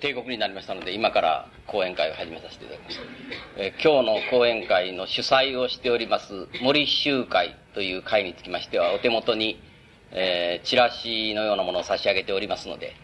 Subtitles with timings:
[0.00, 3.00] 帝国になりましたので、今から講演会を始めさせていただきます。
[3.58, 9.62] え、今日の講演会の主催をしております、森集会という会につきましては、お手元に、
[10.12, 12.94] えー、チラシのようなものを差し上げておりますので、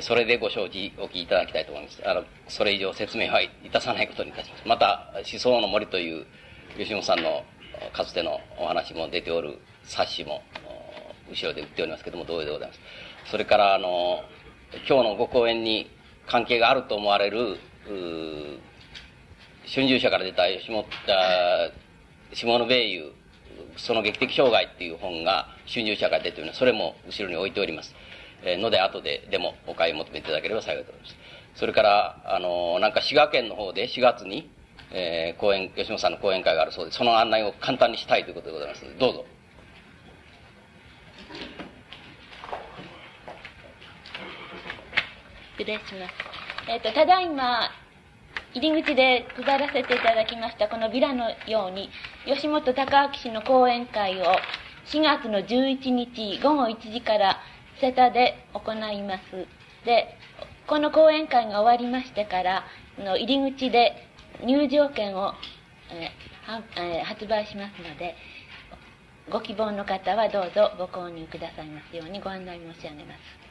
[0.00, 2.02] それでご承知おきいただきたいと思います。
[2.08, 4.66] あの、それ以上説明はいたさないことにいたします。
[4.66, 6.26] また、思想の森という
[6.78, 7.44] 吉本さんの
[7.92, 10.42] かつてのお話も出ておる冊子も、
[11.30, 12.80] 後ろで売っておりますけども、同様でございます。
[13.30, 14.24] それから、あの、
[14.88, 15.90] 今日のご講演に
[16.26, 17.58] 関係があると思われる、
[19.66, 20.86] 春秋社から出た吉本、
[22.32, 23.12] 下野米友、
[23.76, 26.58] その劇的障害っていう本が春秋社から出ております。
[26.58, 27.94] それも後ろに置いております。
[28.44, 31.16] え、ので、後ででもお買い求めいただければ幸いでございます。
[31.54, 34.50] それから、あの、なんか滋賀県の方で4月に、
[34.92, 39.24] えー、講演、吉本さんの講演会があるそうで、その案内を簡単にしたいということでございます、どうぞ。
[45.58, 46.12] 失礼します。
[46.68, 47.70] えっ、ー、と、ただいま、
[48.52, 51.88] 入り口で配らせていただきましたこのビラのように、
[52.26, 54.24] 吉本隆明氏の講演会を
[54.86, 57.38] 4月の11日午後1時から
[57.80, 59.46] 瀬田で行います。
[59.84, 60.16] で、
[60.66, 62.64] この講演会が終わりましてから、
[62.98, 63.94] の入り口で
[64.44, 65.32] 入場券を、
[65.90, 68.14] えー、発売しますので、
[69.30, 73.45] ご希望の方はどうぞご購入くださいますようにご案内申し上げます。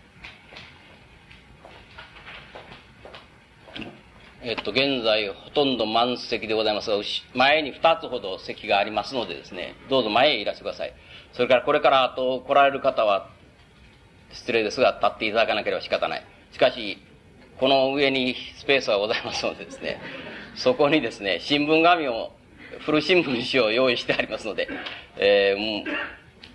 [4.47, 6.97] えっと、現在ほとんど満席でございますが、
[7.33, 10.93] 前に2つほど席がありますのでですね、どうぞ前へいらしてください。
[11.33, 13.27] それからこれからあと来られる方は、
[14.31, 16.25] 失礼ですが、立っていただかなければ仕方ない。
[16.51, 16.99] しかし、
[17.59, 19.99] この上にスペースはございますのでですね、
[20.53, 22.31] そこにですね、新聞紙を、
[22.81, 24.69] 古新聞紙を用意してありますので、
[25.17, 25.85] えー、も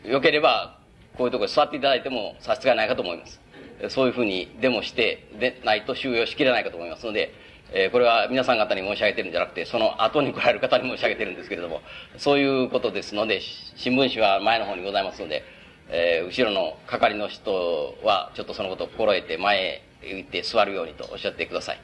[0.04, 0.78] う、よければ、
[1.16, 3.40] こういうところに座っていただいても差し支えないかと思います。
[3.88, 7.34] そういうふうにデモして、でないと収容しきれないかと思いますので、
[7.72, 11.80] えー、これは皆さん方に申し上げてるんじゃなくて、その後に来られる方に申し上げてるんですけれども、
[12.16, 13.40] そういうことですので、
[13.76, 15.44] 新聞紙は前の方にございますので、
[15.88, 21.80] えー、後ろの係の人は、ちょっとそのことを心得て前へ行って座るようにとおっしゃってください。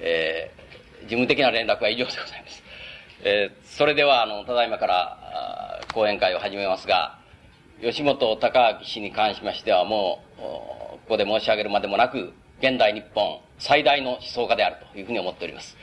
[0.00, 2.62] えー、事務的な連絡は以上でございます。
[3.24, 7.18] えー、それでは、あの、ただいまから、講演会を始めますが、
[7.80, 15.76] 吉本隆明氏に関しましては、もう、ここで申し上げるまでもなく、現代日本最大の思想家であるというふうに思っております。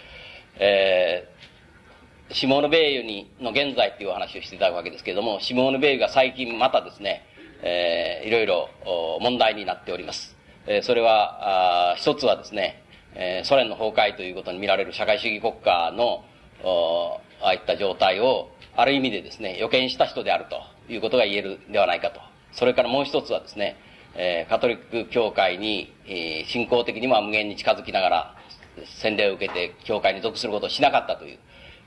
[0.57, 7.25] えー、シモーヌ・ベイユにの現在っていうお話をしていただくわけですけれども、シモーヌ・ベイユが最近またですね、
[7.61, 8.69] えー、いろいろ
[9.21, 10.35] 問題になっております。
[10.65, 12.81] えー、それは、あ一つはですね、
[13.15, 16.23] えー、ソ連の崩壊ということに見られる社会主義国家の、
[17.41, 20.61] ああいった状態を、ある意味でですね、予見した人であると
[20.91, 22.19] いうことが言えるではないかと。
[22.51, 23.75] それからもう一つはですね、
[24.15, 28.35] えー、カトリック教会に、えー、信仰的には無限に近づきながら、
[29.01, 31.39] 洗礼を受けて教会に属することをしなかったという、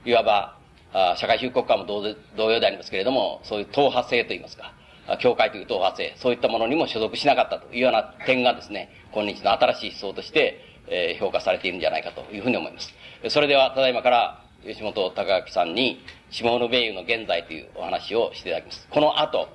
[0.05, 0.57] いわば、
[0.93, 2.01] あ社会主義国家も同
[2.35, 4.73] 同様でありますけれども、そういう党派性といいますか、
[5.19, 12.93] 教会という党派性、そういったものにも所属しなかったというような点がですね、今日の新しい思想として、えー、評価されているんじゃないかというふうに思います。
[13.29, 18.87] それでは、ただいまから吉本隆明さんに、下野米油の現在というお話をしていただきます。
[18.89, 19.49] この後、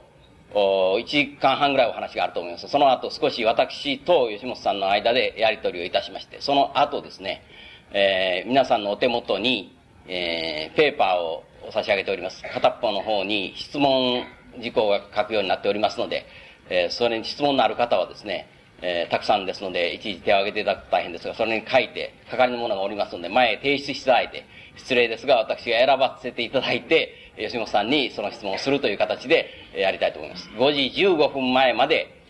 [0.55, 2.69] お1時間半ぐらいお話があると思います。
[2.69, 7.43] その後少し私と吉本さんの間でやり取りをいたしまして、その後ですね、
[7.93, 9.77] えー、皆さんのお手元に、
[10.07, 12.43] えー、ペーパーを差し上げております。
[12.43, 14.25] 片っぽの方に質問
[14.61, 16.27] 事項が書くようになっておりますので、
[16.69, 18.49] えー、それに質問のある方はですね、
[18.83, 24.45] えー、たくさんですので、いちいち手を挙げていただくと大変ですが、それに書いて、係の者がおりますので、前へ提出していただいて、
[24.77, 30.49] 失礼ですが、私が選ばせていただいて、吉本さんにその質問をするという形でやりたいと思います。
[30.51, 32.23] 5時15分前まで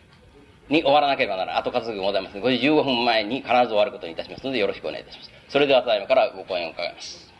[0.68, 1.62] に終わらなければならない。
[1.62, 5.30] 後数がございますので、5時15分前に必ず終わることにいたしますので、よろしくお願いいたします。
[5.48, 7.32] それではただいまからご講演を伺います。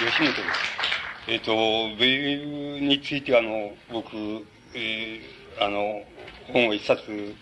[0.00, 0.74] えー、吉本です。
[1.26, 4.16] えっ、ー、と、米ユについてあの、僕、
[4.74, 6.02] えー、あの、
[6.52, 7.34] 本を一冊、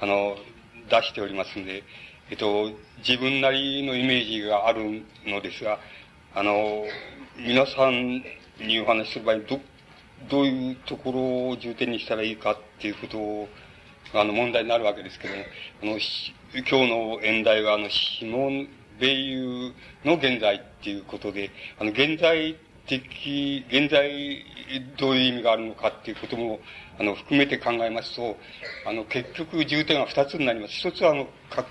[0.00, 0.36] あの、
[0.90, 1.84] 出しておりますんで、
[2.30, 5.78] えっと、自分なりのイメージがあるのですが、
[6.34, 6.84] あの、
[7.38, 8.22] 皆さん
[8.60, 9.60] にお話しする場合、ど、
[10.28, 13.48] どういうところを重点にしたらいいかっていうことを、
[14.12, 15.42] あの、問題になるわけですけども、
[15.82, 18.68] あの、今日の演題は、あの、シモン・
[19.00, 19.72] ベイユ
[20.04, 22.56] の現在っていうことで、あの、現在
[22.86, 24.44] 的、現在
[24.98, 26.60] どういう意味があるのかっていうことも、
[27.00, 28.36] あの、含めて考えますと、
[28.86, 30.74] あの、結局重点が二つになります。
[30.74, 31.66] 一つは、あの、か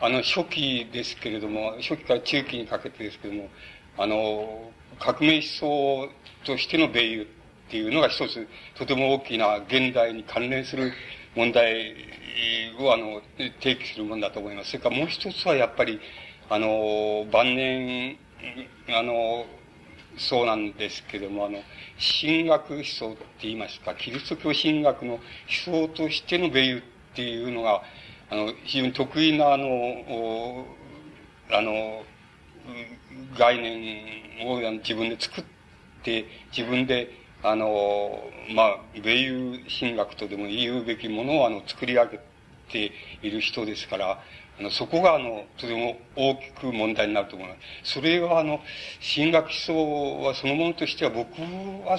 [0.00, 3.48] あの、初期ですけれども、初期から中期にかけてですけれども、
[3.98, 6.08] あの、革命思想
[6.46, 7.26] としての米友っ
[7.66, 8.46] っていうのが一つ、
[8.76, 10.92] とても大きな現代に関連する
[11.34, 11.94] 問題
[12.78, 13.22] を、あの、
[13.60, 14.70] 提起するものだと思います。
[14.70, 15.98] それからもう一つはやっぱり、
[16.50, 18.16] あの、晩年、
[18.90, 19.46] あの、
[20.16, 21.62] そうなんですけども、あの、
[22.20, 25.22] 神学思想って言いますか、キリスト教神学の思
[25.64, 26.82] 想としての米友っ
[27.14, 27.82] ていうのが、
[28.30, 30.66] あの、非常に得意な、あの、
[31.50, 32.04] あの、
[33.38, 35.44] 概念を自分で作っ
[36.02, 36.26] て、
[36.56, 37.10] 自分で、
[37.42, 42.20] あの、まあ、米友神学とでも言うべきものを、あの、作り上げ
[42.70, 44.22] ている人ですから、
[44.58, 47.94] あの、そこが、あの、とても大きく問題になると思います。
[47.94, 48.60] それは、あの、
[49.14, 51.98] 神学思想はそのものとしては、僕は、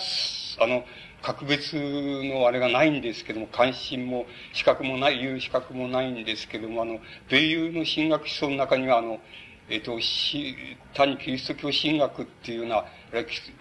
[0.60, 0.86] あの、
[1.22, 9.20] 格別のあれがないんですけども、関心も、資格もない、言う資格もないんですけども、あの、米友の神学思想の中には、あの、
[9.68, 10.56] えっ、と、し、
[10.94, 12.86] 単にキリスト教神学っていうのは、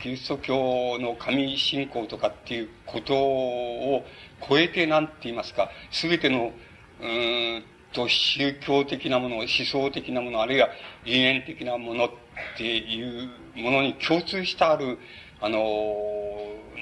[0.01, 4.05] キリスト教の神信仰とかっていうことを
[4.47, 6.53] 超えてなんて言いますか、すべての、
[7.01, 7.65] うん
[7.95, 10.69] と宗教的なもの、思想的なもの、あるいは
[11.05, 12.11] 理念的なものっ
[12.59, 14.99] ていうものに共通してある、
[15.41, 15.59] あの、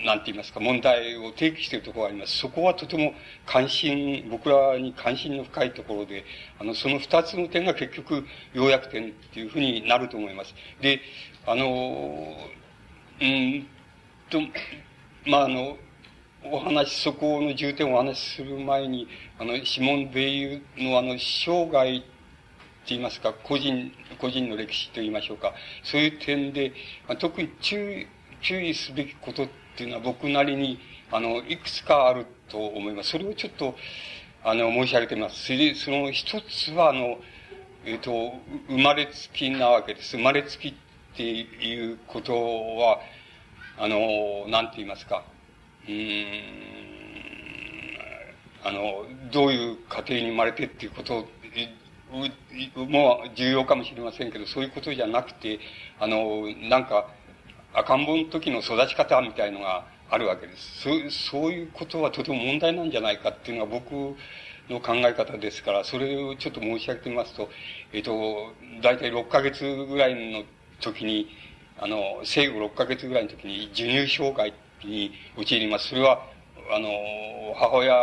[0.04, 2.38] なんて言いますか、問題を提起しているところがあります。
[2.38, 3.14] そこはとても
[3.46, 6.24] 関心、僕らに関心の深いところで、
[6.58, 10.54] あの、その二つの点が結局、要約点っていうふうになると思います。
[10.80, 11.00] で、
[11.46, 12.36] あの、
[13.20, 13.66] うん
[14.30, 14.40] と、
[15.26, 15.76] まあ、あの、
[16.44, 19.06] お話、そこの重点をお話しする前に、
[19.38, 22.06] あの、シモン・ベイユのあの、生涯って
[22.86, 25.54] 言いますか、個人、個人の歴史と言いましょうか。
[25.84, 26.72] そういう点で、
[27.20, 28.06] 特に注意、
[28.40, 30.80] 注意すべきことっていうのは僕なりに、
[31.12, 33.10] あの、いくつかあると思います。
[33.10, 33.76] それをちょっと、
[34.42, 35.44] あの、申し上げてみます。
[35.44, 37.18] それで、その一つは、あの、
[37.84, 38.34] えっ、と、
[38.68, 40.16] 生まれつきなわけです。
[40.16, 40.74] 生まれつきっ
[41.16, 42.98] ていうことは、
[43.78, 45.24] あの、なんて言いますか。
[45.88, 46.42] うん、
[48.64, 51.26] あの、どういう家庭に生まれてっていうこと
[52.76, 55.58] も重要かもしれませんけど、そういうことじゃなくて、
[55.98, 57.08] あの、なんか、
[57.74, 60.82] 赤ん坊の時の育ち方みたいのがあるわけです。
[61.30, 63.92] そういうことはとても問題なんじゃないかっていうのは僕
[64.68, 67.48] の考え方ですから、それをちょっと申し上げてみますと、
[67.92, 68.52] えっ、と、
[68.82, 70.44] 大体6ヶ月ぐらいの
[70.80, 71.28] 時に、
[71.78, 74.52] あの、生後6ヶ月ぐらいの時に授乳障害
[74.84, 75.88] に陥ります。
[75.88, 76.22] それは、
[76.70, 76.88] あの、
[77.56, 77.94] 母親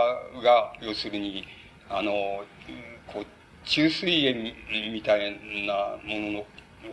[0.44, 1.46] が、要するに、
[1.90, 2.12] あの、
[3.08, 3.26] こう、
[3.66, 4.54] 中水炎
[4.92, 5.32] みたい
[5.68, 6.46] なものの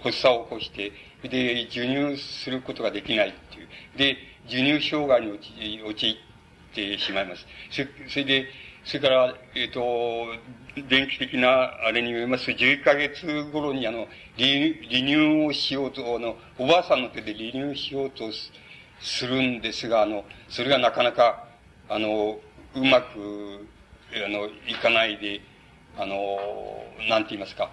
[0.02, 0.92] 発作を起こして、
[1.22, 3.68] で、授乳することができないっていう。
[3.96, 4.16] で、
[4.46, 7.46] 授乳障害に陥ってしまいます。
[8.08, 8.46] それで、
[8.84, 10.26] それから、えっ、ー、と、
[10.88, 14.06] 電気的なあれによりますと、11ヶ月頃にあの、
[14.36, 18.65] 離乳をしようと、あの、おばあさんの手で離乳しようとする
[19.00, 21.48] するんですが、あの、それがなかなか、
[21.88, 22.38] あの、
[22.74, 23.66] うまく、
[24.24, 25.40] あの、いかないで、
[25.98, 26.38] あの、
[27.08, 27.70] なんて言いますか、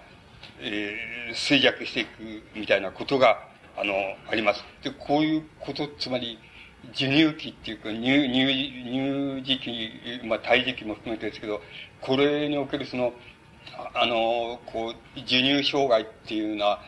[0.60, 3.94] えー、衰弱していくみたいなことが、あの、
[4.30, 4.64] あります。
[4.82, 6.38] で、こういうこと、つまり、
[6.92, 8.46] 授乳期っていうか、乳、乳、
[8.84, 11.60] 乳児期、まあ、胎児期も含めてですけど、
[12.00, 13.12] これにおけるその、
[13.94, 16.80] あの、こう、授乳障害っていうのは、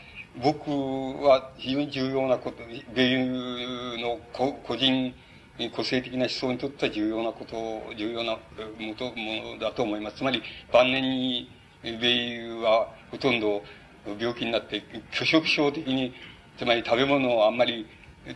[0.42, 2.58] 僕は非常に重要なこと、
[2.94, 5.14] 米友の個人、
[5.74, 7.56] 個性的な思想にとっては重要なこと、
[7.96, 8.40] 重要なも
[9.54, 10.18] のだと思います。
[10.18, 11.50] つまり、晩年に
[11.82, 11.98] 米
[12.36, 13.62] 友はほとんど
[14.18, 16.12] 病気になって、拒食症的に、
[16.58, 17.86] つまり食べ物をあんまり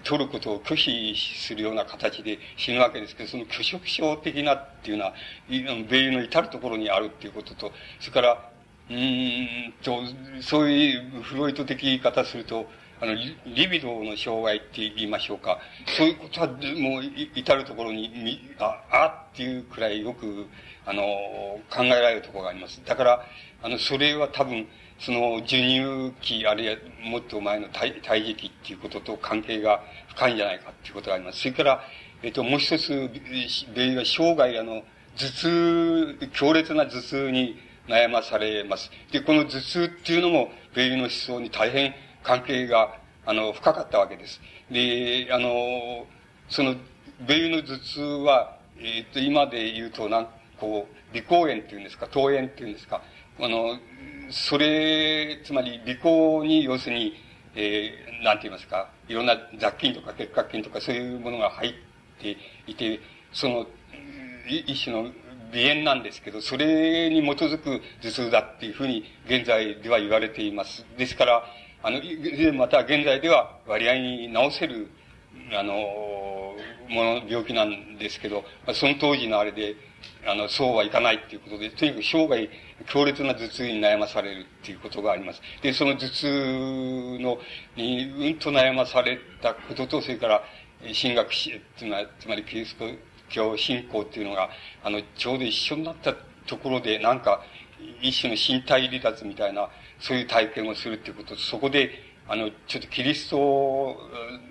[0.04, 5.14] 取ることを拒否するような形で死ぬわけですけど、その拒食症的なっていうのは、
[5.48, 8.49] 米友の至るところにあるっていうことと、それから、
[8.90, 10.00] うんと、
[10.42, 12.66] そういうフロイト的言い方すると、
[13.00, 15.58] あの、リビドの障害って言いましょうか。
[15.96, 17.02] そういうことは、もう、
[17.34, 20.46] 至るところに、あ、あっていうくらいよく、
[20.84, 21.02] あの、
[21.70, 22.82] 考えられるところがあります。
[22.84, 23.24] だから、
[23.62, 24.66] あの、それは多分、
[24.98, 31.38] その、授乳期、あるいはもっと前の胎胎児期っていうことと関係が深いんじゃないかっていうことがあります。
[31.38, 31.82] それから、
[32.22, 33.08] えっと、もう一つ、
[33.72, 34.82] 米は生涯、あの、
[35.16, 38.90] 頭痛、強烈な頭痛に悩まされます。
[39.10, 41.92] で、この頭痛っていうのも、米の思想に大変
[42.22, 44.40] 関係が、あの、深かったわけです。
[44.70, 46.06] で、あの、
[46.48, 46.76] その、
[47.26, 50.28] 米の頭痛は、えっ、と、今で言うと、なん、
[50.58, 53.02] こう、鼻孔炎っていうんですか、頭炎っていうんですか、
[53.40, 53.78] あの、
[54.30, 57.14] それ、つまり、鼻孔に、要するに、
[57.56, 61.72] えー、なんて言いますか、いろんな雑菌とか結核菌とかそういうものが入っ
[62.20, 63.00] ていて、
[63.32, 63.66] その、
[64.48, 65.10] 一種の
[65.52, 70.84] 鼻炎なんですけど、それに基づく頭痛だっていうふうに現在では言われています。
[70.96, 71.44] ですから、
[71.82, 72.00] あの、
[72.54, 74.90] また現在では割合に治せる、
[75.52, 75.74] あの、
[76.88, 79.76] もの、病気なんですけど、その当時のあれで、
[80.26, 82.48] あの、そうはいかないっていうことで、とにかく生涯
[82.86, 85.40] 強烈な頭痛に悩まされるっていうことがあります。
[85.62, 87.38] で、その頭痛の、
[87.76, 90.42] に、うんと悩まされたことと、それから、
[91.00, 92.86] 神学し、つまり、つまりキリスト
[93.30, 94.50] 教信仰っていうのが、
[94.84, 96.14] あの、ちょうど一緒になった
[96.46, 97.42] ところで、なんか、
[98.02, 99.68] 一種の身体離脱みたいな、
[99.98, 101.90] そういう体験をするっていうこと、そこで、
[102.28, 103.96] あの、ちょっとキリスト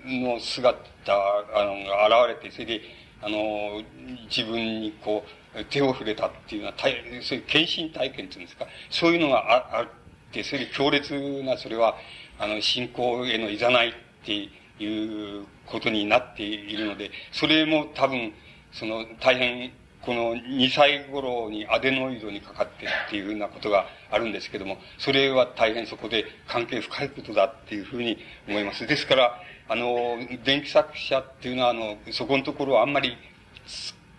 [0.04, 2.80] の姿、あの、現れて、それで、
[3.22, 3.82] あの、
[4.28, 6.88] 自分にこう、手を触れたっていうのは、そ
[7.34, 9.88] ういう献身体験っていうんですか、そういうのがああっ
[10.32, 11.96] て、それで強烈な、それは、
[12.38, 13.92] あの、信仰へのいざないっ
[14.24, 18.32] ていうことになっているので、それも多分、
[18.72, 19.72] その、大変
[20.02, 28.16] この2歳頃にアデノイドにかかってっていうふうなことがあるんですけども、それは大変そこで関係深いことだっていうふうに
[28.48, 28.86] 思います。
[28.86, 33.16] ですから、あの、電気作者っていうのは、あの、そこのところはあんまり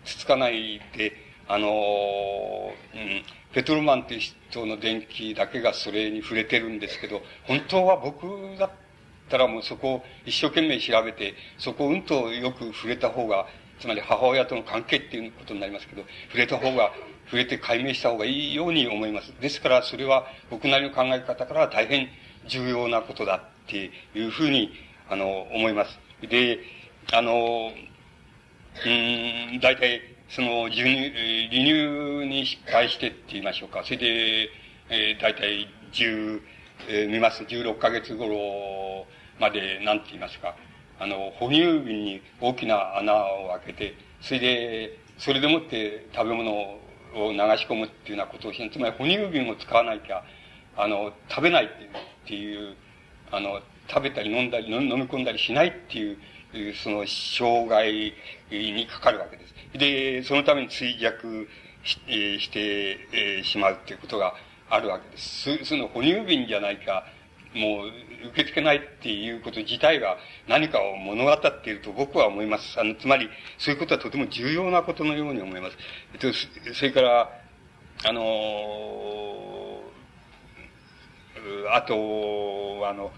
[0.06, 1.14] つつかないで、
[1.48, 8.72] あの、うん、ペトルマンっていう人の電気だけがそれに触れてるんですけど、本当は僕だっ
[9.30, 13.48] たらもうそこを一生懸命調べて、そこをうんとよく触れた方が
[13.82, 16.92] つまり母親との関係っていうことになりますけど、触れた方が、
[17.26, 19.34] 触れて解明した方がいいように思います。
[19.42, 22.08] ですから、それは僕なりの考え方から大変
[22.48, 24.72] 重要なことだっていうふうに、
[25.10, 26.00] あの、思います。
[26.22, 26.60] で、
[27.12, 27.72] あの、
[28.86, 31.10] うん、大体、その、授乳、
[31.50, 33.84] 離乳に失敗してって言いましょうか。
[33.84, 34.50] それで、
[34.90, 36.42] えー、大体10、
[36.88, 37.44] えー、見ます。
[37.44, 39.08] 16ヶ月頃
[39.40, 40.56] まで、なんて言いますか。
[41.02, 46.80] あの、哺乳瓶に大きな穴を開けて、それで、それでもって食べ物を
[47.16, 50.24] 流し込むっていうようなことをしつまり哺乳瓶を使わなきゃ、
[50.78, 51.68] あの、食べないっ
[52.28, 52.76] ていう、
[53.32, 56.18] あの、食べたり飲んだり、飲み込んだりしないっていう、
[56.76, 58.14] その、障害
[58.52, 59.56] にかかるわけです。
[59.74, 61.48] で、そのために衰弱
[61.84, 61.98] し
[62.40, 64.36] してしまうっていうことが
[64.70, 65.66] あるわけです。
[65.66, 67.06] その哺乳瓶じゃないか、
[67.54, 70.18] もう受け付けないっていうこと自体が
[70.48, 72.80] 何かを物語っていると僕は思います。
[72.80, 75.78] あの、つまり、そういうことはとても重要なことのように思います。
[76.14, 76.32] えっと、
[76.74, 77.42] それから、
[78.04, 79.82] あの
[81.72, 81.94] あと、
[82.88, 83.12] あの、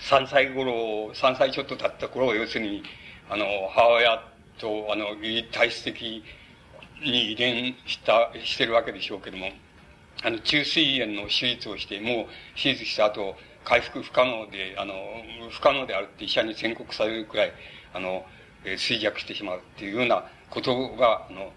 [0.00, 2.82] 3歳頃、3歳ちょっと経った頃は、要するに、
[3.30, 4.22] あの、母親
[4.58, 5.06] と、あの、
[5.52, 6.22] 体質的
[7.02, 9.50] に遺伝した、してるわけでしょうけども、
[10.22, 14.94] あの、中水炎の手術をして、もう手術した後、回復不可能で、あの、
[15.50, 17.52] 不可能であるって医者に宣告されるくらい、
[17.94, 18.24] あの、
[18.64, 21.52] えー、衰弱してしまうっていうようなことが、あの、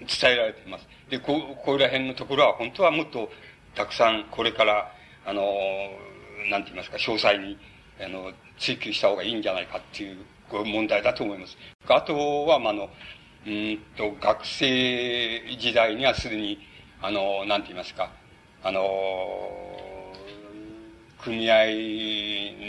[0.00, 0.88] 伝えられています。
[1.10, 3.30] で、こ、ここら辺のところは本当はもっと
[3.74, 4.92] たくさんこれから、
[5.24, 5.42] あの、
[6.50, 7.58] なんて言いますか、詳細に、
[8.00, 10.18] あの、追求した方がいいんじゃないかっていう
[10.50, 11.56] 問題だと思います。
[11.88, 12.90] あとは、まあ、あの、
[13.46, 16.58] うんと、学生時代にはすでに、
[17.02, 18.10] あの、なんて言いますか、
[18.62, 18.82] あの、
[21.22, 21.66] 組合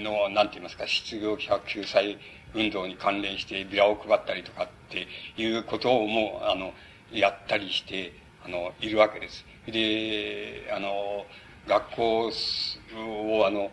[0.03, 2.17] の、なんて言いますか、失業者救済
[2.53, 5.07] 運動に関連してビラを配ったりとかって
[5.37, 6.73] いうことをもう、あの、
[7.11, 9.45] やったりして、あの、いるわけです。
[9.67, 11.25] で、あの、
[11.67, 13.71] 学校を、あの、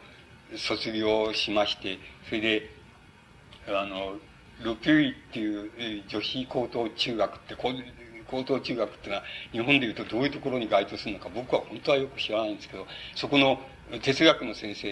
[0.56, 2.70] 卒業しまして、それで、
[3.68, 4.18] あの、
[4.62, 8.03] ルピュイっていう女子高等中学って、こう
[8.35, 9.23] 高等中学っていうのは、
[9.53, 13.61] 日本でいうとどういうところに該当するのか、僕は本当はよく知らないんですけど、そこの
[14.03, 14.88] 哲学の先生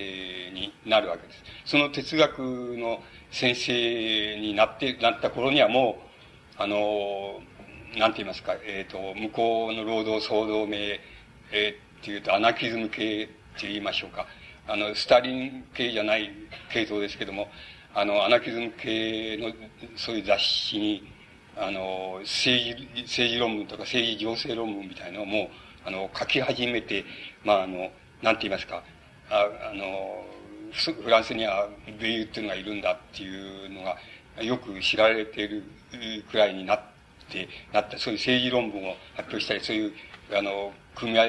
[0.53, 1.43] になるわけです。
[1.65, 5.99] その哲学の先生になって、なった頃にはも
[6.59, 7.41] う、あの、
[7.97, 11.01] なんて言いますか、えっ、ー、と、向こうの労働総同盟、
[11.51, 14.27] えー、っていうと、アナキズム系って言いましょうか。
[14.69, 16.31] あの、スターリン系じゃない
[16.73, 17.49] 系統ですけども、
[17.95, 19.53] あの、アナキズム系の、
[19.97, 21.12] そういう雑誌に、
[21.57, 25.49] あの、政治、政治論文とか政治情勢論文みたいなのをもう、
[25.85, 27.05] あの、書き始めて、
[27.45, 27.91] まあ、あの、
[28.23, 28.83] なんて言いますか、
[29.31, 30.25] ああの、
[30.73, 31.69] フランスには
[32.01, 33.97] ベイユっていうのがいるんだっていうのが、
[34.43, 35.65] よく知られている
[36.31, 36.81] くらいになっ
[37.31, 39.93] て、なった、そういう政治論文を発表したり、そういう、
[40.33, 41.27] あの、組合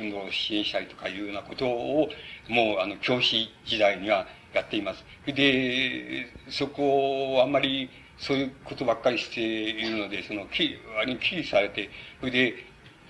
[0.00, 2.08] 運動を支援したりとかいうようなことを、
[2.48, 5.04] もう、あの、教師時代にはやっています。
[5.26, 12.54] で、そこをあんまりそういうことばっかりしているので、その、き、割に危機されて、それで、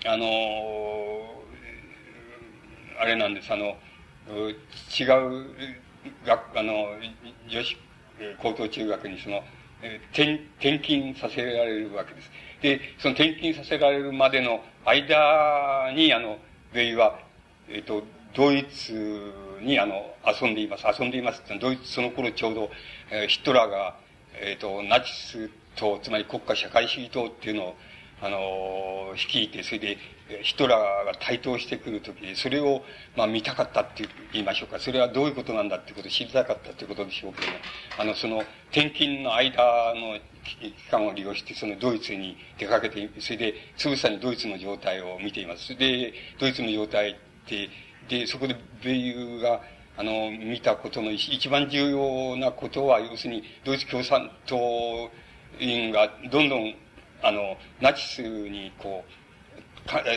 [0.05, 0.25] あの、
[2.99, 3.77] あれなんです、あの、
[4.27, 5.45] 違う
[6.25, 6.87] 学、あの、
[7.49, 7.77] 女子
[8.41, 9.43] 高等中学にその、
[10.13, 12.31] 転、転勤させられるわけです。
[12.61, 16.37] で、その転勤させられるまでの間に、あの、
[16.73, 17.19] ベイは、
[17.67, 18.03] えっ、と、
[18.33, 20.85] ドイツに、あの、遊んでいます。
[20.87, 22.71] 遊んでいますってドイツ、その頃ちょうど、
[23.09, 23.95] えー、ヒトラーが、
[24.41, 27.75] えっ、ー、と、ナチス党、つまり国家社会主義党っていうのを、
[28.23, 29.97] あの、率いて、それで、
[30.43, 32.83] ヒトラーが台頭してくるとき、それを、
[33.15, 34.79] まあ見たかったって言いましょうか。
[34.79, 37.53] それはどういうことなんだってことを知りたかったってことでしょうけども、
[37.99, 45.75] あの、その、転勤の間の期間を利用して、そのドイツに出かけて、それで、つぶさにドイツの状態を見ています。
[45.75, 47.15] で、ドイツの状態っ
[47.47, 47.69] て、
[48.07, 49.61] で、そこで米友が、
[49.97, 54.57] あの、見たことの一番重要なことは、要するに、ドイツ共産党
[55.59, 56.75] 員がどんどん
[57.23, 59.11] あの、ナチスにこう、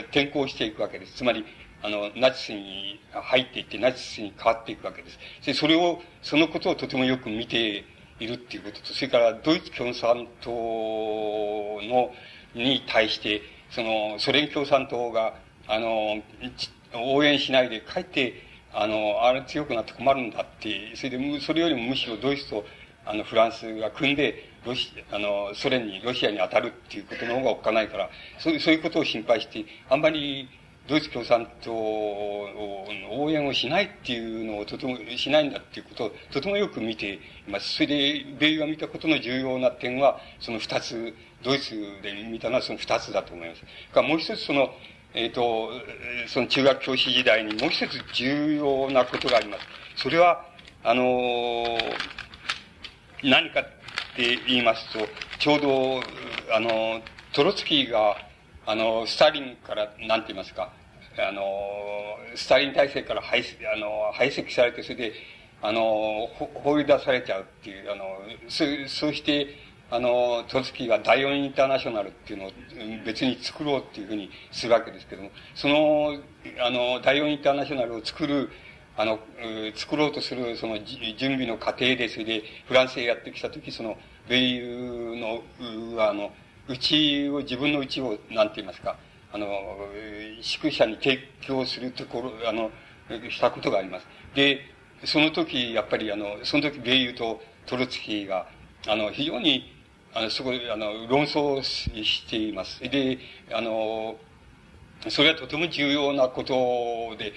[0.09, 1.17] 転校していくわけです。
[1.17, 1.45] つまり、
[1.83, 5.19] あの、ナチスに入っていって、ナチスに変わっていくわけです。
[5.45, 7.85] で、それを、そのことをとてもよく見て
[8.21, 12.11] いるっていうことと、それからドイツ共産党の、
[12.55, 15.35] に対して、その、ソ連共産党が、
[15.67, 16.23] あの、
[16.95, 18.44] 応援しないで、かえって、
[18.75, 22.65] あの、あれ強くなって困るんだって、それで、それよりもむしろドイツと、
[23.07, 30.49] あの、フランスが組んで、ロシあの、ソ連に、ロシアに当たるっていうことの方がおっかないから、そういう、そういうことを心配して、あんまり、
[30.87, 37.75] ドイツ共産党を応援をしないっていうのをとてもしないんだっていうことをとてもよく見ています。
[37.75, 43.63] それで、米が見たことの重要な点は、その二つ、ドイツで見たのはその二つだと思います。
[43.93, 44.75] からもう一つその、
[45.15, 45.71] えっ、ー、と、
[46.27, 50.03] その中学教師時代にもう一つ重要なことがあります。
[50.03, 50.45] それは、
[50.83, 51.79] あの、
[53.23, 53.65] 何かっ
[54.17, 55.07] て言いますと、
[55.39, 56.03] ちょうど、
[56.53, 57.01] あの、
[57.33, 58.17] トロツキーが、
[58.67, 60.73] あの、スターリンから、なんて言いますか、
[61.17, 61.43] あの、
[62.35, 65.13] スターリン体制から排あの排斥されて、それで、
[65.63, 68.19] あの、放り出されちゃうっていう、あの、
[68.49, 69.47] そそうして、
[69.95, 72.51] あの、トロツキーがダイオンインターナショナルっていうのを
[73.07, 76.19] 別に作ろうっていうふうにするわけですけども、その、
[76.61, 78.51] あの、ダイオンインターナショナルを作る、
[78.97, 79.21] あの、
[79.77, 83.97] 作ろうとする、その、準備の過程で、それで、フランスへやってきたとき、その、
[84.29, 85.43] 米友の、
[86.03, 86.33] あの、
[86.67, 88.97] うちを、自分のうちを、なんて言いますか、
[89.33, 89.47] あの、
[90.41, 92.73] 宿舎に提供するところ、あの、
[93.31, 94.09] したことがあります。
[94.35, 94.61] で、
[95.05, 98.49] その時、やっぱり、あの、その時、米友とトロツキーが、
[98.89, 99.74] あの、非常に、
[100.15, 102.81] あの、そこで、あの、論争しています。
[102.89, 103.19] で、
[103.53, 104.17] あの、
[105.09, 107.33] それはとても重要なことで、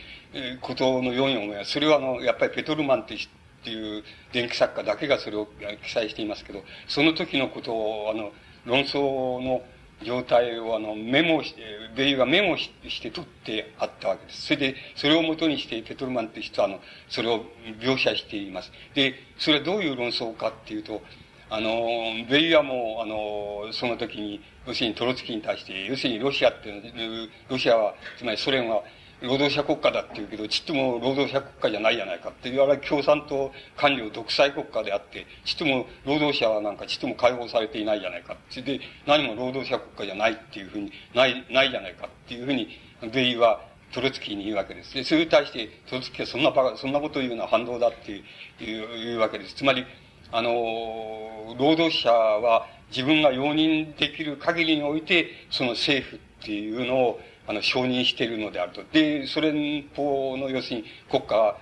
[0.61, 1.71] ことのように思います。
[1.71, 3.19] それはあの、やっぱりペトルマンってっ
[3.63, 5.47] ていう電気作家だけがそれを
[5.83, 8.31] 記載していますけど、その時のことを、あの、
[8.65, 9.63] 論争の
[10.03, 11.61] 状態をあの、メモして、
[11.95, 14.43] ベイがメモして取ってあったわけです。
[14.43, 17.45] それで、それをもとにしてペトルマンって人はあの、それを
[17.81, 18.71] 描写しています。
[18.93, 21.01] で、それはどういう論争かっていうと、
[21.49, 28.83] あの、ベイヤも、あの、その時に、要するにトロツキーに対して、要するにロシアっていう、ロシアは、つまりソ連は、
[29.21, 38.61] 労働者国家だって言うけど、ちっとも労働者国家じゃないじゃないかって言われ共産党官僚独裁国家であって、ちっとも労働者はなんかちっとも解放されていないじゃないかって。
[38.61, 42.67] で、何も労働者国家じゃないっていうふうに、ない、ないじゃないかっていうふうに、
[43.11, 44.93] 米ユはトロツキーに言うわけです。
[44.93, 48.23] で、それに対してトロツキーはそんな、そんなことを言うのは反動だっていう
[48.59, 49.55] 言うわけです。
[49.55, 49.83] つまり、
[50.31, 58.83] あの、労働者は自分が容認できる限りにおいて、その政府っていうのをあの、承認しているのであると。
[58.91, 61.57] で、ソ連邦の要するに国家、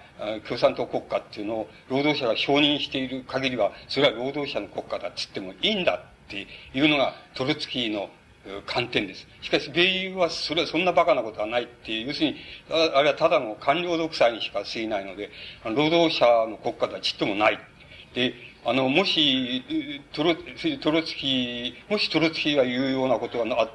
[0.48, 8.10] 共産党国家っていうのを労働者が承認している限りは、それは労働者の国家だって言ってもいいんだっていうのがトロツキーの
[8.66, 9.28] 観点です。
[9.42, 12.36] しかし、米友はそれはそんな馬鹿なことはないっていう、要するに、
[12.70, 15.30] あれはただの官僚独裁にしか過ぎないので、
[15.64, 17.60] 労働者の国家ではちっともない。
[18.16, 18.34] で、
[18.68, 19.64] あの、もし、
[20.12, 20.36] トロ、
[20.82, 23.70] トロツキー、もしトロツキーが言うようなことがあ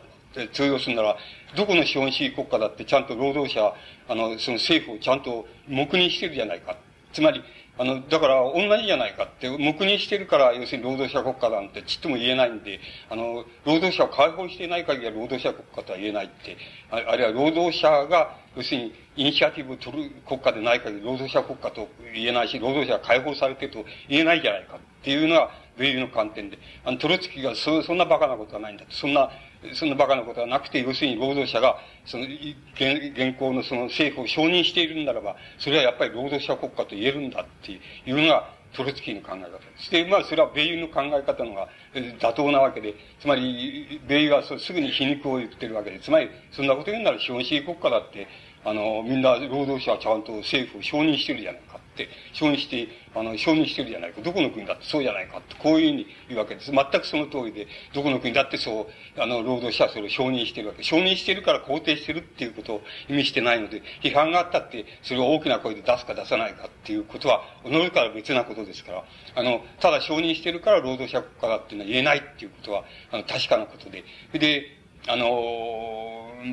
[0.53, 1.17] 通用するなら、
[1.57, 3.73] どこの資本主義国家だってちゃんと労働者、
[4.09, 6.77] あの、その政府をちゃんと黙認してるじゃないか。
[7.13, 7.41] つまり、
[7.81, 16.59] あの、だから同じじゃないかって、黙認してるから、要するに労働者国家なんてちっとも言えないんで、あの、労働者を解放していない限りは労働者国家とは言えないって、
[16.91, 28.93] あるいは労働者が、要するにイニシアティブを取る国家でない限り労働者国家と言えないし、労働者が解放されてると言えないじゃないかっていうのは、米ユの観点で、あの、トロツキがそ、そんな馬鹿なことはないんだと。
[28.93, 29.31] そんな、
[29.75, 39.91] そんな馬鹿なことはなくて、要するに労働者が、その、現行のその政府を承認しているんならば、それはやっぱり労働者国家と言えるんだっていうのが、トロツキーの考え方です。
[39.91, 48.29] で、まあ、それは米ユの考え方のが妥当なわけで、つまり、米ユはすぐに皮肉を言ってるわけで、つまり、そんなこと言うなら資本主義国家だって、
[48.65, 51.63] あの、みんな労働者はちゃんと政府を承認してるじゃない
[52.05, 54.21] って承認して、あの、承認してるじゃないか。
[54.23, 56.71] どこの国だってそうじゃないかって、こういうふうに言うわけです。
[56.71, 60.83] 全くその通りで、どこの国だってそう、あの、労働者はそれを承認してるわけ。
[60.83, 74.05] 承認してるから肯定してるっていうことを意味してないので、批判があったって、それを大きな声で出すか出さないかっていうことは、己から別なことですから、あの、ただ承認してるから労働者国家だっていうのは言えないっていうことは、あの、確かなことで。
[74.33, 74.80] で、
[75.13, 75.27] あの、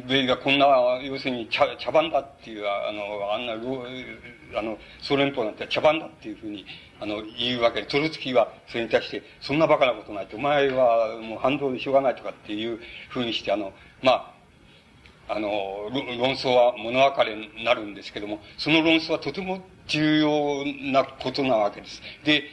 [0.08, 0.65] 米がこんな、
[1.04, 6.65] 要するに茶、茶番だっていう、あの、あんな、あの、ソ連邦なんて茶番だっていうふうに、
[7.00, 14.34] あの、言うわけで、トルツキーはそれに対して、そんな馬鹿なことないと、お前はもう反動でしょうがないとかっていうふうにして、あの、ま
[15.28, 22.02] あ、あの、論争は物別れになるんですけども、その論争はとても重要なことなわけです。
[22.24, 22.46] で、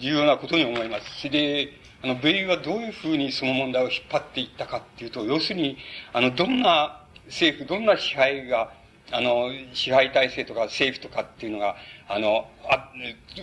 [0.00, 1.30] 重要なことに思います。
[1.30, 5.76] で、あの、米はどういうふうにその問題を引っ張っていったかっていうと、要するに、
[6.12, 8.72] あの、どんな政府、どんな支配が、
[9.12, 11.76] あの、支配体制とか政府とかっていうのが、
[12.08, 12.90] あの、あ、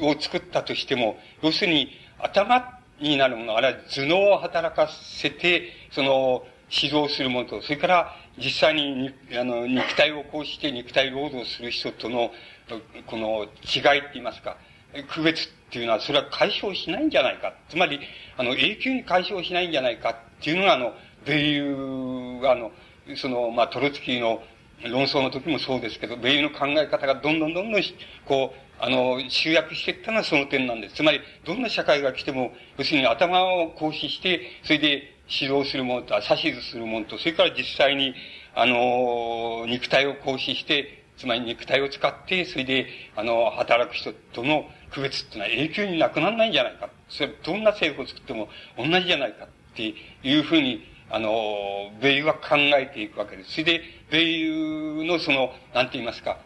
[0.01, 1.89] を作ったとしても、要するに、
[2.19, 12.31] 頭になるもの、あるいは頭脳を働かせて、その、指導するものと、それから、実際に、あの、肉体をこうして肉体労働する人との、
[13.05, 14.57] この違いって言いますか、
[15.09, 17.53] 区別っていうのは、それは解消しないんじゃないか。
[17.69, 17.99] つまり、
[18.37, 20.93] あの、永久に解消しないんじゃないかっていうのが、あの、
[21.25, 22.71] 米友が、あの、
[23.17, 24.41] その、まあ、トロツキーの
[24.85, 27.81] 論争の時もそうですけど、米友の考え方がどんどんどんどん、
[28.25, 30.95] こう、あの、集約していったのはその点なんです。
[30.95, 38.13] つまり、どんな社会が来ても、要するに頭を行使して、それで指導するものと、指図するものと、それから実際に、
[38.55, 46.89] あの、肉体を行使して、つまり肉体を使って、それで、あの、働く人との区別っていうのは永久になくならないんじゃないか。
[47.09, 53.51] それ、どんな政府を作っても同じじゃないかっていうふうに、あの、米は考えていくわけです。
[53.51, 56.37] それで、米のその、なんて言いますか、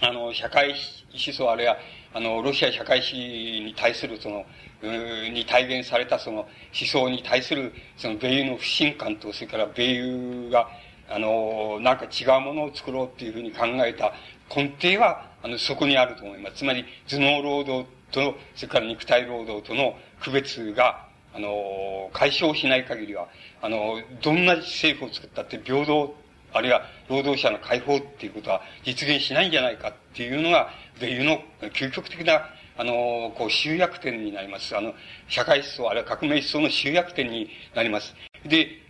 [0.00, 1.76] あの、社会思想あるいは、
[2.14, 4.44] あの、ロシア社会史に対するその、
[4.82, 6.48] に体現されたその思
[6.86, 10.68] 想に対するその米友の不信感と、それから米友が、
[11.08, 14.14] あの、なんか違うものを作ろうっていうふうに考えた
[14.54, 16.56] 根底は、あの、そこにあると思います。
[16.56, 23.28] つまり、頭脳労働と、それから肉体労働との区別が、あの、解消しない限りは、
[23.60, 26.16] あの、どんな政府を作ったって平等、
[26.54, 34.74] あるいは労働者の解放っていうことは実現しないんじゃないかっていうのが、米友の究極的な、あの、こう、集約点になります。
[34.74, 34.94] あの、
[35.28, 38.14] 社会思想、あるいは革命思想の集約点になります。
[38.46, 38.80] で、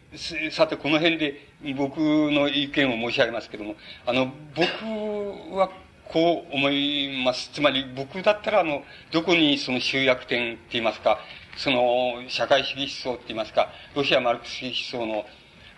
[0.53, 3.75] さて、この辺で僕の意見を申し上げますけども、
[4.07, 5.69] あの、僕は
[6.09, 7.51] こう思います。
[7.53, 11.19] つまり僕だったら、あの、どこにその集約点って言いますか、
[11.57, 15.25] その、社会主義思想って言いますか、ロシアマルクス主義思想の、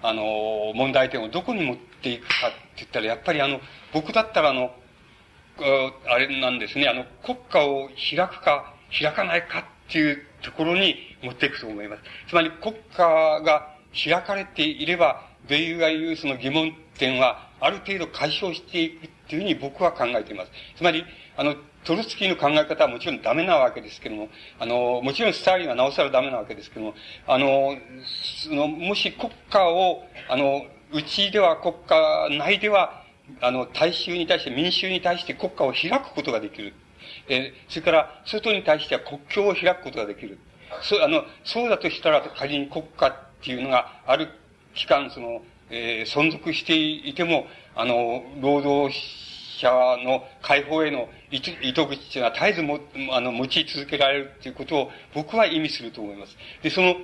[0.03, 3.61] あの、問題点をどこに持っていくかって言ったら、やっぱりあの、
[3.93, 4.75] 僕だったらあの、
[6.09, 12.03] あれなんですね、あの、国家を開くか、開かないかっていうところに持っていくと思います。
[12.29, 20.51] つまり国家が開かれていれば、米友が言うその疑問点は、ある程度解消していくっていうふうに僕は考えています。
[20.77, 21.05] つまり、
[21.37, 26.95] あの、トルツキーの考え方はもちろんダメなわけですけども、あの、もちろんスターリンはなおさらダメなわけですけども、
[27.27, 27.77] あの、
[28.43, 33.05] その、もし国家を、あの、うちでは国家内では、
[33.41, 36.75] あの、大衆に対して、民衆に対して国家を開くことができる。
[37.29, 40.39] えそれから、外に対しては国境を開くことができる。
[40.83, 44.29] そう、あの、そうだとしたら、仮に国家っていうのがある
[44.75, 48.95] 期間、その、えー、存続していても、あの、労働
[49.59, 49.71] 者
[50.05, 52.81] の解放への糸口っていうのは絶えずも、
[53.13, 56.37] あの、用い続けられるっていうことを僕は意味すると思います。
[56.63, 56.95] で、その、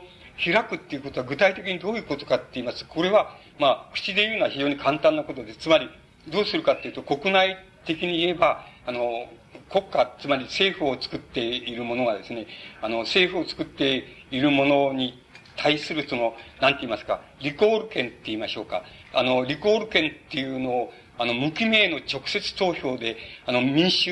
[0.42, 5.54] 開くっていうことは具体的にどういうことかって言いますこれは、まあ、口で言うのは非常に簡単なことで。
[5.54, 5.88] つまり、
[6.28, 9.28] どうするかっていうと、国内的に言えば、あの、
[9.70, 12.46] 国家、つまり政府を作っているものがですね、
[12.80, 15.22] あの、政府を作っているものに
[15.56, 18.82] 対するその、なんて言いますか、リコール権って言いましょうか。
[19.12, 24.10] あの、リコール権っていうのを、あの、無記名の直接投票で、あの、民衆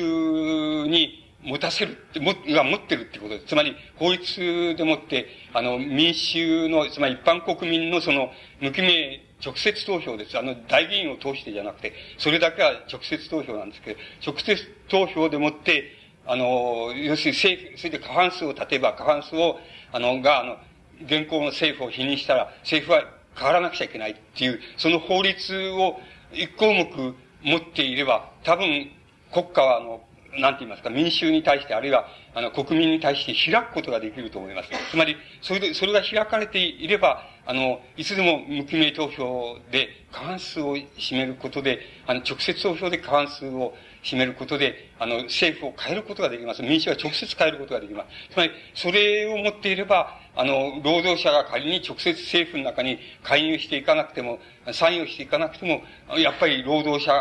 [0.87, 3.47] に持たせるって、も、が持ってるってことです。
[3.47, 10.37] つまり、法律でもって、あの、民衆の、つまり一般国民のその、無記名直接投票です。
[10.37, 14.55] あの、大議員を通してじゃなくて、それだけは直接投票なんですけど、直接
[14.87, 19.59] 投票でもって、あの、要するに政府、それで過半数を、例えば過半数を、
[19.91, 20.57] あの、が、あの、
[21.05, 25.99] 現行の政府を否認したら、政府は変わらなくちゃいけないっていう、その法律を
[26.33, 28.91] 一項目持っていれば、多分、
[29.31, 30.01] 国家は、あの、
[30.37, 34.69] なんて言いますか、民衆に対して、あるいは、あの、国民に対して開くことができると思います。
[34.89, 46.61] つまり、それで、それが開かれていれば、あの、いつでも無記名投票で過半数を占めることで、あの、直接投票で過半数を占めることで、あの、政府を変えることができます。
[46.61, 48.33] 民主は直接変えることができます。
[48.33, 54.39] つまり、それを持っていれば、あの、労働者が仮に直接政府の中に介入していかなくても、
[54.73, 55.81] 参与していかなくても、
[56.17, 57.11] やっぱり労働者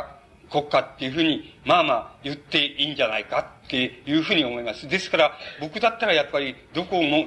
[0.51, 4.89] 国家っていうふうに、まあまあ言っていいんじゃないかっていうふうに思います。
[4.89, 7.25] ですから、僕だったらやっぱり、どこをも、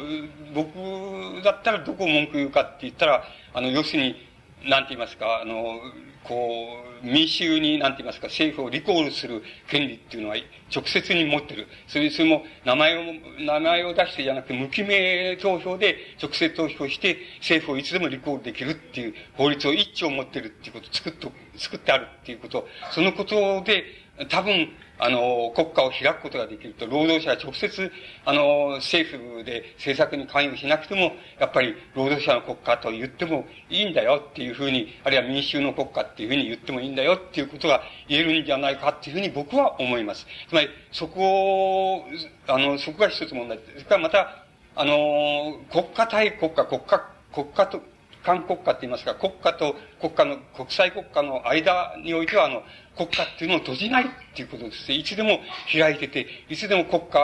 [0.54, 4.33] 僕だったらどこを文句言うかって言ったら、あの、要するに、
[4.66, 5.80] なんて言いますか、あの、
[6.24, 10.36] こう、民衆に、なんて言いますか、政府をリコールする権利っていうのは
[10.74, 11.68] 直接に持ってる。
[11.88, 23.84] それそれも、名前を、名前を出してじゃなくて、無記名投票で直接投票して、政府をいつでもリコールできるっていう法律を一丁持ってるっていうことを作っと、作ってあるっていうこと、そのことで、
[24.30, 27.92] 多分、あの、国家を開くことができると、労働者が直接、
[28.26, 40.28] あの、政府で政策に関与しなくても、やっぱり労働者の国家と言ってもいいんだよっていうふうに、あるいは民衆の国家っていうふうに言ってもいいんだよっていうことが言えるんじゃないかっていうふうに僕は思います。
[40.48, 42.06] つまり、そこを、
[42.48, 43.72] あの、そこが一つ問題です。
[43.72, 44.46] それからまた、
[44.76, 47.82] あの、国家対国家、国家、国家と、
[48.24, 52.64] 韓国家って言いますか、国家と国家の、国際国家の間においては、あの、
[52.96, 54.96] 国家っていうのを閉じないっていうことですね。
[54.96, 55.40] いつでも
[55.72, 57.20] 開いてて、いつでも国家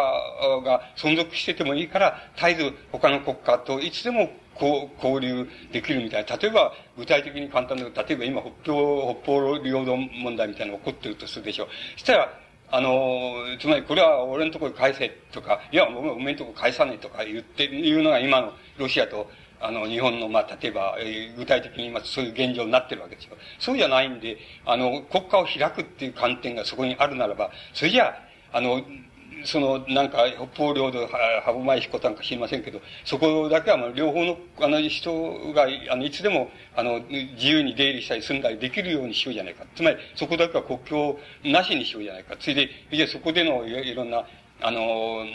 [0.64, 6.38] が存続しててもいいから、絶えず他の国家といつでも交流できるみたいな。
[6.38, 11.68] 例えば、具体的に簡単だけど、例えば今北方、北方領土問題みたいなのが起こってるとするでしょう。
[11.94, 12.34] そしたら、
[12.72, 19.30] あの、つまりこれは俺のところに返せとか、いや、おめんところ返さねえとか言って、いうのが今のロシアと
[19.62, 23.38] あの、日本の、まあ、例えば、えー、具体的に言いますとそういう現状になってるわけですよ。
[23.60, 28.16] そうじゃないんで、あの、国家を開くっていう観点がそこにあるならば、それじゃ
[28.54, 28.82] あ、あの、
[29.46, 39.66] その、なんか、北方領土、歯舞前彦なんか知りませんけど、そこだけは、まあ、両方の、あの、人が、あの、いつでも、あの、自由に出入りしたり住んだりできるようにしようじゃないか。
[39.76, 42.36] つまり、そこだけは国境なしにしようじゃないか。
[42.38, 44.26] ついで、いや、そこでのいろんな、
[44.62, 45.26] あの、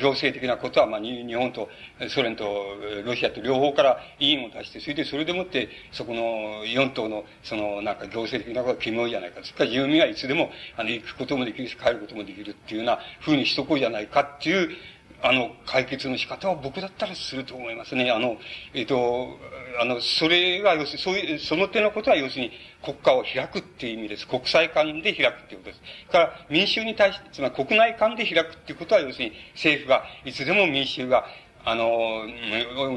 [0.00, 1.68] 行政的なことは、まあ、日本と
[2.08, 9.40] ソ連とロシアと両方から委員を出して、それでそれでもって、そこの四党の、その、なんか行政的なことは決めようじゃないか。
[9.42, 14.70] それから住民はいつでも、あの、行くこともできるし、帰ることもできるっていうような風にしとこうじゃないかっていう、
[15.22, 18.10] あの、解決の仕方は僕だったらすると思いますね。
[18.10, 18.36] あの、
[18.74, 19.38] えっ、ー、と、
[19.80, 22.52] あの、それが、要するに、そういう、その手のことは要するに
[22.82, 24.26] 国家を開くっていう意味です。
[24.26, 25.80] 国際間で開くっていうことです。
[26.10, 31.26] から、民衆に対して、つまり国内間で開くっていうことは、要するに政府が、いつでも民衆が
[31.64, 32.26] あの、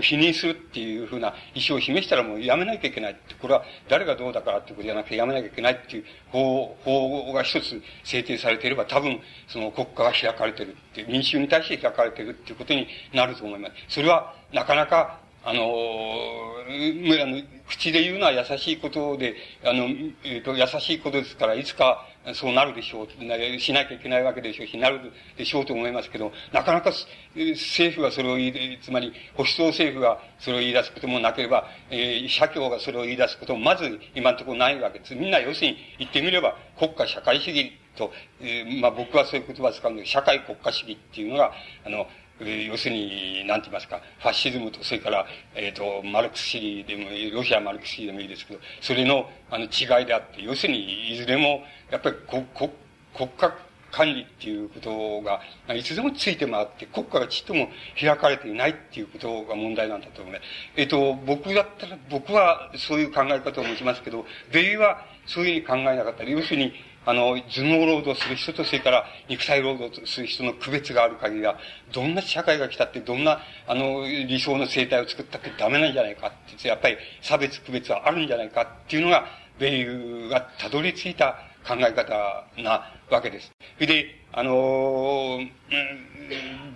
[0.01, 13.73] 否認するっていうふうな意思を示したらもうやめなきゃいけないって、これは誰がどうだからってことじゃなくてやめなきゃいけないっていう法、法が一つ制定されていれば多分その国家が開かれてるっていう、民衆に対して開かれてるっていうことになると思います。
[13.89, 19.83] それはなかなかあの、あの、口で言うのは優しいことで、あの、
[20.23, 24.67] えっ、ー、と、優しいことですから、いつかそうなるでしょう、しなきゃいけないわけでしょう。
[24.67, 26.91] し、なるでしょうと思いますけど、なかなか
[27.35, 35.15] 政府がそれを言い、つまり、保守党政府がそれを言い出すこともなければ、えー、社協がそれを言い出すこともまず今のところないわけです。
[35.15, 41.51] みんな要するに言ってみれば、国家社会主義と、えー、まあ僕はそういう言葉を使うんで、社会国家主義っていうのが、
[41.85, 42.07] あの、
[42.39, 52.73] 要するに、なんて言いますか、ファッシズムと、それから、えっ、ー、と、マルクス主義でもいい、ロシアマルクス主義でもいいですけど、それの、あの、違いであって、要するに、いずれも、やっぱり、こ、こ、
[53.15, 53.53] 国家
[53.91, 55.41] 管理っていうことが、
[55.75, 57.69] いつでもついて回って、国家がちっとも
[57.99, 60.41] 開かれていないっていうことが問題なんだと思うね。
[60.75, 66.73] えっ、と、僕だったら、僕はそういう考え方を持ちますけど、米はそういうふうに考えなかったり、要するに、
[67.05, 71.57] あの、頭脳労働する人と、それから肉体労働する人の区別がある限りは、
[71.91, 79.25] どんな社会が来たって、どんな、あの、理想の生態を作ったってダメなんじゃないかって、やっぱり差別区別はあるんじゃないかっていうのが、
[79.59, 81.37] 米ユがたどり着いた
[81.67, 83.51] 考え方なわけです。
[83.75, 85.39] それで、あの、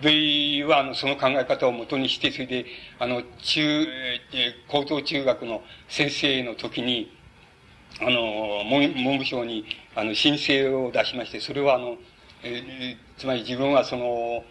[0.01, 2.65] 米は、あの、その考え方をもとにして、それで、
[2.99, 3.87] あの、中、
[4.67, 7.11] 高等中学の先生の時に、
[7.99, 9.65] あの、文部省に、
[9.97, 11.97] あの、申請を出しまして、それはあの、
[12.43, 14.43] えー、つまり自分はその、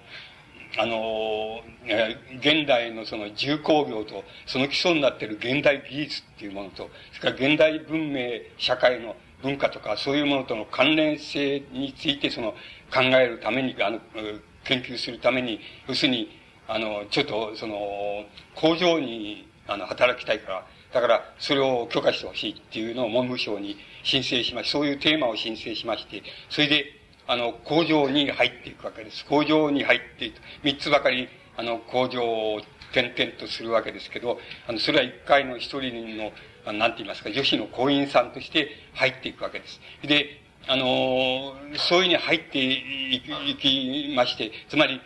[0.77, 1.61] あの、
[2.41, 12.51] 現代のその重工業と、その基礎になっている現代技術っていうものと、それから現代文明、社会の文化とか、そういうものとの関連性について、その、
[12.93, 14.01] 考えるために、あの、
[14.65, 16.29] 研究するために、要するに、
[16.67, 18.25] あの、ちょっと、その、
[18.57, 26.85] 工場に、あの、働きたいから、だから、それを許可してほしいっていうのを文部省に申請しましそういうテーマを申請しまして、それで、
[27.27, 29.25] あの、工場に入っていくわけです。
[29.27, 30.41] 工場に入っていく。
[30.63, 32.61] 三つばかり、あの、工場を
[32.93, 36.33] 転々とするわけですけど、あの、それは一回の一人の、
[36.73, 39.81] なんて言いますか、女子の工員さんとして入っていくわけです。
[40.03, 45.01] で、あの、そういうふうに入っていきまして、つまり、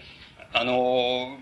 [0.52, 1.38] あの、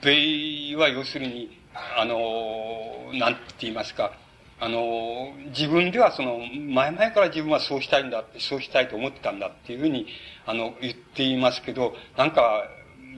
[0.00, 4.12] 米は要するに、あの、なんて言いますか、
[4.60, 10.06] あの、自分ではその、前々から自分はそうしたいんだって、そうしたいと思ってたんだっていうふうに、
[10.46, 12.64] あの、言っていますけど、なんか、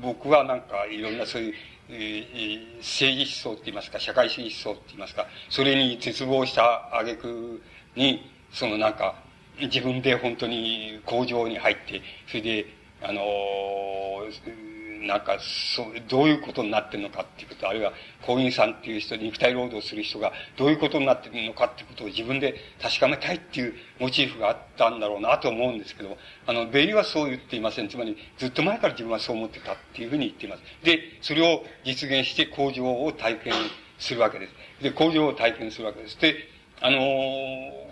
[0.02, 1.54] 僕はなんか、いろんなそういう、
[1.88, 7.62] えー、政治思想って言いますか、社会主義思想って言いますか、それに絶望した挙句
[7.94, 9.14] に、そのなんか、
[9.60, 12.66] 自分で本当に工場に入って、それで、
[13.02, 27.88] あのーなんか、そう、どういうことになってるのかっていうこと、あるいは、工員さんっていう人、肉体労働する人が、どういうことになってるのかっていうことを自分で確かめたいっていうモチーフがあったんだろうなと思うんですけどあの、ベイはそう言っていません。
[27.88, 30.62] つまり、ずっと前から自分はそう思ってたっていうふうに言っています。
[30.82, 33.52] で、それを実現して工場を体験
[33.98, 34.82] するわけです。
[34.82, 36.20] で、工場を体験するわけです。
[36.20, 36.36] で、
[36.80, 37.86] あのー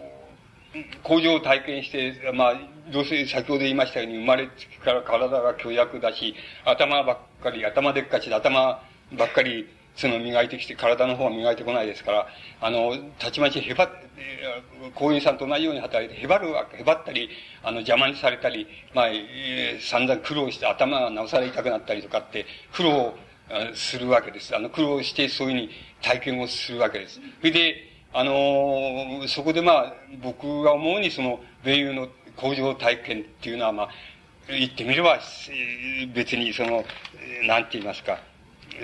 [1.04, 2.54] 工場を体験して、まあ、
[2.92, 9.66] どうせ先ほど言いましたように、生まれつきから体が虚弱だし、頭ばっかり、頭でっかちで頭ばっかり、
[9.96, 12.26] その磨いてきて、体の方は磨いてこないですから、
[12.60, 13.90] あの、たちまちへば、
[14.94, 17.30] 工員さんと同じように働いて、へばるわけ、へばったり、
[17.62, 23.14] あの、邪魔にされたり、まあ、えー、散々苦労して頭がなおさら痛くなったりとかって、苦労
[23.74, 24.54] するわけです。
[24.54, 25.70] あの、苦労してそういうふうに
[26.02, 27.20] 体験をするわけです。
[27.38, 27.76] それで、
[28.12, 33.88] あの、そこでまあ、僕が思うにその、米友の工場体験っていうのはまあ、
[34.48, 35.18] 言ってみれば、
[36.14, 36.84] 別にその、
[37.46, 38.18] なんて言いますか、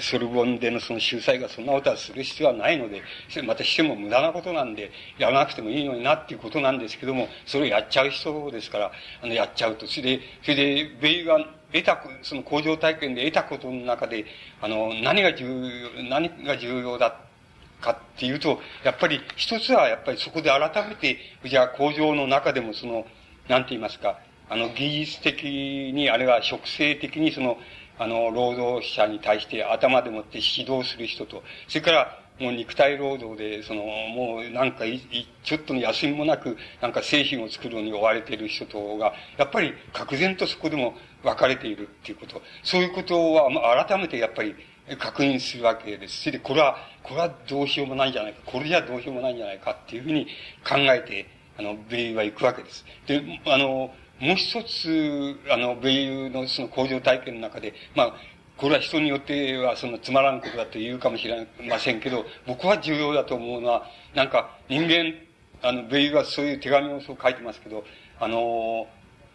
[0.01, 3.03] ソルボンでのその秀才がそんなことはする必要はないので、
[3.45, 9.87] またしても無駄なことなんで、やらなくてもいいのになっていうことなんですけども、それをやっちゃう人ですから、あの、やっちゃうと。
[9.87, 11.39] それで、それで、米が
[11.73, 14.25] 得た、その工場体験で得たことの中で、
[14.61, 17.17] あの、何が重要、何が重要だ
[17.81, 23.07] かっていうと、やっぱり一つはやっぱりそこで改めて、じゃあ工場の中でもその、
[23.51, 25.43] なんて言いますか、あの、技術的
[25.93, 27.59] に、あるいは植生的にその、
[27.99, 35.03] あの、労働者に対して頭でもって指導する人と、それから、もう肉体労働で、その、もうなんかい、
[35.43, 42.41] ちょっとの休みもなく、なんか製品を作るのに追われている人とが、やっぱり確然とそこでも分かれているっていうこと。
[42.63, 44.55] そういうことは、改めてやっぱり
[44.97, 46.21] 確認するわけです。
[46.21, 50.29] それで、これは、これはどうしようもないんじゃないか、これじゃどうしようもないんじゃないかっていうふうに
[50.65, 52.85] 考えて、あの、米は行くわけです。
[53.07, 58.15] で、あの、もう一つ、あの、米友のその工場体験の中で、まあ、
[58.57, 65.15] これは人によってはそのつまらんことだと言うかもしれませんけど、僕は重要だと思うのは、なんか人間、
[65.63, 67.85] あの、米友はそういう手紙をそう書いてますけど、
[68.19, 68.87] あの、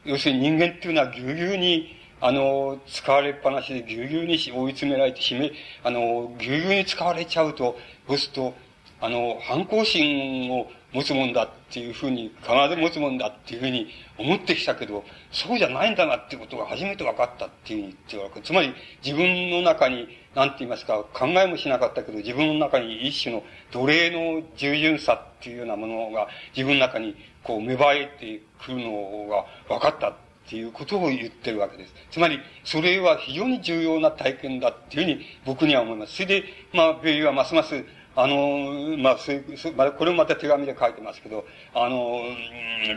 [0.03, 5.51] 要するに人間っていうのはぎゅうぎゅうにあの、使われっぱなしでぎゅうぎゅうに追い詰められて、締め、
[5.83, 8.53] あの、ぎゅうぎゅうに使われちゃうと、そうすると、
[9.01, 18.41] あの、反抗心を持つもんだっていうふうに、必ず持つもんだっていうふうに思ってきたけど、そうじゃないんだなっていうことが初めて分かったっていうふうに言ってるわけ。
[18.41, 30.13] つまり、自分の中に、なんて言いますか、考えもしなかったけど、自分の中に一種の奴隷の従順さっていうようなものが、自分の中にこう芽生えてくるのが分かったっ
[30.47, 31.93] ていうことを言ってるわけです。
[32.11, 36.13] つまり、それは非常に重要な体験だっていうふうに僕には思います。
[36.13, 37.83] それで、まあ、ベイはますます、
[38.15, 39.31] あの、まあ、そ
[39.73, 42.21] まあ、これもまた手紙で書いてますけど、あの、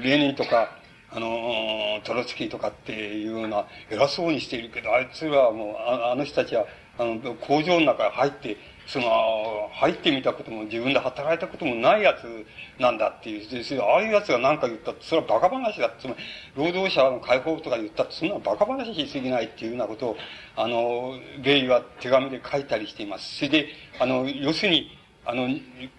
[0.02, 0.78] レーニンとか、
[1.11, 6.66] あの、トロツキーとかっていうような、偉そうにしているけど、あいつらはもう、あの人たちは、
[6.98, 12.46] あの、工場の中に入って、その、入ってみたことも自分で働いたこともないやつ
[12.81, 13.83] なんだっていう。
[13.83, 15.92] ああいうやつが何か言ったって、それは馬鹿話だ。
[15.98, 16.18] つまり、
[16.57, 20.16] 労働者の解放とか言ったって、そんな馬鹿話しすぎないっていうようなことを、
[20.57, 23.37] あの、ゲイは手紙で書いたりしています。
[23.37, 23.68] それで、
[24.00, 24.98] あの、要するに、
[25.29, 25.47] あの、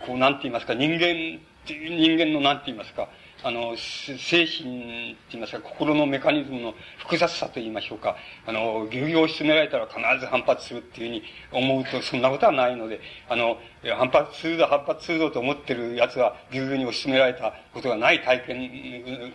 [0.08, 3.10] こう、なんて言いますか、人間、人間のなんて言いますか、
[3.44, 8.16] あの、精神って言いますか、心のメカニズムの複雑さと言いましょうか。
[8.48, 13.60] あの、牛乳を進められたら必ず反発するっていうふうに思うと、そんなことはないので、あの、
[14.00, 19.32] 反発するぞ、反発するぞと思ってる奴は、牛乳に押し進められたことがない体験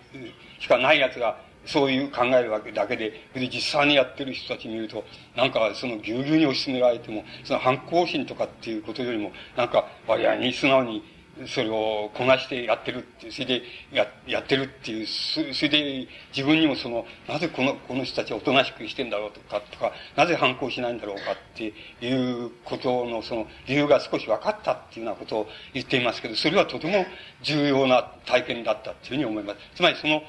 [0.59, 5.05] しかない奴が、そういう考えるわけだけで、で実際にやってる人たち見ると、
[5.37, 11.03] なんかそのぎゅうぎゅうに押し進められても、その反抗心とかっていうことよりも、なんか割合に素直に
[11.47, 27.05] それをこなしてやってるっていう、それでや、やってるっていう、それで自分にもその、なぜこの、この人たちはおとなしくしてんだろうとか、とか、なぜ反抗しないんだろうかっていうことのその理由が少し分かったっていうようなことを言っていますけど、それはとても
[27.43, 29.59] 重要な体験だったっていうふうに思います。
[29.75, 30.23] つまりその、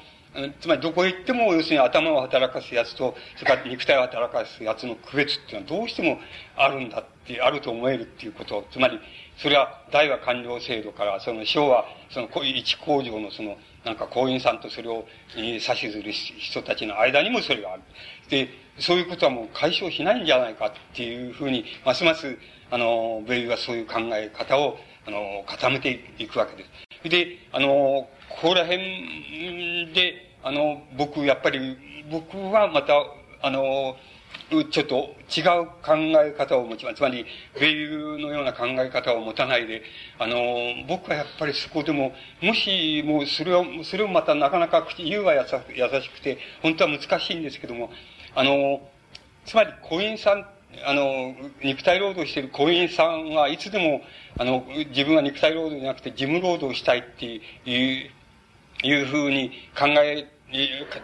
[0.60, 6.18] つまりどこへ行っても、要するに頭を働かすやつと、それから肉体を働かすやつの区別っていうのはどうしても
[6.56, 8.66] あるんだって、あると思えるっていうこと。
[8.70, 9.00] つまり、
[9.38, 15.06] それは大和官僚制度から、その昭和、その一工場のその、なんか行員さんとそれを、
[15.36, 17.82] 指図する人たちの間にもそれがある。
[18.28, 22.36] で、そういうことはもう解消しないんじゃないかっていうふうに、ますます、
[22.70, 27.08] あの、ベイはそういう考え方を、あの、固めていくわけです。
[27.08, 31.76] で、あの、ここら辺で、あの、僕、やっぱり、
[32.08, 32.94] 僕はまた、
[33.42, 33.96] あの、
[34.70, 36.98] ちょっと違う考え方を持ちます。
[36.98, 37.26] つまり、
[37.58, 39.82] 米友のような考え方を持たないで、
[40.20, 40.36] あの、
[40.86, 47.90] 僕はやっぱりそこでも、もし、もうそれを、それをまたなかなか、言うは優しくて、本当は難しいんですけども、
[48.36, 48.88] あの、
[49.46, 50.46] つまり、コインさん、
[50.84, 51.34] あの、
[51.64, 54.00] 肉体労働しているコインさんはいつでも、
[54.38, 58.10] あの、自分は肉体労働じゃなくて事務労働をしたいっていう、
[58.84, 60.28] いうふうに考え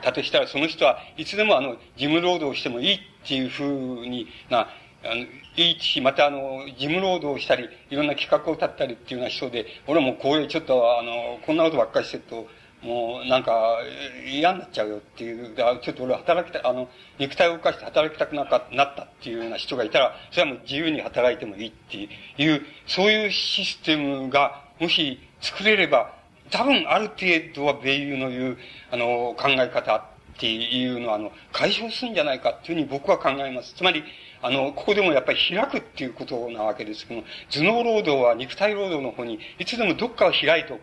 [0.02, 4.68] たとしたら、その人はいつでもあの、事務労働をしてもいいっていうふうにな、
[5.04, 5.16] あの、
[5.56, 12.48] いいし、またあの、事務労働をしたり、いろんな企画を立ったりっていうような人で、俺はもうこういうちょっとあの、こんなことばっかりしてると、
[12.82, 13.78] もうなんか
[14.26, 16.88] 嫌になっちゃうよっていう、ちょっと俺働きた、あの、
[17.18, 22.08] 肉体を動かして働きたくなかなったっていうような人がいたら、それはもう自由に働いてもいいって
[22.42, 26.12] いう、そういうシステムが、もし作れれば、
[26.52, 28.58] 多分ある程度は米友の言う、
[28.90, 30.02] あの、考え方っ
[30.38, 33.74] ていうのは、あの、解消するんじゃないかっていうふうに僕は考えます。
[33.74, 34.04] つまり、
[34.42, 40.78] あの、ここでもやっぱり開くっていうことなわけですけども、頭脳労働は肉体労働の方に、いつでもどっかを開いて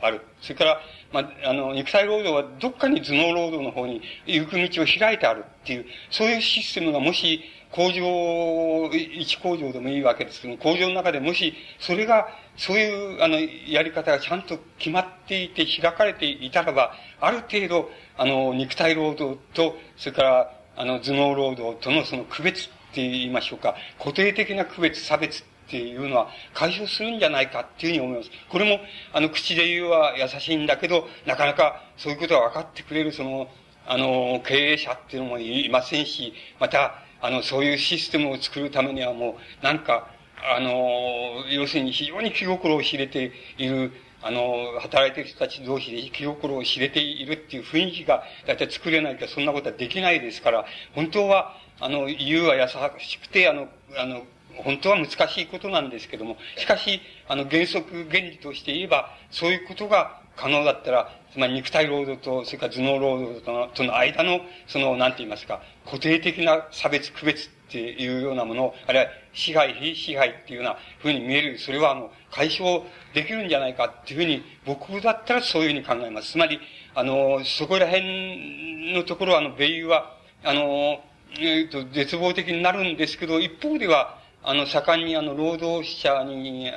[0.00, 0.20] ある。
[0.40, 0.80] それから、
[1.12, 7.40] まあ、あの、肉体労働はどっかに頭脳労働の方に行く道を開いてあるっていう、そういうシステムがもし、
[7.70, 28.30] 工場、一工場でもいいわけですけども工場の中でもし、それが、そういう、あの、やり方がちゃんと決まっていて、開かれていたらば、ある程度、あの、肉体労働と、それから、あの、頭脳労働とのその区別って言いましょうか、固定的な区別、差別っていうのは解消するんじゃないかっていうふうに思います。
[28.48, 28.80] これも、
[29.12, 33.48] あの、口で言うは優しいんだけど、なかなかそういうことが分かってくれる、その、
[33.86, 40.08] あの、経営者っていうのもいませんし、また、あの、そういうシステムを作るためにはもう、なんか、
[40.46, 43.92] あの、要するに非常に気心を知れている、
[44.22, 52.68] あの、働いてる人たち同士で気心を知れているっていう雰囲気が、だいたい作れないとそんなことはできないですから、本当は、あの、言うは優
[52.98, 54.24] しくて、あの、あの、
[54.56, 76.32] 本当は難しいことなんですけども、しかし、あの、原則、原理として言えば、そういうことが可能だったら、つまり肉体労働と、それから頭脳労働とのとの間の、その、なんて言いますか、固定的な差別、区別っていうようなもの、あるいは支配、非支配っていうようなふうに見える、それはあの、解消できるんじゃないかっていうふうに、僕だったらそういうふうに考えます。
[76.32, 76.60] つまり、
[76.94, 81.00] あの、そこら辺のところは、あの、米友は、あの、
[81.40, 86.70] えっ、ー、と、絶望的になるんですけど、一方では、あの、盛んにあの、労働者に、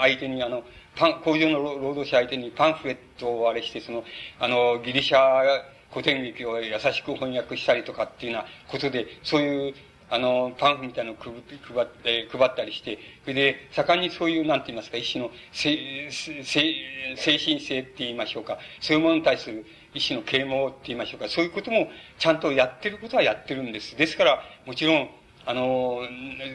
[0.00, 0.62] 相手にあの、
[0.96, 4.04] パン、工場の労働者相手にパンフレットをあれして、その、
[4.40, 5.62] あの、ギリシャ
[5.94, 9.74] 古典劇を優しく翻訳したりとかっていうようなことで、そういう、
[10.14, 21.88] あの、パンフみたいなのを配って、配ったりして、それで、盛んにそういう、なんて言いますか、一種の精、精神性って言いましょうか、そういうものに対する一種の啓蒙って言いましょうか、そういうことも
[22.20, 23.96] ちゃんとやってることはやってるんです。
[23.96, 25.10] ですから、もちろん、
[25.46, 26.00] あの、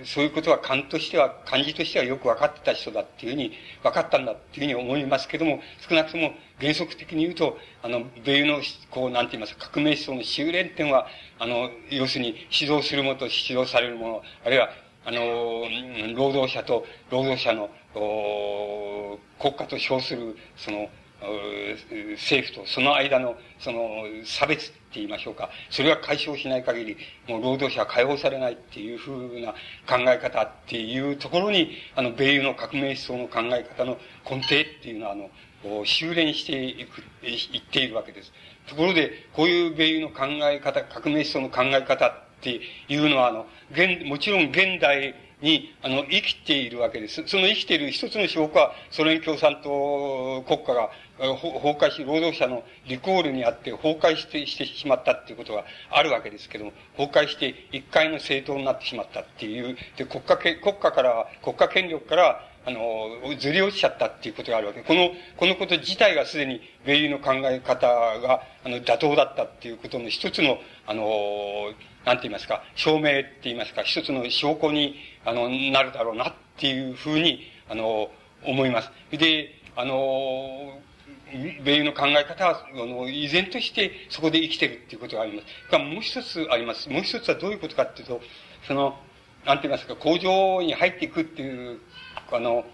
[0.04, 3.52] そういうことは勘としては、漢字としてはよく分かってた人だっていうふうに、
[3.84, 14.70] 分かったんだっていうふうに思いますけども、少なくとも原則的に言うと、あの、米の、こう、なんて言いますか、革命思想の修練点は、あの、要するに指導するものと指導されるもの、あるいは、
[15.06, 15.20] あの、
[16.16, 17.70] 労働者と労働者の、
[19.40, 20.90] 国家と称する、その、
[22.16, 25.50] 政府とその間の、その、差別って言いましょうか。
[25.70, 29.54] それが解消しない限り、もう労働者は解放されないっていうふうな
[29.88, 33.98] 考え方っていうところに、あの、米友の革命思想の考え方の
[34.30, 35.30] 根底っていうのは、あの、
[35.86, 38.32] 修練していく、いっているわけです。
[38.68, 47.24] ところで、こういう米友の考え方、革命思想の考え方っていうのは、あの、現、もちろん現代に、あの、生きているわけです。
[47.28, 64.82] その生きている一つの証拠は、ソ連共産党国家が崩壊し、労働者のリコールにあって崩壊してしてしまったっていうことがあるわけですけども、崩壊して一回の政党になってしまったっていう、で、国家、国家から、国家権力から、あの、ずり落ちちゃったっていうことがあるわけ。
[64.82, 71.74] この、このこと自体がすでに、米友の考え方が、あの、妥当だったっていうことの一つの、あの、
[72.06, 74.96] なんて言いますか、証明って言いますか、一つの証拠に、
[75.26, 78.10] あの、なるだろうなっていうふうに、あの、
[78.46, 78.92] 思います。
[79.12, 80.80] で、あの、
[81.64, 85.72] 米友の考え方は、あの、依然としてそこで生きてるっていうことがあります。
[85.72, 86.90] がもう一つあります。
[86.90, 88.22] もう一つはどういうことかっていうと、
[88.68, 88.98] その、
[89.46, 91.80] なんて言いますか、工場に入っていくっていう、
[92.32, 92.66] あの、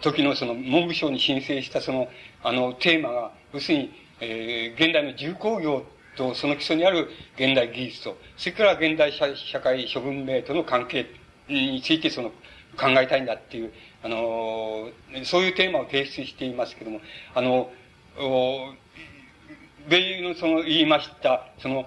[0.00, 2.08] 時のその文部省に申請したその、
[2.42, 5.84] あの、テーマが、要するに、えー、現代の重工業
[6.16, 11.06] とその基礎にある現代技術と、それから現代社社会諸文明との関係
[11.48, 12.30] についてその
[12.76, 13.72] 考えたいんだっていう、
[14.02, 14.88] あの、
[15.24, 17.00] そういうテーマを提出していますけども、
[17.34, 17.70] あの、
[19.88, 21.86] 米友のその言いました、その、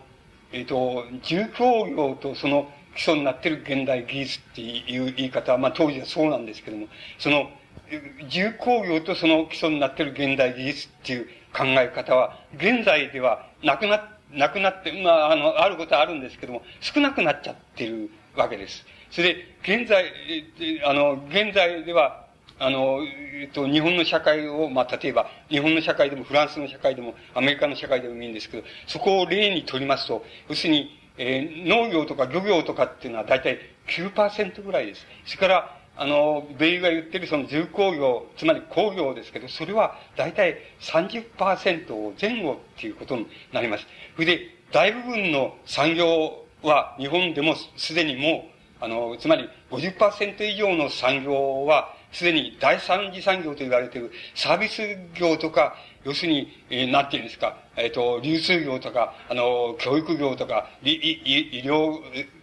[0.51, 6.87] えっ、ー、と、重工業とその基礎になっている現代技術っていう言い方は、まあ当時はそうなんですけども、
[7.19, 7.49] その、
[8.29, 18.85] 重工業とその基礎になっている現代技術っていう考え方は、現在ではなくな、なくなって、まあ、あの、あることはあるんですけども、少なくなっちゃってるわけです。
[19.11, 20.05] それで、現在、
[20.85, 22.25] あの、現在では、
[22.59, 35.05] あの、えっと、日本の社会を、まあ、例えば、日本の社会でも、フランスの社会でも、アメリカの社会でもいいんですけど、そこを例にとりますと、要するに、えー、農業とか漁業とかっていうのは大体9%ぐらいです。
[35.25, 43.85] それから、あの、米が言ってるその重工業、つまり工業ですけど、それは大体30%前後っていうことになります。
[44.15, 44.39] それで、
[44.71, 48.50] 大部分の産業は日本でもすでにもう、
[48.81, 54.81] あの、つまり50%以上の産業は、すでに第三次産業と言われているサービス
[55.13, 61.99] 業とか、要するに、えー、なんて言うんですか、えっ、ー、と、流通業とか、あの、教育業とか、医医療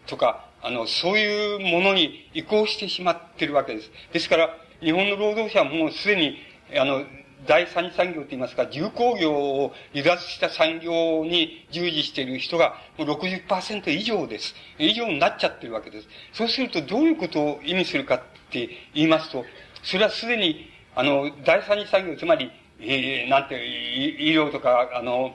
[0.06, 3.90] とか、あの、そういうものに移行してしまっているわけです。
[4.12, 6.38] ですから、日本の労働者はもうすでに、
[6.76, 7.04] あの、
[7.46, 14.54] 第三次産業と言いますか、重工業を離脱した産業に従事している人がもう60%以上です。
[14.78, 16.08] 以上になっちゃってるわけです。
[16.32, 19.44] そうするとどういうことを意味するかって言いますと、
[19.82, 25.34] それはすでに、あの、第三次産業、つまり、えー、なんて、医療とか、あの、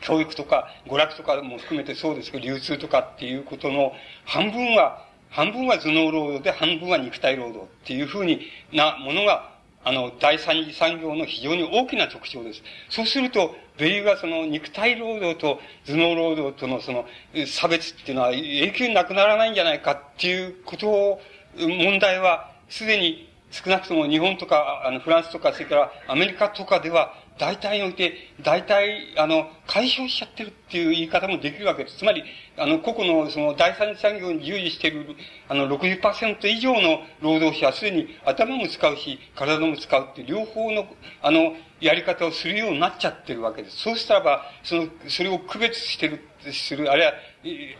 [0.00, 3.92] 教育とか、娯楽とかも含めてそうですけど、流通とかっていうことの
[4.24, 8.40] 半分は、半分は頭脳労働で半分は肉体労働っていうふうに
[8.72, 9.51] なものが、
[9.84, 12.62] あの、第三次産業の非常に大きな特徴です。
[12.88, 17.06] そうすると、米ユがその肉体労働と頭脳労働とのその
[17.46, 21.20] 差別っていうのは永久になくならないんじゃないかっていうことを、
[21.56, 31.98] 問題はすでに少なくとも日本とか、あの、フランスとか、それからアメリカとかでは、大体において、大体、あの、解消しちゃってるっていう言い方もできるわけです。
[31.98, 32.22] つまり、
[32.56, 35.16] あの、個々の、その、第三次産業に従事している、
[35.48, 40.86] あの、60%以上の労働者はすでに頭も使うし、体も使うって両方の、
[41.22, 43.78] あの、やり方をするようになっちゃってるわけです。
[43.78, 46.20] そうしたらば、その、それを区別してる、
[46.52, 47.12] する、あるいは、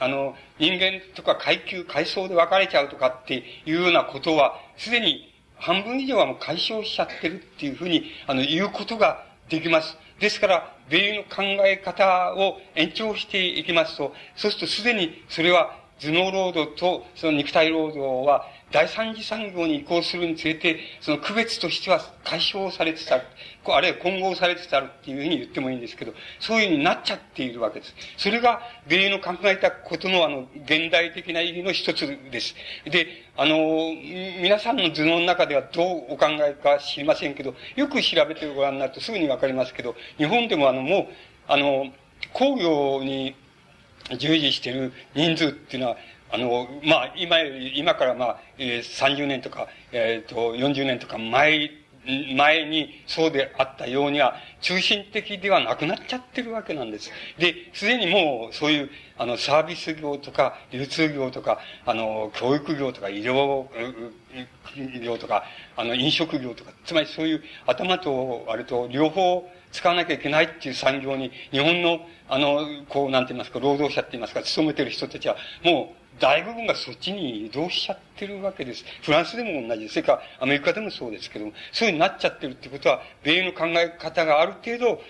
[0.00, 9.96] あの、人間とか階級、階層で分かれちゃうとかっていうようなことは、すでに半分以上はもう解消しちゃってるっていうふうに、あの、言うことができます。
[10.18, 23.24] ですから、米の考え方を延長していきますと、そうするとすでにそれは頭脳労働とその肉体労働は第三次産業に移行するにつれて、その区別としては解消されつつある。
[23.66, 27.94] あるいは混合されつつあるっていうふうに言ってもいいんですけど、そういうふうになっちゃっているわけです。
[28.16, 32.54] それが、米の考えたことのあの、現代的な意義の一つです。
[32.86, 33.92] で、あの、
[34.40, 41.06] 皆さんの頭脳の中ではどうお考えか知りませんけど、よく調べてご覧になるとすぐにわかりますけど、日本でもあの、もう、
[41.46, 41.92] あの、
[42.32, 43.34] 工業に
[44.18, 45.96] 従事している人数っていうのは、
[46.30, 51.70] あの、まあ、今、今からまあ、えー、30年とか、えっ、ー、と、40年とか前、
[52.34, 57.10] 前にそうであったようには、中心的ではなくなっちゃってるわけなんです。
[57.38, 63.68] で、すでにもう、そういう、あの、サービス業とか、流通業とか、あの、教育業とか、医療
[65.04, 65.44] 業とか、
[65.76, 78.84] あの、飲食業とか、つまりそういう頭と、あれと、両方、使わなきゃいけないっていう産業に、日本の、あの、こう、なんて言いますか、労働者って言いますか、勤めてる人たちは、もう、大部分がそっちに移動しちゃってるわけです。
[79.02, 79.94] フランスでも同じです。
[79.94, 85.02] それからアメリカでもそうですけども、そういうになっちゃってるってことは、米の考え方がある程度、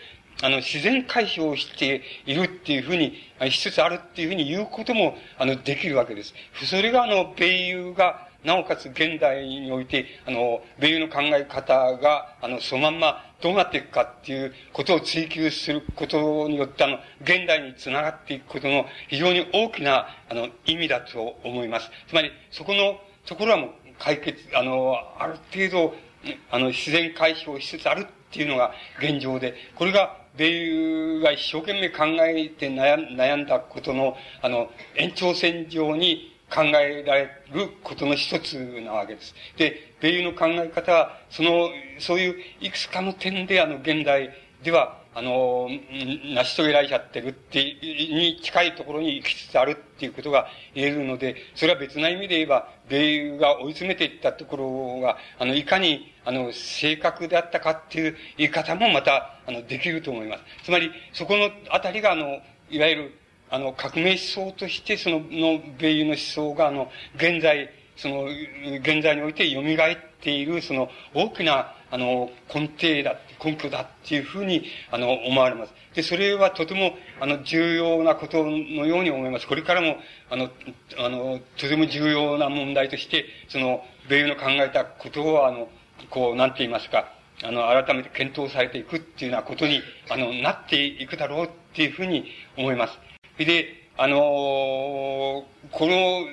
[0.42, 3.14] あの、自然解消しているっていうふうに、
[3.50, 6.34] しつつあるっていうふうに言うことも、あの、できるわけです。
[6.64, 21.90] それが、あの、米友が、なおかつ現代において、あの、米友の考え方が、あの、そのまんまどうなっていくかっていうことを追求することによって、あの、現代につながっていくことの非常に大きな、あの、意味だと思います。
[22.08, 25.94] つまり、そこのところはもう解決、あの、ある程度、
[26.50, 39.34] あの、自然解消しつつあるっていうのが現状で、これが米友が一生懸命考えて悩んだことの、あの、延長線上に考えられることの一つなわけです。
[39.56, 44.30] で、米友の考え方は、その、そういういくつかの点で、あの、現代
[44.62, 45.68] では、あの、
[46.34, 60.42] 成し遂げられちゃってるって、に近いところに行きつつあるっていうことが言えるので、それは別な意味で言えば、米が追い詰めていったところが、あの、いかに、あの、正確であったかっていう言い方もまた、あの、できると思います。
[60.64, 62.40] つまり、そこのあたりが、あの、
[62.70, 63.18] いわゆる、
[63.52, 75.74] あの、革命思想として、その、の、米友の思想が、あの、現在、その、現在において蘇っている、その、大きな、あの、根底だ、根拠だっていうふうに、あの、思われます。
[75.94, 79.46] で、それはとても、あの、重要なことのように思います。
[79.46, 79.98] これからも、
[80.30, 80.48] あの、
[80.96, 85.68] あの、とても重要な問題として、その、米友の考えたことを、あの、
[86.08, 92.24] こう、なんて言いますか、あの、改めて検討されていくっていうようなことに、あの、なっていくだろうっていうふうに
[92.56, 93.11] 思います。
[93.38, 95.46] で、あのこ
[95.80, 96.26] の、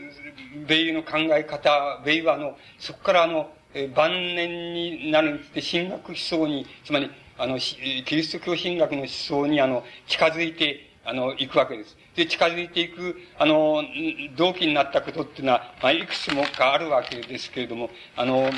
[0.68, 11.96] 米友の考え方、米はあの、そこからあの、え晩年になるにつて神学思想に、つまり、あの、キリスト教神学の思想に、あの、近づいて、あの、行くわけです。
[12.16, 13.84] で、近づいていく、あの、
[14.36, 18.50] 動機になったことっていうのは、まあ、いくつもかあるわけですけれども、あの、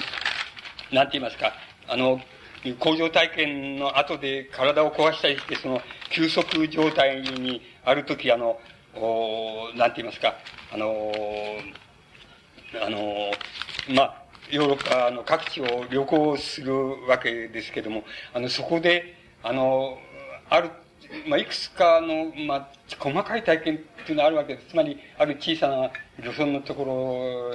[0.91, 1.53] なんて言いますか、
[1.87, 2.21] あの、
[2.79, 5.81] 工場体験の後で体を壊したりして、その、
[6.11, 8.59] 休息状態にあるとき、あの、
[8.93, 10.35] おなんて言いますか、
[10.71, 11.11] あの、
[12.83, 13.31] あの、
[13.95, 16.73] まあ、ヨーロッパの各地を旅行する
[17.07, 18.03] わけですけども、
[18.33, 19.97] あの、そこで、あの、
[20.49, 20.69] ある、
[21.27, 24.67] まあ、いくつかの、まあ、細かい体験っていうのがあるわけです。
[24.67, 25.91] つまり、ある小さな
[26.23, 26.83] 漁村のとこ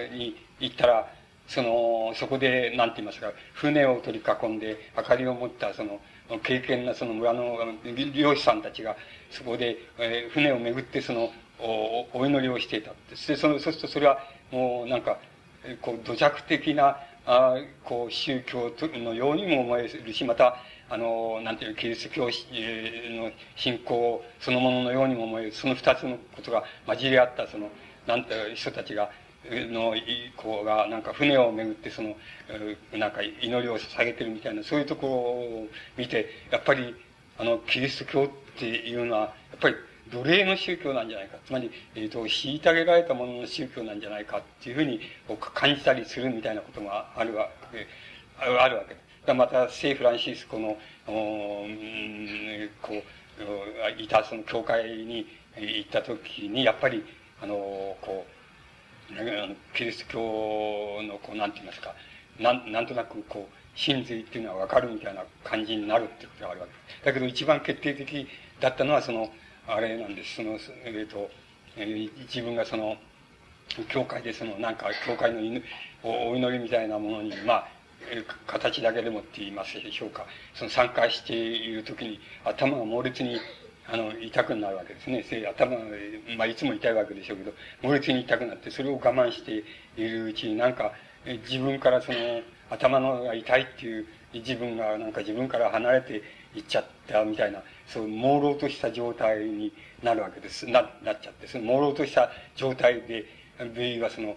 [0.00, 1.15] ろに行ったら、
[1.48, 6.00] その、そこで、なんて言いますか、船を取り囲んで、明かりを持った、その、
[6.42, 7.56] 経験なその村の
[8.12, 8.96] 漁師さんたちが、
[9.30, 12.92] そこで、えー、船を巡って、その、お、お祈りをしていた。
[13.10, 14.18] で、その、そうするとそれは、
[14.50, 15.18] もう、なんか、
[15.82, 20.56] こう、土着的な、あこう、宗教のようにも思えるし、また、
[20.88, 27.70] あの、なんていう、キリスト教の信仰そのもののようにも思える、その二つのことが混じり合った、その、
[28.06, 29.10] なんていう人たちが、
[29.50, 29.94] の、
[30.36, 32.16] こうが、なんか船を巡ってその、
[32.92, 36.94] なんか祈りを捧げてるみたいな、そういうところを見て、やっぱり、
[37.38, 38.28] あの、キリスト教っ
[38.58, 39.26] ていうのは、や
[39.56, 39.76] っぱり
[40.10, 41.36] 奴隷の宗教なんじゃないか。
[41.44, 45.00] つまり、えっ、ー、と、虐げられたものの宗教なんじゃないかっていうふうに
[45.54, 47.86] 感じたりするみたいなことがあるわけ、
[48.38, 48.96] あるわけ。
[49.26, 50.78] だまた、聖フランシスコの、
[51.08, 51.66] お
[52.82, 55.26] こう、いたその教会に
[55.56, 57.04] 行った時に、やっぱり、
[57.42, 57.54] あの、
[58.00, 58.35] こう、
[59.74, 61.94] キリスト教の、こう、なんて言いますか、
[62.38, 67.06] なん、なんとなく、こう、真髄っていうのはわかるみたいな感じになるってことがあるわけ。
[67.06, 68.26] だけど一番決定的
[68.60, 69.30] だったのは、その、
[69.68, 70.36] あれなんです。
[70.36, 71.30] その、えっ、ー、と、
[71.76, 72.96] えー、自分がその、
[73.88, 75.60] 教会でその、なんか、教会の、
[76.02, 77.68] お祈りみたいなものに、まあ、
[78.46, 80.26] 形だけでもって言いますでしょうか。
[80.54, 83.40] その参加している時に頭が猛烈に
[83.88, 85.24] あの、痛くなるわけですね。
[85.46, 85.76] 頭、
[86.36, 89.62] まあ、いつも痛いわけでしょうけど、猛烈に痛くなって、それを我慢して
[89.96, 90.92] いるうちになんか、
[91.48, 92.18] 自分からその、
[92.68, 96.22] 頭のが痛いっていう自分がなんか自分から離れて
[96.54, 99.72] いっちゃったみたいな、そう朦朧とした状態に
[100.02, 100.66] なるわけです。
[100.66, 103.26] な、なっちゃって、その朦朧とした状態で、
[103.74, 104.36] ベイはその、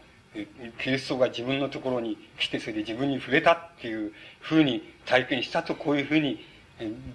[0.83, 6.45] キリストが自分のところに来て、それで自分に触れたっていうふうに体験したと、こういうふうに、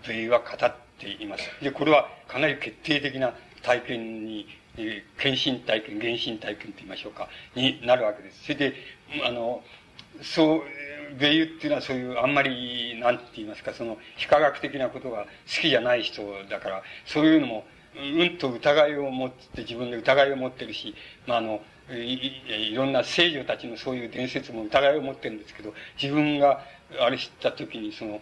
[0.07, 1.51] ベイは語ってています。
[1.63, 4.47] で、これはかなり決定的な体験に、
[5.19, 8.45] 献身体験、原神体験と言いましょうか、になるわけです。
[8.45, 8.75] それで、
[9.25, 9.63] あの、
[10.23, 10.63] そう、
[11.19, 17.65] 米友っていうのはそういう、あんまり、なんて言いますか、その、非科学的なことが好きじゃない人だから、そういうのも、
[17.97, 20.95] うんと疑いを持って自分で疑いを持ってるし、
[21.27, 21.61] まあ、あの、
[21.93, 26.65] いいろんな聖女たちのそういう伝説も疑いを持ってるんですけど、自分が
[26.99, 28.21] あれ知った時にその、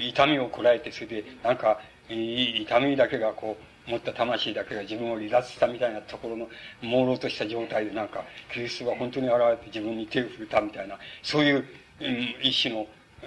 [0.00, 6.48] 痛みをこらえて、それで、なんか、痛みだけがこう、持った魂だけが自分を離脱したみたいなところの
[6.80, 11.64] 朦朧とした状態でなんか、キリストが本当に現れて自分に手を振れたみたいな、そういう
[12.00, 12.86] うん一種の、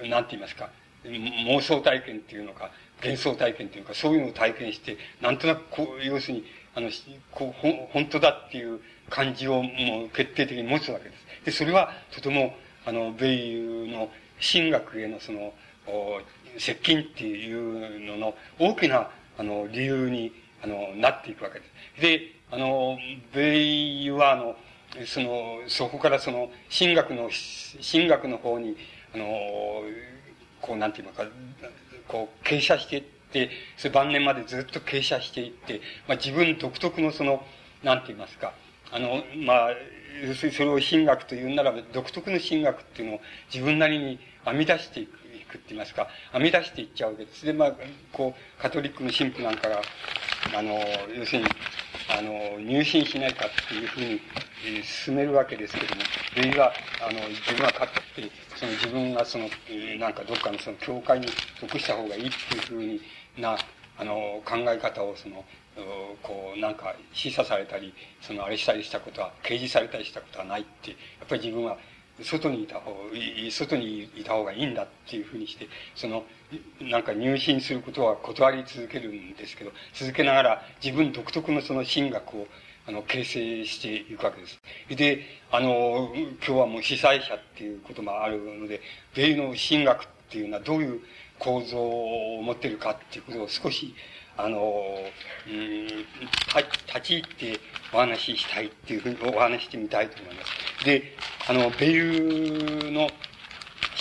[0.09, 0.69] なんて言いますか、
[1.05, 2.71] 妄想体験っていうのか、
[3.01, 6.89] 幻想体験っていうか、そういうのを体験して、なんとなくこう、要するに、あの、
[7.31, 11.45] こう、ほ、本当だっていう感じをもう決定的に持つわけです。
[11.45, 12.55] で、それはとても、
[12.85, 14.09] あの、米友の
[14.39, 15.53] 神学へのその、
[16.57, 20.31] 接近っていうのの大きな、あの、理由に、
[20.63, 22.01] あの、なっていくわけです。
[22.01, 22.21] で、
[22.51, 22.97] あの、
[23.33, 24.55] 米友は、あの、
[25.05, 27.29] その、そこからその、神学の、
[27.91, 28.75] 神学の方に、
[29.13, 29.25] あの、
[30.61, 31.25] こう、なんていうのか、
[32.07, 37.43] こう、傾斜していって、それ晩年までずっと傾斜していって、まあ自分独特のその、
[37.83, 38.53] なんて言いますか、
[38.91, 39.69] あの、まあ、
[40.25, 43.19] 要するにそれを神学というならば、独特の神学っていうのを
[43.53, 45.17] 自分なりに編み出していく
[45.47, 47.45] くって言いますか、編み出していっちゃうわけです。
[47.45, 47.73] で、まあ、
[48.11, 49.81] こう、カトリックの神父なんかが、
[50.55, 50.79] あの、
[51.15, 51.47] 要するに、
[52.09, 54.21] あの、入信しないかっていうふうに、
[54.65, 56.01] えー、進めるわけですけども、
[56.35, 61.27] ベイは、あの、自分が勝って、その自分がその、えー、なんかどっかのその教会に
[61.59, 63.01] 属した方がいいっていうふうに
[63.37, 63.57] な、
[63.97, 65.43] あの、考え方をその、
[66.23, 70.95] こう、なんか示唆されたり、そのあれしたりしたことは、掲示されたりしたことはないって、や
[71.25, 71.77] っぱり自分は
[72.21, 72.95] 外にいた方、
[73.51, 76.23] 外にいた方がいいんだっていうふうにして、その、
[76.81, 82.47] なんか入信することは断り続けるんですけど、続けながら自分独特のその神学を、
[82.87, 84.59] あの、形成していくわけです。
[84.89, 88.81] で、あの、今日はもう被災者っていうこともあるので、
[89.13, 91.01] 米の神学っていうのはどういう
[91.39, 93.93] 構造を持ってるかっていうことを少し、
[94.37, 94.97] あの、
[95.47, 97.59] うん、立ち入って
[97.91, 100.85] お話ししたいっていうふうにお話してみたいと思います。
[100.85, 101.15] で、
[101.47, 103.09] あの、米友の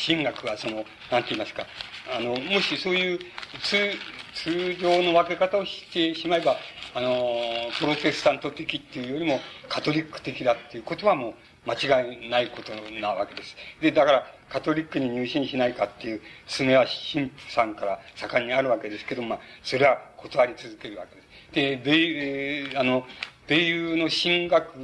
[0.06, 1.66] 神学はその、なんて言いますか、
[2.14, 3.18] あの、もしそういう
[3.62, 3.90] 通、
[4.34, 6.56] 通常の分け方をしてしまえば、
[6.94, 11.34] あの、プロテスタント的っていうよりもカトリック的だっていうことはもう
[11.66, 13.56] 間違いないことなわけです。
[13.80, 21.26] で、だから、カトリックに入信しないかっていう勧めは神父さんから盛んにあるわけですけど、まあ、それは断り続けるわけです。
[21.52, 23.06] で、米、えー、あの、
[23.46, 24.76] 米友の神学って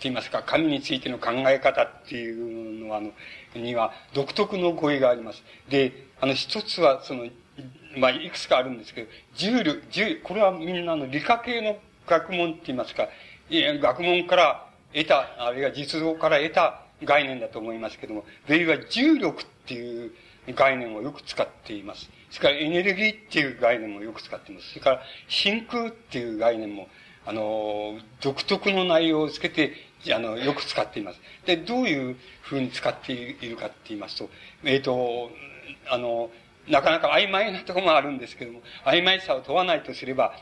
[0.00, 3.12] 言いますか、神についての考え方っていうのは、あの、
[3.54, 5.42] には独特の語彙があります。
[5.68, 7.28] で、あの、一つは、その、
[7.96, 13.08] まあ、いくつかあるんですけど、重力、重、これはみんなの理科系の学問って言いますか、
[13.50, 20.12] 学問から得た、あるいは実像から得た概念だと思いますけども、米イは重力っていう
[20.54, 22.10] 概念をよく使っています。
[22.32, 24.70] それからエネルギーっていう概念もよく使ってます。
[24.70, 26.88] それから真空っていう概念も、
[27.26, 29.74] あの、独特の内容をつけて、
[30.10, 31.20] あの、よく使っています。
[31.44, 34.30] で、どういうふうに使っているかって言いますと、
[34.64, 35.30] えっ、ー、と、
[35.90, 36.30] あの、
[36.68, 40.32] なかなか曖昧なところもあるんですけども、曖昧さを問わないとすれば、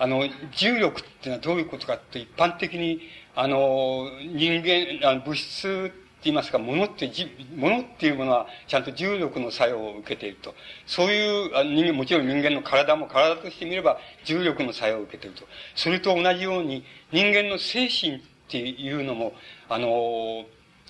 [0.00, 3.00] あの、重力っていうのはどういうことかって一般的に、
[3.36, 5.92] あの、人間、あの物質
[6.26, 10.54] 言いますか、物ってじ、物っていうものはちゃんと重力の作用を受けていると。
[10.86, 15.44] そういう、人間、もちろん人間の体も体として見れば重力の作用を受けていると。
[15.74, 19.32] それと同じように人間の精神っていうのも、
[19.68, 20.44] あの、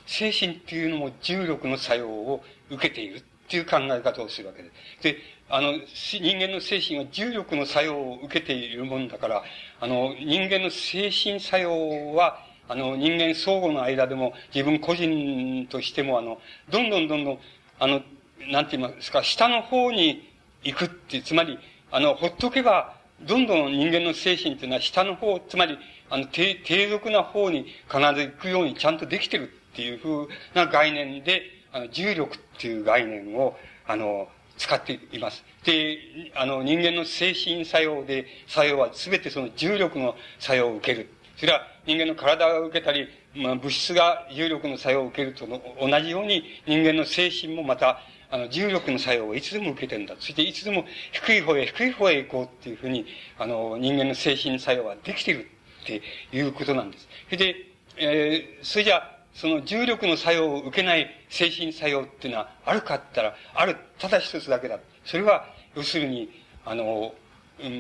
[0.07, 4.71] 精神っていうのも重力の作用を受けているっていう考え方をするわけで
[5.01, 5.03] す。
[5.03, 5.19] で、
[5.49, 9.45] あの、人間の精神は重力の作用を受けているもんだから、
[9.81, 16.41] あの、人間の精神作用は、あの、人間相互の間でも、自分個人としても、あの、
[16.71, 17.39] どんどんどんどん、
[17.79, 18.03] あの、
[18.51, 20.29] なんて言いますか、下の方に
[20.63, 21.59] 行くって、つまり、
[21.91, 25.79] あの、ほっとけば、どんどん人間の精神っていうのは下の方、つまり、
[26.11, 31.43] あの、低、低俗な方に必ず行くようにちゃんとできてるっていうふうな概念で、
[31.73, 33.57] あの、重力っていう概念を、
[33.87, 35.45] あの、使っています。
[35.65, 35.99] で、
[36.35, 41.09] あの、人間の精神作用で、作用は全てその重力の作用を受ける。
[41.37, 50.17] それは人間の体が受けたり、まあ、物質が重力の作用を受けるとの同じように人間の精神もまたあの、重力の作用をいつでも受けてるんだ。
[50.19, 53.07] そしていつでも低い方へ低い方へ行こうっていうふうに、
[53.39, 55.49] あの、人間の精神作用はできてる
[55.83, 57.09] っていうことなんです。
[57.27, 57.57] それで、
[57.99, 64.79] えー、それじゃその重力の作用を受けない精神作用っていうのはあるかって言ったら、ある、ただ一つだけだ。
[65.05, 66.31] それは、要するに、
[66.65, 67.15] あの、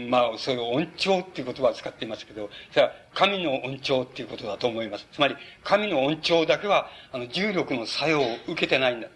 [0.08, 5.06] まあ、そういう音調っていう言葉を使っていますけど、それは神の音調っていうことだと思います。
[5.12, 9.08] つまり、神の音調だけは、あの、重力の作用を受けてないんだ。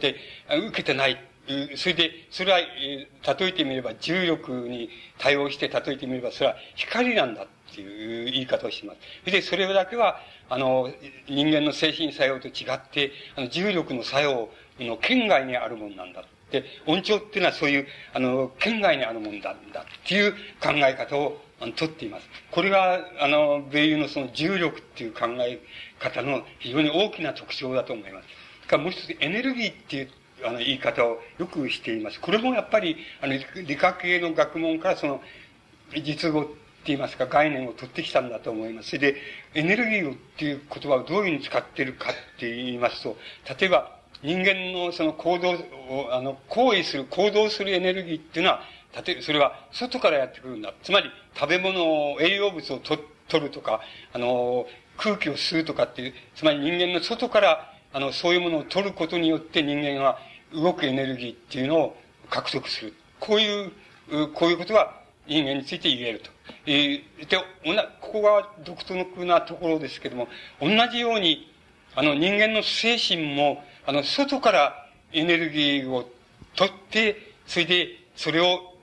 [0.00, 0.16] で、
[0.68, 1.18] 受けてない。
[1.76, 4.88] それで、それは、例えてみれば、重力に
[5.18, 9.00] 対応して例えてみれば、それは光なんだっていう言い方をしています。
[9.24, 10.92] それで、それだけは、あの、
[11.28, 14.48] 人間の精神作用と違って、あの、重力の作用
[14.78, 16.24] の圏外にあるものなんだ。
[16.54, 22.28] で、音調っていうのはそういう、あの、県外にあるもんだ、んだっていう考え方を、あの、とっています。
[22.50, 25.60] これが、あの、米友のその重力っていう考え
[25.98, 28.44] 方の非常に大きな特徴だと思います。
[28.68, 30.08] からもう一つ、エネルギーっていう、
[30.44, 32.20] あの、言い方をよくしています。
[32.20, 33.34] これもやっぱり、あの、
[33.66, 35.22] 理科系の学問からその、
[36.02, 36.50] 実語って
[36.86, 38.98] 言いますか、概念を取ってきたんだと思います。
[38.98, 39.16] で、
[39.54, 43.16] エネルギーをっていう言葉をどういうふうに使ってるかって言いますと、
[43.58, 48.62] 例えば、人間のその行動を、あの、行為する、行動するエネルギーっていうのは、
[49.06, 50.72] 例えばそれは外からやってくるんだ。
[50.82, 52.98] つまり、食べ物を、栄養物をと
[53.28, 53.82] 取るとか、
[54.14, 54.66] あの、
[54.96, 60.18] 空気を吸うとかっていう、つまり人間の外から、あの、そういうものを取ることによって人間が
[60.54, 61.96] 動くエネルギーっていうのを
[62.30, 62.94] 獲得する。
[63.20, 63.72] こういう、
[64.32, 66.30] こういうことは人間について言えると。
[66.66, 67.36] えー、で、
[68.00, 70.28] ここが独特なところですけども、
[70.60, 71.52] 同じように、
[71.94, 74.80] あの、人間の精神も、あの、外から、
[75.12, 76.10] エネルギーを
[76.56, 78.74] 取って、それで、それを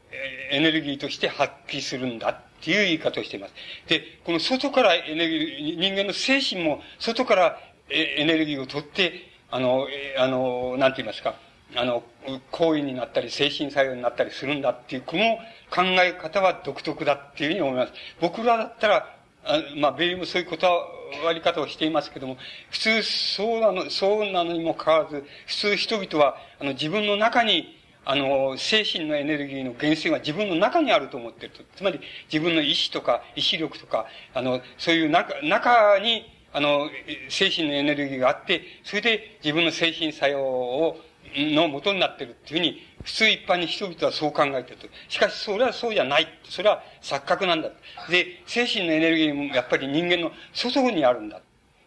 [0.52, 3.54] エネルギーとして発揮するんだっていう言い方をしています。
[3.88, 9.88] で、この外からエネルギー、人間の精神も外からエネルギーを取って、あの、
[10.18, 11.36] あの、なんて言いますか、
[11.76, 12.04] あの、
[12.52, 15.38] 行為になったり、精神作用になったりするんだっていう、この
[15.70, 17.94] 考え方は独特だっていうふうに思います。
[18.20, 20.88] 僕らだったら、あまあ、ベイもそういうことは、
[21.24, 22.38] 割り方をしていますけども、
[22.70, 31.64] 普通そうなの、そうなのにもかかわらず、普通人々は、あの、自分の中に、あの、精神のエネルギーの源泉は自分の中にあると思っていると。
[31.76, 32.00] つまり、
[32.32, 36.90] 自分の意志とか、意志力とか、あの、そういう中、中に、あの、
[37.30, 40.98] 精神のエネルギーがあって、それで自分の精神作用を、
[41.34, 44.88] の元になっているっていうふうに、普通一般に人々はそう考えてると。
[45.10, 46.28] しかし、それはそうじゃない。
[46.44, 47.70] それは錯覚なんだ。
[48.10, 51.42] で、精神のエネルギーもやっぱり人間の外にあるんだ。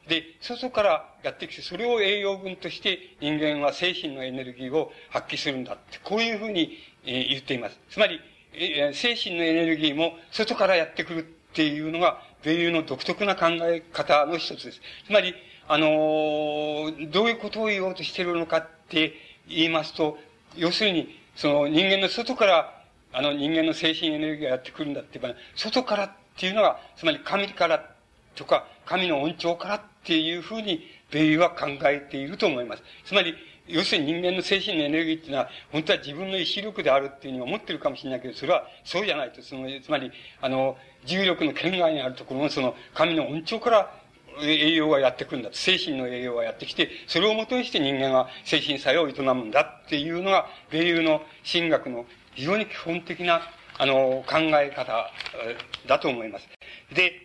[0.08, 7.78] で、外からやってきて、それを栄養分として人間は精神のエネルギーを発揮するんだって、こういうふうに、言っています。
[7.90, 8.18] つまり、
[8.54, 14.80] えー、精神のエネルギーも外からやってくるっていうのが、米友の独特な考え方の一つです。
[15.06, 15.34] つまり、
[15.68, 19.14] あのー、どういうことを言おうとしているのかって
[19.48, 20.18] 言いますと、
[20.56, 27.94] 要するに、その人間の外から、あの人間の精神エネルギーがやってくるんだって言えば、外からっていうのが、つまり神から
[28.34, 32.82] とか、神の恩寵からっていうふうに、米友は考えていると思います。
[33.04, 33.34] つまり、
[33.66, 39.40] 要するに人間の精神のエネルギーっていうのは、本当は自分の意志力であるっていうふうに思ってるかもしれないけど、それはそうじゃないと。
[39.42, 44.03] その、つまり、あの、重力の圏外にあるところのその、神の恩寵から
[44.42, 45.50] 栄養がやってくるんだ。
[45.52, 53.42] 精神の栄養がやってきて、それをもとにして人間は精神作用を営むんだっていうのが、米友の神学の非常に基本的な、
[53.78, 55.10] あの、考え方
[55.86, 56.48] だと思います。
[56.92, 57.24] で、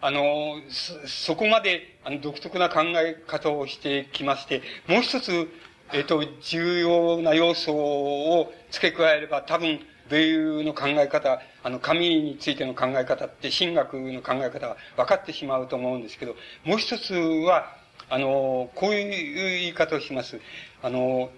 [0.00, 0.60] あの、
[1.06, 5.48] そ、こまで、あの、独特な考え方をしてきまして、もう一つ、
[5.92, 17.76] えっ、と、重要な要素を付け加えれば、多分、米友の考え方、あの、神についての考え方って、神学の考え方が分かってしまうと思うんですけど、もう一つは、
[18.10, 20.38] あの、こういう言い方をします。
[20.82, 21.30] あの、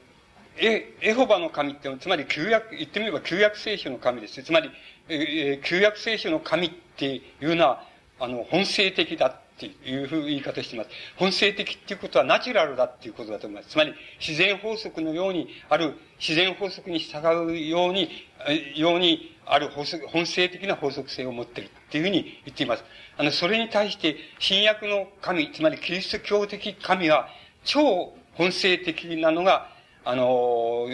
[0.58, 4.42] エ、エホバの神って、つまり旧約、言ってみれば旧約聖書の神です。
[4.42, 4.70] つまり、
[5.08, 7.84] え旧約聖書の神っていうのは、
[8.18, 10.90] あの、本性的だっていうふう言い方をしています。
[11.16, 13.70] 本性的っていうことはナチュラルだっていうことだと思います。
[13.70, 17.18] つまり、自然法則のように、ある自然法則に従
[17.52, 18.08] うように、
[18.74, 22.84] ように、ある法則、本性的な法則性を持っているっていうふうに言っています。
[23.16, 27.28] あの、それに対して、新約の神、つまりキリスト教的神は、
[27.64, 29.70] 超本性的なのが、
[30.04, 30.88] あの、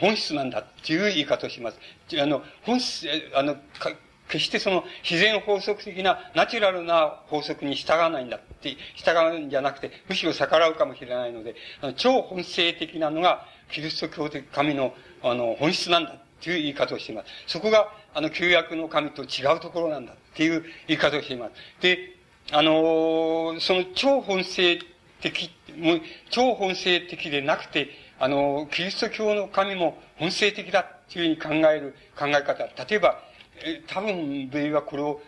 [0.00, 1.78] 本質なんだっていう言い方をします。
[2.20, 3.92] あの、本質、あの、か
[4.28, 17.28] 決してその自然法則的なナチュラルな法則に従わないんだって、従うんじゃなくて、むしろ逆らうかもしれないので、あの超本性的なのが、キリスト教的神の、あの、本質なんだっていう言い方をしています。
[17.46, 21.52] そこが、あの、旧約の神と違うところなんだっていう言い方をしています。
[21.80, 22.16] で、
[22.52, 24.78] あのその超本性
[25.20, 27.88] 的、もう超本性的でなくて、
[28.20, 32.64] あのキリスト教の神も本性的だっていうふうに考える考え方。
[32.84, 33.18] 例えば、
[33.64, 35.20] え多分、米はこれを、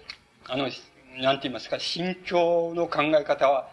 [0.48, 0.68] あの、
[1.20, 3.68] なんて言いますか、信教の考え方は、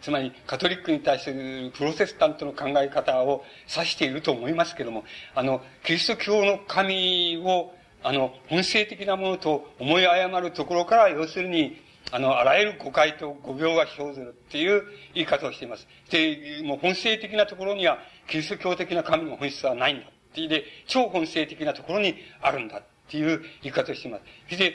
[0.00, 3.44] つまり、カトリックに対するプロテスタントの考え方を
[3.74, 5.04] 指していると思いますけども、
[5.34, 14.84] あの、キリスト教の神を、あの、本性的なものと思い誤るところから、要するに、あの、あらゆる誤解と誤病が生ずるっていう
[15.14, 15.88] 言い方をしています。
[16.10, 17.98] で、もう本性的なところには、
[18.28, 20.06] キリスト教的な神の本質はないんだ。
[20.34, 22.78] で、超本性的なところにあるんだ。
[22.78, 24.56] っていう言い方をしています。
[24.56, 24.74] で、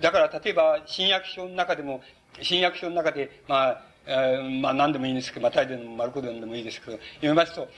[0.00, 2.02] だから例えば、新約書の中でも、
[2.40, 7.68] 新約書の中で、まあ、えー、まあ何でもいいんですけど、まあ大でもマルコでもいいですけど、読みますと、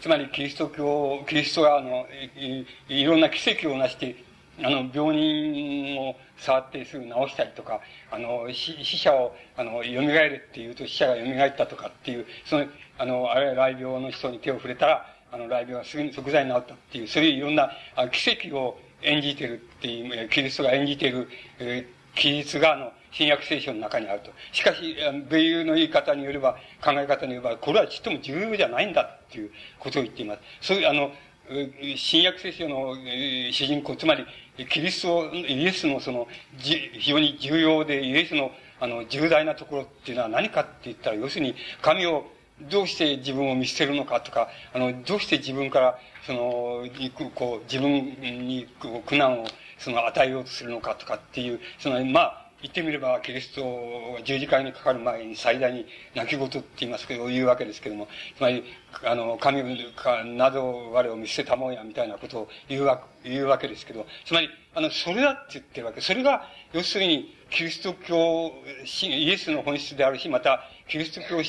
[0.00, 2.06] つまりキリスト教、キリストがあの、
[2.36, 4.16] いいろんな奇跡をなして、
[4.62, 12.66] あの、病人を触ってすぐ治したりとか、あの、死者を、あの、蘇るっていうと死者が蘇ったとかっていう、その、
[12.98, 17.70] あの、あれ、雷病の人に手を触れたら、あの、雷病がすぐに即座に治ったっていう、そういういろんな
[18.10, 21.28] 奇跡を演じてるっていう、キリストが演じてる、
[21.60, 24.30] えー、記述が、あの、新約聖書の中にあると。
[24.52, 24.96] しかし、
[25.28, 30.40] 米友の言い方によれば、考え方によれば、これはちっとも重要じゃないんだっていうことを言っています。
[30.60, 31.12] そういう、あの、
[31.96, 32.94] 新約聖書の
[33.50, 34.26] 主人公、つまり、
[34.70, 36.28] キリスト、イエスのその、
[36.58, 38.50] 非常に重要で、イエスの、
[38.80, 42.26] あの、重大なところっていうのは何かって言ったら、要するに、神を
[42.62, 46.84] どうして自分を見捨てるのかとか、あの、どうして自分から、その、
[47.34, 48.66] こう、自分に
[49.06, 49.46] 苦難を、
[49.78, 53.62] その、与えようとするのかとかっていう、その、まあ、言ってみれば、キリスト
[54.16, 58.64] が十字架にかかる前に最大に泣き言って言いますけど、言うわけですけども、つまり、
[59.04, 59.62] あの、神
[59.94, 66.00] か、など我を見捨てたもんや、みたいなことを言うわ言うわけですけど、つまり、あの、それだって言ってるわけ。
[66.00, 68.52] それが、要するに、キリスト教、
[69.04, 71.42] イエスの本質であるし、また、キリスト教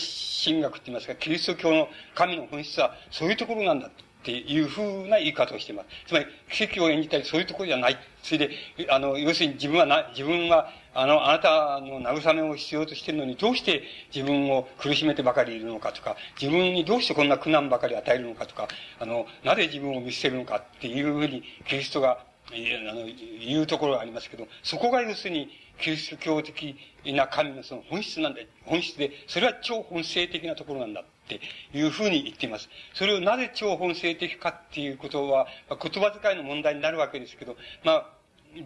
[0.45, 4.08] 神学って言いますか、キリスト教の神の本質は、そういうところなんだと。
[4.29, 5.89] っていうふうな言い方をしています。
[6.07, 7.97] つまり、奇跡を演じたり、そういうところじゃない。
[8.21, 8.51] それで、
[8.89, 18.67] あの、要するに自分はな、自分は、あの、あなたの慰めを必要としているのに、どうして自分を苦しめてばかりいるのかとか、自分にどうしてこんな苦難ばかり与えるのかとか、
[18.99, 22.19] あの、なぜ自分を見捨てるのかっていうふうに、キリストが、
[22.51, 22.53] あ
[22.93, 23.05] の、
[23.39, 25.49] 言うところがありますけど、そこが要するに、
[25.79, 26.75] キリスト教的
[27.05, 28.41] な神のその本質なんだ。
[28.65, 31.03] 本質で、それは超本性的なところなんだ。
[31.35, 31.39] っ
[31.71, 32.69] ていうふうに言っています。
[32.95, 38.05] それをなぜ超本性的かっていうことは、まあ、言葉遣いの問題になるわけですけど、まあ、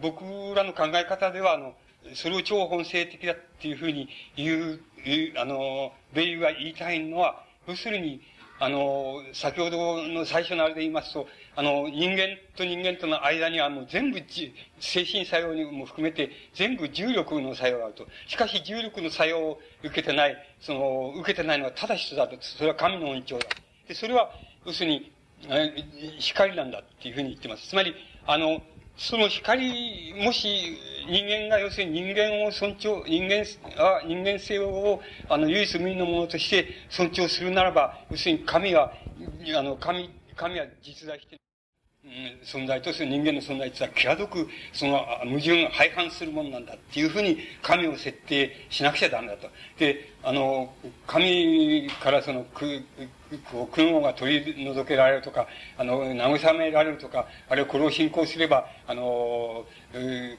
[0.00, 1.74] 僕らの考え方では、あの、
[2.14, 4.80] それを超本性的だっていうふうに言う、
[5.36, 8.20] あの、米友が言いたいのは、要するに、
[8.60, 11.26] あの、先ほどの最初のあれで言いますと、
[11.56, 14.22] あの、人間と人間との間にはもう全部
[14.80, 18.06] 精神作用にも含めて全部重力の作用があると。
[18.26, 22.36] しかし重力の作用を受けてない、その、受けてないのはただ一つだと。
[22.40, 23.46] それは神の恩寵だ。
[23.88, 24.30] で、それは、
[24.66, 25.12] 要するに、
[26.18, 27.68] 光なんだっていうふうに言ってます。
[27.68, 27.94] つまり、
[28.26, 28.62] あの、
[28.96, 30.78] その光、もし
[31.08, 33.44] 人間が要するに人間を尊重、人間、
[33.76, 38.92] あ人間性を、あの、唯一無二のものとして尊重するならば、要するに神は、
[39.56, 41.40] あの、神、神は実在して、うん
[42.44, 49.48] 存在とする人間の存在というのは、際どく、その、矛盾、相反するものなんだっていうふうに、神を設定しなくちゃダメだと。
[49.78, 50.74] で、あの、
[51.06, 52.82] 神からその、く、
[53.50, 55.46] こう、苦悩が取り除けられるとか、
[55.78, 59.64] あの、慰められるとか、あるいはこれを信仰すれば、あの、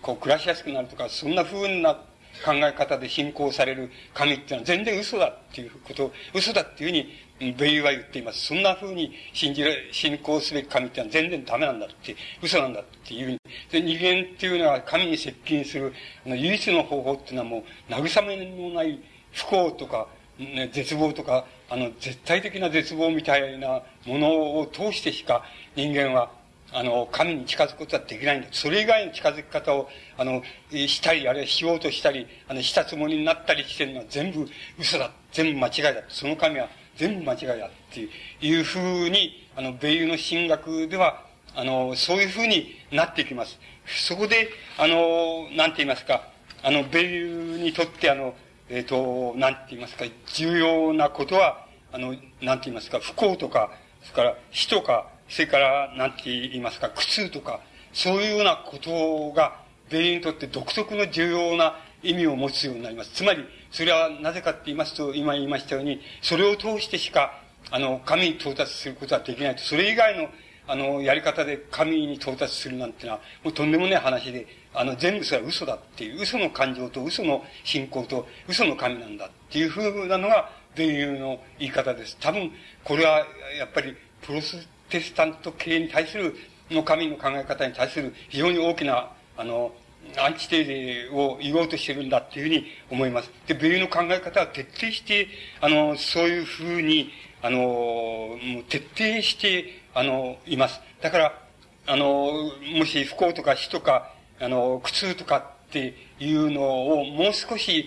[0.04, 1.96] こう、暮らしやすくなるとか、そんな風な
[2.44, 8.46] 考え方で信仰される神っていうのは全然嘘だっていうこと、嘘だっていうふうに米友は言っています。
[8.46, 13.40] そんな風に信じら、信仰すべき神ってのは全然ダメなんだって、嘘なんだっていううに。
[13.72, 15.94] で、人間っていうのは神に接近する、
[16.26, 18.38] あの、唯一の方法っていうのはもう、慰め
[18.70, 19.00] のない
[19.34, 20.08] 不幸とか、
[20.40, 25.44] ね、絶望とか、あの、絶対的な絶望みたいなものを通してしか
[25.76, 26.32] 人間は、
[26.72, 28.48] あの、神に近づくことはできないんだ。
[28.52, 34.48] それ以外の近づき方を、あの、したり、あるいはしようとしたり、あの、したつもりになったりしてるのは全部
[34.80, 35.12] 嘘だ。
[35.32, 36.04] 全部間違いだ。
[36.10, 38.08] その神は全部間違いだって
[38.46, 41.24] いうふうに、あの、米友の神学では、
[41.56, 43.58] あの、そういうふうになっていきます。
[43.86, 46.28] そこで、あの、なんて言いますか、
[46.64, 48.36] あの、米友にとってあの、
[48.70, 53.72] えっ、ー、と、なんて言いますか、重要なことは、あの、なんて言いますか、不幸とか、
[54.02, 57.60] それから死とか、それから、なんて言いますか、苦痛とか、
[57.94, 63.12] そういうようなことが、米友にとって独特の重要な意味を持つようになります。
[63.12, 67.42] つまり、それはなぜかって言いますと、今言いましたように、それを通してしか、
[67.72, 69.64] あの、神に到達することはできないと。
[69.64, 70.30] それ以外の、
[70.68, 82.18] あの、やり方で神に到達するなんてのは、もうとんでもない話で、あの、全部それは嘘だっていう、嘘の感情と嘘の信仰と嘘の神なんだっていうふうなのが、米友の言い方です。
[82.20, 82.52] 多分、
[82.84, 83.26] これは、
[83.58, 86.36] やっぱり、プロステスタント系に対する、
[86.70, 89.72] の神の考え方に対する非常に大きな、あの、
[90.18, 93.32] アンチテーゼを言おうとしてるんだっていうふうに思います。
[93.48, 95.28] で、ベルの考え方は徹底して、
[95.62, 100.82] あの、そういうふうに、あの、もう徹底して、あの、います。
[101.02, 101.42] だから、
[101.88, 105.38] あの、もし不幸とか死とか、あの、苦痛とか
[105.68, 107.86] っていうのをもう少し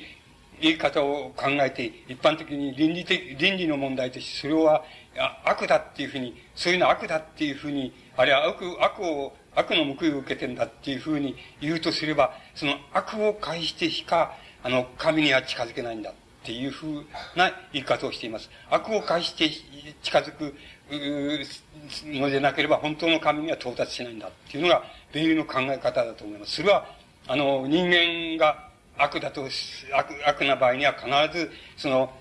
[0.60, 4.84] 言い方を考えて、一般的に倫理的、倫理の問題として、それは
[5.44, 17.04] 悪だっていうふうに、そういうのは悪だっていうふうに、あるいは悪、悪を悪の報いを受けてんだっていうふうに言うとすれば、その悪を介してしか、あの、神には近づけないんだっていうふう
[17.36, 18.50] な言い方をしています。
[18.70, 19.50] 悪を介して
[20.02, 20.54] 近づく
[22.04, 26.56] のでなければ、本当の神には到達しないんだっていうのが、米友の考え方だと思います。
[26.56, 26.86] それは、
[27.26, 29.48] あの、人間が悪だと、
[29.92, 32.12] 悪、悪な場合には必ず、その、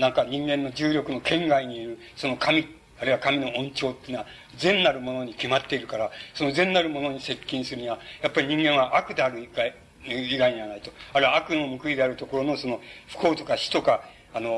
[0.00, 2.66] なんか人間の重力の圏外にいる、その神
[3.00, 4.26] あるいは神の恩寵っていうのは
[4.58, 9.74] 善なるものに決まっているから、その善なるものに接近するには、やっぱり人間は悪である以外
[10.06, 10.92] 以外にはないと。
[11.12, 14.02] あるいは悪の報いであるところのその不幸とか死とか、
[14.34, 14.50] あの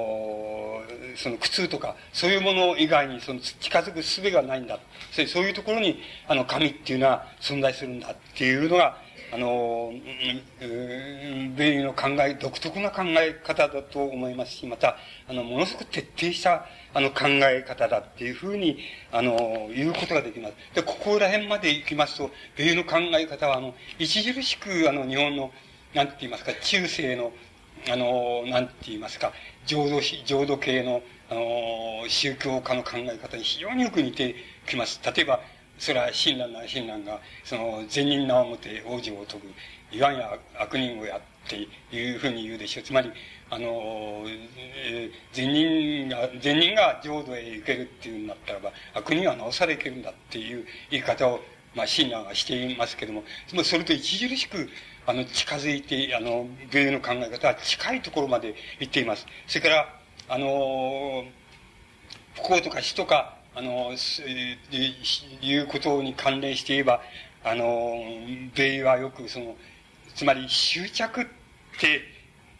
[1.12, 4.78] ー、その苦痛とか、そういうもの以外にその近づく術がないんだ。
[5.12, 8.98] そういうところに、あの、神っていうのは存在するんだっていうのが、
[9.32, 9.92] あの、
[11.56, 14.96] 米の考え、独特な考え方だと思いますし、また、
[15.28, 16.66] あの、ものすごく徹底した、
[16.96, 18.78] あの、考え方だっていうふうに、
[19.12, 20.54] あの、言うことができます。
[20.74, 25.52] で、ここら辺まで行きますと、米の考え方は、あの、著しく、あの、日本の、
[25.92, 27.32] なんて言いますか、中世の、
[27.90, 29.34] あの、なんて言いますか、
[29.66, 34.34] 浄土、浄土系の、あの、宗教家の考え方に非常によく似て
[34.66, 34.98] きます。
[35.04, 35.40] 例えば、
[35.78, 39.52] それは親鸞なら親鸞が、その、善人なもて王子を説く、
[39.92, 42.84] いわんや悪人をやっていうふうに言うでしょう。
[42.84, 43.12] つまり、
[43.48, 51.40] あの、えー、善人が、善人が浄土へ行けるっていうんだったらば、悪人はなおさら行けるんだっていう言い方を、
[51.74, 54.04] まあ、親鸞はしていますけれども、つまりそれと著
[54.36, 54.68] しく、
[55.06, 59.26] あの、近づいて、あの、芸の考え方は近いところまで行っています。
[59.46, 61.24] それから、あの、
[62.34, 63.92] 不幸とか死とか、あの、
[65.40, 67.00] いうことに関連して言えば、
[67.44, 67.64] あの、
[68.54, 69.56] 米はよくその、
[70.16, 71.26] つまり執着っ
[71.78, 72.15] て、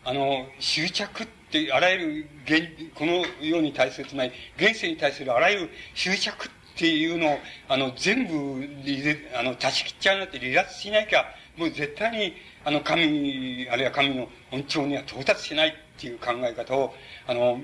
[0.07, 6.49] あの、執着って、あらゆる現、この世に対する、つまり現世に対するあらゆる執着っ
[6.79, 7.39] ていうのを、
[7.69, 8.65] あの、全部、
[9.37, 11.25] あの、断ち切っちゃうなって離脱しなきゃ、
[11.57, 12.35] もう絶対に、
[12.65, 16.95] あの、神、あるいは神の恩寵には到達しないっていう考え方を、
[17.27, 17.61] あの、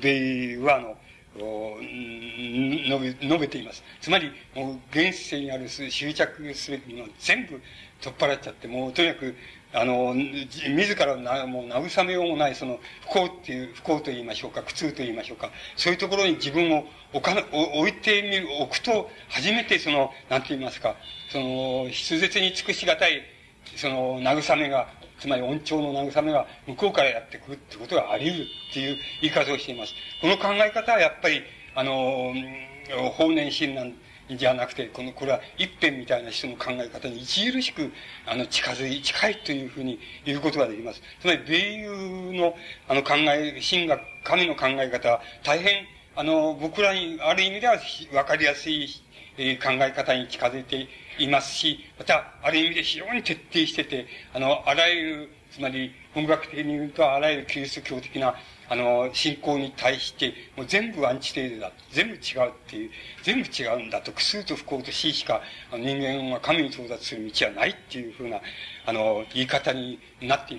[0.00, 0.96] 米は、あの、
[1.36, 3.84] 述べ、述べています。
[4.00, 7.60] つまり、もう、現世にある執着すべきのを全部
[8.00, 9.36] 取っ払っちゃって、もう、とにかく、
[9.74, 20.94] あの、自らな、もう慰めようもない、その、不幸っていう、不幸と言いましょうか、苦痛と言いましょうか、そういうところに自分を置か、置いてみる、置くと、初めてその、なんて言いますか、
[21.28, 23.22] その、筆舌に尽くしがたい、
[23.74, 29.94] その、慰めが、つまり恩寵の慰めが向こうからやってくるってことがあり得るっていう言い方をしています。
[30.20, 31.42] この考え方はやっぱり、
[31.74, 32.32] あの、
[33.16, 33.94] 法然親鸞
[34.30, 37.92] じゃなくて、この、これは一辺みたいな人の考え方に著しく、
[38.26, 41.02] あの、近づい、近いというふうに言うことができます。
[41.20, 42.54] つまり、米友の、
[42.88, 45.84] あの、考え、神学、神の考え方は、大変、
[46.16, 47.78] あの、僕らに、ある意味では、
[48.14, 48.88] わかりやすい、
[49.36, 50.86] えー、考え方に近づいて
[51.18, 58.34] いますし、また、ある意味で非常に徹底してて、あの、あらゆる、つまり、本学的に言うと、あらゆるキリスト教的な
[58.68, 61.72] あの、信仰に対して、もう全部アンチテーゼだ。
[61.90, 62.90] 全部違うっていう、
[63.22, 65.42] 全部違うんだと、苦痛と不幸と死しか、
[65.72, 68.40] 人間は神に到達する道はないっていうふうな、
[68.86, 70.58] あの、言い方になってい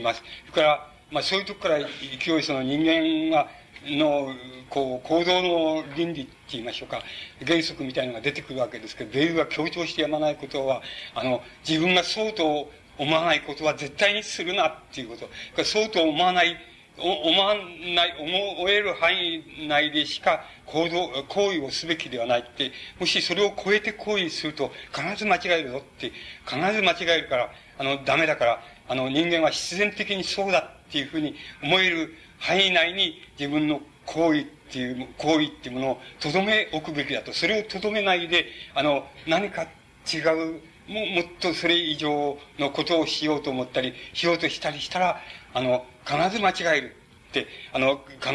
[0.00, 0.22] ます。
[0.50, 3.48] それから、まあそういうとこから勢いその人間が、
[3.86, 4.34] の、
[4.68, 7.02] こう、行動の倫理って言いましょうか、
[7.46, 10.82] 原則みたいなのが出てくるわけですけど、米軍が強調してやまないことは、
[11.14, 15.16] あの、自分がそうと思わないことは絶対にするなっていうこ
[15.54, 15.64] と。
[15.64, 16.56] そうと思わない
[17.00, 26.12] 思わない、思える範囲内でしか行動、行為をすべきではないって、もしそれを超えて行為すると必ず間違えるぞって、
[26.46, 37.32] 必ず間違えるから、あの、ダメだから、あの、人間は必然的にそうだっていうふうに思える範囲内に自分の行為っていう、行為っていうものを留め置くべきだと。
[37.32, 39.66] それを留めないで、あの、何か
[40.12, 45.20] 違う、ももっとそれ以上のことをしようと思ったり、しようとしたりしたら、
[45.54, 46.96] あの、必ず間違える
[47.30, 48.32] って、あの、必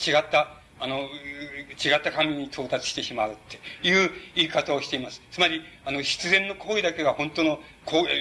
[0.00, 1.00] ず違った、あの、
[1.84, 5.22] 違った神に到達してしまうっていう言い方をしています。
[5.30, 7.60] つまり、あの、必然の行為だけが本当の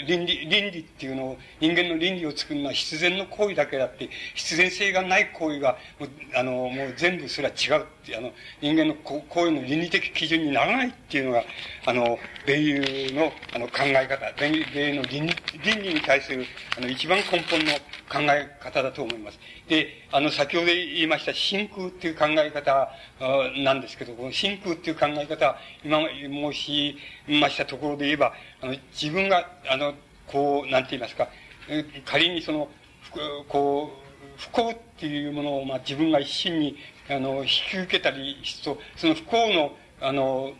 [0.07, 5.78] 倫理、倫理っていうのを、人間の倫理を作るのは必然の行為だけだって、必然性がない行為が、
[6.36, 11.43] あの、もう全部それは違うって、あの、人間の行為の倫理的基準にならないっていうのが、
[11.86, 16.45] あの、米友の、あの、考え方、米友の倫理、倫理に対する、
[16.78, 17.74] あの、一番根本の
[18.09, 19.39] 考え方だと思います。
[19.68, 22.89] で、あの、先ほど言いました真空っていう考え方
[23.57, 26.97] なんですけど、この真空っていう考え方、今申し
[27.28, 29.93] ましたところで言えば、あの、自分が、あの、
[30.28, 31.30] こう、なんて言いますか、
[32.05, 32.70] 仮にその、
[33.47, 34.07] こう、
[34.38, 36.78] 不幸っていうものを、まあ、自分が一心に、
[37.09, 40.51] あの、引き受けたりすると、その不幸の、あの、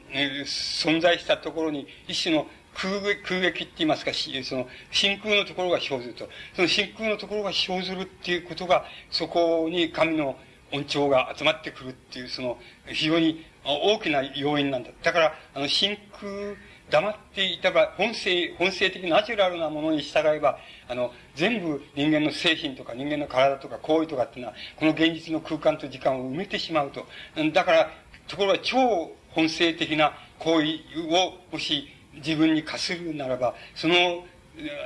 [0.46, 6.30] 存在したところに、一種の空撃、空撃って言いますか、その、真空のところが生ずると。
[6.56, 10.38] その真空のところが生ずるっていうことが、そこに神の
[10.72, 14.92] 音調が集まってくるっていう、その、非常に大きな要因なんだ。
[15.04, 16.56] だから、あの、真空、
[16.90, 20.58] 黙っていたら、本性、本性的ナチュラルなものに従えば、
[20.88, 27.06] あの、全部人間の精神とか人間の体とか行為とかっていうのは、この現実の空間と時間を埋めてしまうと。
[27.54, 27.92] だから、
[28.28, 34.26] ところが超本性的な行為を、もし自分に課するならば、その、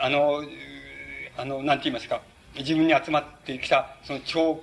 [0.01, 0.43] あの、
[1.37, 2.21] あの、なんて言いますか、
[2.57, 4.61] 自分に集まってきた、その超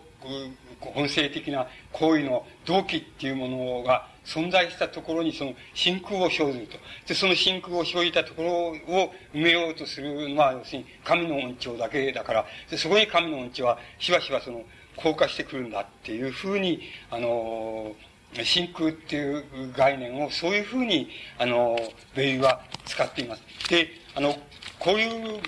[0.81, 6.77] 本性的な行為の動機っていうものが存在したところにその真空を生ずると。
[7.07, 8.51] で、その真空を生じたところ
[8.95, 14.63] を埋めようとするのは、要するに神の恩寵だけだから、でそこに神の恩寵はしばしばその、
[14.97, 16.81] 降下してくるんだっていうふうに、
[17.11, 17.95] あの、
[18.43, 21.79] 真空っていう概念をそういうふうに、あの、
[22.15, 23.43] 米は使っています。
[23.71, 24.37] で、あの、
[24.79, 25.41] こういう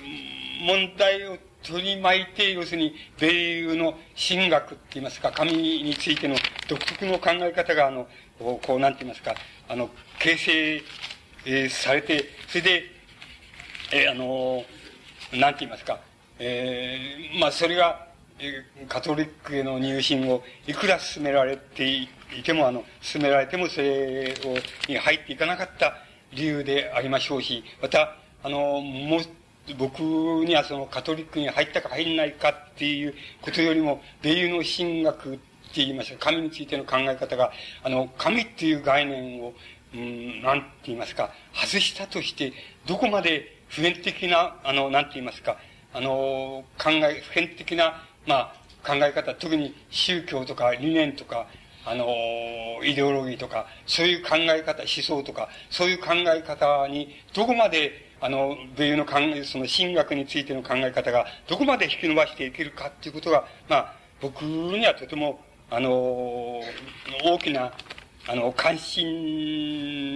[0.64, 6.36] 問題を取り巻いて、要するに、米友の神学って言いますか、神についての
[6.68, 8.08] 独特の考え方が、あの、
[8.40, 9.34] こう、なんて言いますか、
[9.68, 10.82] あの、形成、
[11.44, 12.82] えー、されて、それで、
[13.92, 14.64] えー、あの、
[15.32, 16.00] なんて言いますか、
[16.38, 18.06] えー、まあ、それが、
[18.38, 22.08] えー、カトリックへの入信をいくら進められてい
[22.42, 24.56] ても、あの、進められても、それを、
[24.88, 25.94] に入っていかなかった
[26.32, 29.20] 理由でありましょうし、また、あの、もう、
[29.76, 35.38] 僕にはそのカトリックに入ったか入んないかっていうことよりも、米友の神学っ
[35.70, 37.52] って言いました神についての考え方が、
[37.82, 39.54] あの、神っていう概念を、
[39.94, 42.52] うん、なんて言いますか、外したとして、
[42.86, 45.56] どこまで普遍的な、あの、なんて言いますか、
[45.92, 51.46] あの、考え、普遍的な、まあ、考え方、特に宗教とか理念とか、
[51.84, 52.06] あの、
[52.84, 65.40] イデオロギーとか、そういう考え方、思想とか、そういう考え方に、どこまであの、米の考え、その神学についての考え方がどこまで引き伸ばしていけるかっていうことが、まあ、僕にはとても、
[65.72, 66.60] あの、
[67.24, 67.72] 大きな、
[68.26, 70.10] あの、関心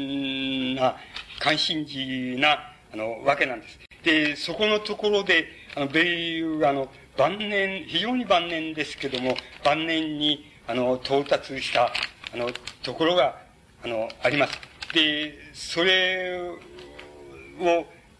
[0.74, 0.96] な、
[1.38, 3.78] 関心事な、あの、わけなんです。
[4.02, 6.04] で、そこのところで、あの、米
[6.38, 11.92] 友が、あの、晩年、非常に晩年ですけども、晩年に、あの、到達した、
[12.32, 12.50] あの、
[12.82, 13.36] ところが、
[13.84, 14.58] あの、あります。
[14.92, 16.58] で、それを、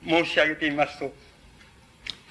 [0.07, 1.13] 申し上げてみますと、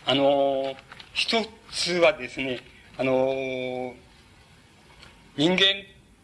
[0.06, 0.76] あの、
[1.14, 2.60] 一つはですね、
[2.98, 3.94] あの、
[5.36, 5.60] 人間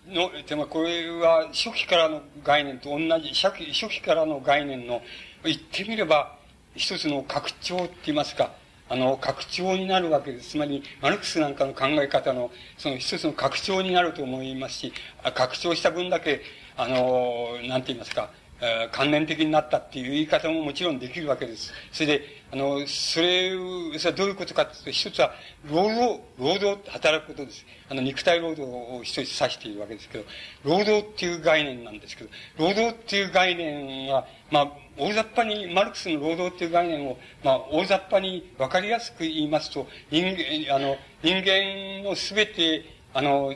[0.07, 5.01] の、でもこれは初期からの概念と同じ、初期初期からの概念の、
[5.43, 6.37] 言ってみれば、
[6.75, 8.51] 一つの拡張って言いますか、
[8.87, 10.51] あの、拡張になるわけです。
[10.51, 14.93] つまり、マルクスなんかの考え方の、その一つの拡張になると思いますし、
[15.35, 16.41] 拡張した分だけ、
[16.77, 18.31] あの、なんて言いますか、
[18.61, 21.73] えー、関連的になったっていう言い方ももちろんできるわけです。
[21.91, 23.51] それで、あの、それ、
[23.99, 25.31] それはどういうことかというと、一つは、
[25.69, 27.63] 労働、労働、働くことです。
[27.89, 30.25] あの、肉体労働を一つ指しているわけですけど、
[30.63, 43.53] 労働っていう概念なんですけど、労働っていう概念は、まあ、大雑把に、マルクスの労働っていう概念を、まあ、大雑把に分かりやすく言いますと、人間、あの、人間のすべて、あの、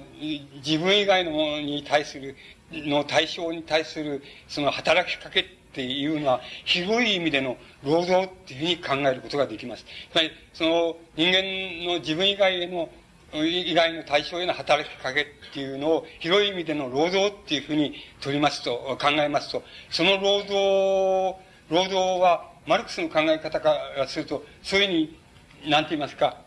[0.63, 2.35] 自分以外のものに対する
[2.71, 9.83] の対象に対する、その働きかけっていうのは、広い意味での労働っていうふうに考えることができます。
[10.11, 12.89] つまり、その人間の自分以外への、
[13.33, 21.39] 以外の対象への働きかけっていうのを広い意味での労働っていうふうに取りますと、考えますと、その労働、
[21.69, 26.37] 労働は、マルクスの考え方からすると、そういうふうに、なんて言いますか、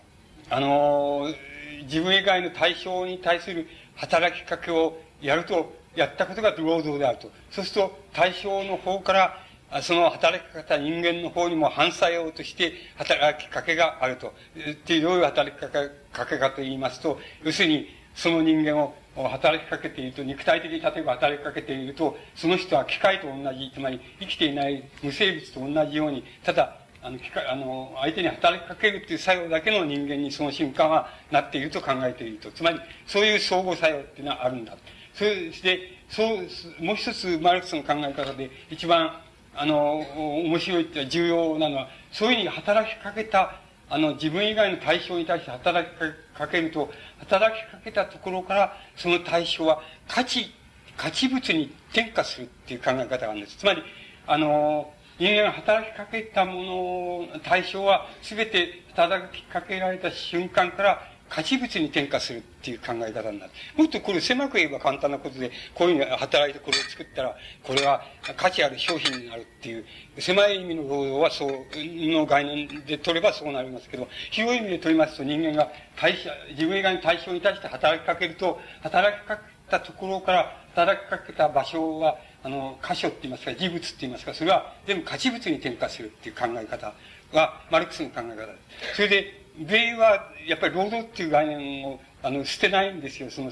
[0.48, 1.35] あの、
[1.82, 3.66] 自分以外の対象に対する
[3.97, 7.31] 働きかけをやると、やったことが労働であると。
[7.51, 14.32] そうすると、対象の方から、その働き方、人間の方にも反作用として働きかけがあると。
[14.70, 18.94] ってどういう働きかけかかと言いますと、要するに、その人間を
[19.28, 32.51] 働きかけていると、肉体的に例えば働きかけていると、その人は機械と同じ、つまり生きていない無生物と同じように、ただ、あの、機械、あの、相手に働きかけるっていう作用だけの人間にその瞬間はなっていると考えていると。
[32.51, 34.78] つまり、そういう相互作用っていうのはあるんだと。
[35.16, 35.80] そして、
[36.10, 39.18] そう、もう一つマルクスの考え方で一番、
[39.55, 39.97] あの、
[40.44, 43.55] 面白いって重要なのは、そういうふうに働きかけた、
[43.88, 45.97] あの、自分以外の対象に対して働き
[46.36, 50.52] かけると、働きかけたところから、その対象は価値、
[50.98, 53.56] 価値物に転化するっていう考え方があるんです。
[53.56, 53.82] つまり、
[54.26, 63.53] あの、人間が働きかけたもの、対象は全て働きかけられた瞬間から価値物に転化するっていう考え方になる。
[63.77, 68.03] もっとこれ狭く言えば簡単なことで、こういうふうに働いてこれを作ったら、これは
[68.36, 69.85] 価値ある商品になるっていう、
[70.19, 86.93] 狭い意味の労働はそう、の概念で取ればそうなりますけど、広い意味で取りますと人間が対象、自分以外の対象に対して働きかけると、働きかけたところから働きかけた場所は、あの、箇所って言いますか、事物って言いますか、それは全部価値物に転化するっていう考え方
[87.32, 88.53] が、マルクスの考え方で
[88.93, 88.97] す。
[88.97, 93.31] それで、米は、やっぱり労働っていう概念を、あの、捨てないんですよ。
[93.31, 93.51] その、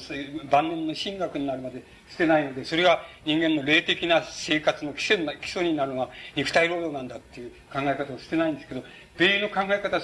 [0.50, 8.84] 晩年の神学になるまで捨てないので、それが人間の霊的な生活の基礎基礎になるのは肉体労働なんだっていう考え方を捨てないんですけど、
[9.16, 10.02] 米の考え方は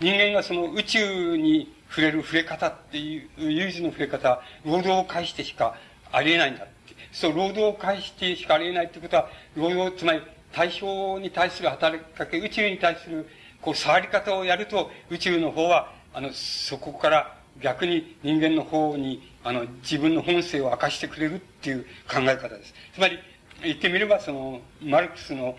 [0.00, 5.74] 人間がその宇宙に触れる触れ方っていう、唯一の触れ方は、労働を介してしか
[6.12, 6.72] ありえないんだって。
[7.12, 10.22] そう、労働を介してしかありえないってことは、労働、つまり
[10.52, 13.26] 対象に対する働きかけ、宇宙に対する
[13.62, 22.74] こう、触り方をやると、宇宙の方は、あの、そこから逆に人間の方に、あの、自分の本性を明かしてくれるっていう考え方です。
[22.94, 23.18] つまり、
[23.62, 25.56] 言ってみれば、その、マルクスの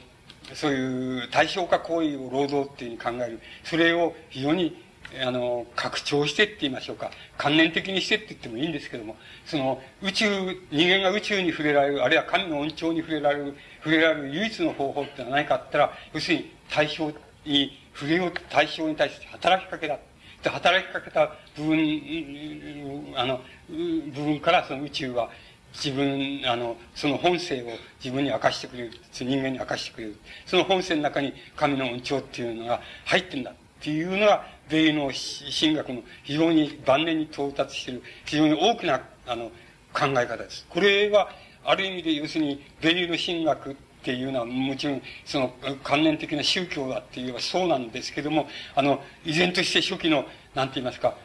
[0.54, 3.40] そういう対象化行為を労働っていうふうに考える。
[3.64, 4.84] それを非常に、
[5.22, 7.12] あの、拡張してって言いましょうか。
[7.38, 9.16] 観念的にしてって言ってもいいんですけども、
[9.46, 10.28] その、宇宙、
[10.72, 17.12] 人間が宇宙に触れられる、あるいは神の恩寵に触れられる、触れられる唯一の方法ってのは何かあったら、要するに対象
[17.46, 19.98] に、触れよう、対象に対して働きかけだ。
[20.44, 25.30] で、働きかけた部分、あの、部分からその宇宙は、
[25.74, 27.68] 自分、あの、その本性を
[28.04, 28.92] 自分に明かしてくれる。
[29.14, 30.20] 人間に明かしてくれる。
[30.46, 35.12] その本性の中に神の恩寵っていうのが入ってんだっていうのが、米の
[35.60, 39.52] 神学の非常に晩年に到達している、非常に大きな、あの、
[39.94, 40.66] 考え方です。
[40.70, 41.30] これは、
[41.64, 45.54] ある意味で要するに、米の神学っていうのはもちろんその
[45.84, 50.26] 観念的な宗教だって言えばそうなんですけどもあの依然として初期の
[50.56, 51.16] 何て言いますか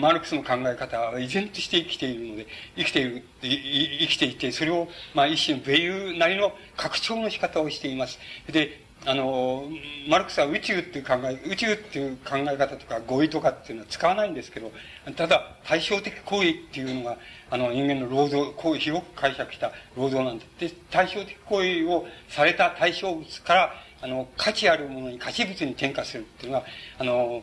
[0.00, 2.46] マルクスの考え方は依然として生きているので、
[2.76, 8.18] 生きている、生きていて、それを、まあ一種の米友なりの拡張の仕方をしています。
[8.52, 9.64] で、あの、
[10.08, 14.70] マルクスは宇宙っていう考え、宇宙っていう考え方とか語彙とかっていうのは使わないんですけど、
[15.16, 17.16] ただ対照的行為っていうのが、
[17.50, 20.44] あの人間の労働、行為、広く解釈した労働なんだ。
[20.58, 23.72] で、対照的行為をされた対象物から、
[24.02, 26.66] あの、価値あるものに価値物に転化するっていうのが、
[26.98, 27.42] あの、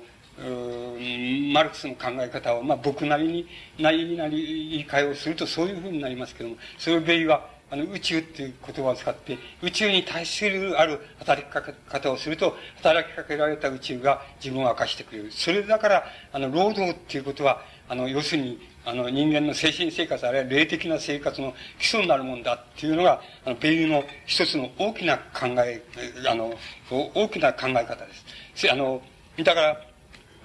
[1.54, 3.48] マルクスの考え方を、まあ、僕なりに、
[3.80, 15.32] なりになり、言い換えをするとそういうふうになりますけども、それをベイは、あの、宇宙っていう言葉を使って、宇宙に対するある働きかけ方をすると、働きかけられた宇宙が自分を明かしてくれる。
[15.32, 25.84] それだから、あの、労働っていうことは、あの、要するに、あの、人間の精神生活、あるいは霊的な生活の基礎になるもんだっていうのが、あの、ベイの一つの大きな考え、
[26.26, 26.54] あの、
[26.90, 28.14] 大きな考え方で
[28.56, 28.72] す。
[28.72, 29.02] あの、
[29.44, 29.82] だから、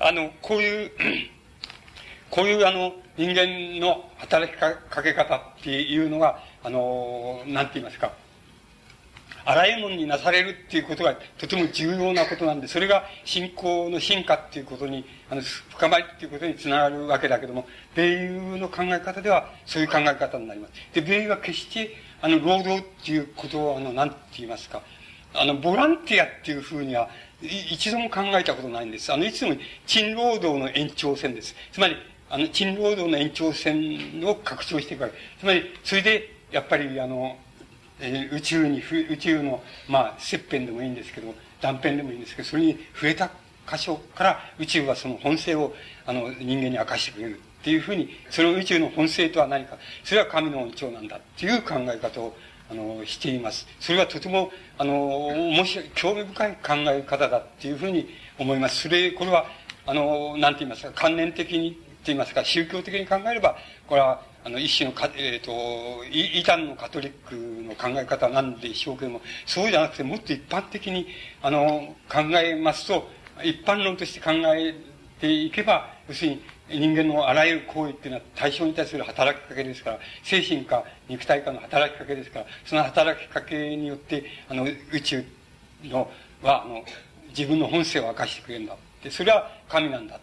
[0.00, 0.90] あの、こういう、
[2.30, 4.74] こういうあの、人間の働きか
[5.04, 8.10] け方っていうのが、あの、なんて言いますか、
[9.44, 20.72] あらゆるものになされるっていうことがとても重要なことなんで、それが信仰の進化っていうことに、あの、深まりっていうことにつながるわけだけども、米友の考え方ではそういう考え方になります。
[20.94, 24.82] で、米友は決して、あの、労働っていうことを、あの、なんて言いますか、
[25.34, 27.08] あの、ボランティアっていうふうには、
[27.42, 29.12] 一度も考えたことないんです。
[29.12, 29.56] あの、いつも
[29.86, 31.56] 賃労働の延長線です。
[31.72, 31.96] つまり、
[32.30, 35.14] あの、賃労働の延長線を拡張していくわけ。
[35.40, 37.36] つまり、それで、やっぱり、あの、
[38.02, 43.30] えー、宇宙に、宇宙の、まあ、切片でもいいんですけど、断片でもいいんですけど、それに触れた
[43.70, 45.72] 箇所から宇宙はその本性を、
[46.04, 52.34] あの、人間に明かしてくれるっていうふうに、その宇宙の本性とは何か、それは神の恩寵なんだっていう考え方を、
[52.70, 53.66] あの、しています。
[53.78, 58.08] それはとても、あの、面白い、興味深い考え方だっていうふうに
[58.38, 58.82] 思います。
[58.82, 59.46] それ、これは、
[59.86, 63.56] あの、なんて言いますか、観念的に、って言いますか、宗教的に考えれば、
[63.86, 71.06] これは、あの、一種のか、えっ、ー、と、異端のカトリックの考え方なんでしょうけども、そうじゃなくて、もっと一般的に、
[71.42, 73.08] あの、考えますと、
[73.44, 74.74] 一般論として考え
[75.20, 85.24] ていけば、要するに、人間のあらゆる行為っていうのは対象に対する働きかけですから、精神か肉体かの働きかけですから、その働きかけによって、あの、宇宙
[85.84, 86.10] の、
[86.42, 86.82] は、あの、
[87.28, 88.76] 自分の本性を明かしてくれるんだ。
[89.02, 90.18] で、それは神なんだ。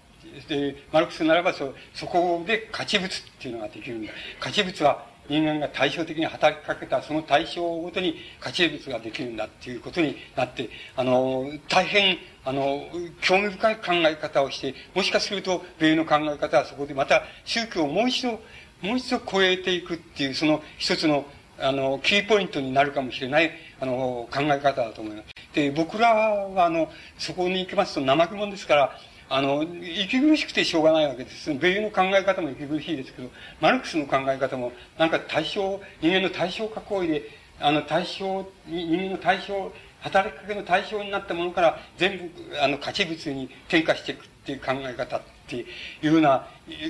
[0.48, 4.12] で、マルクスならばそ、そこで価値物っていうのができるんだ。
[4.40, 12.82] 価値物は人間が対照的に働きかけたその対象ごとに価値物ができるんだっていうことになって、あの、大変、あの、
[13.22, 18.42] 興味深い考え方をして、もしかすると、米の考え方はそこでまた宗教をもう一度、
[18.82, 21.26] もう一度超えていくっていう、その一つの、
[21.60, 25.40] あの、キーポイントになるかもしれない、あの、考え方だと思います。
[25.54, 26.90] で、僕らは、あの、
[27.20, 29.00] そこに行きますと怠け者ですから、
[29.30, 31.54] あの、息苦しくてしょうがないわけです。
[31.54, 33.30] 米の考え方も息苦しいですけど、
[33.62, 37.30] マルクスの考え方も、なんか対象、人間の対象化行為で、
[37.60, 45.66] あの、対象、人間の対象、働きかけの対象になったものから全部、あの、価値物に転化していくっていう考え方ってい
[46.04, 46.48] うような、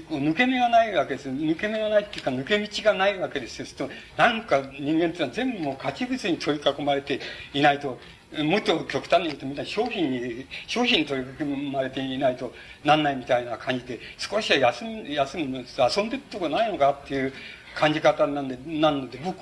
[0.10, 1.30] 抜け目がないわけです。
[1.30, 3.66] 抜け目がないっていうか、抜け道がないわけですよ。
[3.78, 7.20] と、なんか人間っていうのは全部もう価値物に取り囲まれて
[7.53, 7.99] いないと、
[8.38, 12.54] もっと極端に言うとみんな商品に、商品に取り組まれていないと
[12.84, 15.66] なんないみたいな感じで、少しは休む、休む、
[15.98, 17.34] 遊んでるとこないのかっていう
[17.76, 19.42] 感じ方なんで、なので、僕、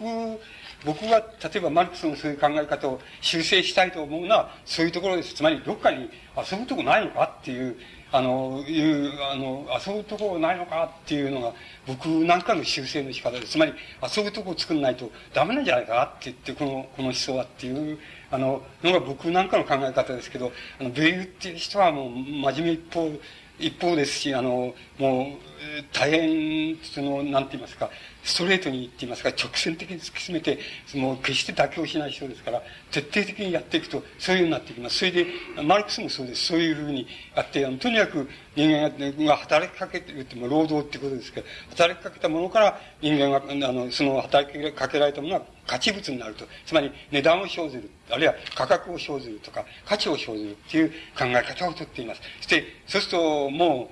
[0.86, 5.34] 僕が、例えばマルクスのそういう考え方を修正したいと思うのは、そういうところです。
[5.34, 7.76] つまり、どっかに遊ぶとこないのかっていう、
[8.12, 11.54] あの、いう、あの、遊ぶとこないのかっていうのが、
[11.88, 13.54] 僕なんかの修正の仕方です。
[13.54, 13.74] つまり、
[14.16, 17.98] 遊ぶとこを作んないとダメなんじゃないかって言って、この、この思想はっていう
[18.32, 23.12] あの、のが僕なんかの考え方ですけど、あの、米友っていう人はもう真面目一方
[23.60, 27.90] 一方ですし、あの、もう、大変、その、なんて言いますか、
[28.24, 30.60] ストレートに言って言いますか、直線的に突き詰めて、
[30.96, 34.98] もう決して妥協しない人ですから、徹底的にやっていくと、そういうふうになってきます。
[34.98, 35.26] それで、
[35.64, 36.46] マルクスもそうです。
[36.46, 38.92] そういうふうにやって、あのとにかく人間
[39.26, 46.46] が働きかけてるって、労働ってことですけど、働きかけたものから人間が、あの、その働きかけられたものは価値物になると。
[46.66, 47.90] つまり、値段を生ずる。
[48.10, 52.22] あるいは価格を生ずるとか、価値を生ずるっていう考え方をとっています。
[52.38, 53.92] そして、そうすると、も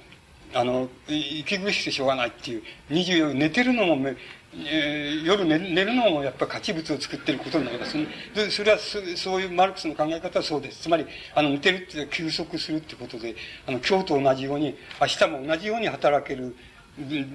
[0.53, 4.09] う、あの、息苦しくてしょうがないっていう、24寝てるのも、
[4.57, 8.07] えー、夜寝寝るのもやっぱ価値物を作ってることになりますね。
[8.33, 10.83] で、それはそ、そういうマルクスの考え方はそうです。
[10.83, 13.35] つまり、あの、寝てるって休息するってことで、
[13.67, 16.55] あの、今日と同じように、明日も同じように働ける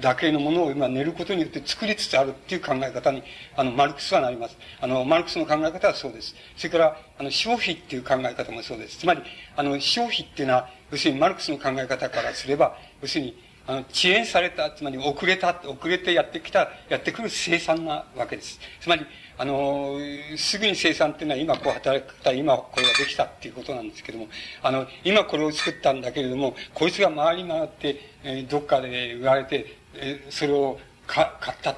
[0.01, 3.23] だけのものを今寝ることによって作りつつあるっていう考え方に、
[3.57, 4.57] あの、マルクスはなります。
[4.81, 6.35] あの、マルクスの考え方はそうです。
[6.57, 8.99] それから、あの、消費っていう考え方もそうです。
[8.99, 9.23] つまり、
[9.57, 13.39] あの、消費っていうのは、要するにマルクスの考え方からすれば、要するに、
[13.71, 18.59] あの、遅延された、つまり遅れた、遅れてやってきた、やってくる生産なわけです。
[18.81, 19.07] つまり、
[19.39, 19.97] あの、
[20.37, 24.27] すぐに生産っていうのは今こう働くた、今これができたっていうことなんですけども、
[24.65, 31.77] あの、今これを作ったんだけれども、こいつが回り回って、えー、どっかで売られて、えー、それをか買ったっ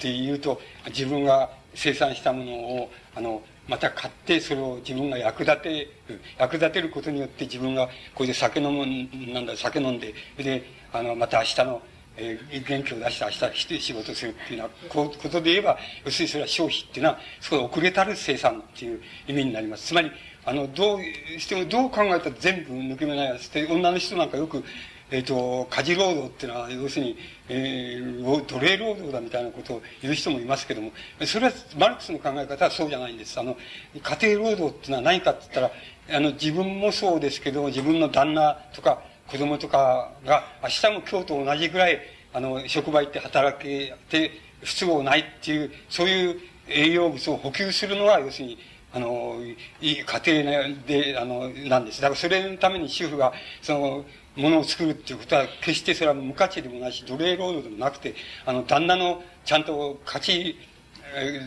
[0.00, 8.84] ていうと、自分が生産したものを、あの、また買ってそれを自分が役立てる、役立てることによって自分がこれで酒飲む、
[9.32, 11.82] なんだ、酒飲んで、で、あの、また明日の、
[12.16, 19.88] えー、元気を出して明日来て仕事するっていうようことで言えば、要するにそれは消費っていうのは、そこで遅れたる生産っていう意味になります。
[19.88, 20.10] つまり、
[20.44, 21.00] あの、どう
[21.38, 24.64] しても、どう考えたら全部抜け目ないやつって、女の人なんかよく、
[25.10, 27.16] えっ、ー、と、家事労働っていうのは、要するに、
[27.48, 30.92] えー、奴隷労働だみたいなことを言う人もいますけども、
[31.24, 33.38] それは、マルクスの考え方はそうじゃないんです。
[33.40, 33.56] あの、
[34.02, 42.00] 家庭労働っていうのは何かって言ったら、あの、自分もそうですけど、自分の旦那とか子供とかが、明日も今日と同じぐらい、
[42.32, 44.30] あの、職場行って働けて
[44.62, 48.58] 不都合ないっていう、そういう栄養物を補給するのは、要するに、
[48.90, 49.36] あの、
[49.82, 52.00] いい家庭で、あの、なんです。
[52.00, 54.04] だからそれのために主婦が、その、
[54.36, 58.14] ものを作るっていうことは、決してそれは無価値でもないし、奴隷労働でもなくて、
[58.46, 60.56] あの、旦那のちゃんと価値、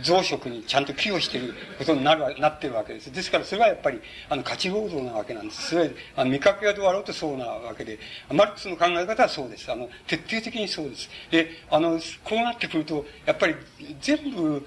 [0.04, 3.12] 増殖にちゃんと寄与していることになる、なってるわけです。
[3.12, 5.70] ですから、それはやっぱり、あの、価値労働なわけなんです。
[5.70, 8.00] それは、あの、見かけがどうあろうとそうなわけで、
[8.32, 9.72] マルクスの考え方はそうです。
[9.72, 11.10] あの、徹底的にそうです。
[11.30, 13.56] で、あの、こうなってくると、やっぱり、
[14.02, 14.66] 全部、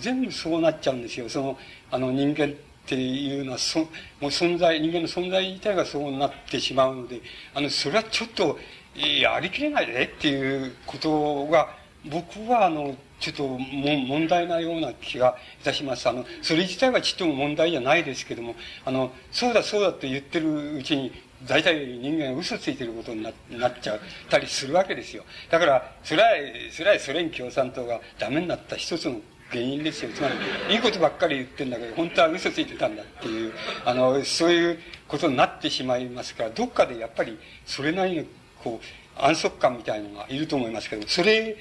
[0.00, 1.28] 全部そうなっちゃうんですよ。
[1.28, 1.58] その、
[1.90, 2.50] あの、人間っ
[2.86, 3.86] ていうのは、そ、も
[4.22, 7.20] う存在、人間の存在自体がそうなってしまうので、
[7.54, 8.58] あの、それはちょっと、
[8.94, 11.68] やりきれないでっていうことが、
[12.04, 16.08] 僕は、あの、ちょっとも問題なような気がいたします。
[16.08, 18.54] あの、それ自体はちっとも問題じゃないですけども、
[18.84, 21.12] あの、そうだそうだと言ってるうちに、
[21.46, 25.24] 大体人間は嘘ついてることにななっちゃったりするわけですよ。
[25.50, 26.28] だから、それは、
[26.70, 29.20] それはソ連共産党がダメになった一つの
[29.50, 30.10] 原因ですよ。
[30.12, 30.28] つま
[30.68, 33.52] り、いいことばっかり言ってんだけど、本当は嘘ついてたんだっていう、
[33.84, 38.24] あの、そういうことになってしまいますから、どっかでやっぱり、それなりの、
[38.62, 38.86] こう、
[39.20, 41.56] 安息感みたいのがいると思いますけどそれ、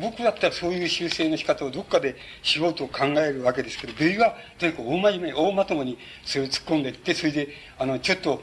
[0.00, 8.42] 僕だったらそういう修正の仕方をどっかでしようと考えるわけですけど、ベイは、とにかく大真面目、大まともにそれを突っ込んでいって、それで、あの、ちょっと、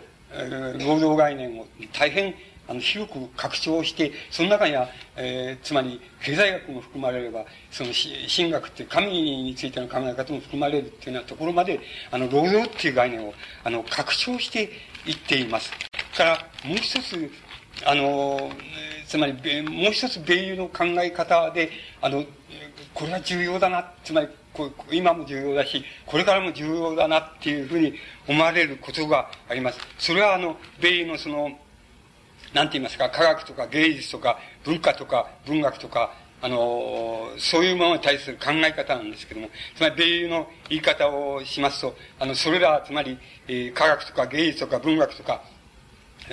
[0.80, 2.36] 労働概念を大変
[2.68, 7.92] あの、広く拡張して、その中には、えー、つまり、経済学も含まれれば、その、
[8.34, 11.80] 神学って神についての考え方も含まれるっていうようなところまで、
[12.12, 13.34] あの、労働っていう概念を、
[13.64, 14.72] あの、拡張して
[15.06, 15.72] いっています。
[16.16, 17.30] から、もう一つ、
[17.84, 18.50] あの、
[19.08, 19.34] つまり、
[19.64, 21.70] もう一つ、米友の考え方で、
[22.02, 22.24] あの、
[22.94, 24.28] これは重要だな、つまり、
[24.92, 27.94] 今も重要だし、これからも重要だなっていうふうに
[28.28, 29.80] 思われることがあります。
[29.98, 31.50] それはあの、米友のその、
[32.54, 45.44] なんて言いますか、科学とか芸術とか文化とか文学とか、あの、そういうものに対する考え方なんですけども、つまり米友の言い方をしますと、あの、それら、つまり、えー、科学とか芸術とか文学とか、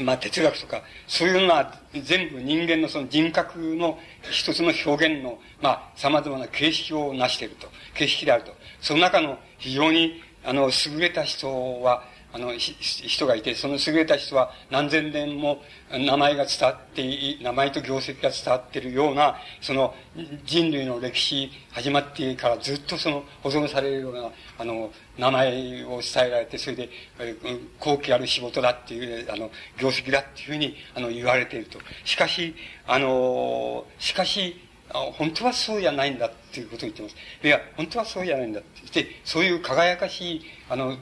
[0.00, 3.98] まあ、哲学とか、そういうのは全部人間のその人格の
[4.30, 7.68] 一つの表現の、まあ、様々な形式を成していると。
[7.94, 8.54] 形式であると。
[8.80, 12.04] その中の非常に、あの、優れた人は、
[12.34, 19.94] あの、人がいて、その優れた人は何千年も名前が伝わって名前と業績が伝わっているような、その
[20.46, 26.88] 人類の歴史始まってからずっとその保存されるような、あの、名前を伝えられて、それで、
[27.78, 31.78] 後期ある仕事だっていう、あの、業績だっていうふうに、あの、言われていると。
[32.04, 32.54] しかし、
[32.86, 34.56] あの、しかし、
[35.14, 37.16] 本当はそうじゃないんだっていうことを言ってます。
[37.42, 39.02] いや、本当はそうじゃないんだって。
[39.02, 40.96] で、そういう輝かしい、あの、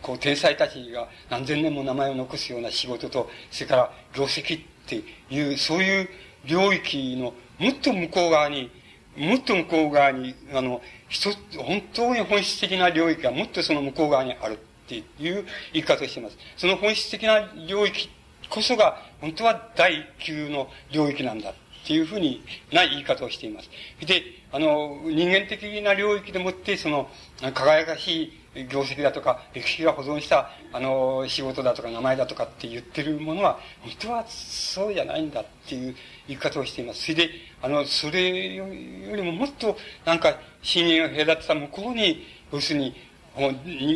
[0.00, 6.08] こう、天才たちが何千年も名前を残すような仕事と、それから業績っていう、そういう
[6.44, 8.70] 領域のもっと向こう側に、
[9.16, 14.56] もっと向こう側に、あの、一つ、本当に本質的な領域がもっとその向こう側にあるっ
[14.88, 16.36] ていう言い方をしています。
[16.56, 18.08] その本質的な領域
[18.48, 21.54] こそが、本当は第級の領域なんだっ
[21.86, 23.70] ていうふうにな言い方をしています。
[24.04, 24.22] で、
[24.52, 27.08] あの、人間的な領域でもって、その、
[27.54, 28.24] 輝かし
[28.54, 35.94] い業績だとか、歴史が保存した、あの、仕事だとか名前だとかって言ってるものは、本当はそうじゃないんだっていう
[36.26, 37.02] 言い方をしています。
[37.02, 37.30] それで、
[37.62, 38.66] あの、それよ
[39.14, 42.94] りももっと、なんか、深淵を隔てた向こうに、要するに、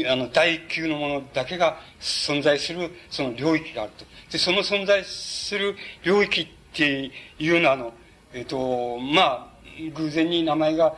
[0.07, 4.05] あの、第級のものだけが存在する、その領域があると。
[4.31, 7.93] で、その存在する領域っていうのは、あの、
[8.33, 9.51] えっ、と、まあ、
[9.95, 10.95] 偶然に名前が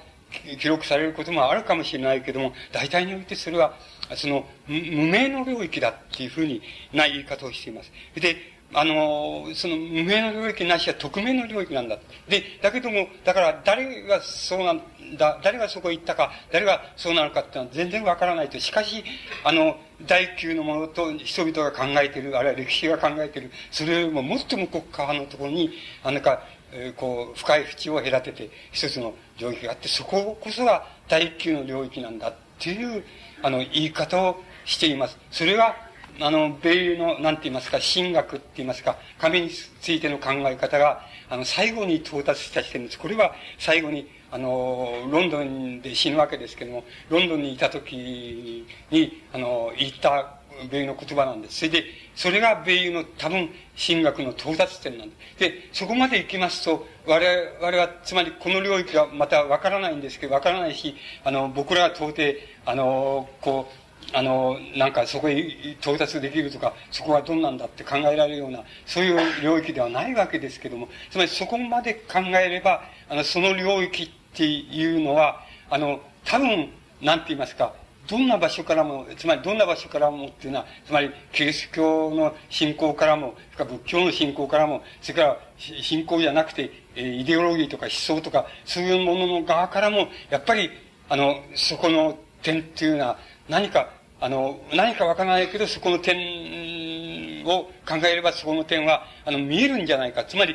[0.59, 3.75] 記録されることもあるかもしれないけども、大体においてそれは、
[4.17, 6.61] その、無名の領域だっていうふうに
[6.93, 7.93] な言い方をしています。
[8.15, 8.37] で、
[8.75, 11.99] あの、その無名の領域なしは匿名の領域なんだ。
[12.29, 14.83] で、だけども、だから誰がそうなん
[15.19, 18.59] だ、誰がそこへ行ったか、誰がそうなのかっていうのは全然わからないと。
[18.59, 19.05] しかし、
[19.45, 19.77] あの、
[20.07, 25.71] 第級のものと人々が考えている、あるいは歴史が考えている、それよりももっと向こう側のところに、
[26.03, 26.43] あのか、
[26.73, 33.05] えー、こう、深い淵を隔てて一つの領域があって、そここそが第級の領域なんだっていう、
[33.43, 35.19] あの、言い方をしています。
[35.31, 35.77] それが、
[36.21, 42.99] あの、米の、なんて言いますか、神学って言いますか、神についての考え方が、あの、最後に到達した視点です。
[42.99, 50.39] これは最後に、あの、ロンドンで死ぬわけですけども、ロンドンにいた時に、あの、言った
[50.71, 51.59] 米の言葉なんです。
[51.59, 51.85] それで、
[52.15, 55.41] それが米友の多分、神学の到達点なんです。
[55.41, 60.95] で、そこまで行きますと、我々は、つまりこの領域はまたわからないんですけど、わからないし、
[61.25, 62.23] あの、僕らは到底、
[62.67, 63.82] あの、こう、
[64.13, 65.39] あの、なんかそこへ
[65.81, 76.69] 到達できるとか、そこはどんなんだって考えられるような、そういう領域ではないわけですけども、つまりそこまで考えれば、あの、その領域っていうのは、あの、多分、
[77.01, 77.75] なんて言いますか、
[78.09, 90.71] どんな場所からも、つまりどんな場所からもっていうのは、つまりキリスト教の信仰からも、それか仏教の信仰からも、それから信仰じゃなくて、えイデオロギーとか思想とか、そういうものの側からも、やっぱり、
[91.09, 93.19] あの、そこの点っていうのは、
[93.49, 93.89] 何か
[94.23, 100.25] あの、何かわからないけど、そこの点を考えれば、そこの点は、あの、見えるんじゃないか。
[100.25, 100.55] つまり、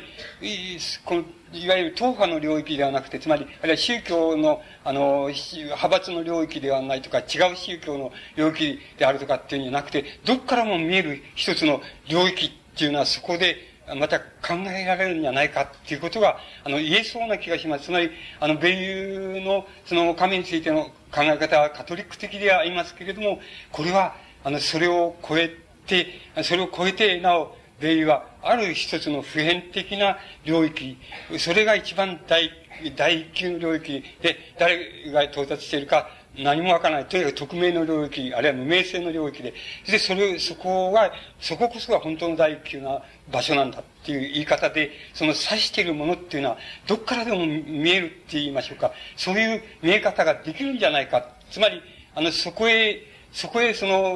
[1.04, 17.84] この、いわゆる党派の領域ではなくて、つまり、あるいは宗教の、あの、派閥の領域ではないとか、違う宗教の領域であるとかっていうんじゃなくて、どっからも見える一つの領域っていうのは、そこで、また考えられるんじゃないかっていうことが、あの、言えそうな気がします。
[17.84, 23.40] つまり、あの、米友の、その、神についての考え方はカトリック的ではありますけれども、
[23.72, 24.14] これは、
[24.44, 25.50] あの、それを超え
[25.86, 26.06] て、
[26.42, 30.96] それを超えて、なお、米は、ある一つの普遍的な領域、
[31.38, 32.50] それが一番大、
[32.96, 37.06] 大級の領域で、誰が到達しているか、何もわからない。
[37.06, 39.52] とにかく匿名の領域、あるいは無名性の領域で。
[39.86, 48.92] で、それ、そこが、そここそが本当の第級な場所なんだっていう言い方で、その指しているものっていうのは、どっからでも見えるって言いましょうか。
[49.16, 51.28] そういう見え方ができるんじゃないか。
[51.50, 51.82] つまり、
[52.14, 53.02] あの、そこへ、
[53.32, 54.14] そこへその、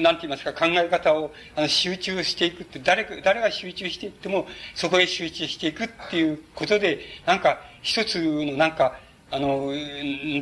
[0.00, 8.98] なんて言いますか、考え方をあの集中していくって、誰、誰が集中していっても、そこへ集中していくっていうことで、なんか、一つのなんか、
[9.34, 9.72] あの、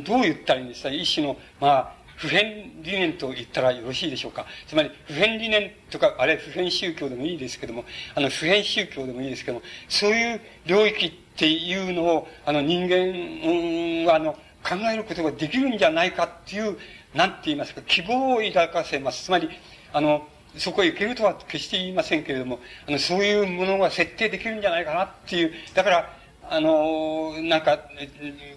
[0.03, 0.89] どう言ったらいいんですか？
[0.89, 4.45] 一種の、まあ、普遍理念と言ったらよろしいでしょうか？
[4.67, 14.33] つまり、普遍理念とか、あれ普遍宗教でもいいですけども、あの、普遍宗教でもいいですけども、そういう領域っていうのを、あの、人間は、あの、
[14.63, 16.77] 考えることができるんじゃないかっていう、
[17.15, 19.23] なんて言いますか、希望を抱かせます。
[19.23, 19.49] つまり、
[19.91, 26.13] あの、そこへ行けるとは決して言いませんけれども、あの、そういうものが設定できるんじゃないかなっていう、だから、
[26.49, 27.79] あの、なんか、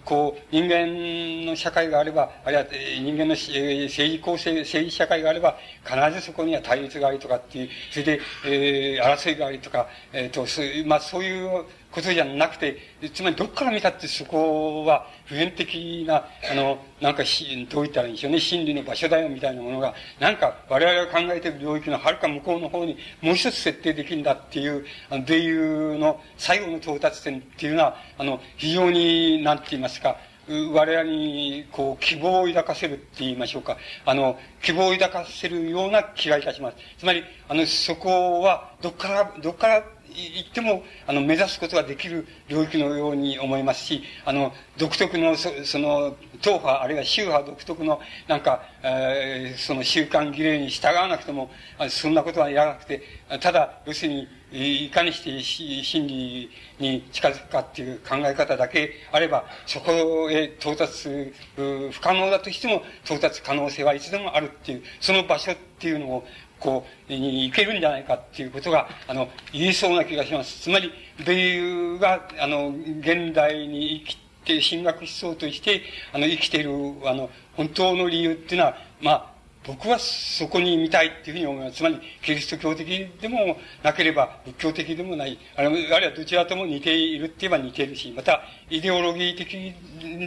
[0.04, 2.64] こう、人間の社会があれば、あるいは
[3.00, 11.64] 人間の政治構成、政治社会があれば、必ずそこには対立がありとかっていう、それで、えー、争いがありとか、えっ、ー、と、そういう、まあそういう
[11.96, 12.76] ことじゃなくて、
[13.14, 30.18] つまりどっから見たってそこは普遍的な、あの、なんかし、どう言ったらいいんでしょうね、真理の場所だよみたいなものが、なんか我々が考えている領域のはるか向こうの方にもう一つ設定できるんだっていう、あの、米友の最後の到達点っていうのは、あの、非常に、なんて言いますか、
[30.48, 33.78] 我々に、こう、希望を抱かせるって言いましょうか。
[34.04, 36.76] あの、希望を抱かせるような気がいたします。
[36.98, 39.82] つまり、あの、そこは、どっから、どっから
[40.16, 51.50] 言っても、あの、目指すことができる領域のように思いますし、あの、独特の、そその、党派、あるいは宗派独特の、なんか、えー、その習慣儀礼に従わなくても、
[51.90, 53.02] そんなことはやらなくて、
[53.40, 56.48] ただ、要するに、いかにして真理
[56.78, 66.26] に近づくかっていう考え方だけあれば、そこへ到達、不可能だとしても到達可能性はいつでもあるっていう、その場所っていうのを、
[66.58, 70.60] こう、に行けるんじゃないかっていうことが、あの、言えそうな気がします。
[70.60, 70.92] つまり、
[71.24, 72.68] 米友が、あの、
[73.00, 76.70] 現代に生きて、進学思想として、あの、生きている、
[77.04, 79.35] あの、本当の理由っていうのは、まあ、
[79.66, 81.78] 僕はそこに見たいっていうふうに思います。
[81.78, 85.38] つまり、キリスト教的でもなければ仏教的でもない。
[85.56, 89.74] あるいはどちらとも似ているって言えば似ているし、また、イデオロギー的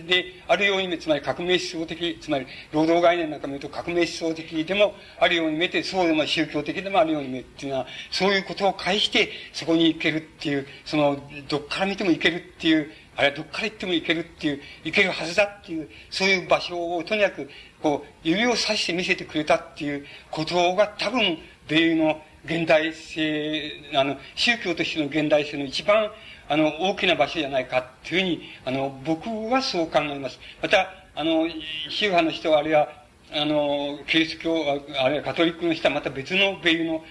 [0.07, 11.17] であるように見、つまり革命思想的、つまり、労働概念なんか見ると革命思想的でもあるように見えて、そうでも宗教的でもあるように見えっていうのは、そういうことを介して、そこに行けるっていう、その、
[11.47, 17.49] どっから見ても行けるっていう、あれはどっから行っても行けるっていう、行けるはずだっていう、そういう場所をとにかく
[17.81, 21.37] こう、指をさして見せてくれたっていうことが多分、
[21.67, 26.09] 米英の現代性、あの、宗教としての現代性の一番、
[26.47, 30.39] あの、大きな場所じゃないかっていうふうに、あの、僕はそう考えます。
[30.61, 31.45] また、あの、
[31.89, 32.87] 宗派の人、あるいは、
[33.31, 37.03] あの、キリスト教、あるいはカトリックの人はまた別の米の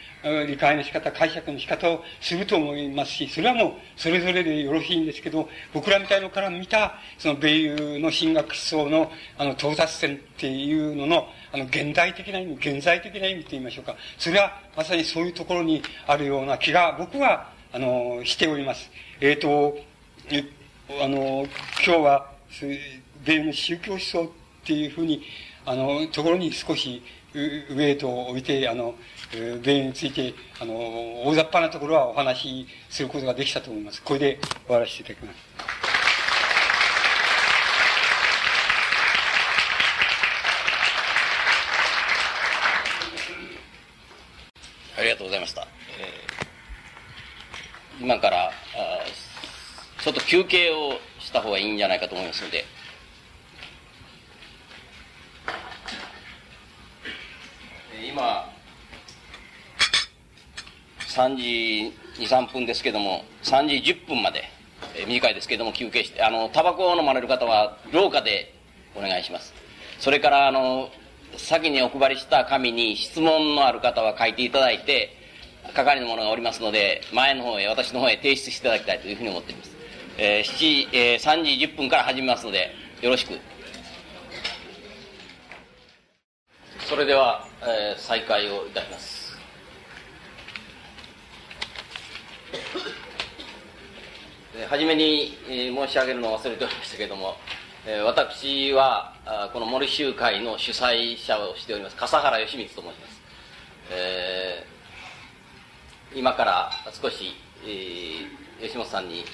[0.46, 13.94] 理解の仕方、解釈の仕方をすると思いますし、それはもうそれぞれでよろしいんですけど、僕らみたいのから見た、その米友の進学思想の、あの、到達点っていうのの、あの、現代的な意味、現在的な意味と言いましょうか。
[14.18, 18.90] それはまさにそういうところにあるような気が、僕は、あの、しております。
[19.20, 19.78] えっ、ー、と、
[21.00, 21.46] あの、
[21.86, 22.32] 今日は、
[23.24, 24.28] 米友の宗教思想っ
[24.64, 25.22] ていうふうに、
[25.68, 27.02] あの、ところに少し、
[27.34, 28.94] ウェイトを置いて、あの、
[29.62, 30.72] 米について、あの、
[31.26, 34.02] 大雑把なところはお話しすることができたと思います。
[34.02, 35.38] これで終わらせていただきます。
[44.96, 45.68] ありがとうございました。
[48.00, 48.52] えー、今からあ、
[50.02, 52.64] ちょっと休憩をした方がいいんじゃないかと思いますので、
[61.18, 61.92] 3時
[62.22, 64.44] 2、3分ですけども、3時10分まで、
[64.94, 68.54] えー、短いですけども休憩して、あの、タバコを飲まれる方は廊下で
[68.94, 69.52] お願いします。
[69.98, 70.90] それから、あの、
[71.36, 75.10] 先にお配りした紙に質問のある方は書いていただいて、
[75.74, 79.76] 係の者がおりますので、前の方へ、私の方へ提出していただきたいというふうに思っています。
[80.18, 82.70] えー、7、えー、3時10分から始めますので、
[83.02, 83.36] よろしく。
[86.88, 89.17] それでは、えー、再開をいたします。
[94.68, 97.36] はじめに、申し上げるのを忘れておりましたけれども、
[98.04, 99.14] 私は
[99.52, 103.22] この森集会の主催者をしております笠原義光と申します、
[103.92, 106.70] えー、今から
[107.00, 107.32] 少し、
[107.64, 109.24] えー、吉本さんに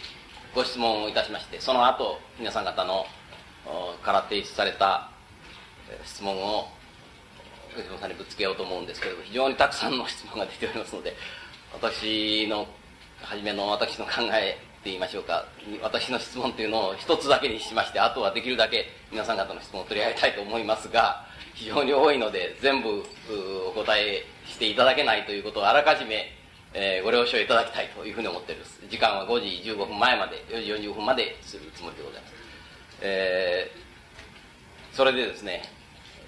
[0.55, 3.07] ご質問をいたしましてその後皆さん方の
[4.05, 5.11] から提出された
[6.05, 6.69] 質問を
[7.77, 11.17] 吉本さんにぶつけようと思うんですけれど非常にたくさんの質問が出ておりますので
[11.73, 12.69] 私の
[13.25, 15.47] 初めの私の考えって言いましょうか。
[15.83, 21.25] 私の質問というのを一つだけにしましてあとはできるだけ皆さん方の質問を取り上げたいと思いますが
[21.55, 23.03] 非常に多いので全部
[23.69, 26.27] お答えしていただけないということをあらかじめ、
[26.75, 28.81] えー、ご了承いただきたいというふうに思っています。
[28.91, 32.35] 時間は5時15分前まで4時45分までするつもりでございます、
[33.01, 35.63] えー、それでですね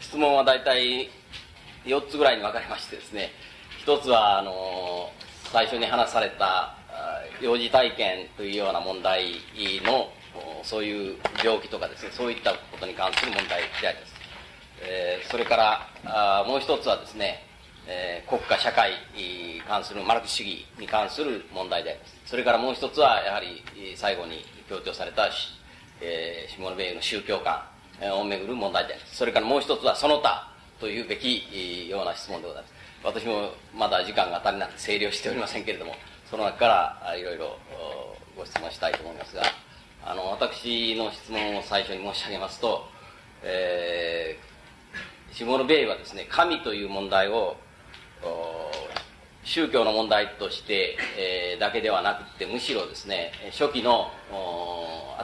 [0.00, 1.10] 質問は大体
[1.84, 3.30] 4つぐらいに分かれましてですね
[3.78, 5.10] 一つはあの
[5.52, 6.75] 最初に話された
[7.40, 9.34] 幼児体験というような問題
[9.84, 10.10] の
[10.62, 14.14] そういう病気とかですねそういったことに関する問題であります、
[14.82, 17.44] え、それからあもう一つはですね、
[17.86, 22.16] え、国家社会に関するマルクス主義に関する問題であります。
[22.26, 23.62] それからもう一つはやはり
[23.96, 25.30] 最後に強調された、
[26.00, 27.62] え、下野米の宗教観
[28.12, 29.16] をめぐる問題であります。
[29.16, 30.50] それからもう一つはその他
[30.80, 32.74] というべきような質問でございます。
[33.04, 35.94] 私もまだ時間が足りなくて整理をしておりませんけれども
[36.36, 37.58] の中からいろいろ
[38.36, 39.42] ご質問したいと思いますが
[40.04, 42.84] あの私の質問を最初に申し上げますと、
[43.42, 47.56] えー、シモル・ベイはですね神という問題を
[49.42, 54.10] 宗教の問題として、えー、だけではなくてむしろですね初期の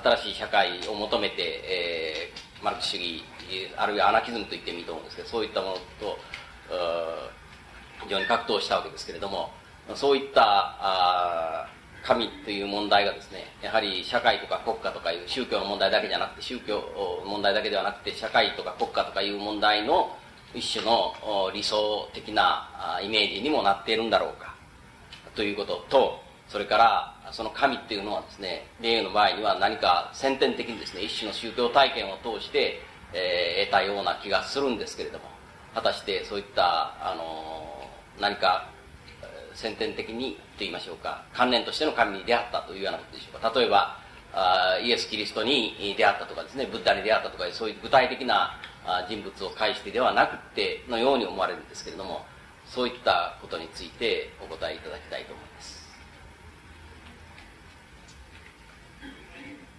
[0.03, 3.23] 新しい社会を求めて、えー、マルク主義
[3.77, 6.19] あるいはアナキズムと言ってもいいと思うんですけどそういったものと
[8.05, 9.51] 非常に格闘したわけですけれども
[9.97, 11.69] そういったあ
[12.02, 16.82] 神という問題がですねやはり社会とか国家とかいう宗教の問題だけじゃなくて宗教
[17.24, 20.16] 問題だけではなくて社会とか国家とかいう問題の
[20.55, 21.14] 一種の
[21.55, 24.55] 理想的なイメージにもなっているんだろうか
[25.35, 32.81] ということとそれからその神っていうのはですね霊の場合には何か先天的にですね一種の宗教体験を通して、
[33.14, 35.24] えー、得たような気がするんですけれども
[35.74, 37.89] 果たしてそういったあの
[38.20, 38.72] 何か
[39.55, 43.53] 先天的にと言いましょうか観念としての神に出会ったというようなことでしょうか。
[43.55, 43.99] 例えば
[44.35, 48.59] あイエス・キリストに出会ったとかですねブッダに出会ったとかそういう具体的な
[49.09, 52.24] 人物を介してではなくてのように思われるんですけれども
[52.66, 55.83] そういったことについてお答えいただきたいと思います。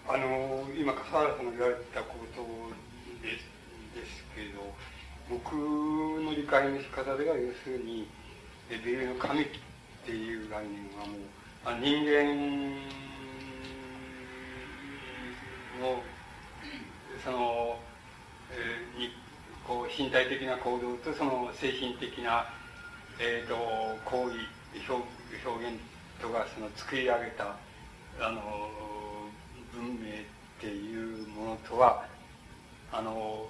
[0.05, 2.43] あの今笠原さんが言われたこと
[3.25, 3.47] です
[3.95, 4.75] ですけど
[5.29, 8.09] 僕の理解の仕方では要するに
[8.69, 9.45] ベルの神っ
[10.05, 11.19] ていう概念はもう
[11.65, 12.23] あ人間
[15.81, 16.01] の
[17.23, 17.77] その、
[18.51, 19.09] えー、に
[19.65, 22.45] こう身体的な行動とその精神的な、
[23.19, 23.55] えーと、
[24.05, 24.35] 行為
[24.89, 25.03] 表
[25.45, 25.79] 表現
[26.21, 27.55] とかその作り上げた
[28.19, 28.41] あの
[29.73, 32.05] 文明っていうものとは
[32.91, 33.47] あの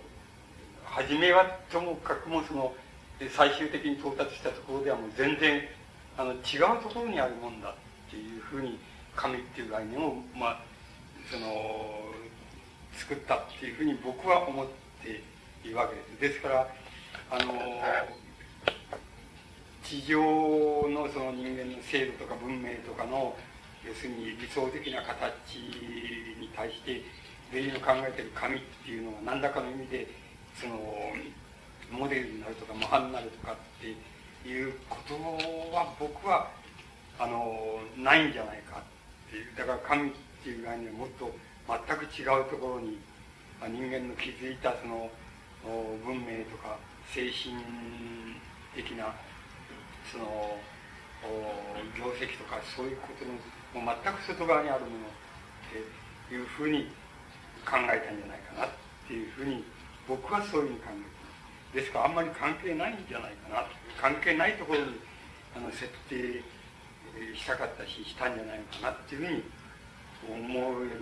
[0.85, 2.73] 初めはともかくもその
[3.19, 5.61] で最終的に到達したところではもう全然
[6.18, 7.73] あの違うところにあるもんだっ
[8.10, 8.77] ていうふうに
[9.15, 10.60] 神っていう概念を、まあ、
[11.31, 11.48] その
[12.94, 14.68] 作ったっていうふうに僕は思っ
[15.03, 15.22] て
[15.68, 16.34] いるわけです。
[16.34, 16.68] ですから
[17.31, 17.53] あの
[19.84, 20.19] 地上
[20.90, 23.35] のその人間の制度とか文明とかの
[23.85, 25.57] 要するに理想的な形
[26.40, 27.02] に対して
[27.52, 30.07] 霊の考えてる神っていうのが何らかの意味で
[30.56, 30.80] その
[31.92, 35.14] モデルになるとか模範になるとかっていうこと
[35.76, 36.50] は僕は
[37.20, 38.82] あのないんじゃないか
[39.28, 39.56] っていう。
[39.56, 41.32] だから神っていう概念はもっと
[41.68, 43.00] 全く違うところに
[43.62, 45.10] 人間の築いたその
[46.06, 46.78] 文明とか
[47.14, 47.56] 精神
[48.76, 49.14] 的な
[50.12, 50.58] その
[51.98, 53.24] 業績とかそういうこと
[53.80, 56.92] のもう全く外側にあるものっていうふうに
[57.64, 58.70] 考えたんじゃないかなっ
[59.08, 59.64] ていうふうに
[60.08, 61.12] 僕はそういうふうに考えて
[61.74, 63.66] ですからあんまり関係ないんじゃないかな
[64.00, 65.00] 関係ないところに
[65.56, 66.41] あの設定
[67.36, 69.44] したかったししたんじゃないのかなっていうふうに
[70.30, 71.02] 思えるわけで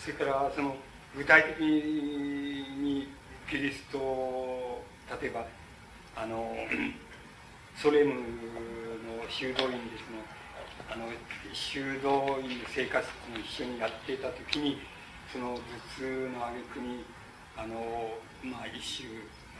[0.00, 0.76] すそれからその
[1.16, 3.08] 具体的に
[3.48, 4.82] キリスト
[5.20, 5.46] 例えば
[6.16, 6.56] あの
[7.76, 8.20] ソレムの
[9.28, 10.24] 修道院ですね。
[10.88, 11.08] あの
[11.52, 14.78] 修道院の生活も一緒にやっていた時に
[15.32, 15.60] その頭
[15.96, 17.04] 痛の挙句に
[17.56, 19.08] あのまあ一種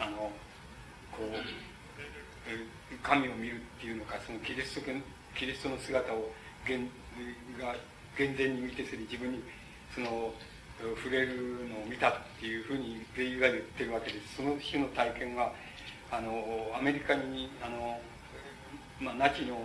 [0.01, 0.31] あの
[1.13, 4.91] こう神を見るっていうのかそのキリスト
[5.35, 6.31] キリストの姿を
[6.65, 6.81] 現
[7.61, 7.75] が
[8.17, 9.43] 厳然に見てすり自分に
[9.95, 10.33] その
[10.97, 14.37] 触れるのを見たっていうふうにベイが言ってるわけです。
[14.37, 15.53] その種の体験は
[16.11, 17.99] あのアメリカにあの、
[19.01, 19.57] まあ、ナチの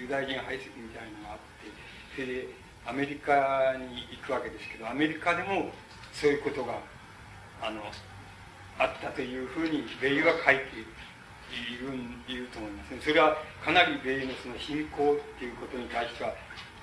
[0.00, 1.70] ユダヤ人排斥みたいなのがあって
[2.14, 2.48] それで
[2.86, 5.70] アメリカに行くわけですけどアメリカでも
[6.12, 6.78] そういうことが
[7.60, 7.82] あの
[8.80, 11.92] あったというふうに米は書いている
[12.28, 13.00] いると思いますね。
[13.02, 16.32] それはかなり米のその信仰っていうことに対しては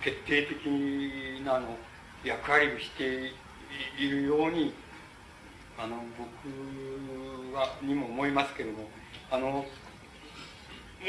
[0.03, 1.75] 決定的なあの
[2.23, 3.31] 役割をして
[3.97, 4.73] いるように
[5.77, 8.89] あの僕はにも思いますけども
[9.31, 9.65] あの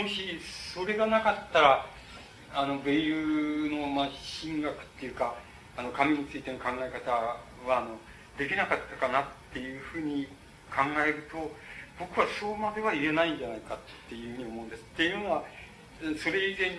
[0.01, 0.39] もし
[0.75, 1.87] それがなかったら
[2.55, 4.09] あの米友の、まあ、
[4.43, 5.35] 神学っていうか
[5.77, 7.37] あの神についての考え方は
[7.69, 7.99] あの
[8.39, 10.29] できなかったかなっていうふうに
[10.71, 11.51] 考えると
[11.99, 13.79] 僕はそうまでは言えないんじゃないかっ
[14.09, 14.83] ていうふうに思うんです。
[14.83, 15.43] っていうのは
[16.17, 16.71] それ以前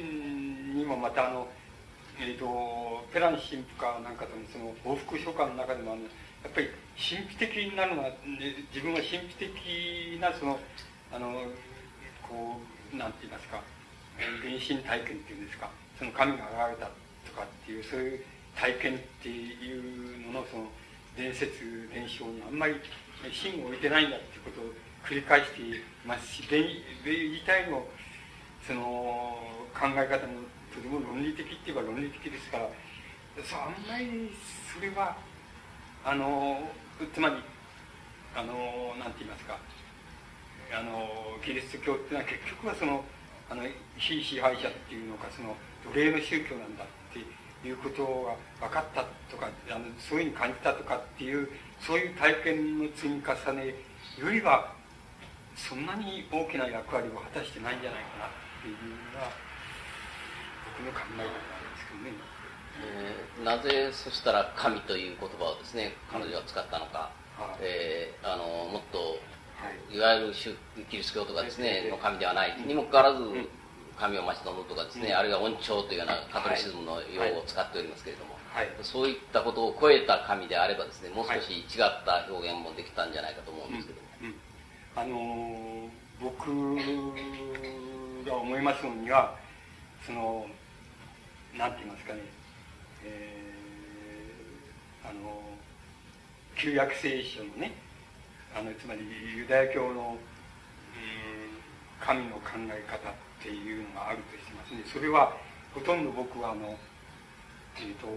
[0.73, 1.47] にもまたあの、
[2.19, 6.07] えーと、ペラン神父かなんかとのその往復書簡の中でもあのや
[6.47, 8.11] っぱり神秘的になるのは、
[8.73, 10.59] 自分は神秘的なその
[11.11, 11.33] あの
[12.23, 12.61] こ
[12.93, 13.61] うなんて言いますか
[14.17, 16.91] 原神体験っていうんですかその神が現れた
[17.27, 18.23] とかっていうそういう
[18.55, 20.67] 体験っていうののその
[21.17, 22.75] 伝説伝承にあんまり
[23.31, 24.73] 芯を置いてないんだっていうことを
[25.05, 25.65] 繰り返してい
[26.05, 26.63] ますし米
[27.03, 27.85] 自体の
[28.65, 28.81] その
[29.73, 32.69] 考え方もとても論理的って言えば論理的ですから
[33.43, 34.31] そあんまり
[34.73, 35.17] それは
[36.05, 36.59] あの
[37.13, 37.35] つまり
[38.35, 39.57] あのなんて言いますか
[40.71, 43.03] あのキリスト教っていうのは結局はその
[43.49, 43.63] あの
[43.97, 48.05] 非支配者っていうのかその奴隷の宗教なんだっていうこと
[48.61, 53.75] が分かったとかあのそういうふうに感じたとかっていうそういう体験の積み重ね
[54.19, 54.73] よりは
[55.55, 58.29] そんなに大きな役割を果たしてないんじゃないかなっ
[58.61, 59.27] ていうのが
[60.77, 62.29] 僕の考え方なんですけどね。
[62.81, 69.19] えー、なぜそしたら神という言葉をですね彼女は使ったのか、はい、えー、あのもっと、
[69.59, 70.33] はい、いわゆる
[70.89, 72.55] キリスト教とかですね、の神ではない。
[72.65, 73.23] にもかかわらず、
[73.99, 84.07] 神を待ち望むとかですね、あるいは恩寵というようなカトリシズムの用語を使っておりますけれども、はい、そういったことを超えた神であればですねもう少し違った表現もできたんじゃないかと思うんですけども、
[84.97, 86.43] あのー、僕
[88.29, 89.37] が思いますのには
[90.05, 90.45] その
[91.57, 92.19] なんて言いますかね、
[93.05, 95.41] えー、あの
[96.57, 97.71] 旧約聖書のね
[98.53, 98.99] あのつまり
[99.37, 100.17] ユダヤ教の、
[100.99, 104.83] えー、神の考え方っていうのがあるとしてますね。
[104.85, 105.37] それは
[105.73, 106.75] ほとんど僕はあの
[107.81, 108.07] えっ、ー、と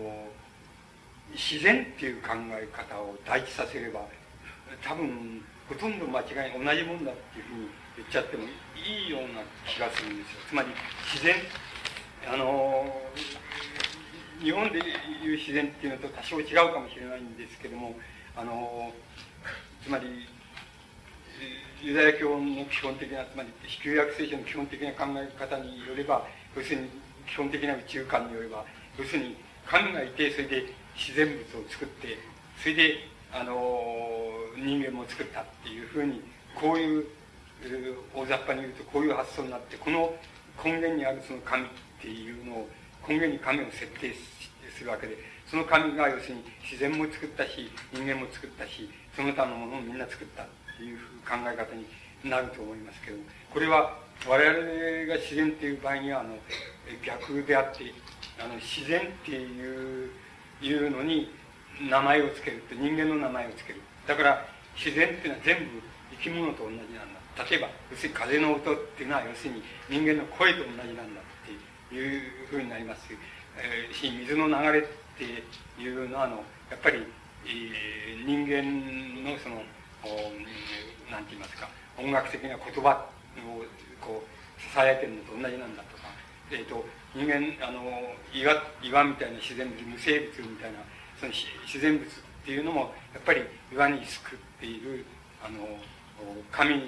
[1.33, 4.07] 自然っていう考え方を第一させれば
[4.83, 10.41] 多分ほとんど間違い同じもんだっていうふうに言っちゃってもいいような気がするんですよ。
[10.49, 10.69] つまり
[11.13, 11.37] 自然
[12.27, 12.87] あの
[14.43, 17.95] 日本でいう自然っていうのと多少違うかもしれないんですけども
[18.37, 18.93] あの
[19.83, 20.27] つまり
[21.83, 23.49] ユダヤ教の基本的なつまり
[23.83, 26.27] 旧約聖書の基本的な考え方によれば
[26.57, 26.89] 要するに
[27.27, 28.65] 基本的な宇宙観によれば
[28.99, 29.37] 要するに
[29.67, 30.65] 神がいてそれで
[30.97, 32.19] 自然物を作って
[32.61, 32.95] それで
[33.33, 33.57] あの
[34.57, 36.21] 人間も作ったっていうふうに
[36.55, 37.07] こういう
[38.15, 40.13] 大雑把に言うとこういう発想になってこの
[40.63, 41.69] 根源にあるその神っ
[42.01, 42.69] ていうのを
[43.09, 44.15] 根源に神を設定
[44.77, 45.17] するわけで
[45.47, 51.85] その神が要するに自然も作ったし人間も作ったしその他のものをみんな作ったっていう考え方に
[52.25, 53.17] なると思いますけど
[53.53, 53.99] これは
[54.29, 54.59] 我々
[55.07, 56.37] が自然っていう場合にはあの
[57.05, 57.93] 逆であって
[58.43, 60.11] あの自然っていう
[60.61, 61.31] いうのに
[61.89, 63.81] 名前を付けるって人間の名前を付ける。
[64.07, 65.83] だから自然っていうのは全部
[66.19, 67.23] 生き物と同じなんだ。
[67.49, 71.25] 例えば要するに風の音っていうのは要するに人間の声と同じなんだっ
[71.89, 73.17] ていうふうになりますし、
[73.57, 74.83] えー、水の流れっ
[75.17, 75.25] て
[75.81, 76.37] いうのはあの
[76.71, 77.03] やっぱり、
[77.47, 78.63] えー、人間
[79.25, 79.63] のその
[81.11, 83.07] 何て言いますか音楽的な言葉
[83.39, 83.65] を
[84.01, 86.09] こう支えてるのと同じなんだとか、
[86.51, 87.83] えーと、人間あの
[88.33, 90.79] 岩岩みたいな自然物無生物みたいな
[91.21, 91.33] その
[91.67, 92.09] 自然物っ
[92.45, 95.05] ていうのもやっぱり岩に救っている
[95.45, 95.59] あの
[96.51, 96.81] 神の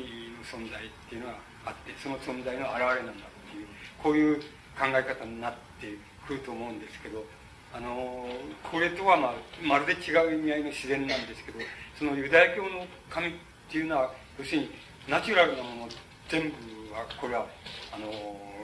[0.44, 1.34] 存在っていうのが
[1.66, 3.66] あってその存在の表れなんだっていう
[4.02, 4.40] こういう
[4.78, 5.92] 考え方になって
[6.26, 7.24] くると思うんですけど
[7.72, 8.26] あの
[8.62, 11.58] これとは、まあ、まるで違う意味合いの自然なんですけど
[11.98, 13.30] そのユダヤ教の神っ
[13.68, 14.70] ていうのは要するに
[15.08, 15.88] ナチュラルなもの
[16.28, 17.46] 全部はこれは
[17.92, 18.10] あの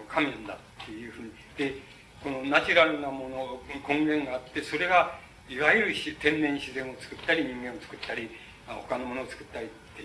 [0.08, 1.30] 神なんだっていうふうに
[1.60, 1.76] で
[2.24, 8.30] このナチュラルなもの根源があってそれがいわゆる天然自然を作ったり人間を作ったり
[8.66, 10.02] 他のものを作ったりって、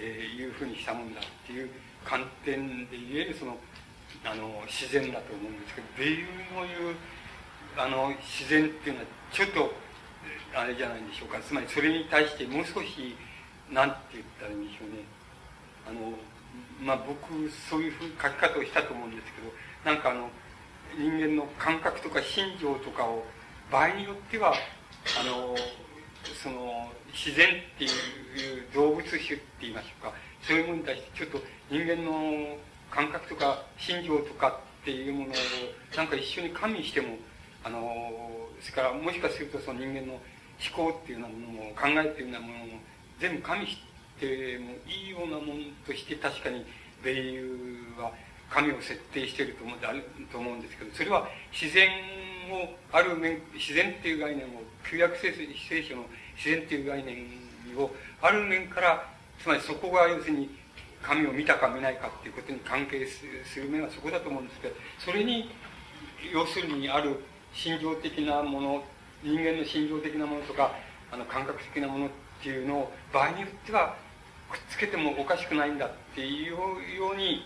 [0.00, 1.70] いうふうにしたもんだっていう
[2.04, 3.56] 観点で言えるその
[4.24, 6.96] あの自然だと思うんですけど米友の言う
[7.76, 9.72] あの自然っていうのはちょっと
[10.54, 11.40] あれじゃないでしょうか。
[11.40, 13.16] つまりそれに対してもう少し
[13.72, 15.04] 何て言ったらいいんでしょうね。
[15.88, 16.12] あの
[16.84, 19.48] まあ僕そういうふう書き方をしたと思うんですけど
[19.84, 20.28] なんかあの
[20.96, 23.24] 人間の感覚とか心情とかを
[23.70, 24.54] 場合によっては
[25.20, 25.56] あの
[26.42, 27.90] その自然っていう
[28.74, 30.12] 動物種って言いましょうか。
[30.42, 31.38] そういうものに対してちょっと
[31.70, 32.56] 人間の
[32.90, 35.34] 感覚とか心情とかっていうものを
[35.96, 37.16] なんか一緒に加味しても
[37.64, 40.20] あのそれからもしかするとその人間の思
[40.74, 42.80] 考っていうようなものも考えっていうようなものも
[43.20, 43.78] 全部加味し
[44.18, 46.64] てもいいようなものとして確かに
[47.02, 48.12] 米友は
[48.50, 49.76] 神を設定していると思
[50.32, 51.88] と思うんですけどそれは自然
[52.50, 55.32] をある面自然っていう概念を旧約聖
[55.82, 56.04] 書の
[56.36, 57.26] 自然っていう概念
[57.76, 57.90] を
[58.22, 59.04] ある面から
[59.40, 60.50] つまりそこが要するに
[61.02, 63.24] 神を見たか見ないかっていうことに関係す
[63.60, 65.50] る面はそこだと思うんですけどそれに
[66.32, 67.22] 要するにある
[67.52, 68.84] 心情的なもの
[69.22, 70.72] 人間の心情的なものとか
[71.12, 72.08] あの感覚的なものっ
[72.42, 73.96] ていうのを場合によっては
[74.50, 76.58] くっつけてもおかしくないんだっていうよ
[77.12, 77.44] うに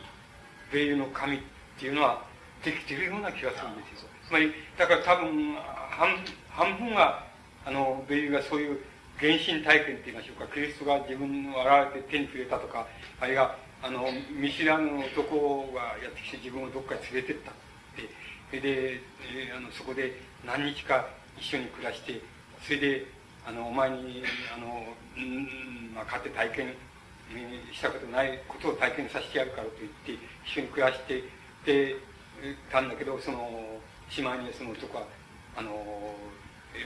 [0.72, 1.40] 米友の神っ
[1.78, 2.24] ていうのは
[2.64, 4.08] できてるような気がするんですよ。
[4.26, 5.54] つまりだから多分
[5.90, 6.08] 半
[6.50, 7.24] 半分は
[7.66, 8.80] あの米友がそういう
[9.18, 10.46] 原神体験って言いましょうか。
[10.52, 12.86] キリストが自分を現れて手に触れたとか
[13.20, 18.32] あるいはあの見知らぬ男がやってきて自分をどっかに連れてったって。
[18.52, 19.00] それで、
[19.32, 21.08] えー、あのそこで何日か
[21.38, 22.20] 一緒に暮らして
[22.62, 23.06] それで
[23.46, 24.22] あのお前に
[24.54, 24.84] あの、
[25.16, 26.74] うんまあ、勝手体験
[27.72, 31.24] したことないことを体験させてやるからと言って一緒に暮らして
[31.64, 31.96] で
[32.70, 33.78] たんだけどその
[34.08, 35.04] しまいにその男は
[35.56, 35.70] あの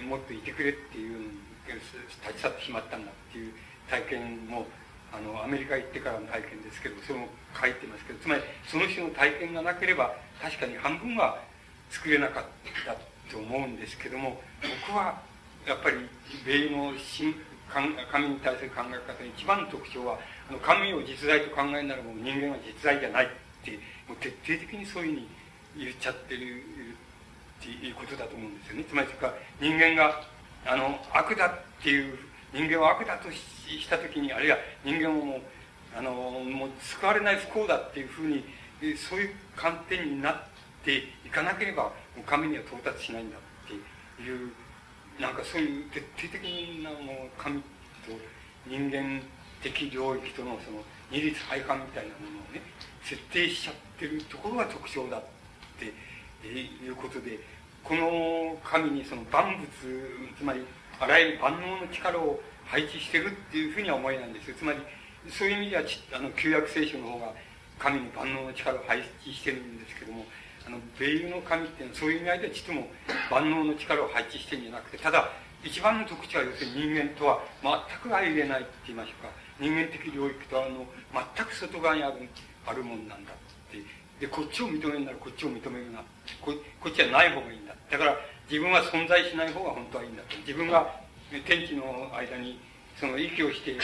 [0.09, 1.31] もっといてくれっていう
[1.67, 3.53] 立ち去ってしまったんだっていう
[3.89, 4.67] 体験も
[5.13, 11.39] あのアメリカ行ってからの体験ですけどそれも書いてますけどつまりその種の体験がなければ確かに半分は
[11.91, 12.45] 作れなかっ
[12.85, 12.95] た
[13.33, 14.41] と思うんですけども
[14.87, 15.23] 僕は
[15.67, 15.97] やっぱり
[16.45, 16.93] 米の
[18.13, 20.19] 神に対する考え方の一番の特徴は
[20.63, 23.29] 神を実在と考えならもう人間は実在じゃないっ
[23.65, 23.73] て
[24.09, 25.29] もう徹底的にそういうふうに
[25.77, 26.63] 言っちゃってる
[27.61, 28.85] っていうことだと思うんですよね。
[28.85, 30.23] つまりか人間が
[30.65, 32.19] あの悪だっていう
[32.53, 35.41] 人間を悪だとした時にあるいは人間をもう
[35.97, 38.45] あのもう救われない不幸だっていうふうに
[38.97, 40.43] そういう観点になっ
[40.85, 41.91] ていかなければ
[42.25, 44.53] 神には到達しないんだっていう
[45.21, 46.43] なんかそういう徹底的
[46.85, 47.67] なもう神と
[48.67, 49.23] 人間
[49.63, 52.63] 的領域とのその二律背反みたいなものをね
[53.03, 55.23] 設定しちゃってるところが特徴だっ
[55.79, 55.93] て
[56.47, 57.39] いうことで
[57.83, 59.67] この神にその万物
[60.37, 60.61] つまり
[60.99, 64.57] あらゆる万能の力を配置してるっていうふうには思えないんですよ。
[64.59, 64.79] つまり
[65.31, 65.83] そういう意味では
[66.15, 67.33] あの旧約聖書の方が
[67.79, 70.25] 神に万能の力を配置してるんですけども
[70.67, 72.89] あの米友の神っていうのはそういう意味ではちっとも
[73.31, 75.31] 万能の力を配置してるんじゃなくてただ
[75.63, 77.73] 一番の特徴は要するに人間とは全
[78.03, 79.46] く相入れないって言いましょうか。
[79.59, 80.87] 人間的領域とあの
[81.37, 82.29] 全く外側にある
[82.67, 83.35] あるもんなんだっ
[83.71, 83.83] て。
[84.21, 86.01] でこっちを認めるならこっちを認めるな
[86.41, 88.17] ここっちはない方がいいんだだから
[88.49, 90.39] 自分は存在しない方が本当はいいんだと。
[90.39, 91.01] 自分が
[91.45, 91.85] 天地の
[92.17, 92.59] 間に
[92.99, 93.77] その息をして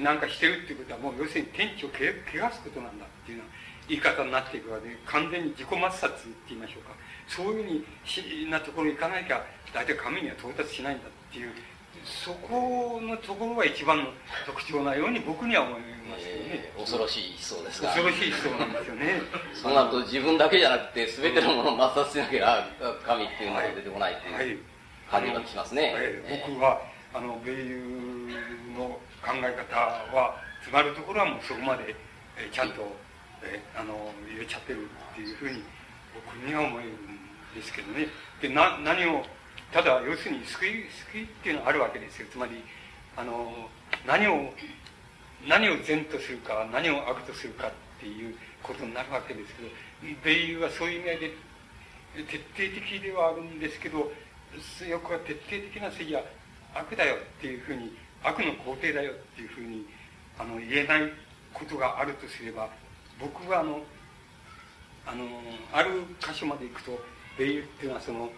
[0.00, 3.50] 何かしてるっていうことはもう要するに天地を汚すことなんだっていうのは
[3.88, 4.88] 言い方になっていくわけ。
[4.88, 6.94] で完全に自己抹殺って言いましょうか。
[7.26, 9.42] そういうふうになところに行かなきゃ
[9.74, 11.50] 大体神には到達しないんだっていう
[12.04, 14.04] そこのところが一番の
[14.46, 19.22] 特徴なように僕には思いますよね、えー、恐ろしい思想ですが恐ろしい思想なんですよね。
[19.54, 22.68] そうなると自分だけじゃなくて全てのものを抹殺しなきゃ
[23.06, 24.62] 神っていうのが出てこないっていう
[25.10, 26.02] 感じがしますね、はい。
[26.02, 26.80] はい僕は
[27.12, 28.30] あの米友
[28.78, 29.76] の考え方
[30.16, 31.94] はつまるところはもうそこまで、
[32.36, 32.86] えちゃんと、
[33.42, 35.64] えあの入れちゃってるっていうふうに
[36.14, 36.94] 僕には思えるん
[37.54, 38.06] ですけどね。
[38.40, 39.24] でな何を
[39.72, 42.28] ただ要するに救い救いっていうのはあるわけですよ。
[42.30, 42.62] つまり
[43.16, 43.68] あの
[44.06, 44.52] 何を
[45.46, 49.68] 何を善とするか何を悪とするかっていうことになるわけですけど
[50.24, 51.30] 米友はそういう意味合いで
[52.26, 56.22] 徹底的ではあるんですけどよくは徹底的な正義は
[56.74, 59.86] 悪だよっていうふうに悪の肯定だよっていうふうに
[60.38, 61.12] あの言えない
[61.52, 62.68] ことがあるとすれば
[63.20, 63.80] 僕はあの
[65.06, 65.26] あの
[65.72, 65.90] ある
[66.20, 66.98] 箇所まで行くと
[67.38, 68.30] 米友っていうのはその、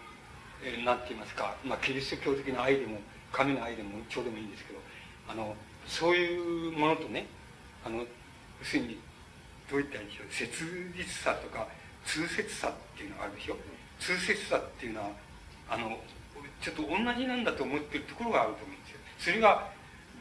[0.63, 2.99] えー、て言いますか、まあ、キリスト教的な愛でも
[3.31, 4.79] 神の愛でもちょうでもいいんですけど
[5.27, 5.55] あの
[5.87, 7.27] そういうものとね
[7.85, 8.05] あの要
[8.63, 8.99] するに
[9.69, 10.27] どういったらいいんでしょう？
[10.31, 11.67] 切実さとか
[12.05, 13.57] 通説さっていうのがあるでしょ？
[13.99, 15.09] 通説さっていうのは
[15.69, 15.97] あの
[16.61, 18.99] ちょっと同じなんだと思ってるところがあると思うんですよ。
[19.19, 19.67] それが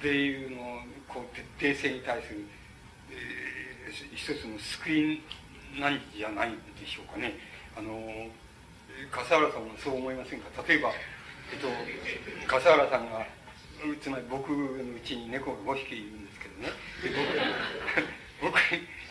[0.03, 2.45] 米友のこう徹底性に対する、
[3.11, 5.23] えー、一つの救い
[5.79, 6.51] なんじゃない
[6.81, 7.35] でしょうかね。
[7.77, 8.27] あの
[9.11, 10.49] 笠原さんもそう思いませんか？
[10.67, 10.91] 例えば、
[11.53, 11.69] えっと、
[12.47, 13.27] 笠原さんが
[14.01, 16.71] つまり僕のうちに猫が5匹いるんですけどね。
[17.03, 17.11] で
[18.41, 18.59] 僕僕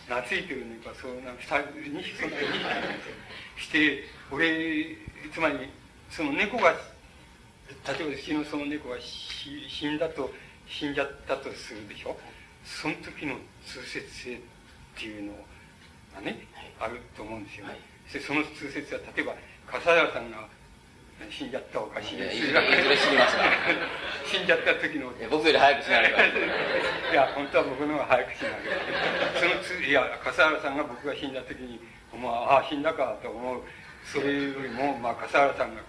[0.08, 3.16] 懐いてる猫はそうな2匹そんな2匹なんですよ
[3.58, 4.98] して俺
[5.34, 5.70] つまり
[6.10, 10.30] その猫が例えばうちのその猫が死んだと
[10.68, 12.20] 死んじゃったとするでしょ
[12.66, 13.36] その時の
[13.66, 14.40] 通説性っ
[14.98, 15.34] ていうの
[16.14, 16.46] がね、
[16.80, 19.34] あると思うんですよね、はい、その通説は例えば
[19.72, 20.44] 笠原さんが
[21.32, 22.38] 死んじゃったおかしいです。
[22.38, 23.44] いずれ死にますか
[24.28, 25.14] 死んじゃった時の。
[25.30, 26.20] 僕より早く死なれば。
[26.28, 28.56] いや、本当は僕の方が早く死なれ
[29.40, 31.80] そのつ、いや、笠原さんが僕が死んだ時に、
[32.14, 33.62] まあ、ああ、死んだかと思う。
[34.04, 35.82] それよりも、まあ、笠原さんが、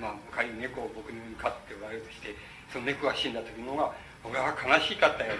[0.00, 2.34] まあ、仮に猫を僕のように飼っておられるとして、
[2.72, 3.92] その猫が死んだ時の方が、
[4.24, 5.38] 俺は悲しかったよっ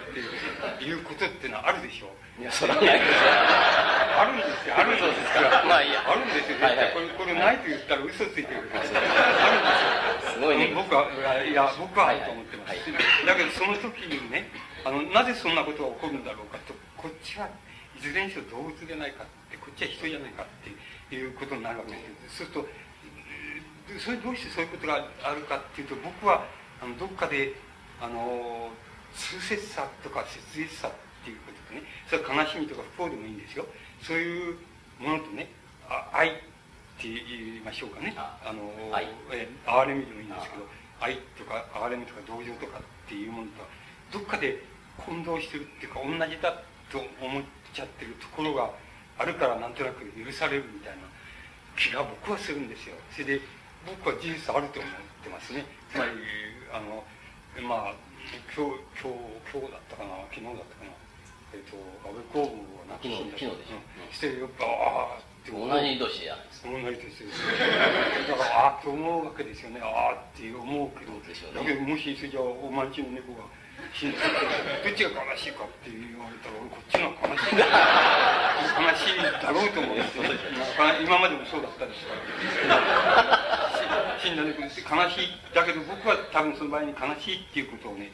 [0.79, 2.09] ていうことっていうのはあるでしょう。
[2.41, 3.29] いや、それはないですよ。
[4.17, 5.45] あるんですよ、あるんですよ。
[5.69, 6.01] まあいいや。
[6.09, 8.65] あるんですよ、はいはい、これ、これないと言ったら嘘ついてる。
[8.73, 10.33] あるんですよ。
[10.33, 10.73] すごいね。
[10.73, 11.05] 僕は、
[11.45, 12.81] いや、僕はあると思ってます。
[13.29, 14.49] だけど、その時にね、
[14.81, 22.49] あの、なぜそんなことが起こるんだろうかと、こっちはいずれにしろ動物でないかって、こっちは人じゃないかっていうことになるわけですよ。
[22.49, 26.41] そうすると、それどうしてそういうことがあるかっていうと、僕は、
[26.81, 27.53] あの、どっかで、
[28.01, 28.71] あの
[29.13, 31.10] 通説さとか切実さって
[31.71, 31.83] ね。
[32.07, 33.65] それは悲しみとか不幸でもいいんですよ。
[34.01, 34.57] そういう
[34.99, 35.49] ものとね
[35.89, 36.31] あ愛っ
[36.97, 38.13] て言いましょうかね。
[38.15, 38.71] あの
[39.31, 40.67] え哀れみでもいいんですけど
[40.99, 43.67] 愛とか哀れみとか同情とかっていうものとは
[44.11, 44.63] どっかで
[44.97, 46.61] 混同してるっていうか同じだ
[46.91, 47.43] と思っ
[47.73, 48.69] ちゃってるところが
[49.17, 51.03] あるからなんとなく許されるみたいな
[51.75, 52.95] 気が僕はするんですよ。
[53.11, 53.41] それで
[53.85, 54.91] 僕は事実あると思っ
[55.23, 55.65] てますね。
[55.91, 56.11] つまり
[56.71, 57.03] あの
[57.67, 57.93] まあ
[58.55, 59.17] 今日今日
[59.51, 61.00] 今日だったかな昨日だったかな
[61.53, 61.75] えっ、ー、と
[62.07, 66.69] 安倍公房が亡くなって、うん、してやっぱああって同じ年じゃないですか。
[66.69, 67.41] 同じ年です。
[68.29, 69.81] だから、ああって思うわけですよね。
[69.81, 73.49] ああって思うけど、でしょうねだけどもし、それじゃあ、お前んちの猫が
[73.89, 77.57] 死んでどっちが悲しいかって言われたら、俺こっちが悲しい。
[77.57, 80.23] 悲しいだろうと思うんですよ
[81.01, 82.13] 今までもそうだったですか
[82.69, 84.21] ら。
[84.21, 84.79] 死んだ猫です。
[84.85, 85.55] 悲しい。
[85.55, 88.13] だけど僕は多分その場合に悲しいっていうことをね、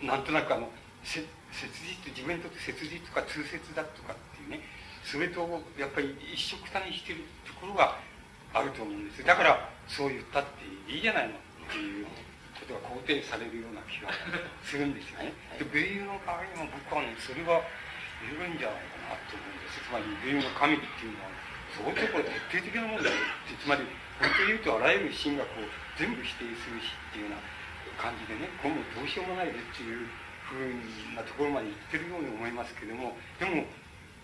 [0.00, 0.70] なんとなくあの、
[1.04, 1.20] せ
[1.52, 4.64] 切実、自分にとって切実とか痛切だとかっていうね、
[5.04, 5.44] それと
[5.78, 8.00] やっぱり一緒くたにしてるところが
[8.54, 9.24] あると思うんです。
[9.24, 11.38] だからそう言ったっていいじゃないのっ
[11.68, 12.06] ていう
[12.56, 14.08] ことが肯定されるような気が
[14.64, 15.32] するんですよね。
[15.58, 17.60] で、米友の場合にも僕はね、それは
[18.24, 19.82] 言えるんじゃないかなと思うんです。
[19.82, 21.30] つまり米友の神っていうのは、
[21.72, 23.84] 相当これ徹底的なもんだよって、つまり、
[24.20, 25.66] 本当に言うとあらゆる神学を
[25.98, 27.42] 全部否定するしっていうような
[27.98, 30.06] 感じでね、今後どうしようもないでっていう
[30.52, 33.64] ふうなところまで行ってるように思いますけども、でも、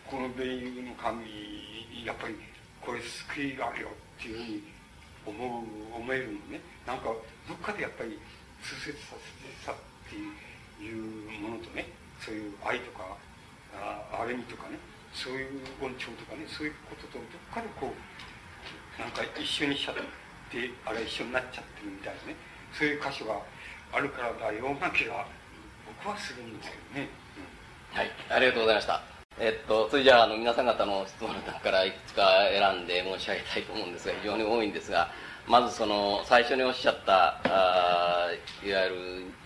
[0.04, 1.24] この米友の神、
[2.04, 2.36] やっぱり
[2.80, 4.62] これ救いがあるよっていうふうに
[5.26, 5.64] 思
[5.96, 6.60] う、思えるのね。
[6.86, 7.04] なんか、
[7.48, 8.18] どっかでやっぱり
[8.62, 9.76] 通説させて、さっ
[10.08, 10.16] て
[10.82, 11.88] いうものとね、
[12.20, 13.16] そういう愛とか、
[13.74, 14.78] あ荒れみとかね、
[15.12, 22.36] そういう恩寵とかね、そういうこととどっかでこう、なんか一緒にしちゃって、あれ一緒になっちゃってるみたいなね、
[22.72, 23.40] そういう箇所が
[23.92, 25.26] あるからだような気が
[26.02, 27.08] 僕はするんですけどね。
[27.92, 29.02] はい、ありがとうございました。
[29.40, 35.10] えっと、それじゃあ、あの、皆さん方の質問の中からいくつか選んで申し上げたいと思うんですが、非常に多いんですが、
[35.46, 38.28] まずその、最初におっしゃった、あ
[38.64, 38.96] いわゆる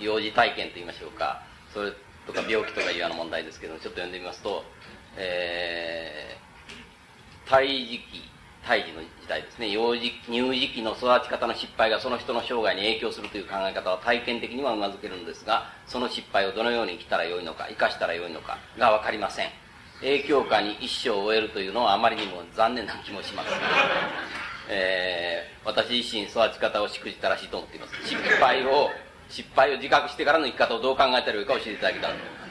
[0.01, 1.43] 幼児体験といいましょうか、
[1.73, 1.93] それ
[2.27, 4.65] とか病気とかいうような問題ですけどちょっと読んでみますと、
[5.17, 8.32] えー、胎児期、
[8.67, 19.49] 胎児の時代ですね、幼児、乳児期の育ち方の失敗がその人の生涯に影響するという考え方は体験的にはうなずけるんですが、その失敗をどのように生きたらよいのか、生かしたらよいのかがわかりません。
[20.01, 23.49] 影響下に一生を終えるというのはあまりにも残念な気もします。
[24.69, 27.95] えー、私自身育ち方をしくじったらしいと思っています。
[28.05, 28.91] 失敗を、
[29.29, 32.42] 失敗を自覚してからの生き方をどう考えたらよいか教えていただけたらと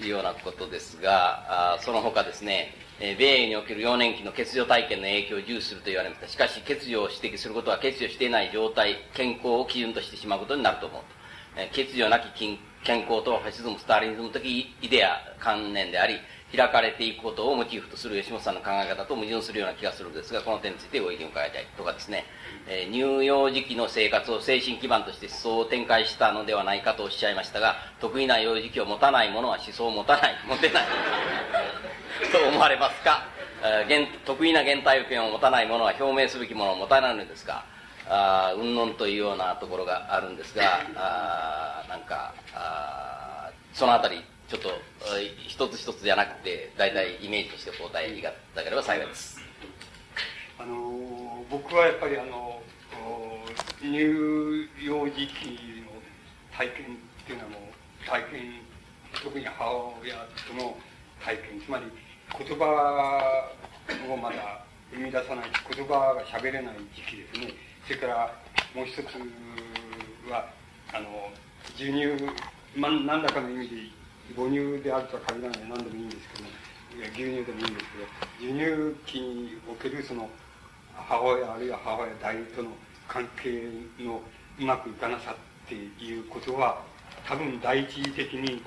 [0.00, 6.28] いうようなことですが、あその他ですね、え、米英における幼年期の欠如体験の影響を重視すると言われました。
[6.28, 11.02] しかし、欠如を指摘することは欠如していない状態、健康を基準としてしまうことになると思う。
[11.56, 16.20] え、欠如なき健康とファシズム、スターリニズム的イデア、観念であり、
[16.54, 22.24] 開かれていくことをモチーフとする吉本さんの考え方と矛盾するような気がするんですが、この点についてご意見を伺いたいとかですね、
[22.68, 30.84] えー、乳幼児期の生活を精神基盤として思想を展開したのではないかとおっしゃいましたが、得意な幼児期を持たない者は思想を持たない、持てない、
[32.30, 33.24] と思われますか、
[33.62, 37.64] えー、得意な原体験を持たない者は表明すべきものを持たないのですか、
[38.08, 44.22] あうんのんというようなところがあるんですが、あなんか、あそのあたり、
[44.52, 44.68] ちょっと
[45.48, 49.40] 一つ一つじゃなくて大体イメージとしてお答えいただければ幸いです。
[50.58, 52.60] あの僕はやっぱりあの
[53.80, 55.96] 乳幼児期の
[56.54, 58.60] 体験っていうのはもう体験
[59.24, 60.16] 特に母親
[60.46, 60.76] との
[61.24, 61.84] 体験つまり
[62.36, 63.48] 言葉
[64.12, 67.54] をまだ生み出さない言葉が喋れない時期ですね。
[67.86, 68.36] それから
[68.74, 69.00] もう一つ
[70.30, 70.44] は
[70.92, 71.30] あの
[71.72, 72.22] 授乳、
[72.76, 74.01] ま、何らかの意味で
[74.36, 76.48] 母乳であるとは限らない何でもいいんですけど、
[76.98, 80.28] いや牛乳でもいいんですけど、授乳期におけるその
[80.94, 82.70] 母親あるいは母親代理との
[83.08, 83.68] 関係
[83.98, 84.20] の
[84.58, 86.82] うまくいかなさっていうことは、
[87.26, 88.62] 多分第一義的に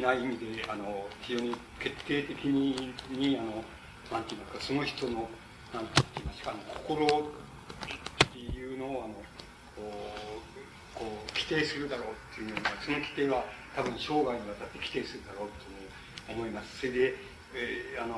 [0.00, 3.64] な意味で、あの、非常に決定的に、にあの、
[4.12, 5.28] なんて言いますか、その人の、
[5.72, 7.08] なんて言いますか、あの心っ
[8.32, 9.22] ていうのを、あの、こ
[10.96, 13.44] う、こう規定するだろうっていうのは、その規定は、
[13.76, 15.48] 多分生涯にわたって規定するだろう
[16.28, 16.78] と思います。
[16.78, 17.14] それで、
[17.54, 18.16] えー、あの、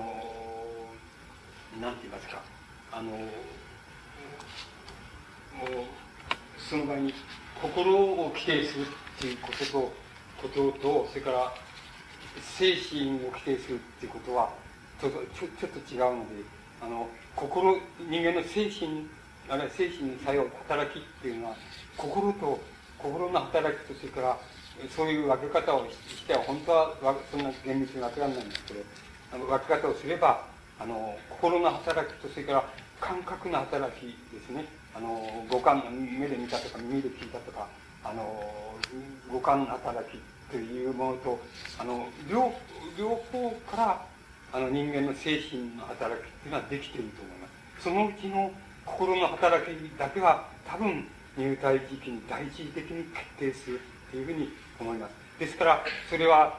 [1.80, 2.42] なんて言いますか、
[2.92, 3.18] あの、
[6.58, 7.14] その場合に
[7.60, 8.86] 心を規定するっ
[9.20, 9.92] ていうことと、
[10.42, 11.54] ことと、それから
[12.58, 14.50] 精神を規定するっていうことは、
[15.00, 16.44] ちょっとちょっと違うので、
[16.80, 17.78] あの、心、
[18.08, 19.06] 人間の精神、
[19.48, 21.56] あるいは精神の作用、働きっていうのは、
[21.96, 22.60] 心と、
[22.98, 24.38] 心の働きと、それから
[24.88, 26.94] そういう分け方をしては、本当は
[27.30, 28.80] そんな厳密に分けらないんですけど、
[29.34, 30.44] あの分け方をすれば、
[30.78, 32.64] あの、心の働きと、それから
[33.00, 34.64] 感覚の働きですね。
[34.94, 37.66] あの、五感、目で見たとか、耳で聞いたとか、
[38.04, 38.74] あの、
[39.30, 40.18] 五感の働き
[40.50, 41.38] というものと、
[41.78, 42.52] あの、両、
[42.98, 44.06] 両方から、
[44.52, 47.48] あの、人間の精神の働きっていうのはできていると思いま
[47.78, 47.84] す。
[47.84, 48.50] そのうちの
[48.84, 53.80] 心の働きだけは、多分、入隊時期に第一義的に決定する
[54.10, 54.48] というふうに
[54.84, 55.12] 思います。
[55.38, 56.58] ですから、それは、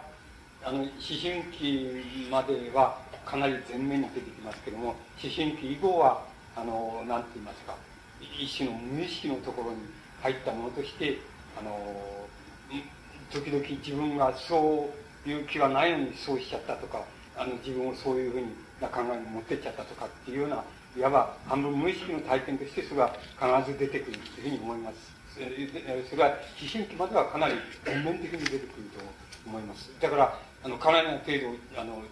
[0.63, 0.89] あの、思
[1.21, 4.95] 春期までは、かなり前面に出てきますけども、思
[5.33, 6.23] 春期以後は、
[6.55, 7.75] あの、なんて言いますか、
[8.19, 9.77] 一種の無意識のところに
[10.21, 11.19] 入ったものとして、
[11.59, 12.27] あの、
[13.31, 14.89] 時々自分がそ
[15.25, 17.03] ういう気はないのにそうしちゃったとか、
[17.37, 18.41] あの、自分をそういうふう
[18.81, 20.63] な考えに持ってっちゃったとかっていうような、
[20.97, 25.20] いわば半分無意識の体験としてそれは必ず出てくるというふうに思います。
[25.33, 26.29] それは
[26.59, 27.55] 思春期まではかなり
[27.85, 28.99] 全面的に出てくると
[29.45, 29.91] 思います。
[29.99, 31.31] だから、あの、かなりの程
[31.73, 32.03] 度、あの、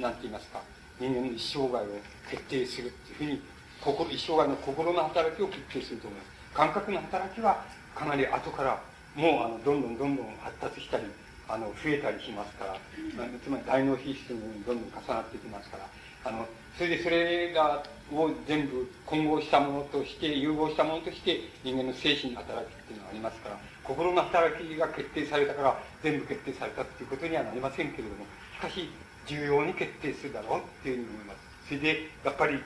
[0.00, 0.60] なんて言いますか、
[0.98, 1.86] 人間の一生涯を
[2.30, 3.42] 決定するっていうふうに、
[3.80, 6.36] 心、一生涯の心の働きを決定すると思います。
[6.56, 7.64] 感覚の働きは
[7.94, 8.80] かなり後から
[9.14, 11.04] もうあのどんどんどんどん発達したり
[11.48, 12.76] あの増えたりしますから、
[13.44, 15.86] つまり大脳皮質のようにどんどん重なってきますから
[16.24, 17.82] あのそれでそれが
[18.12, 28.24] を全部混合したものとして融合したものとして人間の精神の働きっていうのがありますから心の働きが決定されたから全部決定されたっていうことにはなりませんけれども
[28.54, 28.88] しかし
[29.26, 31.38] 重要に決定するだろうっていうふうに思います。
[31.66, 32.60] それでやっぱり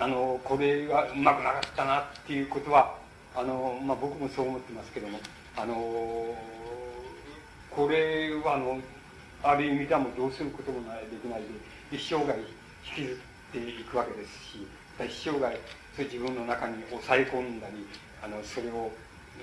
[0.00, 2.96] あのこれがうまくなかったなっていうことは
[3.36, 5.20] あの、まあ、僕もそう思ってますけども
[5.56, 5.74] あの
[7.70, 8.80] これはあの
[9.44, 11.46] ある意味ではもうどうすることもないできないで
[11.96, 12.36] 一生涯
[12.98, 14.66] 引きずってていくわけですし
[14.98, 15.56] 一生涯
[15.94, 17.86] それ自分の中に抑え込んだり
[18.22, 18.90] あのそれを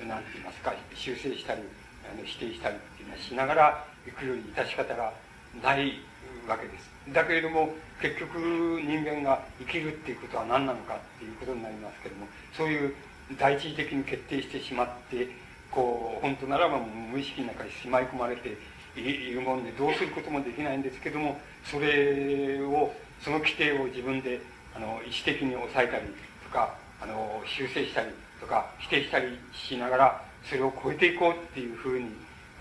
[0.07, 1.61] 何て言いますか修正したり
[2.09, 5.13] あの否定したりっていうのはしながらいくより致し方が
[5.61, 5.99] ない
[6.47, 6.89] わけです。
[7.13, 7.69] だけれども
[8.01, 8.37] 結局
[8.81, 12.93] 人間が生きるっていうことは何なのかっていうことになりますけどもそういう
[13.37, 15.27] 第一義的に決定してしまって
[15.71, 18.57] こう本当ならば無意識の中にしまい込まれて
[18.99, 22.93] いるもんでどうすることもできないんですけどもそれを
[23.23, 24.39] その規定を自分で
[24.75, 26.03] あの意思的に抑えたり
[26.43, 28.07] とかあの修正したり
[28.39, 32.05] とか否定したりしながらそれを超えていこうっていうふうに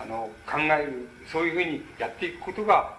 [0.01, 2.97] あの考えるそういうふうにやっていくことが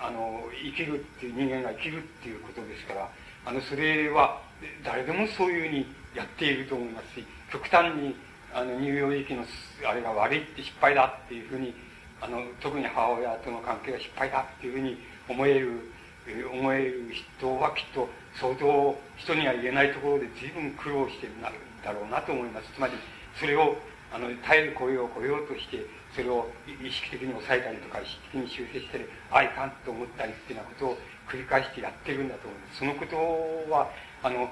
[0.00, 3.08] あの生きるっていう人間が生きるっていうことですから
[3.44, 4.40] あのそれは
[4.84, 8.14] 誰でもそういうふうにやっていると思いますし極端に
[8.54, 9.44] あの乳幼児期の
[9.88, 11.74] あれが悪いって失敗だっていうふうに
[12.20, 14.96] あの特に母親との関係が失敗だっていうふうに
[15.28, 15.92] 思える
[16.52, 21.50] 思える人はきっと相当人には言えないところで随分苦労してるんだ
[21.92, 22.72] ろうなと思います。
[22.74, 22.94] つまり
[23.38, 23.76] それを
[24.12, 30.98] あの耐える声を超えようとしてそれを意識的に抑えたりとか意識的に修正したりあいかんと思ったりっていうようなことを
[31.28, 32.78] 繰り返してやってるんだと思います。
[32.78, 33.16] そのこと
[33.70, 33.90] は
[34.22, 34.50] あの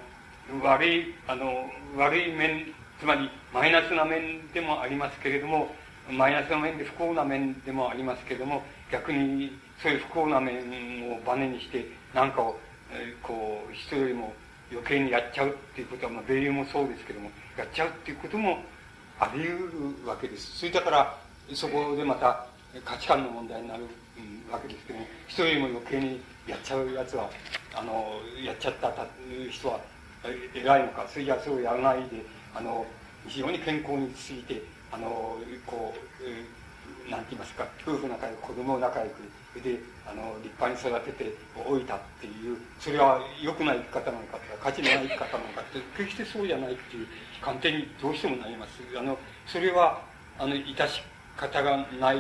[0.62, 2.66] 悪いあの悪い面
[3.00, 5.74] つまりマイナスな面でもありますけれども
[6.10, 12.58] マイナスな面で不幸な面でもありますけれども逆にそういう不幸な面をバネにして何かを、
[12.92, 14.32] えー、こう人よりも
[14.70, 18.58] 余計にやっちゃうっていうことは、まあ、米友もそうですけどもやっちゃうっていうことも
[19.18, 20.58] あり得るわけです。
[20.58, 21.18] それだから
[21.52, 22.46] そこでまた
[22.84, 23.84] 価値観の問題になる
[24.50, 27.30] わけですけども人よりも余計にやっちゃうやつは
[27.74, 28.92] あのやっちゃった
[29.50, 29.80] 人は
[30.54, 32.24] 偉いのかそれじゃそれをやらないで
[32.54, 32.86] あの
[33.26, 34.62] 非常に健康に過ぎて
[34.94, 41.34] あのこう何て言いますか夫婦仲良く子供を仲良くであの立派に育てて
[41.66, 47.08] おいたっていうそれは良くない生き方なのかとか価値のない生き方なのかって 決してそうじゃないっていう
[47.42, 48.80] 観点にどうしてもなります。
[48.96, 50.00] あのそれは
[50.38, 51.02] あの致し
[51.36, 52.18] 方がない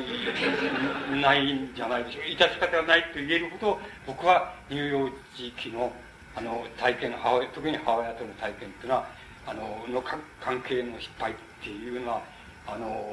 [1.20, 2.24] ないんじゃないでしょう。
[2.24, 5.92] 致し方がないと言えるほど僕は乳幼児期の
[6.36, 9.06] あの体験母特に母親との体験っていうのは
[9.46, 10.20] あのの関
[10.62, 12.33] 係の失敗っていうのは
[12.66, 13.04] あの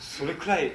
[0.00, 0.72] それくらい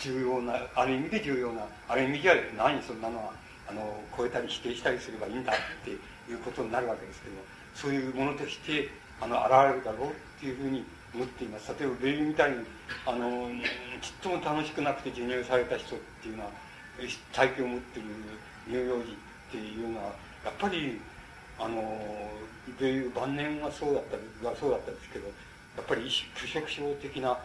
[0.00, 3.32] 重要なある意味で重要なある意味では何そんなのは
[3.68, 7.42] あの超えたり否定したりすればいいんだっていうことになるわけですけども
[7.74, 8.88] そういうものとして
[9.20, 11.72] あの現れるだろうっていうふうに思っています。
[11.78, 12.56] 例えばベイビーみたいに
[13.06, 13.48] あの
[14.02, 16.50] ちっとも楽しくなくて授乳された人っていうのは
[17.32, 18.06] 体験を持ってる
[18.66, 20.04] 乳幼児っていうのは
[20.44, 21.00] やっぱり
[21.58, 22.30] あの
[22.78, 24.04] でいう晩年はそうだっ
[24.42, 25.30] たはそうだったんですけど
[25.76, 27.38] やっぱり拒食症的な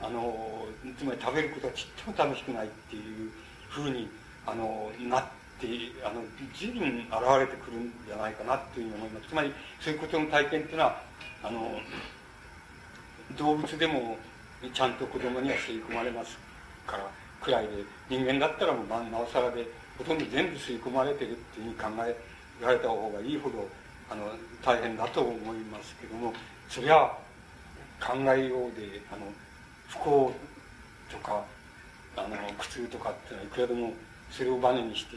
[0.00, 0.66] あの
[0.98, 3.30] つまり食べることはちっとも楽しくないっていう
[3.68, 4.08] ふうに
[4.46, 5.24] あのなっ
[5.60, 5.66] て
[6.04, 6.22] あの
[6.54, 9.28] 随分現れてくるんじゃないかなというふうに思います。
[9.28, 11.00] つまりそういうことの体験っていうのは
[11.42, 11.78] あの
[13.38, 14.16] 動物でも
[14.72, 16.38] ちゃんと子供には吸い込まれます
[16.86, 19.66] からくらいで人間だったらもうなおさらで
[19.98, 22.16] ほとんど全部吸い込まれてるっていうふうに考え
[22.62, 23.68] られた方がいいほど
[24.10, 24.30] あの
[24.64, 26.32] 大変だと思いますけども
[26.68, 27.10] そりゃ
[28.00, 29.26] 考えようであの
[29.88, 30.32] 不幸
[31.10, 31.44] とか
[32.16, 33.92] あの苦痛とかっていうのはいくらでも
[34.30, 35.16] それをバネにして、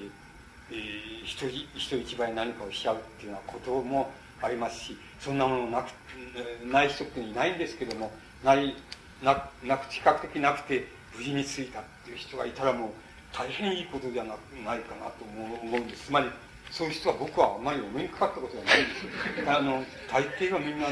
[0.72, 5.88] えー、人人一倍何かをしちゃうっていうようなこともありますしそんなものなく
[6.66, 8.12] ない人っていないんですけども
[8.44, 8.76] ない
[9.24, 12.90] ななく比較的なくて無事に着いたっていう人がいたらもう
[13.34, 16.28] 大変いいことじゃなないかなと思う思うんですつまり
[16.72, 19.50] そういう人は僕はあまりお目にかかったことがないんです。
[19.50, 20.88] あの、大抵はみんな、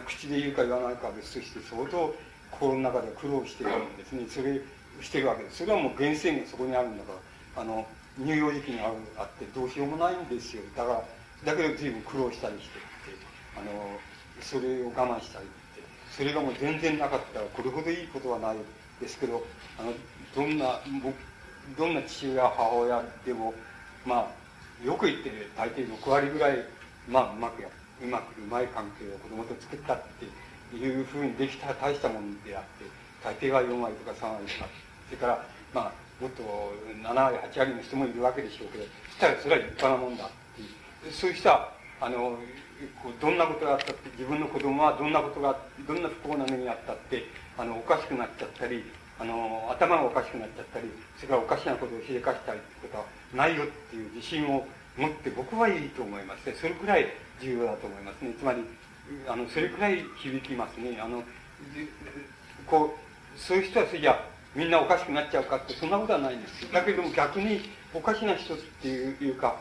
[0.00, 2.14] 口で言うか言わないかは別として、相当
[2.50, 4.26] 心の中で苦労しているわけですね。
[4.28, 4.60] それ、
[5.00, 5.58] してるわけです。
[5.58, 7.12] それはもう源泉がそこにあるんだか
[7.56, 7.86] ら、あの、
[8.18, 10.62] 乳幼児期にあるあってどうしようもないんですよ。
[10.76, 11.04] だか
[11.44, 13.98] ら、だけど随分苦労したりしてって、あの、
[14.40, 18.56] それを我慢したりって、それがもう全然なかったらこれほどいいことはない
[19.00, 19.44] ですけど、
[19.78, 19.92] あの、
[20.34, 21.14] どんな、僕、
[21.76, 23.54] どんな父親、母親でも、
[24.06, 26.58] まあ、よく言って大抵6割ぐらい、
[27.08, 32.84] まあ、うまくやって、うまくうまい関係を子供と作ったっていうふうにできたら大したもんであって、
[33.22, 34.68] 大抵は4割とか3割とか、
[35.06, 36.42] それから、まあ、もっと
[37.02, 40.64] 7割、8割の人もいるわけでしょうけど、そしたらそれは立派なもんだってい
[41.08, 41.12] う。
[41.12, 42.38] そういう人は、あの、
[43.20, 45.56] どんなことがあったって、自分の子供はどんなことが、
[45.86, 47.24] どんな不幸な目にあったって、
[47.56, 48.82] あの、おかしくなっちゃったり、
[49.20, 53.04] あの、頭がおかしくなっちゃったり、それからおかしなことをしでかしたりってことは
[53.34, 54.66] ないよっていう自信を
[54.96, 56.54] 持って僕はいいと思いますね。
[56.54, 57.06] それくらい
[57.42, 58.34] 重要だと思いますね。
[58.38, 58.62] つまり、
[59.28, 60.98] あの、それくらい響きますね。
[61.00, 61.22] あの、
[62.66, 64.24] こう、そういう人はそれじゃ
[64.54, 67.62] みんなおかしくなっちゃうかってそんなことはないんですだけども逆に
[67.94, 69.56] おかしな人っていうか、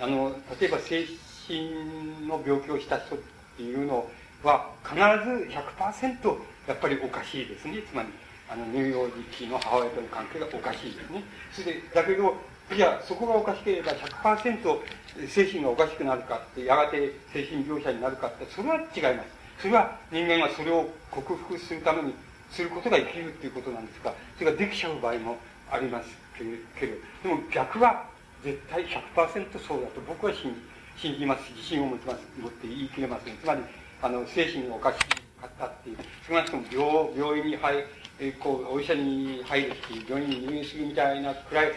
[0.00, 1.04] あの、例えば精
[1.46, 3.18] 神の病気をした人っ
[3.56, 4.08] ていうの
[4.42, 6.38] は必ず100%
[6.68, 7.82] やっぱりおかしいですね。
[7.88, 8.08] つまり、
[8.48, 11.24] あの、乳幼児期の母親との関係がおかしいですね。
[11.52, 12.36] それで、だけど、
[12.74, 19.62] じゃあそこがおかしければ100%精神がおかしくなるかって、やがて精神病者になるかって、それは違います。
[19.62, 22.14] それは人間がそれを克服するために
[22.50, 25.36] することが生きるっていうことなんですが、それができちゃう場合も
[25.70, 28.06] ありますけれど、でも逆は
[28.42, 33.36] 絶対100%そうだと僕は信じ信じます自信を持ちます、持って言い切れますね。
[33.42, 33.62] つまり、
[34.02, 34.98] あの、精神がおかし
[35.40, 35.96] かったっていう、
[36.28, 37.84] 少なくとも病病院に入
[38.24, 41.72] えこう、お医者に入るし、病院に入院するみたいなくらい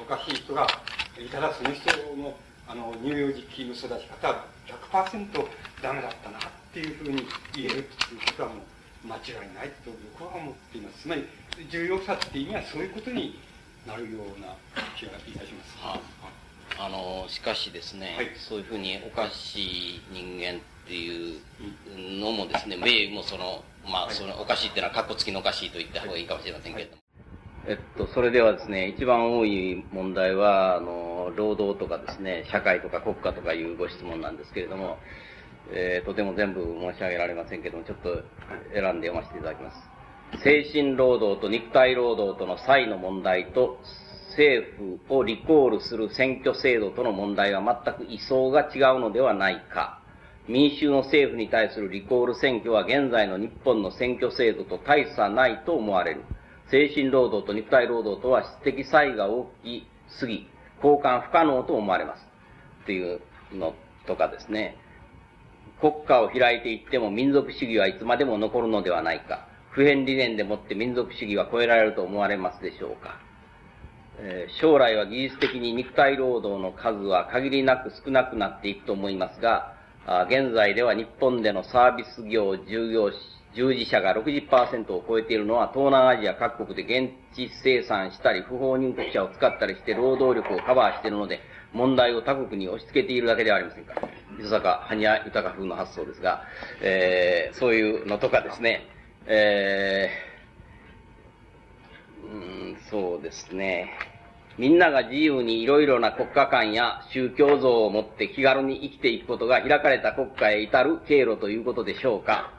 [0.00, 0.66] おかしい人が
[1.16, 2.34] いたら、その人の、
[2.66, 4.46] あの、乳幼児期の育ち方は
[4.90, 5.46] 100%
[5.80, 6.40] ダメだったなっ
[6.74, 7.22] ていうふうに
[7.54, 9.18] 言えるっていうことはもう、間違
[9.48, 11.02] いないと僕は思っています。
[11.02, 11.24] つまり、
[11.70, 13.38] 重要さっていう意味はそういうことに
[13.86, 14.56] なるような
[14.98, 15.78] 気がいたします。
[15.78, 16.00] は
[16.78, 21.40] あ、あの、しかしですね、はい、そういうふうにおかしい人間っていう
[22.20, 27.02] のもですね、名もその、まあ、そのおかしいっていうのは、かっこつきのおかしいと言った方がいいかもしれませんけれども。
[27.68, 34.98] えっと、それではですね、一番多い問題は、あの、労働とかですね、社会とか国家とかいうご質問なんですけれども、
[35.72, 38.22] えー、とても全部申し上げられませんけども、ちょっと
[38.72, 39.96] 選んで読ませていただきます。
[40.44, 43.80] 精神労働と肉体労働との差異の問題と、
[44.30, 50.02] 政府をリコールする選挙制度との問題は全く位相が違うのではないか。
[50.48, 56.24] 民衆の政府に対するリコール選挙は現在の日本の選挙制度と大差ないと思われる。
[56.70, 60.48] 精神労働と肉体労働とは質的差異が大きすぎ、
[60.82, 62.26] 交換不可能と思われます。
[62.84, 63.20] っていう
[63.52, 63.74] の
[64.06, 64.76] とかですね。
[65.80, 69.48] 国家を開いていっても民族主義はいつまでも残るのではないか。
[69.70, 73.20] 普遍理念でもって民族主義は超えられると思われますでしょうか。
[74.18, 79.75] えー、将来は技術的に肉体労働の数は限りなく少なくなっていくと思いますが、
[80.28, 83.10] 現在では日本でのサービス業従業
[83.56, 91.40] 従事者が60%を超えているのは東南アジア各国で現地生産したり不法入国者を使ったりして労働力をカバーしているので
[91.72, 93.94] 問題を他国に押し付けているだけではありませんか。
[94.38, 96.44] 伊坂、はにゃ豊風の発想ですが、
[96.82, 98.86] えー、そういうのとかですね、
[99.26, 102.36] えー、う
[102.74, 104.15] ん、そうですね。
[104.58, 112.52] みんなが自由にいろいろな国家観や宗教像を持って気軽に生きていくことが開かれた国家へ至る経路ということでしょうか。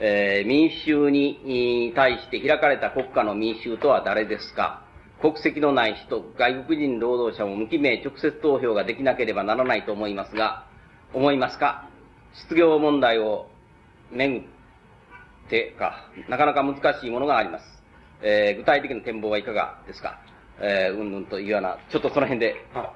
[0.00, 4.84] えー、民衆に対して開かれた国家の民衆とは誰ですか
[5.20, 10.64] 国籍のない人、外国人労働者も無記名直接投票ができなければならないと思いますが、
[11.12, 11.88] 思いますか
[12.34, 13.48] 失業問題を
[14.12, 14.42] めぐっ
[15.50, 17.64] てか、なかなか難しいものがあります。
[18.22, 20.20] えー、具体的な展望はいかがですか
[20.60, 22.56] えー、うんぬんというような、ちょっとその辺で。
[22.74, 22.92] あ、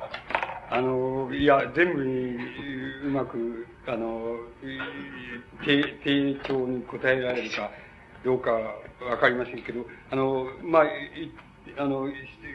[0.71, 2.37] あの、いや、全部に
[3.05, 4.37] うまく、あの、
[5.65, 7.71] 丁重に答えられるか
[8.25, 10.83] どうかわかりませんけど、あの、まあ、
[11.79, 12.09] あの、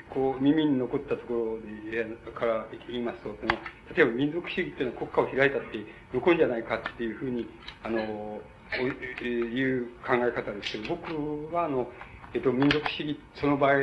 [0.10, 3.54] こう、耳に残ったところで、から言いますと、その、
[3.96, 7.48] 例えば民族主義っていうのは国家を開いたって残るんじゃないかっていうふうに、
[7.84, 8.42] あの、
[9.22, 11.88] いう考え方ですけど、僕は、あの、
[12.34, 13.74] えっと、民族主義、その場合、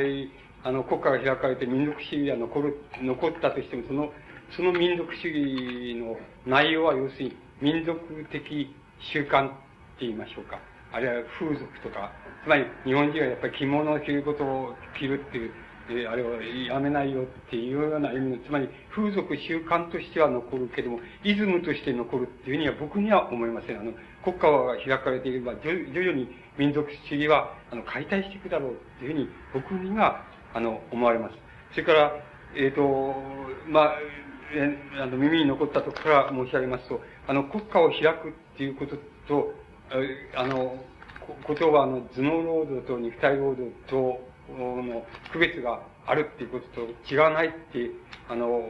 [0.65, 4.11] あの、国家が開かれて民族主義が残る、残ったとしても、その、
[4.57, 6.17] その民族主義の
[6.47, 7.99] 内容は要するに民族
[8.31, 8.73] 的
[9.13, 9.55] 習慣って
[10.01, 10.59] 言いましょうか。
[10.91, 12.11] あるいは風俗とか、
[12.43, 15.51] つまり日本人はやっぱり着物を着ることを着るっていう、
[15.87, 23.79] えあれをやめないよっていうような意味の、つまり風俗習慣としては残るけども、イズムとして残るっていうふうには僕には思いません。
[23.79, 23.93] あの、
[24.23, 26.27] 国家が開かれていれば、徐々に
[26.57, 30.25] 民族主義は、あの、解体していくだろうっていうふうに僕には、
[30.55, 31.35] あの、思われます。
[31.71, 32.11] それから、
[32.55, 33.13] えっ、ー、と、
[33.67, 33.95] まあ、
[34.53, 38.95] えあの、耳に残ったところから申し上げますと、あの、国家を開くっていうこと
[39.27, 39.53] と、
[40.35, 40.77] あの、
[41.43, 44.19] ことは、あの、頭脳労働と肉体労働と
[44.57, 47.91] の区別があるっていうことと違わないって、
[48.29, 48.61] あの、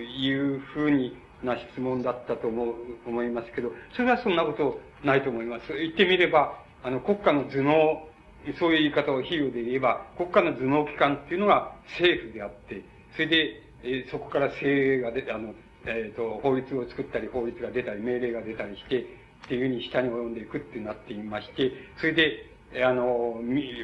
[0.00, 2.74] いうふうにな質問だったと思う、
[3.06, 5.72] 思いますけど、それはそんなことないと思います。
[5.72, 8.08] 言ってみれば、あの、国家の頭脳、
[8.58, 15.54] そういう言い方を比喩で言えば、国家の頭脳機関っていうのが政府であって、それで、えー、そこから政が出あの、
[15.86, 19.04] えっ、ー、と、法律を作ったり、法律が出たり、命令が出たりして、っ
[19.48, 22.48] ていうふうに下に及んでいくってなっていまして、それで、
[22.84, 23.40] あの、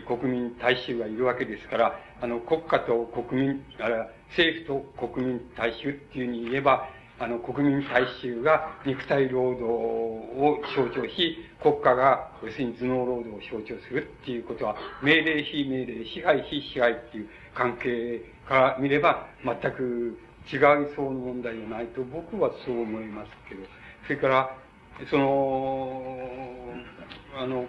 [0.07, 6.89] 国民大衆がいるわけですから、あの、国家と国民、あら、政府と国民大衆っていうふうに言えば、
[7.19, 20.19] あの、国民大衆が肉体労働を象徴し、国家が、要するに頭脳労働を象徴するっていうことは、命令非命令、支配非支配っていう関係から見れば、全く
[20.53, 20.61] 違い
[20.95, 23.63] そうな問題じゃないと僕はそう思いますけど、
[24.05, 24.57] それから、
[25.09, 26.19] その、
[27.37, 27.67] あの、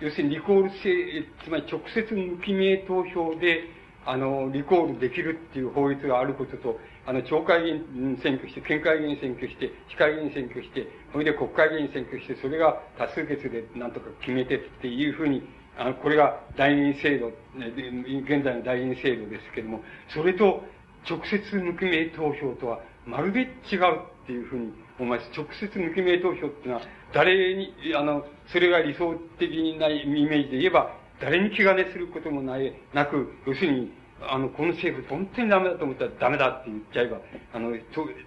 [0.00, 3.64] 要するにリコール制、つまり直接無記名投票で、
[4.04, 15.42] あの、リコールできるっていう法律があることと、あの、町会議員選挙して、県会議員選挙して、市会議員選挙して、それで国会議員選挙して、それが多数決でなんとか決めてっていうふうに、
[15.78, 20.64] あの、これが代議員制度、現在の代議員制度ですけども、それと
[21.08, 23.48] 直接無記名投票とはまるで違う
[24.24, 25.30] っていうふうに思います。
[25.36, 37.18] 直接無記名投票っていうのは、誰に、あの、それが理想的にないイメージで言えば、誰に気兼ねすることもない、なく、要するに、あの、この政府本当にダメだと思ったらダメだって言っちゃえば、
[37.52, 37.76] あの、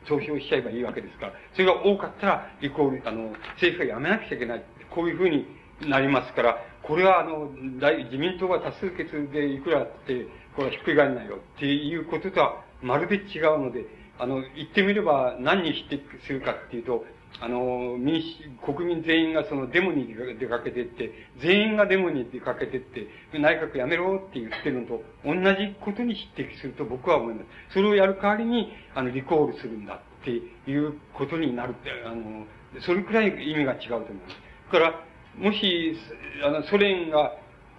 [0.07, 4.63] 投票しちゃえばいいわけですから、それが多かったら、イコール、あの、政府がやめなくちゃいけない。
[4.91, 5.45] こういうふうに
[5.81, 10.25] なりますから、これはあの、自民党が多数決でいくらって、
[10.55, 13.85] これはひっくり返らないよっていうこととはまるで違うので、
[14.17, 17.05] あの、言ってみれば何に匹敵するかっていうと、
[17.41, 18.21] あの、民
[18.65, 27.73] 主、国民全員がそのデモに出かけてって、全員がデモに出かけてって、内閣やめろって言ってるのと同じことに匹敵すると僕は思います。
[27.73, 32.45] それをやる代わりに、あの、リコールするんだっていうことになるって、あの、
[32.81, 34.35] それくらい意味が違うと思います。
[34.73, 35.05] だから、
[35.37, 35.95] もし、
[36.43, 37.33] あの、ソ連が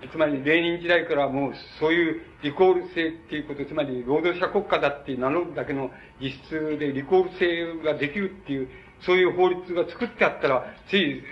[0.08, 5.90] つまり、レーニン時代からもう、そういうリコール制っていうこと、つまり、労働者国家だって名乗るだけの
[6.20, 8.68] 実質でリコール制ができるっていう、
[9.00, 11.22] そういう法律が作ってあったら、つい、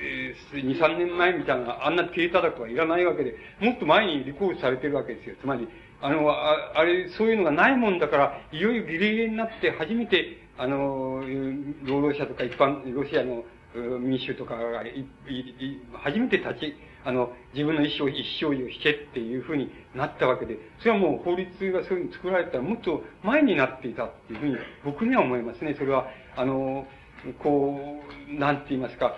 [0.53, 5.37] 2、3年前みたいな、あんな切り叩くはいらないわけで、もっと前にリコールされてるわけですよ。
[5.41, 5.69] つまり、
[6.01, 11.23] あの、ああれ、そういうのがないもんだから、いよいよギリギリになって初めて、あの、
[11.85, 13.45] 労働者とか一般、ロシアの
[13.99, 25.75] 民衆とかがい、い、初めて立ち、あの、自分の意思を、一生を引けっていうふうになったわけで、それはもう法律がそういうふうに作られたらもっと前になっていたっていうふうに僕には思いますね。
[25.79, 26.87] それは、あの、
[27.35, 29.15] こう、なんて言いますか、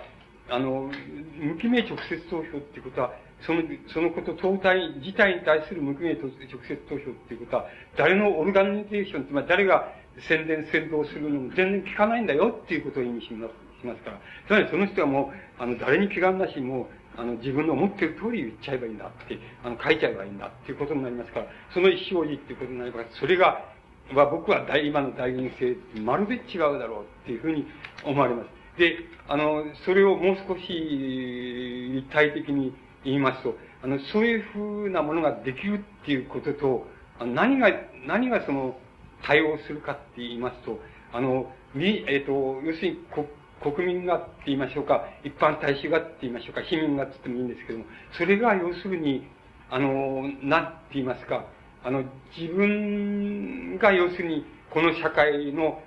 [0.49, 0.91] あの、
[1.37, 3.13] 無記名直接投票っていうことは、
[3.45, 3.63] その、
[3.93, 6.29] そのこと、党体自体に対する無記名直
[6.67, 7.65] 接投票っていうことは、
[7.97, 9.93] 誰のオルガニゼーション、つまり誰が
[10.27, 13.71] 宣伝、先導するのも全然聞かないんだよっていうことを意味します。
[13.81, 14.21] から。
[14.47, 16.85] つまりその人はもう、あの、誰に気がなし、もう、
[17.17, 23.70] あの、自分の思ってる通り言っちゃえばいいんだって、あの、書いちゃえばいいんだっていうことになりますから、その一生寺っていうことになりますそれが、
[24.15, 27.65] は僕は大、今の大人性、まるで違うだろうっていうふうに
[28.03, 28.79] 思われます。
[28.79, 28.97] で、
[29.27, 32.73] あの、それをもう少し立体的に
[33.03, 36.87] 言いますと、あの、そういうふうなものができるっていうことと、
[37.25, 37.69] 何が、
[38.05, 38.77] 何がその、
[39.23, 40.79] 対応するかって言いますと、
[41.13, 43.27] あの、み、えっ、ー、と、要するに国
[43.61, 47.85] 国民がって言いましょうか、一般大衆がって言いましょうか、市民がって言ってもいいんですけども、
[48.17, 49.27] それが要するに、
[49.69, 51.45] あの、なんて言いますか、
[51.83, 52.03] あの、
[52.37, 55.81] 自分が要するに、この社会の、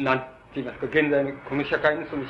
[0.00, 0.26] なんて
[0.56, 2.24] 言いますか、現在のこの社会のその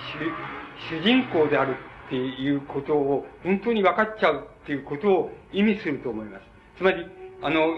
[0.91, 1.77] 主人公である
[2.07, 6.43] っていうことを、本当に分かっちゃうっていうことを意味すると思います。
[6.79, 7.05] つまり、
[7.43, 7.75] あの、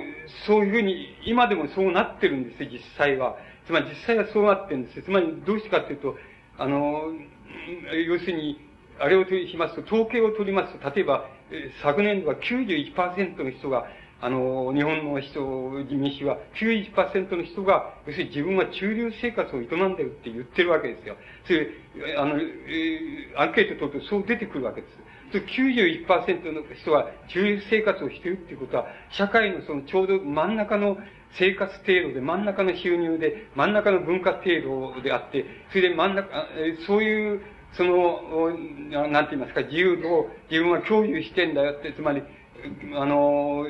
[0.46, 3.36] そういうふうに、今でもそうなってるんですよ、実際は。
[3.66, 5.02] つまり実際はそうなってるんですよ。
[5.02, 6.16] つまり、どうしてかっていうと、
[6.58, 7.12] あの、
[8.06, 8.60] 要するに、
[8.98, 11.28] あれを取りしますと、統計を取りますと、例えば、
[11.82, 13.86] 昨年度は91%の人が、
[14.20, 15.40] あの、日本の人、
[15.90, 21.16] 民主は91%の人が、要するに自分は中流生活を営んでるって言ってるわけですよ。
[21.44, 21.68] それ、
[22.16, 25.06] あの、えー、アンケート取るとそう出てくるわけです。
[25.32, 30.96] 91%の人は中流生活をしてるっていうことは、社会のそのちょうど真ん中の
[31.38, 36.46] 生活程度で、真ん中の収入で、真ん中の文化程度であって、それで真ん中、
[36.86, 37.40] そういう、
[37.72, 38.56] その、
[39.10, 42.22] なんて言いますか、自由度を自分は共有してんだよって、つまり、
[42.94, 43.66] あの、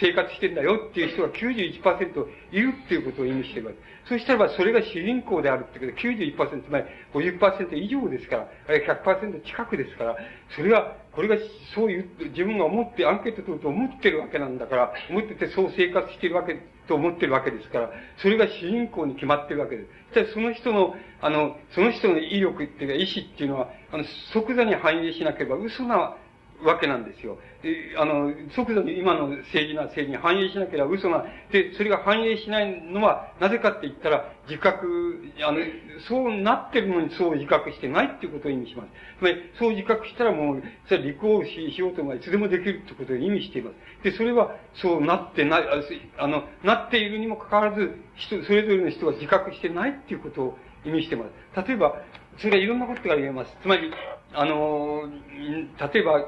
[0.00, 3.78] 生活してんだよっていう人が91%いるっていうことを意味してるわけ。
[4.08, 6.84] そしたらば、それが主人公であるってことで、91%、つまり
[7.14, 10.16] 50%以上ですから、あれ100%近くですから、
[10.56, 11.36] それは、これが
[11.74, 19.88] そういう、自分が思って、アンケート取ると思ってるわけなんだから、思っててそう生活してるわけと思ってるわけですから、それが主人公に決まってるわけです。
[20.14, 26.16] じゃその人の、あの、その人の威力っていうか、意志っていうのは、あの、即座に反映しなければ嘘な
[26.62, 27.38] わけなんですよ。
[27.62, 35.58] で、あの、即座に今の政治な政治に反映しなければ嘘が、で、それが反映しないのは、なぜかって言ったら、自覚、あの、
[36.08, 38.88] そうなってるのにそう自覚してないっていうことを意味します。
[39.18, 44.04] つまり、そう自覚したらもう、それは立候補しようと思いつでもできるってことを意味しています。
[44.04, 45.64] で、それは、そうなってない、
[46.18, 51.66] あの、なっているにもかかわらず、人、それぞれの人が自覚してないっていうことを意味してます。
[51.66, 52.02] 例えば、
[52.38, 53.56] それはいろんなことが言えます。
[53.62, 53.92] つまり、
[54.32, 55.02] あの、
[55.92, 56.24] 例えば、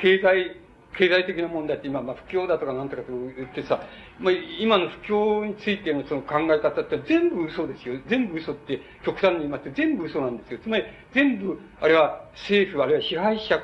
[0.00, 0.56] 経済、
[0.96, 3.80] 経済的な問題って今、まあ、不況だとかなんとかと言ってさ、
[4.18, 8.00] まあ、今の不況についてのその考え方って全部嘘ですよ。
[8.08, 10.60] 全部嘘って極端に言いますと全部嘘なんですよ。
[10.62, 13.60] つまり全部、あれは政府、あるいは支配者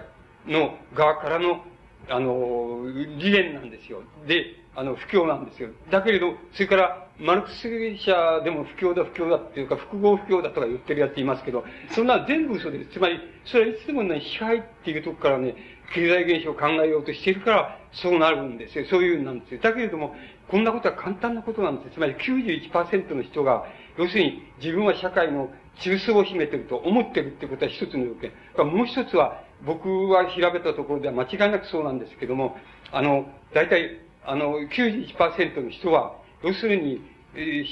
[0.47, 1.65] の側からの、
[2.09, 2.85] あの、
[3.19, 4.03] 理念なんですよ。
[4.29, 5.71] で、あの、不況なんですよ。
[5.91, 11.65] だけれど、それから、マルクス主義者でも不況だ不況だっていうか、複合不況だとか言ってるやついますけど、
[11.95, 12.91] そんな全部嘘です。
[12.93, 15.55] つまり、それはいつでもね、支配っていうとこからね、
[15.95, 18.85] 経済現象を考えようとしてるから、そうなるんですよ。
[18.91, 19.61] そういうなんですよ。
[19.63, 20.15] だけれども、
[20.49, 21.95] こんなことは簡単なことなんです。
[21.95, 23.65] つまり91%の人が、
[23.97, 28.33] 要するに自分は社会の中枢を秘めてると思ってるってことは一つの要件。
[28.59, 32.57] もう一つは、僕は調べたところでは間違いなくそうなんですけども、
[32.93, 37.01] あの、大体、あの、91%の人は、要するに、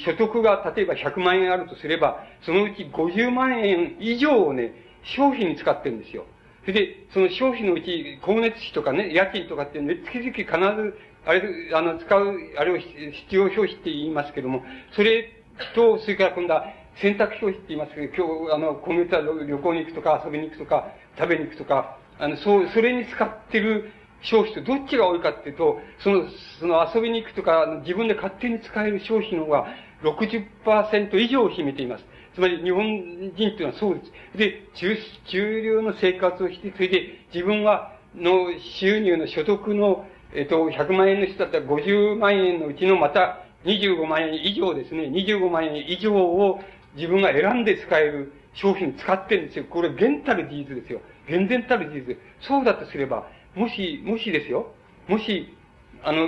[0.05, 4.73] 所得が例えば100万円あるとすれば、そのうち50万円以上をね、
[5.03, 6.25] 消費に使ってるんですよ。
[6.61, 11.41] それで、その消費のうち、光熱費とかね、家賃とかって、ね、月々必ず、あれ、
[11.73, 14.63] あの、使う、あれを必要消費って言いますけども、
[14.93, 15.31] それ
[15.75, 16.65] と、それから今度は、
[16.95, 20.87] 選択消費って言いますけど、今日、あの、今月は旅行に行くとか、遊びに行くとか、
[21.17, 23.91] 食べに行くとか、あの、そう、それに使ってる
[24.25, 26.25] 消費とどっちが多いかっていうと、その、
[26.59, 29.67] その遊びに行くとか、自分で勝手に使える消費の方が
[30.03, 32.05] 60%以上を秘めています。
[32.33, 34.37] つまり日本人っていうのはそうです。
[34.37, 34.97] で、中、
[35.27, 38.47] 中流の生活をして、それで自分は、の
[38.79, 45.03] 収入の所得の、えっと、100万円の人だったら50万円のうちのまた25万円以上ですね。
[45.09, 46.59] 25万円以上を
[46.95, 49.65] 自分が選んで使える商品を使ってるんですよ。
[49.69, 51.01] これ、現たる事実ですよ。
[51.27, 52.17] 厳然たる事実。
[52.41, 54.73] そうだとすれば、もし、もしですよ。
[55.07, 55.55] もし、
[56.03, 56.27] あの、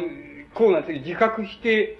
[0.54, 2.00] こうなんです自覚して、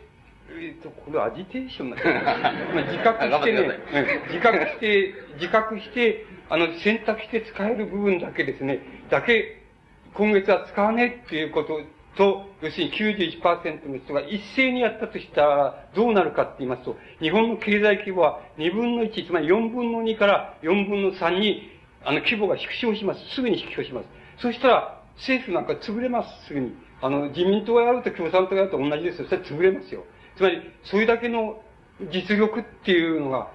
[0.50, 2.00] えっ、と、これアジテーションなん
[2.74, 3.80] まあ自覚してね、
[4.28, 8.80] 自覚して、自覚して、あの、選択して使える部分だけですね、
[9.10, 9.62] だけ、
[10.14, 11.82] 今月は使わねえっていうこと
[12.16, 21.70] と、要するに91%の人が一斉にやったとしたら、どうなるかって言いますと、日本の経済規模は2分の1、つまり4分の2から4分の3に、
[22.04, 23.36] あの、規模が縮小します。
[23.36, 24.08] すぐに縮小します。
[24.40, 26.74] そしたら、政府なんか潰れます、すぐに。
[27.02, 29.28] あの、自民党がやると共産党がやると同じですよ。
[29.28, 30.04] それ潰れますよ。
[30.36, 31.62] つまり、それだけの
[32.12, 33.52] 実力っていうのが、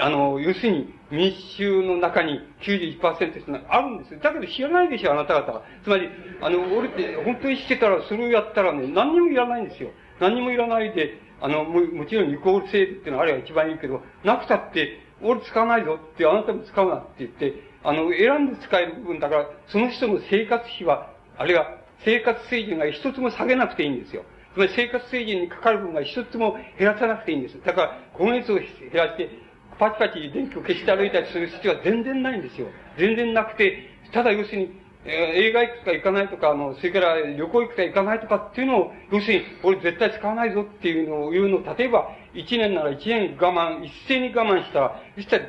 [0.00, 4.20] あの、要するに民衆の中に91%っていうのあるんですよ。
[4.20, 5.62] だけど知らないでしょ、あなた方は。
[5.82, 6.08] つまり、
[6.42, 9.90] あの、俺って本当にしてたら、それをやったらね、何にもいらないんですよ。
[10.20, 24.24] 何にもいらないで、あの、ももちろんイコール制度っていうのはあれが一番いいけど、なくたって、俺使わないぞって、あなたも使うなって言って、あの、選んで使える部分だから、その人の生活費は、あるいは生活水準が一つも下げなくていいんですよ。
[24.54, 27.60] つまり生活水準にかかる分が一つも減らさなくていいんです。
[27.64, 29.30] だから、光熱を減らして、
[29.78, 32.66] パチパチ電気を消して歩いたりする必要は全然ないんですよ。
[32.98, 34.70] 全然なくて、ただ要するに、
[35.04, 35.12] えー、
[35.48, 45.44] 映画行くか行かないとか、あの、それから旅行行くか行かないとかっていうのを、要するに、俺絶対使わないぞっていうのを言うのを、例えば、一年なら一年我慢、一斉に我慢したら、そしたら、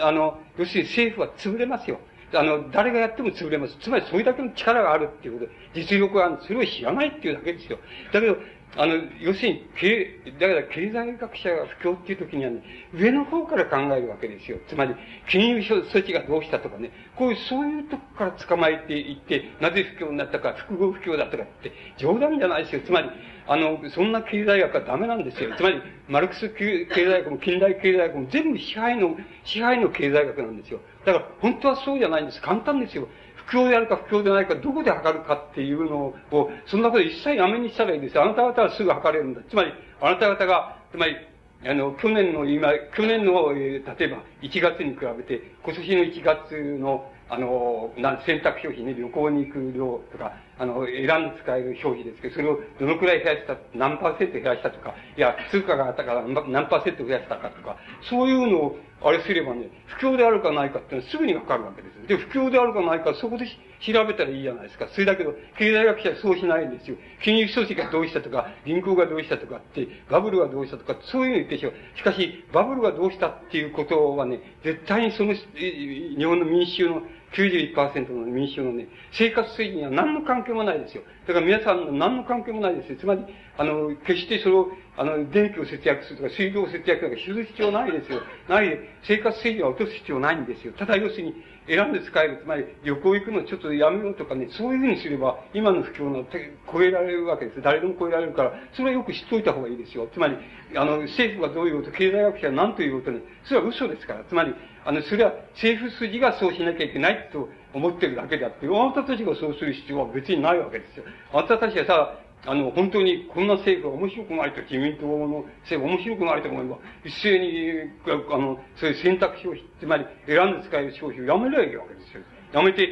[0.00, 1.98] あの、要するに政府は潰れますよ。
[2.34, 3.76] あの、誰がやっても潰れます。
[3.80, 6.38] つまりそれだけの力があるっていうこと、実力がある。
[6.42, 7.78] それを知らないっていうだけですよ。
[8.12, 8.36] だけど、
[8.74, 12.62] あの、要するに、経、だから経済学者が不況っていう時にはね、
[12.94, 14.58] 上の方から考えるわけですよ。
[14.66, 14.94] つまり、
[15.28, 22.82] 金融措置がどうしたとかね、こういう、そういうとこから捕まえていって、なぜ不況になったか、複合不況だとかって、冗談じゃないですよ。
[22.82, 23.10] つまり、
[23.46, 25.50] あの、そんな経済学はダメなんですよ。
[25.54, 30.80] つまり、マルクス経済学も近代経済学も全部支配の、支配の経済学なんですよ。
[31.04, 32.40] だから、本当はそうじゃないんです。
[32.40, 33.06] 簡単ですよ。
[33.46, 38.24] 不況であるか不況でないか、どこで測るかっていうのを、そんなこと一切やめにしたらいいですよ。
[38.24, 39.40] あなた方はすぐ測れるんだ。
[39.48, 41.16] つまり、あなた方が、つまり、
[41.64, 62.06] あの、去年の今、去年の、えー、例えば、1月に比べて、今年の1月の、あの、な選択消費ね、旅行に行く量とか、あの、選んで使える消費ですけど、それをどのくらい増やした、何パーセント増やしたとか、いや、通貨があったから何パーセント増やしたかとか、そういうのを、あれすればね、不況であるかないかってのはすぐにわかるわけです。
[62.06, 64.86] で、不況であるかないか、そこで調べたらいいじゃないですか。
[64.92, 66.96] それだけど、経済学者はそうしないんですよ。
[67.24, 71.72] 金融組織がどうしたとか、銀行がどうしたとかって、バブルがどうしたとか、そういうの言ってしょう。
[71.96, 77.02] しかし、バブルがどうしたっていうことはね、絶対にその、日本の民衆の
[77.32, 81.02] 91%の民衆のね、生活水準には何の関係もないですよ。
[81.26, 82.98] だから皆さんの何の関係もないですよ。
[82.98, 83.24] つまり、
[83.56, 88.20] あの、決してそれを、あの、電気を節約するとか、水道を節約とかする必要ないですよ。
[88.48, 90.72] ないで、生活水準を落とす必要ないんですよ。
[90.74, 91.34] ただ要するに、
[91.66, 92.40] 選んで使える。
[92.42, 96.24] つまり、旅行行くのちょっとやめようとかね、そういうふうにすれば、今の不況の
[96.72, 97.62] 超えられるわけです。
[97.62, 100.08] 誰でも超えられるから、それはよく知っておいた方がいいですよ。
[100.12, 100.36] つまり、
[100.74, 104.24] あの、政府がどういうこと、経済学者は何ということね、それは嘘ですから。
[104.24, 104.54] つまり、
[104.84, 111.04] あの、それは政府筋がそうしなきゃいけないと思ってるだけであって、あなたたちがそうする必要は別にないわけですよ。
[111.32, 122.22] あなたたちはさ、あの、本当にこんな政府が面白くないと、自民党の政府が面白くないと思えば、一斉に、あの、そういう選択消費、つまり選んで使える消費をやめればいいわけですよ。
[122.52, 122.86] やめて、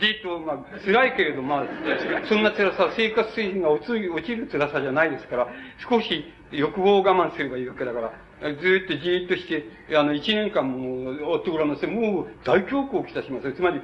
[0.00, 1.64] じっと、まあ、辛いけれど、まあ、
[2.28, 5.48] そんな辛さ、生活水準が落ち落ちる辛さじゃないですから、
[5.88, 9.64] 少し欲望を我慢すればいいわけだから、ずっとじーっとして、
[9.96, 11.90] あの、一年間も追ってごらんなさい。
[11.90, 13.52] もう大恐慌をきたします。
[13.52, 13.80] つまり、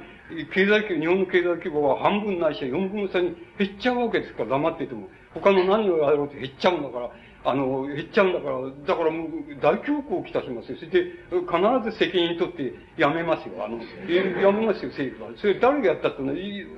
[0.53, 5.09] 経済規模、日本の経済規模は半分ないし四分の差に減っちゃうわけですから、黙っていても。
[5.33, 7.11] 他の何をやろうと減っちゃうんだから、
[7.43, 9.29] あの、減っちゃうんだから、だからもう
[9.61, 10.75] 大恐慌をきたします。
[10.75, 13.63] それで、必ず責任取ってやめますよ。
[13.65, 15.31] あの、やめますよ、政府は。
[15.37, 16.33] それ誰がやったってね、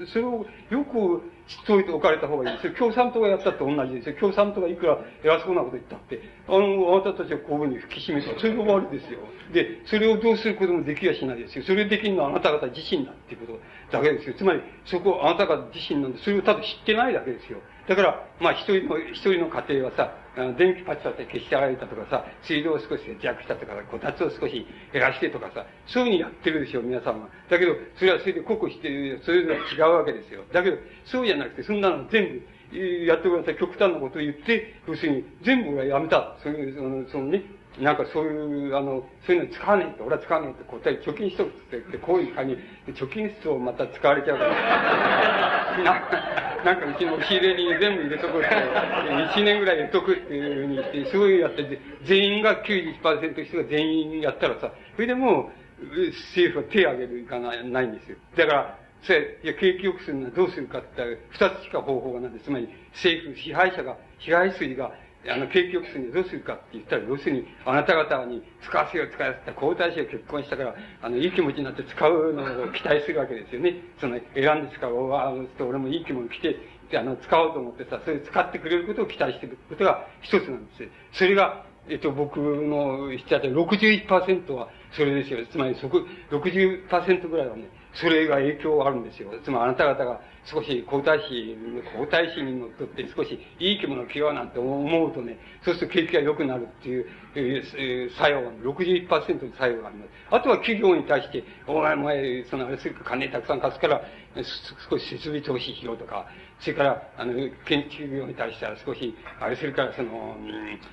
[0.08, 2.74] それをよく知っておいておかれた方がいいですよ。
[2.74, 4.16] 共産党がやったって同じですよ。
[4.16, 8.40] 共産党がいくら偉そうなこと言ったって、あの、あなたたちはこういうふうに吹き締めた。
[8.40, 9.20] それが終わりですよ。
[9.52, 11.64] で、それをどうすることもできやしないですよ。
[11.66, 13.60] それできるのはあなた方自身だっていうこと
[13.92, 14.36] だけですよ。
[14.38, 17.60] つまり、そこはあなた方自身なんで、それをただ知ってないだけですよ。
[17.88, 27.30] だから、まあ一人の、一人の家庭はさ、あの電気パチパチ消してあげたとかさ、水道を少し節約したとか、こたつを少し減らしてとかさ、そういうふうにやってるでしょ、皆さんは。
[27.50, 30.44] だけど、それはそれで濃くしてる、それぞれ違うわけですよ。
[30.52, 32.42] だけど、そうじゃなくて、そんなの全
[32.72, 33.58] 部、やってください。
[33.58, 36.36] 極端なことを言って、要するに、全部俺はやめた。
[36.42, 37.44] そういう、その、そのね、
[37.80, 46.34] なんかそういう、あの、そういうの使わねえと、俺は使わねえと答え、貯金しとくって言って、こういう感じで、貯金室をまた使われちゃうから、な
[46.64, 55.52] なんかうちの押し入れに全部入れとくって、1年ぐらい入れとくっていうふうにして、そういやって、全員が91%人が全員やったらさ、それでも
[55.82, 58.18] う、政府は手を挙げるかないないんですよ。
[58.38, 62.46] だから、それ、いや、景気良くするのはどうするかって言ったら、二つしか方法がないんです。
[62.46, 64.92] つまり、政府、支配者が、支配筋が、
[65.30, 73.76] あの、景気良くするにどうするかって言ったら、要するに、あなた方に使わせよう使わせた皇太子が結婚したから、あの、いい気持ちになって使うのを期待するわけですよね。
[74.00, 76.42] その、選んで使う、あの俺もいい気持ち来
[76.90, 80.84] て、あの、使おうと思ってさ、それ使ってくれることを期待してることが一つなんです。
[81.14, 85.46] それが、えっと、僕の言っちゃった61%はそれですよ。
[85.48, 89.32] つまりそこ、60%ぐらいはね、それが影響あるんですよ。
[89.44, 91.30] つまりあなた方が少し皇太子、
[91.98, 97.06] 皇太子にのっとって少しいい着物を着ようなんて思うとね、そうすると景気が良くなるっていう、
[97.36, 100.10] えー、作用が、61%の作用があります。
[100.32, 104.02] あとは企業に対して、お前、お前、そのあれするか金たくさん貸すから、
[104.90, 106.26] 少し設備投資しようとか、
[106.60, 107.34] それから、あの、
[107.66, 110.36] 建築業に対しては少し、あれするから、その、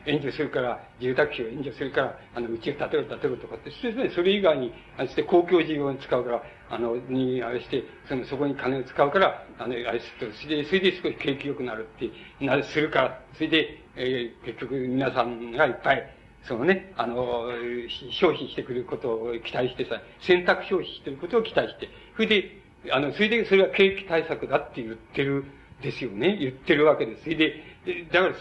[0.07, 3.71] 援助するから、住宅費を援助するから、あの、うちを建てろ建てろとかって、
[4.15, 12.11] それ以外に、あして公共事業に使うから、あの、に、あれして、その、そこに金を使うから、あの、あれすると、それで、それで少し景気良くなるって、
[12.45, 17.49] なる、するから、それで、えー、結局皆さんがいっぱい、そのね、あの、
[18.13, 25.45] 消費してくることを期待してさ、選択消費してることを期待して、それで、あの、それでそれは景気対策だって言ってる
[25.83, 26.37] ですよね。
[26.39, 27.25] 言ってるわけです。
[27.25, 27.55] それで、
[28.13, 28.35] だから、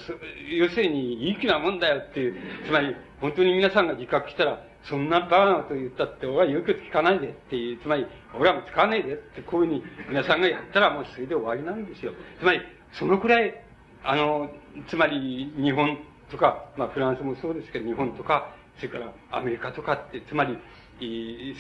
[0.50, 2.36] 要するに、いい気なもんだよっていう、
[2.66, 8.06] つまり、本当に皆さんが自覚したら、そんなバカなこと言ったって、俺は言うこと聞かないでっていう、つまり、
[8.38, 12.14] 俺はもう使わないでって、こういうふうに皆さんがやったらもうそれで終わりなんですよ。
[12.40, 12.62] つまり、
[12.94, 13.54] そのくらい、
[14.04, 14.52] あの、
[14.88, 15.98] つまり、日本
[16.32, 20.58] とか、まあ、フランスもそうですけど、日本とか、それからアメリカとかって、つまり、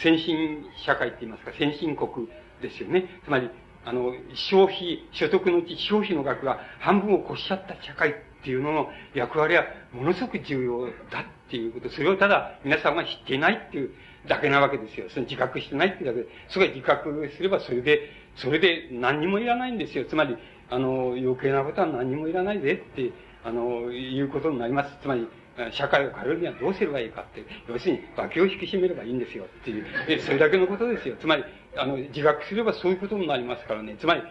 [0.02, 2.28] 先進社会って言いますか、先進国
[2.62, 3.06] ですよね。
[3.24, 3.50] つまり、
[3.90, 11.90] あの、消費、所得のうち消費の額が半分を越しちゃった社会っていうのの役割はものすごく重要だっていうこと。
[11.90, 13.92] それをただ皆さんは知っていないっていう
[14.28, 15.10] だけなわけですよ。
[15.10, 20.06] その自覚してないってだけで、それが自覚すればそれで、それで何にもいらないんですよ。
[20.06, 20.38] つまり、
[20.70, 23.12] あの、余計なことは何にもいらないぜって、
[23.44, 24.96] あの、いうことになります。
[25.02, 25.28] つまり、
[25.72, 29.86] 社会を変えるにはどうすればいいかって、要するに脇を引き締めればいいんですよっていう、
[30.22, 31.16] それだけのことですよ。
[31.20, 31.44] つまり、
[31.76, 33.96] あの、自覚すればそういうことになりますからね。
[34.00, 34.24] つまり、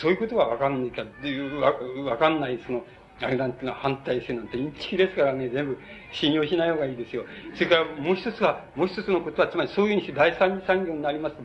[0.00, 2.84] そういうことはわかんないかっていう、わ、かんない、その、
[3.20, 5.78] あれなんていうのは反対性なんてインチキですからね、全部
[6.12, 7.24] 信用しない方がいいですよ。
[7.54, 11.42] それからもう一つは、もう一つのことは、つまりそういうふうに第三次産業になりますと、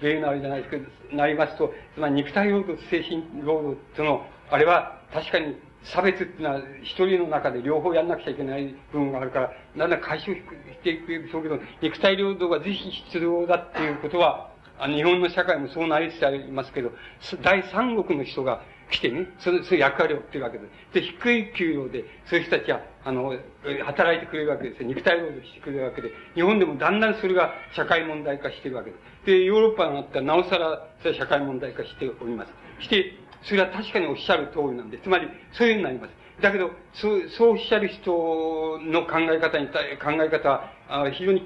[0.00, 10.42] 米のあれじゃないですけど、なりますと、つまり肉体労働と精神労働との、あれは確かに差別っていうのは一人の中で両方やんなくちゃいけない部分があるから、だんだん解消し
[10.82, 14.51] ていくでしょうけど、肉体労働がぜひ必要だっていうことは、
[14.88, 16.92] 日本の社会もそうなりつつありますけど、
[17.42, 20.94] 第三国の人が来てね、その、そういう役割をってるわけです。
[20.94, 23.34] で、低い給料で、そういう人たちは、あの、
[23.84, 24.88] 働いてくれるわけですよ。
[24.88, 29.26] 肉体労働してくれるわけで、日本でもだんだんそれが社会問題化してるわけです。
[29.26, 32.52] で、ヨーロッパになったらなおさら、それは社会問題化しております。
[32.84, 34.98] して、それは確かにおっしゃる通りなんで。
[34.98, 36.22] つまり、そういうふうになります。
[36.42, 41.42] だけど、そう、そうおっしゃる人の考え方に、考え方は、あ非常に、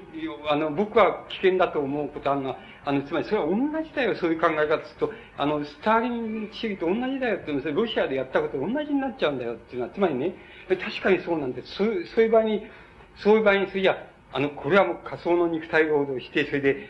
[0.49, 10.35] あの、僕は危険だと思うことあるのは、あの、つまりそれは同じだよ、そういう考え方すると、あの、スターリン主義と同じだよって、ロシアでやったことと同じになっちゃうんだよっていうのは、つまりね、
[10.67, 11.75] 確かにそうなんです。
[11.75, 12.67] そういう場合に、
[13.17, 13.97] そういう場合に、それじゃ、
[14.33, 16.87] あの、これはもう仮想の肉体労働して、それで、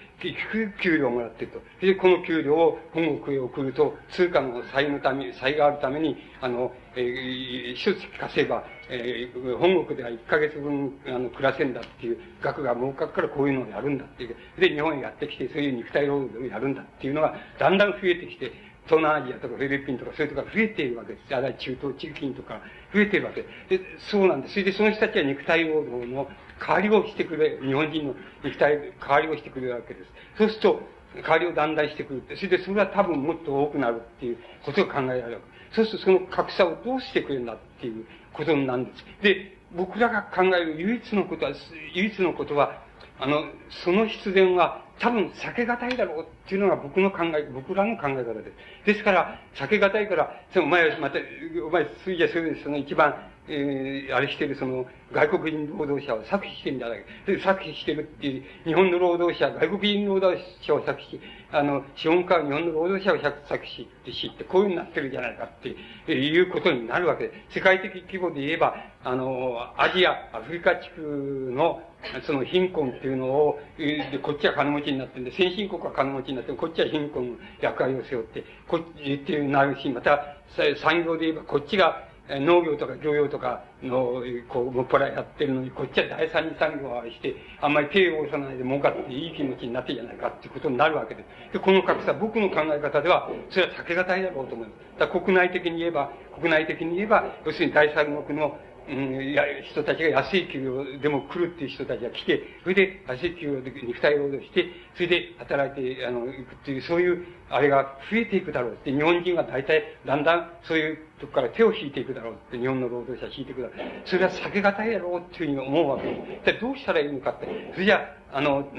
[0.82, 1.62] 給料をもらってると。
[1.80, 14.36] で、この給料を本国へ送ると、通貨の差のため、差があるために、あの、えー、一つ稼げば、えー、本国では1ヶ月分、あの、暮らせんだっていう額が儲かるからこういうのをやるんだっていう。
[14.60, 18.52] で、日本へやってきて、そういう肉体労働をやるんだっていうのが、だんだん増えてきて、
[18.88, 21.36] 東南アジアとかフィリピンとかそういうところが増えているわけです。
[21.36, 22.62] あるいは中東地域とか
[22.94, 23.70] 増えているわけです。
[23.70, 24.54] で、そうなんです。
[24.54, 26.28] それでその人たちは肉体労働の
[26.60, 30.08] 代わりをしてくれ、日本人の肉体代わりをしてくれるわけです。
[30.38, 30.82] そうすると、
[31.16, 32.38] 代わりを断代してくるって。
[32.38, 35.58] それでそれは多分もっと多くなるっていうことが考えられるわけです。
[35.76, 38.06] そうするとその格差をどうしてくれるんだっていう
[38.38, 39.24] ことなんです。
[39.24, 41.52] で、僕らが考える唯一のことは、
[41.94, 42.82] 唯一のことは、
[43.20, 43.46] あの、
[43.84, 48.52] その必然は多分避けがたいだろうっていうのが僕の考え、僕らの考え方で
[48.86, 48.86] す。
[48.86, 51.18] ですから、避けがたいから、お前はまた、
[51.66, 52.34] お前、すいじゃす
[52.64, 53.16] その一番
[53.50, 57.06] えー、あれしてるその、外国人労働者を搾取してるんじゃないか。
[57.26, 65.70] で、搾取してるっていう、日本の労働者、外国人労働者を搾取、あの、資本家は日本の労働者を搾取して、こういうふうになってるんじゃないかって
[66.12, 71.82] いうことになるわけで世界的規模で言えば、あの、アジア、アフリカ地区の、
[72.26, 80.36] その貧困っていうのを、で、こっちは金持ちになってんで、先進国は金持ちになって、こっちは貧困の役割を背負って、こっちっていうなるし、また、
[80.82, 91.54] 産業で言えば、こっちが農業とか漁業とかの、こう、もっぱらやってるのに、こっちは第三次産業はして、あんまり手を押さないで儲かっていい気持ちになってじゃないかっていうことになるわけです。
[91.54, 95.00] で、この格差、僕の考え方では、それは避けがたいだろうと思います。
[95.00, 98.58] だ国内的に言えば、国内的に言えば、要するに第三国の
[98.90, 113.78] うん、や、人たちが安い給料でも来るっていう人たちが来て、それで安い給料で肉体労働して、それで働いて、あの、行くっていう、そういう、あれが増えていくだろうって、日本人が大体、だんだん、そういうとこから手を引いていくだろうって、日本の労働者引いていくだろう。
[114.06, 116.46] それは避けがたいだろうっていうふうに思うわけです。
[116.46, 117.48] じゃどうしたらいいのかって。
[117.74, 118.70] それじゃあ、の、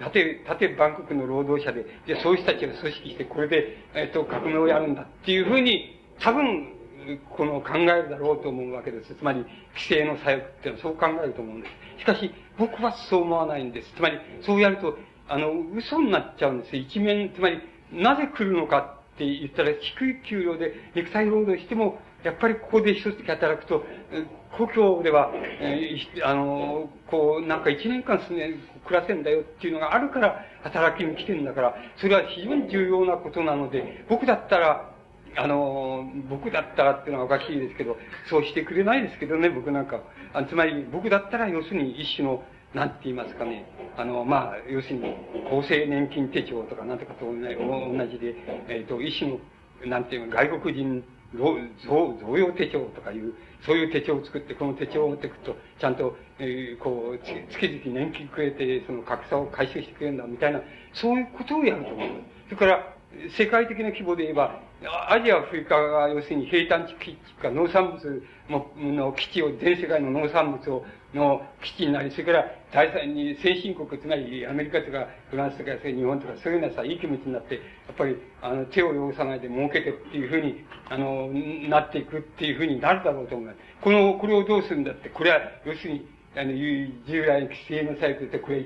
[0.00, 6.79] 縦、縦バンコクの労働者で、じゃそういう人たちが組織して、これで、えっと、革命をやるんだっていうふうに、多分、
[7.36, 9.14] この考えるだろうと思うわけです。
[9.14, 12.00] つまり、規制の左翼っていうのはそう考えると思うんです。
[12.00, 13.92] しかし、僕はそう思わないんです。
[13.94, 14.96] つまり、そうやると、
[15.28, 16.76] あの、嘘になっちゃうんです。
[16.76, 17.60] 一面、つまり、
[17.92, 23.84] なぜ来るのかって言ったら、低い給料で肉体労働しても、やっぱりここで一月働くと、
[24.56, 34.89] 故郷では、えー、あの、こう、なんか一年間住ん暮らせんだよっていうのがあるから、働きに来てんだから、それは非常に重要なことなので、僕だったら、
[35.36, 37.96] あの、僕だったらっていうのはおかしいですけど、
[38.28, 40.00] そうしてくれないですけどね、僕なんか。
[40.32, 42.42] あつまり、僕だったら要するに一種の、
[42.74, 45.14] なんて言いますかね、あの、まあ、要するに、
[45.50, 48.34] 厚生年金手帳とかなんとかと同じで、
[48.68, 49.40] えっ、ー、と、一種の、
[49.86, 51.02] なんていうの、外国人
[51.34, 51.56] 贈
[52.36, 53.34] 与手帳とかいう、
[53.64, 60.60] そういう手帳を作って、この手帳を持っていくと、ちゃんと、えー、こう、月々年金くれて、その格差を解消してくれるんだ、みたいな、
[60.92, 62.08] そういうことをやると思う。
[62.46, 62.94] それから、
[63.36, 64.60] 世界的な規模で言えば、
[65.08, 66.36] アジア、アフリカが要する。
[66.36, 77.60] に平坦地基地か農産物の基地を、全世界の農産物を、の基地になり、それから第三に先進国、つまりアメリカとかフランスとか日本とかそういうのはさ、いい気持ちになって、や
[77.92, 81.28] っぱり、あの、手を汚さないで儲けてっていうふうに、あの、
[81.68, 83.58] なっていくっていうふうになるだろうと思います。
[83.82, 84.76] この、これをどうする。
[84.76, 88.64] んだって、これは、要するに、あの、従来規制のサイクルって、これ、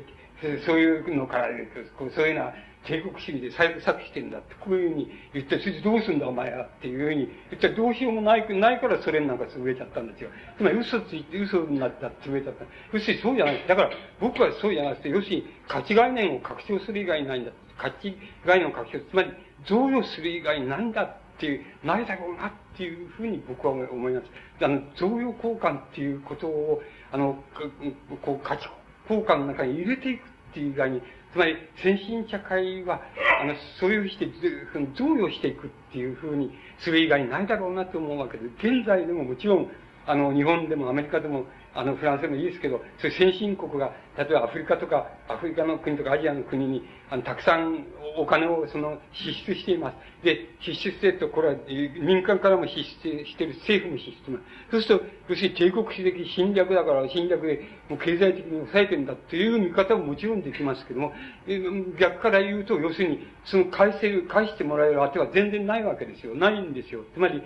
[0.66, 1.68] そういうのから言う、
[2.14, 2.54] そういうような
[2.86, 10.30] 帝国主義で最悪作してんだって、こういうふうに言って、それでどうすんだお前はっていうふうに言ったらどうしようもない、ないからソ連なんか潰れちゃったんですよ。
[10.58, 12.64] つまり嘘ついて、嘘になった潰れちゃった。
[12.92, 13.64] 要するにそうじゃない。
[13.66, 13.90] だから
[14.20, 17.52] 僕はそうじゃなくて、要するに価値概念を拡張する以外ないんだ。
[17.78, 19.32] 価値概念を拡張、つまり
[19.66, 24.26] 贈与する以外ないんだっていう、ないだろうなっていうふうに僕は思います。
[24.64, 27.42] あの、贈与交換っていうことを、あの、
[28.22, 28.68] こう、価値
[29.08, 31.02] 交換の中に入れていくっていう以外に、
[31.34, 33.02] つまり、先進社会は、
[33.42, 34.26] あの、そういうふうにして、
[34.94, 39.70] 贈与していくっていうふうにする以外ないだろうなと思うわけで、現在でももちろん、
[40.06, 47.86] あの、日本でもアメリカでも、あの、フランスでもいいですけど、そういう先進国が、例えばアフリカとか、アフリカの国とかアジアの国に、あの、たくさん
[48.16, 50.24] お金をその支出しています。
[50.24, 51.54] で、支出してると、これは
[52.00, 54.44] 民間からも支出してる、政府も支出してます。
[54.70, 61.12] そうすると、要するに帝国主義的侵略だから、侵略でもう経済的に抑えてるんだという見方ももちろんできますけども、
[61.98, 66.34] 逆から言うと、要するに、その返せる、返してもらえる当ては全然ないわけですよ。
[66.34, 67.04] ないんですよ。
[67.14, 67.42] つまり、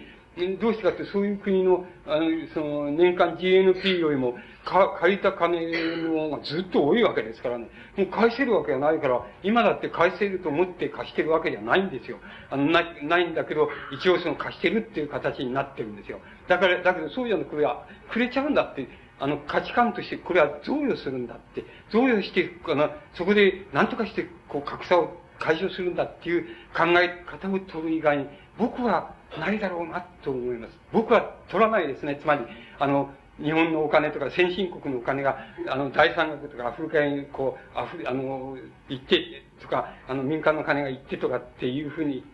[0.60, 4.34] どうしてかってそういう国の、あの、その、年間 GNP よりも、
[4.64, 5.72] か、借りた金
[6.04, 7.68] の方がずっと多いわけですからね。
[7.96, 12.18] もう返せるわけがないから、今だって返せると思って貸してるわけじゃないんですよ。
[12.50, 16.20] あの、ない、ないんだけど、一応その貸してるっていう形になってるんですよ。
[16.46, 17.66] だから、だけどそうじゃなくて、
[18.10, 18.86] くれちゃうんだって、
[19.20, 26.44] あの、価値観として、これは贈与するんだって、贈与していくかな、そこで何とかして、こう、格差を解消するんだっていう
[26.76, 28.26] 考え方を取る以外に、
[28.58, 30.72] 僕はないだろうなと思います。
[30.92, 32.18] 僕は取らないですね。
[32.20, 32.44] つまり、
[32.78, 33.10] あの、
[33.42, 38.56] 日本のお金とか先進国のお金が、あの、大産学とかアフリカに、こう、アフあの、
[38.88, 42.24] 行ってとか、あの、民間の金が行ってとかっていうふうに、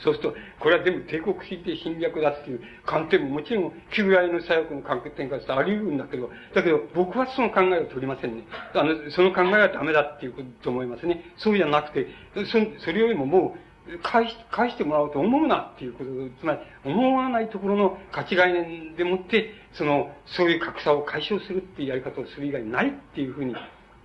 [0.00, 8.44] そうすると、これは全部帝国主義的侵略だっていう観点ももちろん、旧来の左翼の観点からするとあり得るんだけど、だけど僕はその考えを取りませんね。
[8.74, 11.22] あの、その考えはダメだっていうことと思いますね。
[11.36, 13.71] そうじゃなくて、そそれよりももう、
[14.02, 23.54] 返し、返してもらおうと思うなっていうこと、つまり、思わないところの価値概念でもって、その、そういう格差を解消するっていうやり方をする以外ないっていうふうに、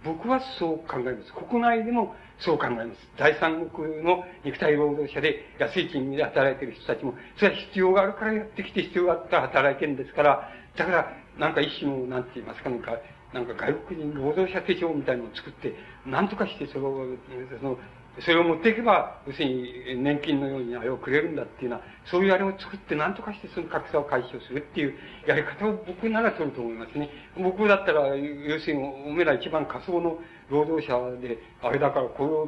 [0.04, 1.34] 僕はそう考えます。
[1.34, 2.90] 国内でもそう考えます。
[3.18, 12.98] 第三国の肉体労働者で安い賃金で働いてる人たちも、それは必要があるからやってきて必要があったら働いてるんですから、だから、なんか一種の、なんて言いますか、なんか、
[13.34, 15.74] なんか外国人労働者手帳みたいのを作って、
[16.06, 17.78] なんとかしてそ、その、
[18.22, 24.96] それを持っていけば、要するに年金のようにあれをくれるんだっていうのは、そういうあれを作って何とかしてその格差を解消するっていう
[25.28, 27.10] やり方を僕なら取ると思いますね。
[27.38, 30.18] 僕だったら、要するに、おめら一番仮想の
[30.50, 32.48] 労働者で、あれだからこれを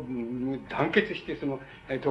[0.70, 2.10] 団結して、その、えっと、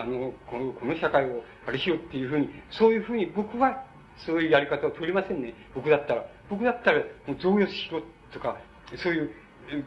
[0.00, 3.84] あの、この、この社会をあれしようっていうふうに、そういうふうに僕は
[4.24, 5.54] そういうやり方を取りませんね。
[5.74, 6.26] 僕だったら。
[6.48, 8.56] 僕だったら、もう増与しろとか、
[8.96, 9.30] そういう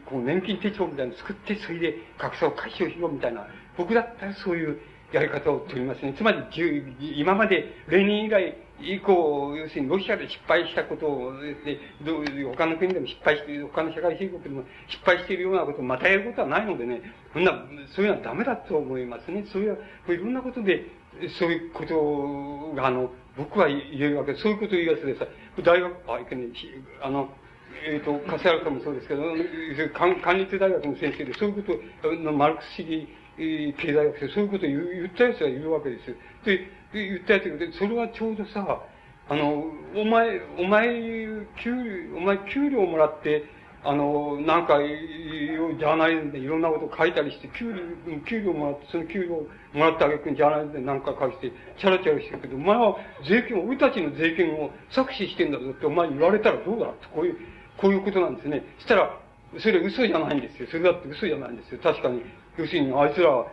[0.06, 3.46] こう年金手帳みたいなの作って、それで格差を解消しようみたいな、
[3.76, 4.78] 僕だったらそういう
[5.12, 6.14] やり方を取りますね。
[6.16, 6.38] つまり、
[7.16, 11.78] 今まで、レーニン以来、以降、要するにロシアで失敗したことを、で、
[12.44, 17.00] 他の国でも失敗して、他の社会主義国でも失敗しているようなことをまたやることはないのでね、
[17.32, 17.52] そんな、
[17.94, 19.44] そういうのはダメだと思いますね。
[19.52, 20.84] そういう、いろんなことで、
[21.38, 25.26] そういうことが、あの、僕は言えるわけです、そういうことを言いやすいです。
[25.62, 26.48] 大学、あ、いけね、
[27.00, 27.30] あの、
[27.84, 29.22] えっ、ー、と、笠原さんもそうですけど、
[29.92, 31.72] 管立大学の先生で、そういうこ
[32.02, 33.08] とのマルクス主義、
[33.78, 36.16] 経済学生、そういうことを言ったやつがいるわけですよ。
[36.44, 38.82] で、言ったやつが、それはちょうどさ、
[39.28, 39.64] あの、
[39.94, 40.86] お前、お前、
[41.62, 43.44] 給料、お前給料もらって、
[43.86, 52.96] あの、なんか、ジャーナリズムでいろんなこと書いたりして、給料、給料もらって、その給料もらってあげくジャーナリズムで何か書いて、チャラチャラしてるけど、お前は
[53.28, 57.36] 税金、俺たちの税金を搾取してんだぞってお前言われたらどうだって、こういう、
[57.78, 58.62] こういうことなんですね。
[58.78, 59.18] したら、
[59.58, 60.68] それ嘘じゃないんですよ。
[60.70, 61.80] それだって嘘じゃないんですよ。
[61.82, 62.22] 確かに、
[62.58, 63.46] 要するにあいつらは、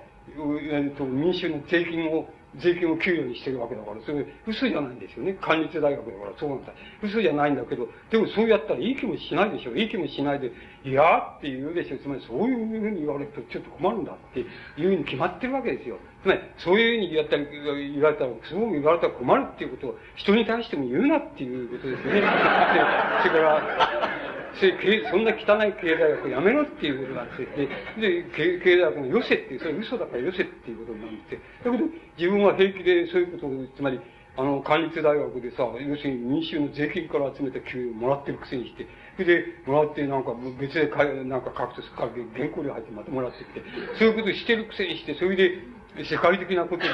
[0.72, 2.28] えっと、民衆の税金を
[2.60, 5.38] 税金を給与にしてるわけだから、それ嘘じゃないんですよね。
[5.42, 6.74] 官立大学だからそうなんだ。
[7.02, 9.76] 嘘じゃないんだけど、でもそうやったらいい気もしないでしょ。
[9.76, 10.52] いい気もしないで、
[10.86, 11.98] いやーって言うでしょ。
[11.98, 14.44] つまりそういうふうに言われるとちょっと困るんだってい
[14.86, 15.98] うふうに決まってるわけですよ。
[16.24, 22.22] つまり、そういうふうに言われたら、言われたら、すごく言われたら困るっていうことを人に対しても言うなっていうことですよね。
[22.22, 22.28] で、
[23.28, 27.48] それから、そんな汚い経済学やめろっていうことなんですよ。
[28.00, 31.40] で、で経済学のよせっていう、それ嘘だからよせっていうことなんですよ。
[31.66, 31.84] だけど、
[32.18, 34.00] 自分は平気でそういうことを、つまり、
[34.36, 38.88] あの、官立大学でさ、要するに民衆の税金から集めた給与をもらってるくせにして、
[39.18, 43.62] それで、もらって、なんか、別でかなんか書くとすから原稿料入ってまたもらってきて、
[44.00, 45.60] そういうことしてるくせにして、それで、
[46.02, 46.94] 世界的なことで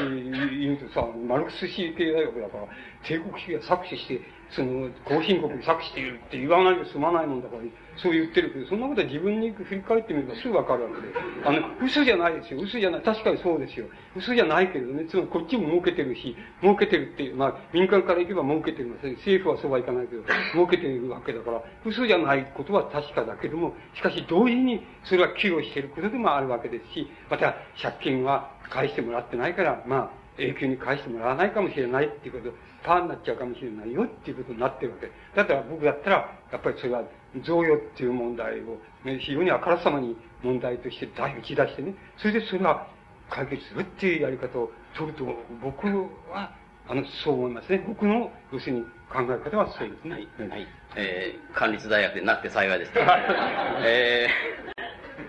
[0.59, 2.67] 言うとさ、マルクス主義経済学だから、
[3.07, 4.19] 帝国主義は搾取して、
[4.51, 7.63] その、後進国に搾取しているって言わないで済まないもんだから、
[8.01, 11.13] そう言ってるけど、そんなことは自分に振り返ってみればすぐわかるわけで。
[11.45, 12.61] あの、嘘じゃないですよ。
[12.61, 13.01] 嘘じゃない。
[13.01, 13.87] 確かにそうですよ。
[14.15, 15.05] 嘘じゃないけどね。
[15.05, 35.11] つまりこっちも儲けてるし、儲けてるっていう、まあ、民間から行けば儲けてる政府はそうはいかないけど、儲けてるわけだから、嘘じゃないことは確かだけども、しかし同時にそれは寄与していることでもあるわけですし、また借金は返してもらってないから、まあ、永久に返してもらわないかもしれないっていうこと、パーになっちゃうかもしれないよっていうことになってるわけ。
[35.35, 36.15] だったら僕だったら、
[36.51, 37.03] やっぱりそれは
[37.43, 42.87] 贈与っていう問題を、ね、非常にあからさまに問題として打ち出してね、それでそれは
[43.29, 45.25] 解決するっていうやり方を取ると、
[45.61, 45.87] 僕
[46.31, 46.55] は、
[46.87, 47.83] あの、そう思いますね。
[47.87, 50.11] 僕の、要するに考え方はそうですね。
[50.11, 50.49] はい。
[50.49, 52.91] はい、えー、管立大学でなって幸いです。
[52.97, 54.78] えー、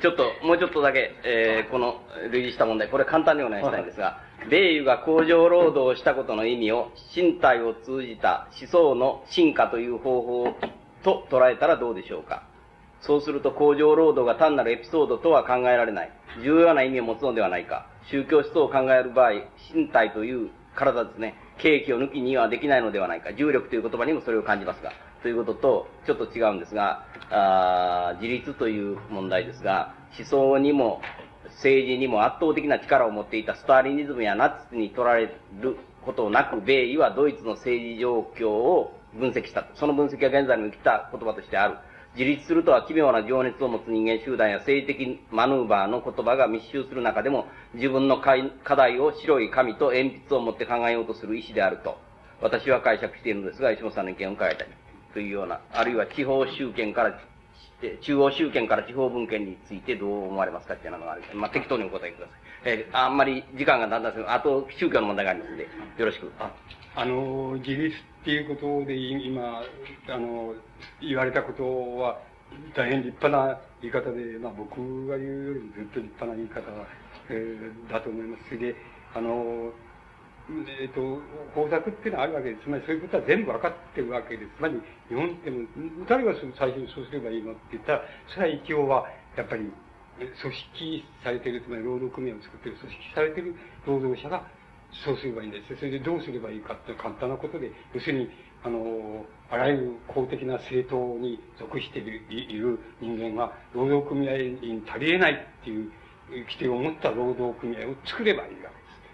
[0.01, 10.55] ちょっと、もうちょっとだけ、えー、この類似した問題、これ簡単にお願いしたいんですが、米油が工場労働をしたことの意味を身体を通じた思想の進化という方法
[11.03, 12.45] と捉えたらどうでしょうか
[13.03, 16.11] そうすると工場労働が単なるエピソードとは考えられない。
[16.43, 17.87] 重要な意味を持つのではないか。
[18.11, 19.33] 宗教思想を考える場合、
[19.75, 23.33] 身体という体ですね、景気を抜きにはできないのではないか。
[23.33, 24.93] 重力という言葉にもそれを感じますが。
[25.23, 31.00] ということと、ちょっと違うんですが、あ自立という問題ですが、思想にも
[31.44, 39.66] 政治にも圧倒的な力を持っていたスターリニズムやナチスに取られることなく、米医はドイツの政治状況を分析した。
[39.74, 41.76] その分析は現在にも生きた言葉としてある。
[42.15, 51.99] 自立するとは奇妙な情熱を持つ人間集団や政治的マヌーバーの言葉が密集する中でも、自分の課題を白い紙と鉛筆を持って考えようとする意思であると、
[52.40, 54.68] 私は解釈しているのですが、石本さんの意見を伺いたい。
[55.13, 57.19] というような、あるいは地方集権から
[58.03, 61.23] 中央集権から地方分権についてどう思われますかっていうのがある。
[61.35, 62.37] まあ、適当にお答えください。
[62.65, 64.31] えー、あんまり時間がだんだんする。
[64.31, 66.31] あと、宗教の問題がありますので、よろしく。
[66.39, 66.53] あ、
[66.95, 69.63] あの、自立っていうことで、今、
[70.09, 70.55] あの、
[71.01, 72.21] 言われたことは、
[72.75, 76.61] 大変立派な言い方で、まあ、僕が言うよりもずっと立派な言い方、
[77.31, 78.45] えー、だと思います。
[78.49, 78.77] それで、
[79.15, 79.73] あの、
[80.81, 81.23] えっ、ー、と、
[81.55, 82.62] 工作っていうのはあるわけです。
[82.65, 84.51] つまりそういうことは全部分かってるわけです。
[84.57, 85.67] つまり、日本っても、
[86.09, 89.70] 誰が最初にそうすればいいのって言ったら、それは一応は、やっぱり、
[90.19, 93.55] 組織されてる、つまり労働組合を作ってる組織されてる
[93.87, 94.45] 労働者が、
[95.05, 95.77] そうすればいいんです。
[95.77, 98.31] それでどうすればいいかって簡単なことで、要するに、
[98.62, 105.91] あの、あらゆる公的な政党に属しているいる人間が、労働組合に足り得ないっていう
[106.31, 108.70] 規定を持った労働組合を作ればいいわ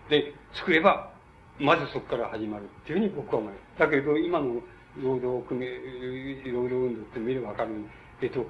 [0.09, 0.27] けです。
[0.27, 1.16] で、作れば、
[1.59, 3.79] まずそこから始まるっていうふうに僕は思います。
[3.79, 4.61] だけど、今の
[5.03, 7.71] 労働組合、労働運動って見ればわかる
[8.23, 8.47] えっと、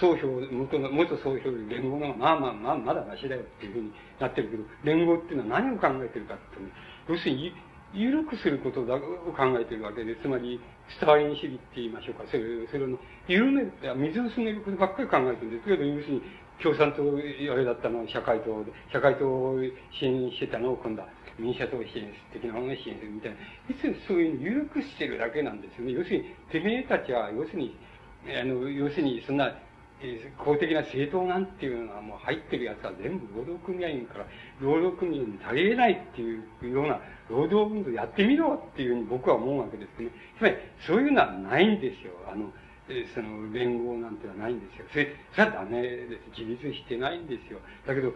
[0.00, 6.70] 総評、元の、元総評より連合のまあまあまあ、まだましだよっていうふうになってるけど、連合っていうのは何を考えてるかってね、
[7.08, 7.52] 要するに、
[7.92, 9.00] 緩くすることだを
[9.34, 16.22] 考えてるわけで、つまり、スターリン主義って言いましょうか、それそれの、緩める、水を進めることばっかり考えてるんですけど、要するに、
[16.62, 19.58] 共産党、あれだったの社会党で、社会党を
[19.98, 21.08] 支援してたのを今度は
[21.40, 23.36] 民社党支援的なものを支援するみたいな。
[23.68, 25.92] いつそういうの緩くしてるだけなんですよね。
[25.92, 27.76] 要するに、てめえたちは、要するに、
[28.28, 29.52] あの、要するに、そんな、
[30.02, 34.26] えー、公的な政党なんていうのはもう入ってるやつは全部労働組合員から、
[34.60, 40.10] 労働組合に足りないっていうような労働運動やってみろっていうふうに僕は思うわけですね。
[40.38, 42.12] つまり、そういうのはないんですよ。
[42.30, 42.50] あの、
[42.88, 44.86] え、その連合なんてのはないんですよ。
[44.90, 46.40] それ、それはダメです。
[46.40, 47.60] 自立してないんですよ。
[47.86, 48.12] だけど、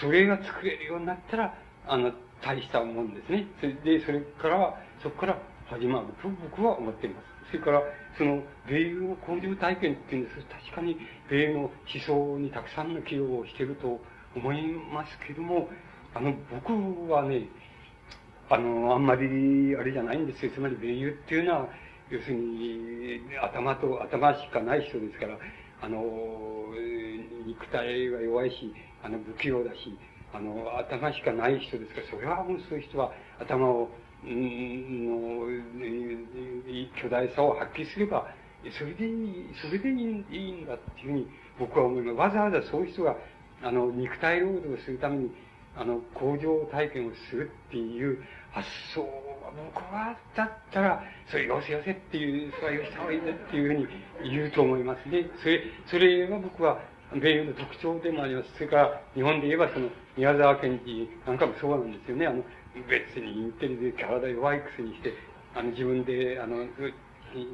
[0.00, 1.54] それが作れるようになったら、
[1.86, 3.46] あの、大したもんですね。
[3.60, 7.38] それで、それから、そこから始まると僕は思っています。
[7.50, 7.82] それから、
[8.16, 10.96] その、米友の工場体験っていうんです確かに、
[11.30, 11.72] 米の思
[12.06, 14.00] 想にたくさんの寄与をしていると
[14.36, 15.68] 思いますけども、
[16.14, 17.48] あの、僕はね、
[18.50, 20.52] あの、あんまり、あれじゃないんですよ。
[20.54, 21.68] つまり、米友っていうのは、
[22.10, 25.38] 要するに、頭と、頭しかない人ですから、
[25.80, 26.02] あの、
[27.46, 29.96] 肉体は弱いし、あの、不器用だし、
[30.32, 33.88] あの、頭しかない人ですから、それはもうそういう人は頭を、
[34.24, 35.46] うん、の、
[37.00, 38.26] 巨大さを発揮すれば、
[38.78, 39.94] それでいい、それでいい
[40.52, 41.26] んだっていうふうに
[41.58, 42.16] 僕は思います。
[42.16, 43.16] わざわざそういう人が、
[43.62, 45.30] あの、肉体労働をするために、
[45.76, 48.18] あの、工場体験をするっていう
[48.50, 55.30] 発想は、僕は、だったら、それよせよせっていう、それはよした方がいいんだっていうふうに言うと思いますね。
[55.40, 56.80] それ、それは僕は、
[57.14, 58.52] 米軍の特徴でもあります。
[58.54, 59.88] それから、日本で言えばその、
[60.18, 62.26] 宮沢賢治なんかもそうなんですよね。
[62.26, 62.42] あの、
[62.90, 65.14] 別にインテリで体弱いくせにして、
[65.54, 66.66] あの、自分で、あの、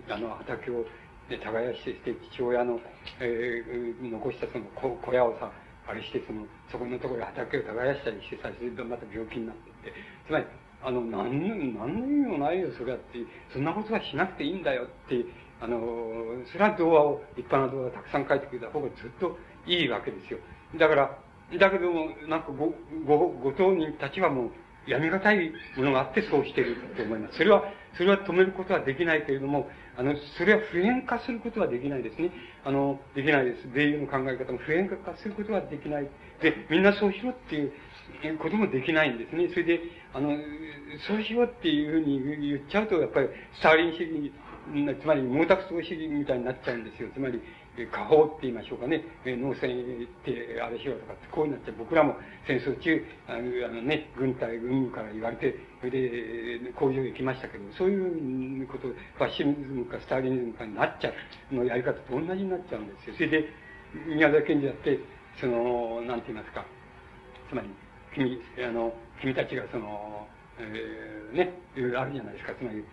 [0.09, 0.85] あの、畑を、
[1.29, 2.81] で、耕してして、父親の、
[3.21, 5.53] えー、残したその小小屋をさ、
[5.87, 9.93] あれして、その、そこのところで畑を耕したりしてさ、それでまた病気になってって、
[10.27, 10.47] つまり、
[10.83, 13.21] あの、何の、何の意味もないよ、それはって、
[13.53, 15.25] そんなことはしなくていいんだよって
[15.61, 15.79] あの、
[16.51, 20.39] それは童話を、立派な童話をたくさん書いてくれた方がずっといいわけですよ。
[20.77, 21.19] だから、
[21.59, 22.75] だけども、なんかご、
[23.07, 24.51] ご、ご当人たちはもう、
[24.87, 27.39] やみがたいものがあってそうしてると思います。
[27.39, 27.65] それは、
[27.97, 32.31] それは止めることはできないけれども、あの、それは普遍化することはできないですね。
[32.65, 33.69] あの、できないです。
[33.73, 36.09] 米友の考え方も普遍化することはできない。
[36.43, 37.73] で、みんなそうしろっていう
[38.39, 39.49] こともできないんですね。
[39.49, 39.81] それで、
[40.13, 40.37] あの、
[41.07, 42.01] そうしようっていうふう
[42.41, 44.33] に言っちゃうと、やっぱり、スターリン主義、
[45.01, 47.09] つまり毛沢東主義みたいになっちゃうんですよ。
[47.15, 47.41] つまり、
[47.91, 51.75] 下方って言いましょうかね、農戦ってあれしろとかってこうなっちゃう。
[51.79, 61.13] 僕らも戦争中、あのあのね、軍隊、軍務から言われて、それで工場行きましたけど、そういうこと、ファッシズムかスターリニズムかになっちゃ
[61.51, 63.15] うのやり方と同じになっちゃうんですよ。
[63.17, 63.49] それで、
[64.07, 64.99] 宮崎賢治だって、
[65.41, 66.65] その、なんて言いますか、
[67.49, 67.69] つまり、
[68.15, 70.29] 君、あの、君たちがその、
[70.59, 72.55] えー、ね、いろいろあるじゃないですか。
[72.55, 72.85] つまり、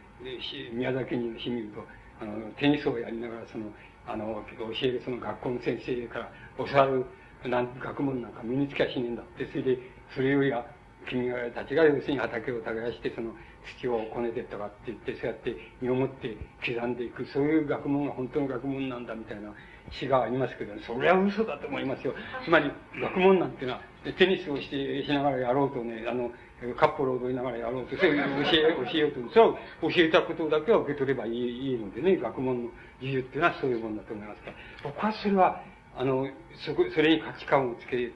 [0.74, 1.86] 宮崎賢治の詩見ると、
[2.22, 3.66] あの、テニスをやりながら、その、
[4.08, 7.06] あの、教えるその学校の先生から教わる
[7.50, 9.78] 学問なんか身につきゃしねえんだって、それで、
[10.16, 10.66] それよりは、
[11.10, 13.32] 君たちが要するに畑を耕して、その
[13.80, 19.54] 土をこねてとかって言って、そうやって身をもって刻んでいく、そういう学問が本当の学問なんだみたいな
[19.92, 22.14] 詩がありますけど、それは嘘だと思いますよ。
[22.46, 22.72] つまり、
[23.02, 23.82] 学問なんていうのは、
[24.18, 26.32] テニスをして、しながらやろうとね、あの、
[26.78, 32.70] カップルを踊りながらやろうと、そういう教え、教えようと、それを教えたことだけは受け取ればいいいいのでね、学問の
[33.02, 35.64] 自由っていうのはそういうもんだと思いますから、僕はそれは、
[35.98, 36.28] あの、
[36.66, 38.12] そこ、それに価値観をつけ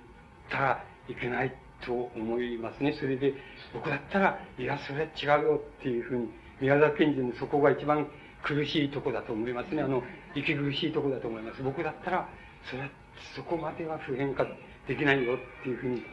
[0.50, 2.94] たらいけないと思いますね。
[3.00, 3.34] それで、
[3.74, 6.30] 僕だったら、いや、それは違うよっていうふうに、
[6.62, 8.08] 宮沢賢治のそこが一番
[8.44, 9.82] 苦しいとこだと思いますね。
[9.82, 10.04] あの、
[10.36, 11.64] 息苦しいとこだと思います。
[11.64, 12.30] 僕だったら、
[12.70, 12.90] それは、
[13.36, 14.46] そこまでは普遍化
[14.88, 16.04] できないよっていうふうに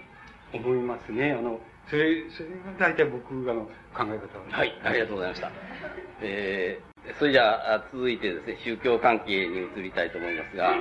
[0.55, 1.33] 思いますね。
[1.33, 3.62] あの、それ、それが大体僕がの
[3.94, 5.51] 考え方はい、ありがとうございました。
[6.20, 10.75] えー、それじゃあ、続いてですね、宗教関係に移りたいと思いますが、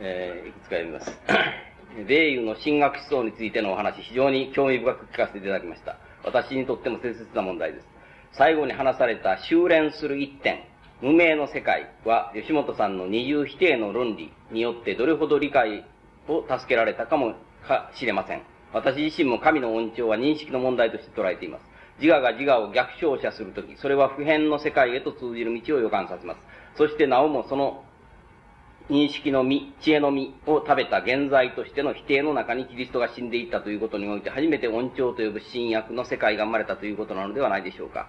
[0.00, 1.18] えー、いくつか読みます。
[2.06, 5.96] 米友の神学思想についてのお話、非常に興味深く聞かせていただきました。
[6.24, 7.86] 私にとっても切実な問題です。
[8.32, 10.64] 最後に話された修練する一点、
[11.00, 15.84] 無名の世界は、吉本さんの二重否定の論理によってどれほど理解
[16.28, 17.34] を助けられたかも
[17.66, 18.42] かしれません。
[18.76, 21.64] 私自身も神の恩寵は認識の問題として捉えています。
[21.98, 26.40] 自我が自我を逆照射するとき、それは普遍の世界へと通じる道を予感させます。
[26.76, 27.84] そしてなおもその
[28.90, 38.08] 認識の実、知恵の実を食べた現在としての否定の中にキリストが死んでいったということにおいて初めて恩寵と呼ぶ新約の世界が生まれたということなのではないでしょうか。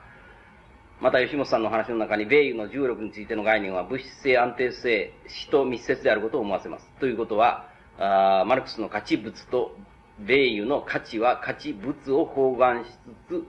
[0.99, 6.89] また吉本さんの話の中に米油の重力についての概念は物質性安定性、死と密接であることを思わせます。
[6.99, 9.77] ということは、あマルクスの価値物と
[10.19, 12.89] 米油の価値は価値物を包含し
[13.27, 13.43] つ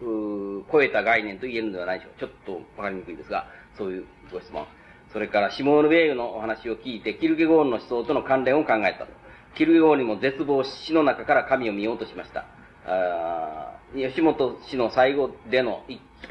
[0.00, 2.20] つ、う超えた概念と言えるのではないでしょう。
[2.20, 3.46] ちょっとわかりにくいですが、
[3.78, 4.66] そういうご質問。
[5.12, 9.12] それから、シモール・ベイユのお話を聞いて、キルゲゴールの思想との関連を考えたと。
[9.54, 12.44] キルゲゴールにも絶望し、死の中から神を見ようとしました。
[12.86, 15.82] あ吉本氏の最後での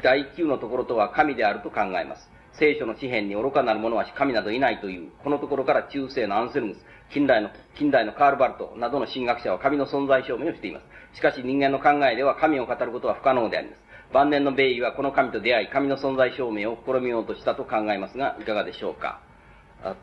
[0.02, 2.30] 第9のところとは神であると考えます。
[2.52, 11.16] 聖書の詩篇に愚かなる者は神などいないという、このところから中世のアンセルムス、近代の、近代のカールバルトなどの神学者は神の存在証明をしています。
[11.16, 13.80] しかし人間の考えでは神を語ることは不可能であります。
[14.12, 19.20] 晩年の米医はこの神と出会い、神の存在証明を試みようとしたと考えますが、いかがでしょうか？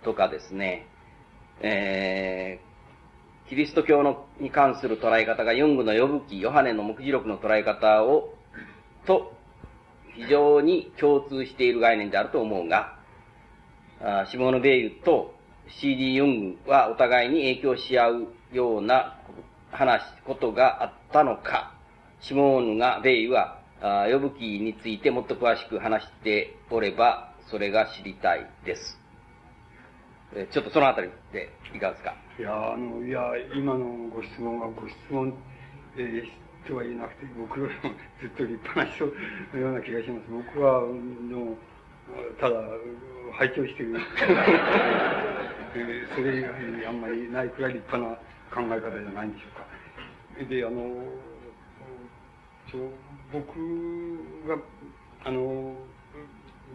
[0.03, 0.87] とかですね、
[1.61, 8.33] えー、キリスト教のに関する捉え方がユングの呼ぶ記、ヨハネの目次録の捉え方を、
[9.05, 9.33] と、
[10.15, 12.97] 非常に共通している概念であると思うが、
[14.01, 15.33] あシモーヌ・ベイユと
[15.79, 16.15] C.D.
[16.15, 19.17] ユングはお互いに影響し合うような
[19.71, 21.73] 話、ことがあったのか、
[22.21, 28.99] シモーヌがベイはあ呼ぶ記についてもっと詳しく話しておれば、それが知りたいです。
[30.35, 32.15] えちょっとそのあたりでいかがですか？
[32.39, 33.21] いや、あの、いや、
[33.55, 35.33] 今のご質問がご質問、
[35.97, 39.05] えー、とは言えなくて、僕よりもずっと立派な人
[39.53, 40.31] のような気がします。
[40.31, 41.55] 僕は、の、
[42.39, 42.55] ただ、
[43.33, 43.99] 拝聴している。
[45.75, 48.15] えー、それ以外にあんまりないくらい立派な
[48.53, 50.45] 考え方じゃないんでしょうか。
[50.49, 51.03] で、あの、
[53.31, 53.47] 僕
[54.47, 54.57] が、
[55.25, 55.75] あの、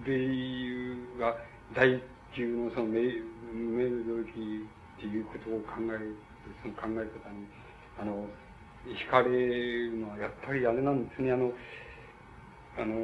[0.05, 1.37] 米友が
[1.75, 2.03] 第
[2.35, 3.01] 級のそのメ
[3.53, 4.31] メール領域
[4.99, 6.17] っていうことを考える、
[6.63, 7.47] その考え方に、
[8.01, 8.27] あの、
[8.87, 9.29] 惹かれ
[9.87, 11.53] るのはやっぱりあれなんですね、あの、
[12.79, 12.95] あの、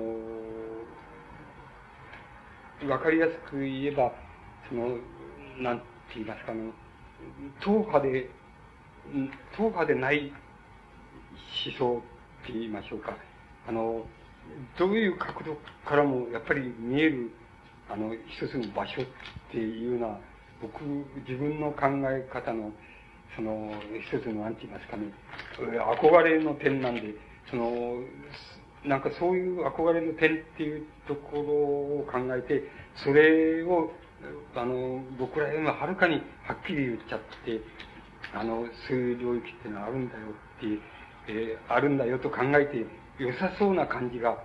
[2.88, 4.12] わかりやすく言えば、
[4.68, 4.98] その、
[5.58, 6.72] なんて言いますか、あの、
[7.60, 8.30] 党派で、
[9.56, 10.32] 党派でない
[11.66, 13.16] 思想って言いましょうか。
[13.66, 14.04] あの、
[14.78, 17.30] どういう角度からもやっぱり見える、
[17.88, 19.06] あの、一つの場所っ
[19.50, 20.20] ていうのは、
[20.60, 20.84] 僕、
[21.26, 22.72] 自分の考え方の、
[23.36, 25.12] その、一つの、なんて言いますかね、
[25.56, 27.14] 憧れの点なんで、
[27.50, 27.98] その、
[28.84, 32.64] なんかそういう憧れの点っていうところを考えて、
[32.96, 33.90] それを、
[34.54, 37.60] あの、僕らよりもはるかにはっきり言っちゃって、
[38.34, 40.66] あの、そういう領域っていうのはあるんだよって、
[41.28, 42.84] えー、あるんだよと考えて
[43.18, 44.38] 良さそうな感じが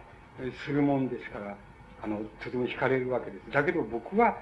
[0.66, 1.58] するもんですから、
[2.02, 3.52] あの、とても惹かれるわけです。
[3.52, 4.38] だけど僕は、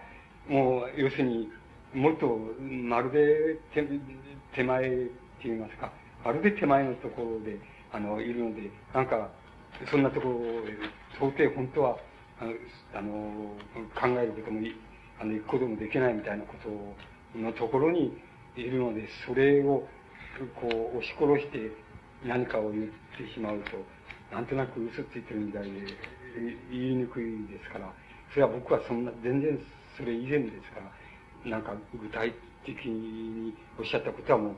[0.48, 1.50] もう、要するに、
[1.94, 3.84] もっと、まるで手、
[4.54, 5.12] 手前って
[5.46, 5.92] 言いますか、
[6.24, 7.58] まるで手前のところで、
[7.92, 9.30] あの、いるので、なんか、
[9.86, 10.74] そんなところで、
[11.18, 11.98] 到底本当は、
[12.94, 13.56] あの、
[14.00, 14.60] 考えることも、
[15.20, 16.56] あの、行くこともできないみたいなこ
[17.34, 18.18] とのところに
[18.56, 19.88] いるので、それを、
[20.60, 21.72] こう、押し殺して
[22.26, 22.86] 何かを言っ
[23.18, 23.78] てしまうと、
[24.34, 25.70] なんとなく嘘ついてるみたいで、
[26.72, 27.94] 言いにくいですから、
[28.32, 29.60] それは僕はそんな、全然
[29.96, 30.82] それ以前ですか
[31.46, 32.34] ら、なんか具体
[32.66, 34.54] 的におっしゃったことはもう、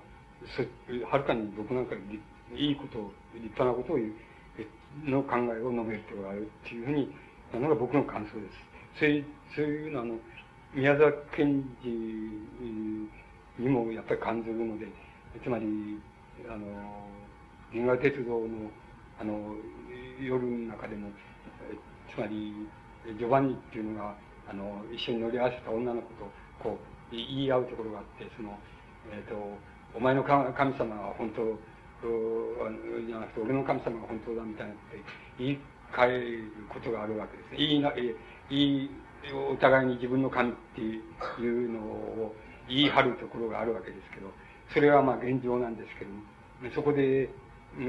[1.06, 1.96] はるかに僕なんか
[2.56, 4.14] いいことを、立派なことを言う、
[5.06, 7.14] の考えを述べてことがあるっていうふうに、
[7.53, 9.00] なのが僕の感想です。
[9.00, 10.16] そういう、そういうのあの、
[10.74, 11.90] 宮沢賢治
[13.59, 14.88] にもやっぱり感じるので、
[15.43, 15.66] つまり、
[16.48, 16.66] あの、
[17.72, 18.48] 銀河鉄道の、
[19.19, 19.56] あの、
[20.22, 21.09] 夜の中でも、
[22.14, 22.53] つまり、
[23.18, 24.16] ジョバンニっていうのが、
[24.50, 26.77] あの、一緒に乗り合わせた女の子と、こ
[27.11, 28.58] う、言い合うところがあって、その、
[29.11, 29.58] えっ、ー、と、
[29.95, 31.58] お前の神様は本当、
[32.02, 34.82] じゃなくて、俺の神様が本当だみたいなって
[35.38, 35.60] 言い
[35.94, 37.58] 換えることがあるわけですね。
[37.58, 38.16] 言いな、言
[38.50, 38.90] い、
[39.52, 41.02] お互いに自分の神ってい
[41.66, 42.36] うのを
[42.68, 44.32] 言い張るところがあるわけですけど、
[44.74, 46.22] それはまあ現状なんですけども、
[46.74, 47.30] そこで、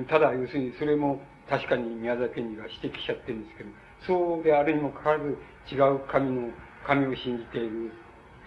[0.08, 3.70] ただ要するにそれも確かに宮崎県が指摘しちゃってるんですけど、
[4.06, 5.38] そうであるにもかかわらず
[5.70, 6.50] 違う神の、
[6.86, 7.92] 神を信じている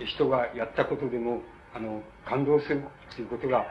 [0.06, 1.42] 人がやったことでも、
[1.74, 3.66] あの、感動するっていうことが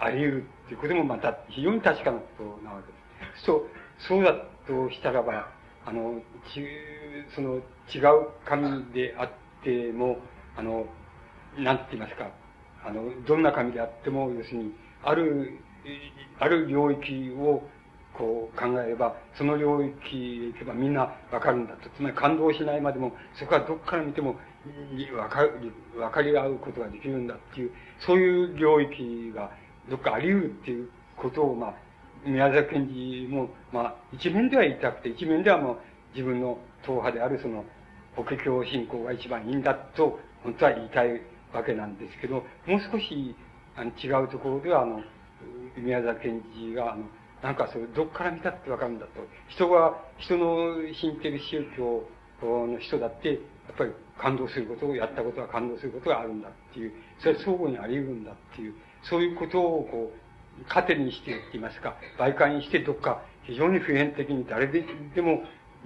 [0.00, 2.98] あり得るっていうこともまた非常に確かなことなわけで
[3.38, 3.44] す。
[3.44, 3.66] そう、
[4.08, 4.34] そうだ
[4.66, 5.48] としたらば、
[5.86, 6.20] あの、
[6.52, 6.64] ち、
[7.34, 9.30] その違う神であっ
[9.62, 10.18] ても、
[10.56, 10.86] あの、
[11.58, 12.30] なんて言いますか、
[12.84, 14.72] あの、どんな神であっても、要するに、
[15.02, 15.58] ある、
[16.38, 17.62] ある領域を
[18.14, 21.88] こう考えれば、その領域へ行けばみんなわかるんだと。
[21.90, 24.36] つまり感動しないまでも、そこはどっから見ても
[25.16, 29.50] わかる、わかり合うことができるんだっていう、そういう領域が
[29.90, 31.74] どっかあり得るっていうことを、まあ、
[32.24, 35.78] 宮崎賢治も、まあ、一面では言いたくて、一面ではもう
[36.14, 37.64] 自分の党派であるその、
[38.16, 41.20] 法華経信仰が一番いいんだと、本当は言いたい
[41.52, 42.44] わけなんですけど、もう
[42.92, 43.34] 少し、
[43.76, 45.02] あの、違うところでは、あの、
[45.76, 47.04] 宮崎賢治が、あの、
[47.42, 49.12] なんかそれ、どっから見たってわかるんだと。
[49.48, 52.04] 人が、人の信じてる宗教
[52.66, 53.38] の人だって、やっ
[53.76, 65.42] ぱり感動することを、やったことは感動することがあるんだっていう、それは相互にあり得るんだっていう、そういうことをこう、糧にしてって言いますか、媒介にしてどっか非常に普遍的に誰ででも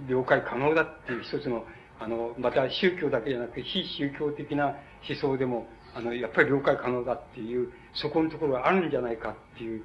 [0.08, 1.64] 了解可能だっていう一つの、
[2.00, 4.76] あの、また宗教だけじゃなくて非宗教的な
[5.08, 9.82] 思想でも、あの、やっぱり了解可能だっていう、そこのところがあるんじゃないかっていう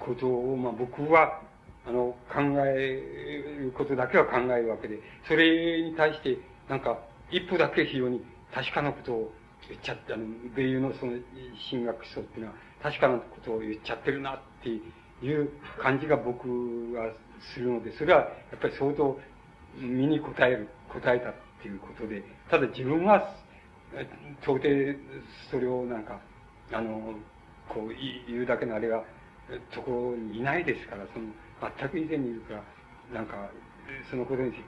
[0.00, 1.40] ことを、まあ僕は、
[1.86, 6.38] あの、考えることだけは考えるわけで、それに対して、
[6.68, 6.98] なんか、
[7.30, 9.32] 一歩だけ非常に確かなことを
[9.68, 11.12] 言っちゃって、あの、米友のその
[11.70, 14.80] 神学思想っていうのは、確かなことを言っちゃってるなってい
[15.34, 16.48] う感じが僕
[16.94, 17.12] は
[17.54, 19.18] するので、それはやっぱり相当
[19.76, 23.34] 身に答える、答えたっていうことで、ただ自分は、
[24.42, 24.68] 到底
[25.50, 26.20] それをなんか、
[26.72, 27.14] あの、
[27.68, 29.04] こう言うだけのあれが、
[29.74, 31.26] ところにいないですから、その、
[31.78, 32.62] 全く以前にいるから、
[33.14, 33.50] なんか、
[34.10, 34.62] そのことについて、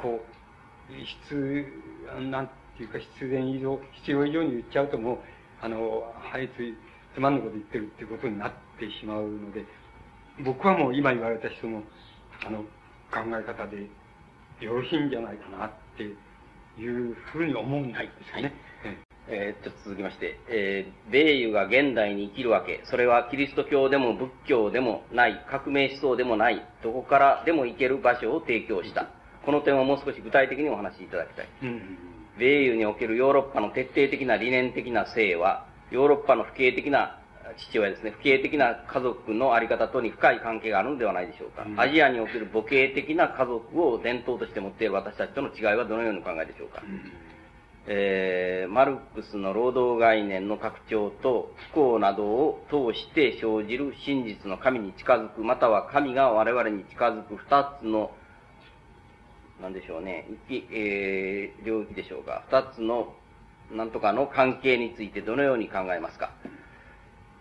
[0.00, 0.42] こう、
[1.28, 1.66] 必、
[2.30, 5.18] なんていうか必然以上、必要以上に言っちゃうともう、
[5.60, 6.76] あの、はい、つい、
[7.14, 9.64] つまんのこと言ってるってことになってしまうので、
[10.44, 11.82] 僕はもう今言われた人の、
[12.46, 12.62] あの、
[13.10, 13.88] 考え方で
[14.60, 16.04] よろしいんじゃないかなって
[16.80, 18.42] いうふうに思うんですかね。
[18.42, 29.06] はいえー、っと、続きまして、えー、米油が現代に生きるわけ、それはキリスト教でも仏教でもない、革命思想でもない、どこからでも行ける場所を提供した。
[29.46, 31.48] この点をもう少し具体的にお話しいただきたい。
[31.62, 31.98] うん、
[32.36, 37.18] 米油におけるヨーロッパの徹底的な理念的な性は、ヨーロッパの不敬的な
[37.70, 41.64] 父親ですね、不敬的な家族のあり方とに深い関係があるのではないでしょうか。
[41.64, 46.82] うん、アジアにおける母系的な家族を伝統として持っている私たちとの違いはどのようにお考えでしょうか。
[46.82, 47.32] うん
[47.86, 58.12] えー、マルクスの労働概念の拡張と不幸などを通して生じる真実の神に近づく、または神が我々に近づく二つの
[59.60, 62.44] なんでしょうね、えー、領域でしょうか。
[62.48, 63.14] 二つの、
[63.72, 66.30] なんとかの関係についてどのように考えますか？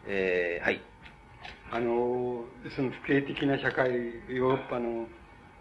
[0.07, 0.81] えー、はい。
[1.71, 2.43] あの、
[2.75, 5.07] その不景的な社会、ヨーロッパの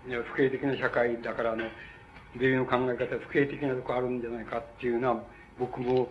[0.06, 1.64] 不景的な社会だから、あの、
[2.36, 5.22] 米の考え方、不景的なとこあるんじゃないかっていうのは、
[5.58, 6.08] 僕も、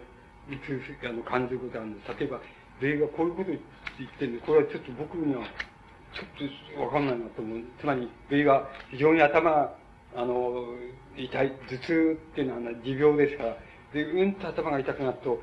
[0.50, 2.20] あの、感じることあるんです。
[2.20, 2.40] 例えば、
[2.80, 7.60] 米がこういうこと言ってるんで、これはちょっと僕には、ちょっとわかんないなと思う。
[7.80, 9.76] つまり、米が非常に頭、
[10.16, 10.66] あの、
[11.18, 13.58] 痛い、頭痛っていうのは持病ですから、
[13.94, 15.42] で、うんと頭が痛くなると、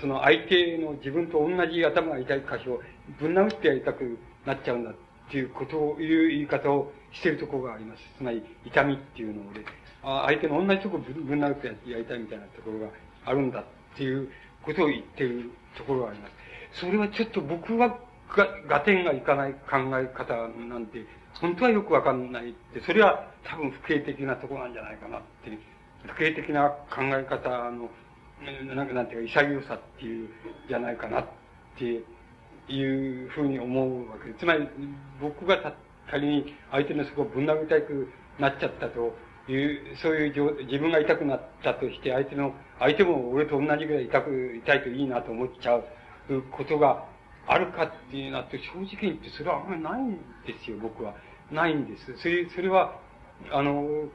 [0.00, 2.82] その相手の自分と同じ頭が痛い箇所を
[3.18, 4.94] ぶん殴ってやりたくなっちゃうんだっ
[5.30, 8.02] ていうことを、いう言い方をしているところがあります。
[8.16, 9.64] つまり、痛みっていうので、
[10.02, 12.88] あ相手の同じとこぶん殴ってやりたいみたいなところが
[13.24, 13.64] あるんだっ
[13.96, 14.30] ていう
[14.62, 16.28] ことを言っているところがありま
[16.72, 16.80] す。
[16.80, 17.98] それはちょっと僕は
[18.36, 20.34] が、合点がいかない考え方
[20.68, 21.04] なんて、
[21.40, 25.58] 本当はよくわかんないって、それは多分不景的なところなんじゃないかなって、
[26.06, 27.90] 不景的な考え方の
[28.74, 30.28] なんかなんていうか、潔さっていう、
[30.68, 31.26] じゃないかなっ
[31.76, 31.84] て
[32.72, 34.40] いうふうに思うわけです。
[34.40, 34.68] つまり、
[35.20, 35.74] 僕が
[36.10, 39.16] 仮に相手のそこをぶん殴りたくなっちゃったと
[39.50, 39.56] い
[39.92, 45.84] う、そういう自分が痛くなったとして、相手の、相手も俺と同じぐらい痛く、痛いといいなと思っちゃう
[46.52, 47.06] ことが
[47.46, 51.14] あるかっていうのは、正直に言ってそれはあんまりないんですよ、僕は。
[51.50, 52.16] ないんです。
[52.18, 53.00] それ、それは、
[53.50, 54.08] あの、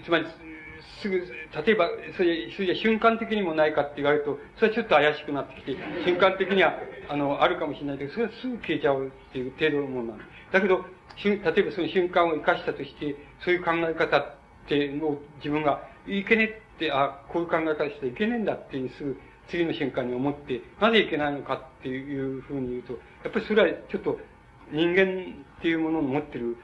[0.00, 0.26] つまり、
[1.02, 6.74] すぐ、例えば、それ、それじゃ瞬間的にもないかって言われると、それはちょっと怪しくなってきて、瞬間的には、
[7.08, 10.52] あの、あるかもしれないけど、それはすぐ消えちゃうっていう程度のものなんです。
[10.52, 10.84] だけど、
[11.22, 14.34] 例えばその瞬間を生かしたとして、そういう考え方っ
[14.68, 22.92] てのを自分が、いけねって、あ、こういう考え方していけねえんだっていうすぐ、次の瞬間に思って、なぜいけないのかっていうふうに言うと、
[23.24, 24.18] やっぱりそれはちょっと
[24.70, 25.02] 人間
[25.58, 26.56] っていうものの持ってる、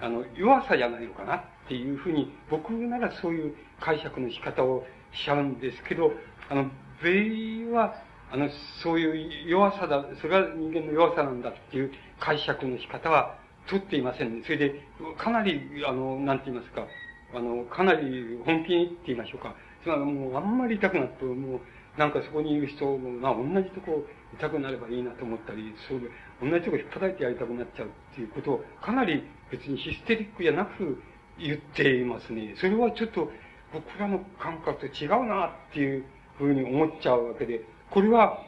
[0.00, 6.12] あの、弱さじゃないのかなっていうふうに、僕ならそういう解釈の仕方をしちゃうんですけど、
[6.48, 6.68] あの、
[7.00, 7.94] 米は、
[8.32, 8.48] あの、
[8.82, 14.42] そういう弱さだ、それが人間の弱さなんだっていう解釈の仕方は取っていませんね。
[14.44, 14.82] それで、
[15.16, 16.88] かなり、あの、なんて言いますか、
[17.36, 19.54] あの、かなり本気にって言いましょうか。
[19.84, 21.60] つまりもう、あんまり痛くなって、もう、
[21.96, 26.00] なんかそこにいる人も、まあ、同じとこ痛くなればいいなと思ったり、そう
[26.42, 31.02] 同じとこ引っ叩いてやりたくなっちゃうっていうことを、かなり別にヒステリックじゃなく
[31.40, 32.54] 言っていますね。
[32.56, 33.30] それはちょっと、
[33.72, 36.04] 僕らの感覚と違うなっていう
[36.38, 38.42] ふうに思っちゃうわけで、これは、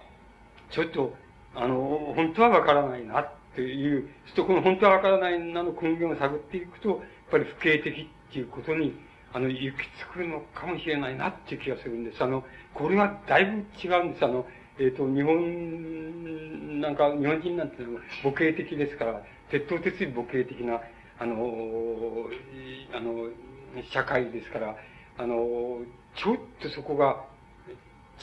[0.70, 1.14] ちょっと、
[1.54, 6.98] あの、本当はわからないなっていう、ちょっとこの本当はわからないなの根源を探っていくと、やっ
[7.30, 8.94] ぱり不景的っていうことに、
[9.32, 12.22] あの、行き着くのかもしれないなっていう気がするんです。
[12.22, 14.24] あの、これはだいぶ違うんです。
[14.24, 14.46] あの、
[14.78, 20.80] えっ、ー、と、日本、なんか、日本人なんていうのは母系的ですから、鉄頭鉄尾母系的な、
[21.22, 22.26] あの、
[22.92, 23.28] あの、
[23.92, 24.76] 社会ですから、
[25.18, 25.78] あの、
[26.16, 27.24] ちょっとそこが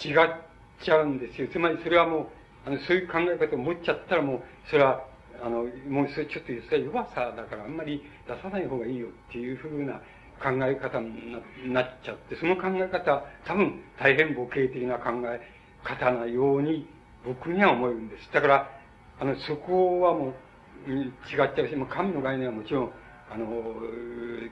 [0.04, 0.42] 違っ
[0.82, 1.48] ちゃうんですよ。
[1.48, 2.28] つまりそれはもう、
[2.66, 5.06] あの、そういう考え方を持っちゃったらもう、それは、
[5.42, 9.94] あの、もうそれちょっと、それは弱さだからあんまり出さない方がいいよっていうふうな
[10.44, 11.38] 考え方に
[11.68, 15.40] なっちゃって、その考え方、多分大変母系的な考え
[15.86, 16.86] 方なように
[17.26, 18.30] 僕には思えるんです。
[18.34, 18.70] だから、
[19.22, 20.34] あの、そこはもう
[20.88, 21.10] 違
[21.46, 21.68] っちゃう。
[21.68, 22.92] し、まあ、神の概念はもちろん
[23.32, 23.46] あの、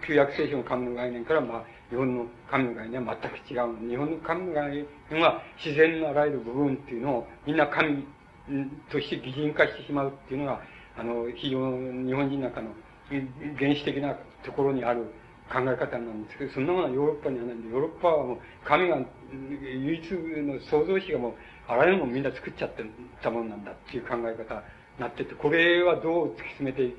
[0.06, 3.90] 旧約聖書の神の概念から、まあ、日本の神の概念は全く違う。
[3.90, 7.00] 日本の神の概念は自然のあらゆる部分ってい。
[7.00, 8.06] うのをみんな神
[8.92, 10.38] として擬人化してしまうってい。
[10.38, 10.62] うのが、
[10.96, 12.70] あの、非常に日本人の中の
[13.58, 14.16] 原始的な
[14.46, 15.06] ところにある
[15.50, 17.56] 考え方なんですけど、そんなものはヨーロッパにはない。
[17.56, 19.00] んで、ヨーロッパはもう神が、
[19.32, 21.34] 唯一の創造主がもう、
[21.68, 22.84] あらゆるものみんな作っちゃって
[23.24, 24.00] たものなんだってい。
[24.00, 24.64] う考え方
[25.00, 26.94] なってて、これはどう突き詰めて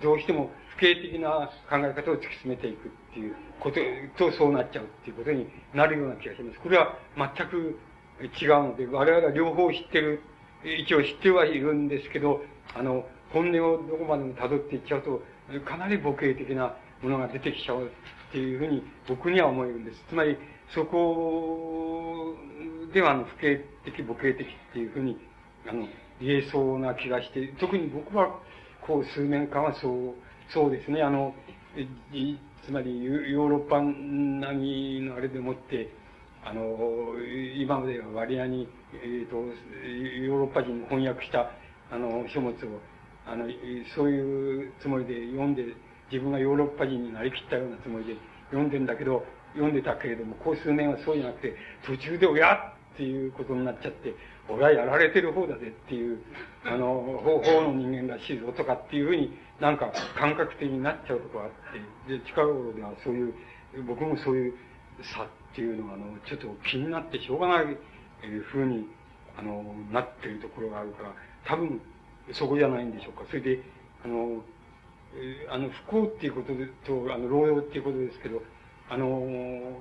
[0.00, 3.80] どうしても不景的な考え方を突き詰めていくっていうこと
[4.18, 6.60] とそうなっちゃうっていうことになるような気がします。
[6.60, 7.78] これは全く
[8.40, 10.20] 違うので、我々は両方知ってる、
[10.64, 12.42] 一応知ってはいるんですけど、
[12.74, 15.22] あの、本音をどこまでも辿っていっちゃうと、
[15.64, 20.04] かなり母系的なものが出てきちゃうっていうふうに僕には思えるんです。
[20.08, 20.36] つまり、
[20.74, 22.34] そこ
[22.92, 25.18] ではあの不景的、母系的っていうふうに、
[25.68, 25.86] あの、
[26.24, 28.40] 言えそうな気がして、特に僕は
[28.86, 30.14] こう数年間はそう、
[30.52, 31.34] そうですね、あの、
[32.64, 35.90] つまりヨーロッパ並みのあれでもって、
[36.44, 36.76] あの、
[37.56, 41.50] 今までは割合に、えっ、ー、と、ヨーロッパ人に翻訳した、
[41.90, 42.80] あの、書物を、
[43.26, 43.46] あの、
[43.96, 45.64] そういうつもりで読んで、
[46.12, 48.16] 自分がヨーロッパ人になりきったようなつもりで
[48.50, 54.14] 読んでんだけど、読んでたけれども、こう数年はそうじゃなくて、途中で親っていうことになっちゃって、
[54.48, 56.18] 俺はやられてる方だぜっていう、
[56.64, 61.48] あの、方法の人間らしいぞとかっていうふうになんか感覚的になっちゃうとこあっ
[62.06, 63.34] て、で、近頃ではそういう、
[63.86, 64.54] 僕もそういう
[65.14, 67.76] 差っていうのが、あの、ちょっと気になってしょうがない
[68.50, 68.86] ふうに、
[69.38, 71.14] あの、なってるところがあるから、
[71.46, 71.80] 多分、
[72.32, 73.24] そこじゃないんでしょうか。
[73.28, 73.60] それで、
[74.04, 74.42] あの、
[75.50, 76.52] あの、不幸っていうこと
[76.86, 78.42] と、あの、労働っていうことですけど、
[78.90, 79.78] あの、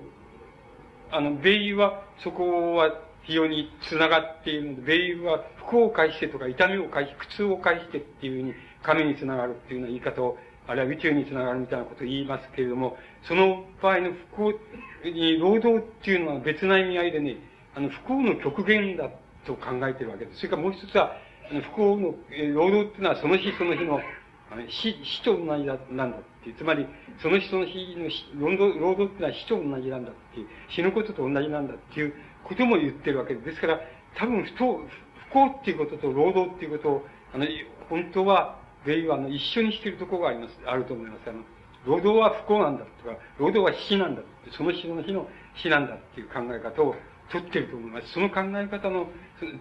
[1.11, 2.91] あの、米友は、そこは
[3.23, 8.53] 非常に繋がっているので、米友は不幸を介してとか、痛みを介して、苦痛を介してっていうふうに、
[8.83, 10.37] 神に繋がるっていうような言い方を、
[10.67, 14.59] あるいは宇宙に繋がるみたいなことを言いますけれども、その場合の不幸
[15.11, 17.37] に、労働っていうのは別な意味合いでね、
[17.75, 19.09] あの、不幸の極限だ
[19.45, 20.39] と考えてるわけです。
[20.39, 21.15] それからもう一つは、
[21.49, 23.99] あの不幸の、え労働っていうのはその日その日の、
[24.51, 26.55] あの死、死と同じだ、なんだっていう。
[26.55, 26.87] つまり、
[27.21, 30.47] その日その日の労働、労働っていうのは死と同じなんだっていう。
[30.69, 32.13] 死ぬことと同じなんだっていう
[32.43, 33.45] ことも言ってるわけです。
[33.45, 33.79] ですから、
[34.15, 34.87] 多分不幸、
[35.29, 37.45] 不幸っていうことと労働っていうことを、あの、
[37.89, 41.29] 本当は、米イはあの、一緒にしているところがあります、あると思います。
[41.29, 41.39] あの、
[41.85, 46.95] 労働は不幸なんだとか、労働は死なんだって、その日の日の死なんだっていう考え方を
[47.31, 48.13] 取ってると思います。
[48.13, 49.07] その考え方の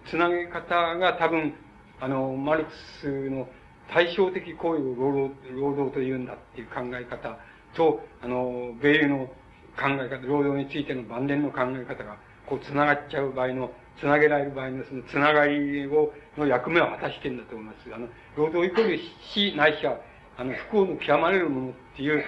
[0.09, 1.53] つなげ方が多分、
[1.99, 2.71] あの、マルク
[3.01, 3.47] スの
[3.91, 7.37] 対照的行為を労働、労働と言うんだっていう考え方
[7.75, 9.27] と、あの、米ユの
[9.75, 17.93] 考え方、労働についての晩年の考え方が、こう、つながっちゃう場合の、つなげられる場合の、そのつながりを、の役目を果たしてんだと思います。
[17.93, 18.99] あの、労働イコール
[19.33, 19.99] 死ないしは、
[20.37, 22.23] あの、不幸の極まれるものっていう、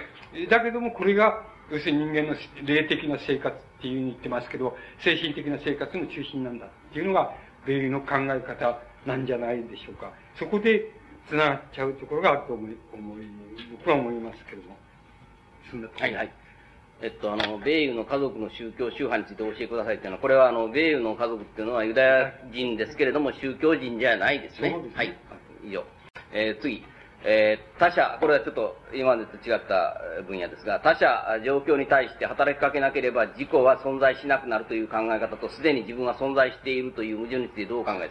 [0.48, 7.34] だけどもこれが、要するに人間の霊的な生活っていうふうに言ってますけど、精神的な生活の中心なんだっていうのが、
[7.66, 10.12] 米ユの考え方なんじゃないでしょうか。
[10.38, 10.92] そこで
[11.28, 13.26] 繋がっちゃうところがあると思い、思い、
[13.78, 14.76] 僕は思いますけれども。
[15.70, 16.06] そんなところ。
[16.06, 16.32] はいはい。
[17.02, 24.70] えっと、あの、米ユの家族の宗教宗派について教えてくださいっていうのは、これはあの、米ユの家族っていうのはユダヤ人ですけれども、宗教人じゃないですね。
[24.70, 25.14] すねはい。
[25.64, 25.84] 以上。
[26.32, 26.82] えー、次。
[27.28, 38.10] えー、他者、これはちょっと今までと違った分野ですが、他者、状況に対して働きかけなければ自己は存在しなくなるという考え方と、すでに自分は存在しているという矛盾についてどう考えます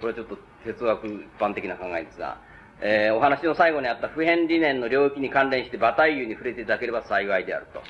[0.00, 2.38] これはちょっと哲学一般的な考えですが、
[2.80, 7.82] えー、お話の最後にあった普遍理念の領域に関連して馬体優に触れていただければ幸いであると。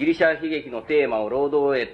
[0.00, 1.86] ギリシャ悲劇のテーマを労働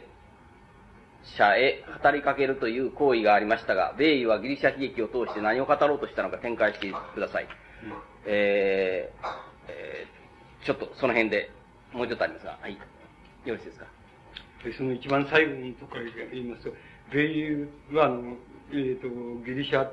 [1.37, 7.49] 者へ語りかけるという行為がありましたが、米医はギリシャ悲劇を通して何を語ろうとしたのか展開してください。
[8.25, 9.27] えー、
[9.69, 11.51] えー、ちょっとその辺で、
[11.93, 12.75] もうちょっとありますが、はい。
[12.75, 12.79] よ
[13.55, 13.87] ろしいですか？
[14.79, 16.71] その一番最後のところで言いますと、
[17.11, 18.37] 米医は、あの、
[18.71, 19.09] えっ、ー、と、
[19.45, 19.85] ギリシャ、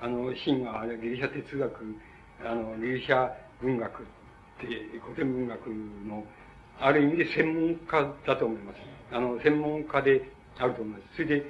[0.00, 1.94] あの、神話、ギリシャ哲学、
[2.44, 3.30] あの、ギリシャ
[3.62, 4.06] 文学っ
[4.58, 4.66] て、
[5.04, 6.24] 古典文学の、
[6.80, 8.76] ある意味で専門家だと思います。
[9.12, 11.16] あの、専門家であると思います。
[11.16, 11.46] それで、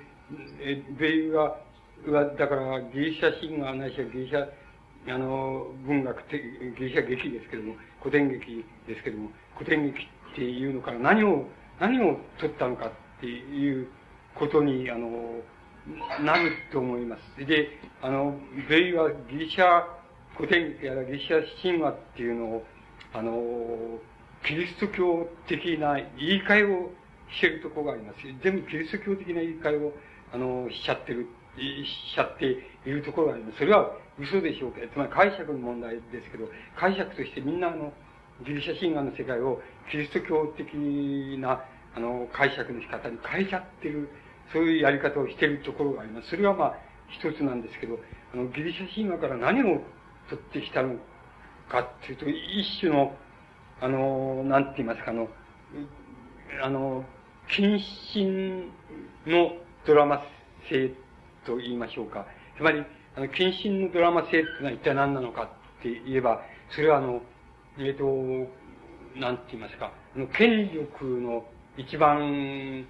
[0.61, 1.57] え、米は、
[2.07, 4.49] は、だから、ギリシャ神話ないしはギリシャ、
[5.09, 6.39] あの、文学って、
[6.79, 11.47] ギリシャ劇ですけども、古典劇ですけども、古典劇っていうのから何を、
[11.81, 13.89] 何を取ったのかっていう
[14.35, 15.41] ことに、あの、
[16.23, 17.47] なると思います。
[17.47, 17.69] で、
[18.03, 18.39] あの、
[18.69, 19.85] ベイはギリシャ
[20.37, 22.67] 古典劇やらギリシャ神話っていうのを、
[23.13, 23.33] あの、
[24.47, 26.05] キリスト教的な言
[26.39, 26.91] い換えを
[27.33, 28.17] してるところがあります。
[28.43, 29.93] 全部キリスト教的な言い換えを、
[30.33, 32.47] あの、しちゃってる、しちゃって
[32.87, 33.59] いるところがあります。
[33.59, 37.93] それは嘘でしょうかつまり解釈の問題ですけど、解釈としてみんなあの、
[38.47, 40.75] ギリシャ神話の世界をキリスト教的
[41.39, 41.65] な、
[41.95, 44.09] あの、解釈の仕方に変えちゃってる
[44.53, 46.29] そういうやり方をしているところがあります。
[46.29, 46.75] それはまあ、
[47.09, 47.99] 一つなんですけど、
[48.33, 49.81] あの、ギリシャ神話から何を
[50.29, 50.97] 取ってきたの
[51.71, 53.17] かっていうと、一種の、
[53.81, 55.29] あの、なんて言いますか、あの、
[56.63, 57.05] あの、
[57.49, 57.79] 近
[58.13, 58.71] 親
[59.27, 60.23] のドラマ
[60.69, 60.91] 性
[61.45, 62.27] と言いましょうか。
[62.57, 62.83] つまり、
[63.17, 67.23] あの、近親のドラマ性ってのは一体何なのかって言えば、それはあの、
[67.79, 68.51] えっ、ー、と、
[69.19, 71.45] なんて言いますか、あの、権力の
[71.77, 72.87] 一番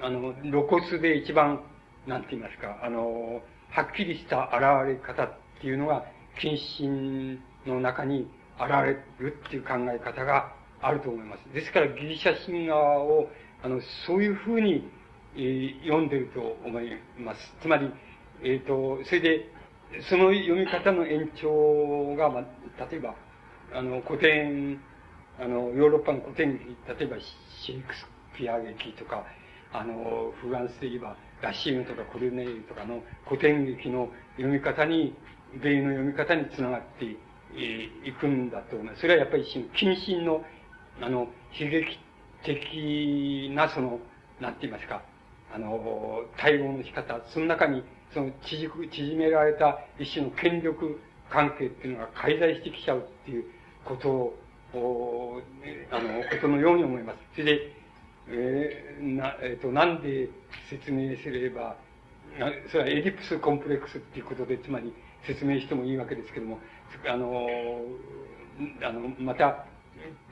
[0.00, 1.60] あの、露骨で一番、
[2.06, 6.04] なんて言いますか、あの、はっきりした現れ方っていうのが、
[6.38, 8.70] 謹慎の中に現
[9.18, 11.52] れるっていう考え方があると思います。
[11.52, 13.28] ですから、ギリシャ神話を、
[13.62, 14.88] あの、そういうふうに、
[15.36, 17.54] えー、読んでると思います。
[17.60, 17.90] つまり、
[18.42, 19.50] えっ、ー、と、それで、
[20.08, 23.14] その読み方の延長が、まあ、例えば、
[23.72, 24.80] あの、古典、
[25.40, 27.16] あの、ヨーロッパの古典劇、例えば、
[27.64, 29.24] シェイクスピア劇とか、
[29.72, 35.14] あの、フランスで言えば、ラッシーヌとかコルネールとかの古典劇の読み方に、
[35.62, 37.16] 米の読み方につながってい
[37.56, 39.00] えー、行くんだと思います。
[39.00, 40.44] それはやっぱり近親の、
[41.00, 41.98] あの、悲劇
[42.44, 44.00] 的な、その、
[44.40, 45.02] なんて言いますか、
[45.54, 51.00] あの、対応の仕方、その中に、その縮縮められた一種の権力
[51.30, 53.44] 関係っていうのが介在してきちゃうっていう
[53.84, 54.10] こと
[54.78, 55.42] を、
[55.90, 57.18] あの、ことのように思います。
[57.34, 57.72] それで、
[58.28, 60.28] えー、な、えっ、ー、と、なんで
[60.70, 61.76] 説明すれば、
[62.70, 64.92] それはエリプスコンプレックスっていうことで、つまり
[65.26, 66.58] 説明してもいいわけですけども、
[67.06, 67.48] あの、
[68.82, 69.66] あの、また、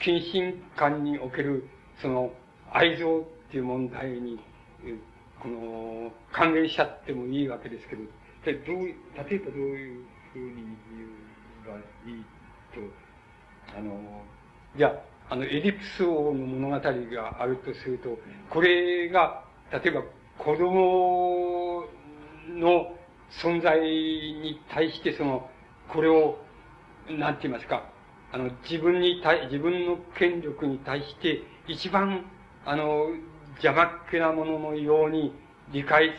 [0.01, 1.69] 近親感における、
[2.01, 2.33] その、
[2.73, 4.39] 愛情っていう問題に、
[5.41, 8.03] この、関連しちゃってもいいわけですけど、
[8.45, 8.93] でどう、例
[9.37, 10.55] えばどういうふうに
[10.91, 11.07] 言
[11.65, 12.25] うがいい
[12.75, 12.81] と、
[13.77, 14.23] あの、
[14.77, 18.19] じゃあ、あの、エリプス王の物語があるとすると、
[18.51, 20.03] これが、例えば
[20.39, 21.85] 子供
[22.49, 22.95] の
[23.43, 25.49] 存在に対してその、
[25.93, 26.39] これを、
[27.09, 27.85] なんて言いますか、
[28.33, 32.25] あの、自分に対、自分の権力に対して、一番、
[32.65, 33.09] あの、
[33.63, 35.35] 邪魔っ気なもののように
[35.73, 36.13] 理解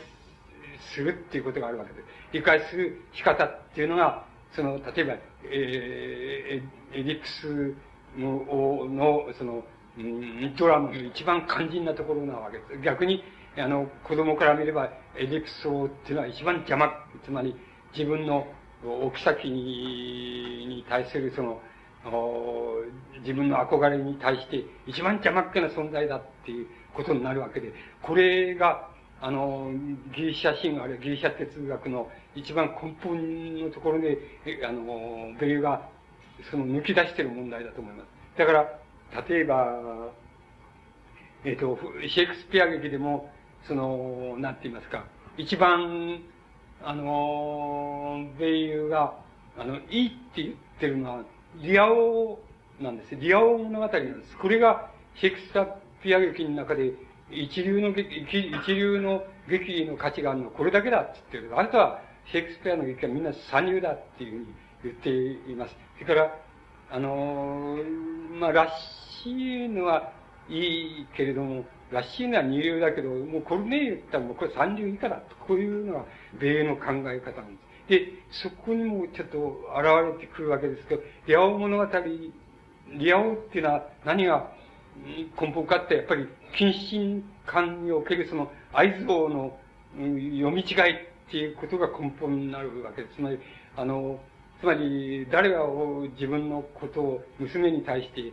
[0.94, 2.06] するっていうことがあるわけです。
[2.34, 5.14] 理解する仕方っていうのが、その、例えば、
[5.46, 7.76] えー、エリプス
[8.18, 9.64] の、の、その、
[10.58, 12.82] ドラマの一番肝心なところなわけです。
[12.82, 13.24] 逆に、
[13.58, 16.92] あの、子供から見れば、エリプス王っていうのは一番邪魔、
[17.24, 17.56] つまり
[17.96, 18.48] 自分の
[18.84, 21.62] 置き先に対するその、
[23.22, 28.90] 自分の憧れに対して一番邪魔っ気な存在だっていうことになるわけで、これが、
[29.22, 29.72] あの、
[30.16, 34.18] ギリシャ神話、あるいはギリシャ哲学の一番根本のところで、
[34.68, 35.90] あの、ベルが、
[36.52, 38.08] その抜き出している問題だと思います。
[38.38, 38.80] だから、
[39.30, 40.12] 例えば、
[41.46, 43.32] えっ、ー、と、シェイクスピア劇でも、
[43.68, 45.06] その、なんて言いますか、
[45.38, 46.22] 一番、
[46.86, 49.14] あの、ベイユが、
[49.58, 51.24] あの、いいって言ってるのは、
[51.62, 52.40] リア王
[52.82, 53.16] なんです。
[53.16, 54.38] リア王物語なんです。
[54.38, 55.54] これが、シェクス
[56.02, 56.94] ピア劇の中で、
[57.32, 61.60] 一流の劇、一流の劇の価値があるのはこれだけだって言ってる。
[61.60, 64.48] あとは、シェイクスピアの劇はみんな三流だっていうふうに
[64.84, 65.76] 言っています。
[65.96, 66.40] それから、
[66.92, 68.68] あのーまあ、ら
[69.24, 70.12] しいのは
[70.50, 76.06] いいけれども、らしいのは二流だけど、もうこれね、言ったらもうこれ三流以下だと、こういうのが
[76.40, 77.90] 米英の考え方なんです。
[77.90, 81.86] で、そこにもちょっと現れてくるわけですけど、リアオ物語、
[82.94, 84.52] リアオっていうのは何が
[85.40, 89.58] 根本かって、やっぱり近親感におけるその愛憎の
[89.96, 93.16] 読み違いっていうことが根本になるわけです。
[93.16, 93.40] つまり、
[93.76, 94.20] あの、
[94.60, 95.66] つまり、誰が
[96.14, 98.32] 自分のことを娘に対して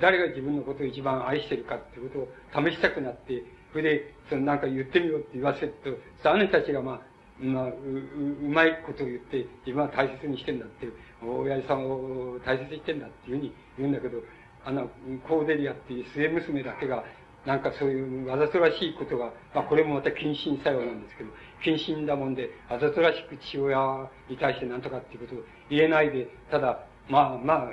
[0.00, 2.18] 誰が自分のことを一番愛してるかってこと
[2.60, 5.74] を試したくなって、それで、そのなんか言ってみようって言わせる
[6.22, 7.00] と、姉たちがまあ、
[7.40, 10.88] まあ、う、うまいことを言って、自分は大切にしてんだって、
[11.24, 14.18] 親父さんを大切にしてんだっていうふうに言うんだけど、
[14.64, 14.88] あの、
[15.26, 17.04] コーデリアっていう末娘だけが、
[17.46, 21.30] なんかそういうわざとらしいことが、まあこれもまた近親作用なんですけど、
[21.64, 27.68] 近親だもんで、わざとらしく父親に対して何とかっていうことを言えないで、ただ、まあまあ、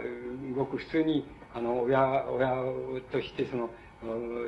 [0.55, 2.49] ごく普通にあの、親、親
[3.11, 3.69] としてその、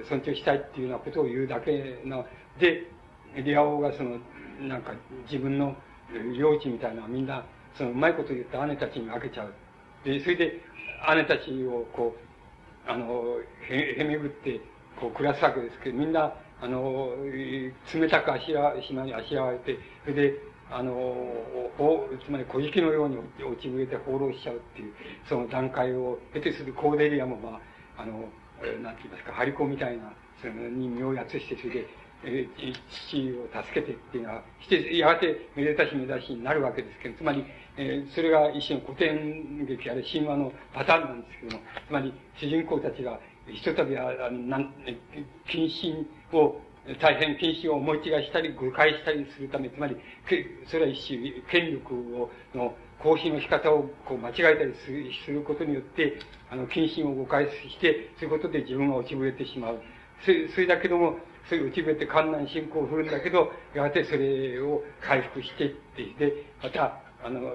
[0.07, 2.25] 尊重したいっていうようなことを言うだけの、
[2.59, 2.87] で、
[3.43, 4.17] リア王がその、
[4.61, 5.75] なんか自分の
[6.37, 7.43] 領地みたいなみんな、
[7.75, 9.53] そのうまいこと言った姉たちに分けちゃう。
[10.03, 10.61] で、それで
[11.15, 13.39] 姉たちをこう、あの、
[13.69, 14.59] へ、へめぐって、
[14.99, 17.11] こう暮らすわけですけど、みんな、あの、
[17.93, 20.93] 冷たくあしら、島にあしらわれて、それで、あの、
[22.25, 24.93] つまり小池のように落ちぶれて放浪しちゃうっていう、
[25.27, 27.59] その段階を経てするコーデリアも、ま
[27.97, 28.29] あ、あの、
[28.81, 31.87] なんて言いますか、張り子みたいな、その、に身をやつして、それで、
[32.23, 32.47] え、
[33.09, 37.43] 父を助けてっていうのは、して、やがてめでたしめでたしになるわけですけど、つまり、
[37.77, 44.73] えー、それが一種の古典劇ある神話のパターンなんですけども、つまり、主人公たちが、ひとたびは、なん、
[45.47, 46.61] 謹慎を
[46.99, 49.95] 大変禁止を思い違いしたり、誤解したりするため、つまり、
[50.67, 54.73] それは一種、権力を、の、行使の仕方をこう間違えたり
[55.25, 56.13] することによって、
[56.49, 59.81] あの、謹慎を誤解して、そういうことで自分が落ちぶれてしまう。
[60.23, 61.17] それ、それだけども、
[61.49, 67.53] そういう落ちぶれて観難信仰を振るんだけど、やがてそれを回復してって、で、また、あの、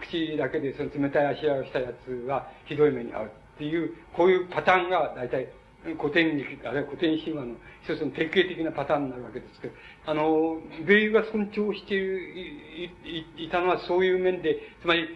[0.00, 5.48] 口だけでその冷たい足合いをしたやつはひどい目に遭うっていう、こういうパターンが大体
[5.98, 9.74] 古典劇、あるいは古典神話の一つの典型的なパターンになるわけですけど、
[10.06, 15.08] あの、米ユが尊重していいたのはそういう面で、つまり、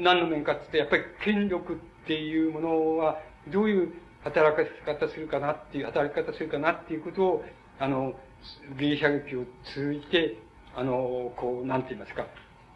[0.00, 3.92] 何の面かってって、やっぱり権力っていうものは、どういう
[4.24, 7.44] 働かせ方するかなっていう、働き方するかなっていうことを、
[7.78, 8.14] あの、
[8.78, 10.36] ギリシャ劇を通じて、
[10.74, 12.26] あの、こう、なんて言いますか、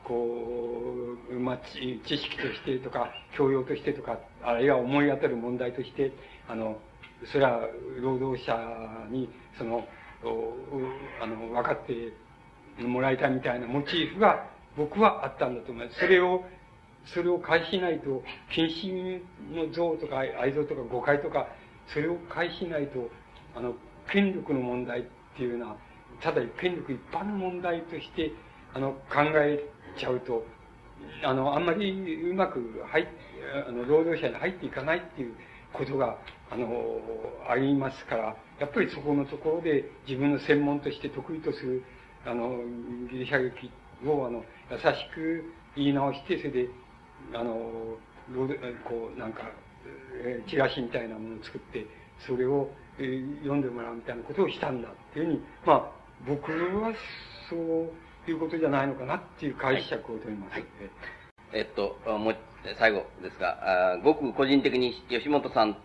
[0.04, 6.12] こう、まあ、知識としてとか、教養としてとか、あるいは思い当たる問題として、
[6.48, 6.78] あの、
[7.32, 7.60] それは
[8.00, 8.56] 労働者
[9.10, 9.86] に、その、
[11.20, 12.12] あの、分かって
[12.82, 14.46] もらいたいみたいなモチーフが
[14.76, 16.00] 僕はあったんだと思います。
[16.00, 16.44] それを、
[17.06, 18.22] それを返しないと、
[18.52, 19.20] 近親
[19.52, 21.46] の像とか愛憎とか誤解とか、
[21.92, 23.08] それを返しないと、
[23.54, 23.74] あの、
[24.10, 25.02] 権力の問題っ
[25.36, 25.76] ていうのは、
[26.20, 28.32] ただ権力一般の問題として、
[28.74, 29.64] あの、考え
[29.98, 30.44] ちゃうと、
[31.22, 33.06] あの、あんまりうまく入
[33.66, 35.34] あの、労働者に入っていかないっていう
[35.72, 36.18] ことが、
[36.50, 37.00] あの、
[37.48, 41.82] ありますから、やっぱりそこのところで自分の専門として得意とする、
[42.24, 42.58] あの、
[43.10, 43.70] ギリシャ劇
[44.06, 44.84] を、あの、優し
[45.14, 45.44] く
[45.76, 46.68] 言い直して、それで、
[47.34, 47.54] あの、
[48.84, 49.42] こう、なんか、
[50.48, 51.86] チラシみたいなものを作って、
[52.26, 55.90] それを、読んでもらうみたいなことをしたんだっていうふうに、まあ、
[56.26, 56.94] 僕は
[57.50, 60.52] そういうことじゃないのかなっていう解釈を取ります。
[60.52, 60.70] はいはい、
[61.52, 62.36] えっと、もう、
[62.78, 65.76] 最後ですが、あごく個人的に吉本さん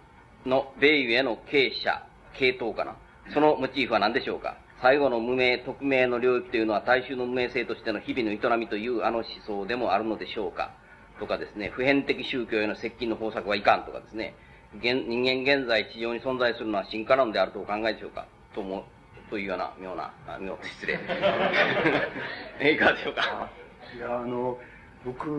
[0.45, 2.03] の米ユへの傾斜、
[2.37, 2.95] 系統かな。
[3.33, 4.57] そのモチーフは何でしょうか？
[4.81, 10.71] 最後の無名、匿名の領域というのは大衆の無名性としての日々の営みというあの思想でもあるのでしょうか？
[11.19, 14.33] とかですね、普遍的宗教への接近の方策はいかんとかですね、
[14.81, 18.25] 人間現在地上に存在するのは進化論であるとお考えでしょうか？
[18.55, 18.85] とも、
[19.29, 20.95] というような妙な、妙失礼。
[22.73, 23.49] いかがでしょうか？
[23.95, 24.57] いや、あの、
[25.05, 25.29] 僕、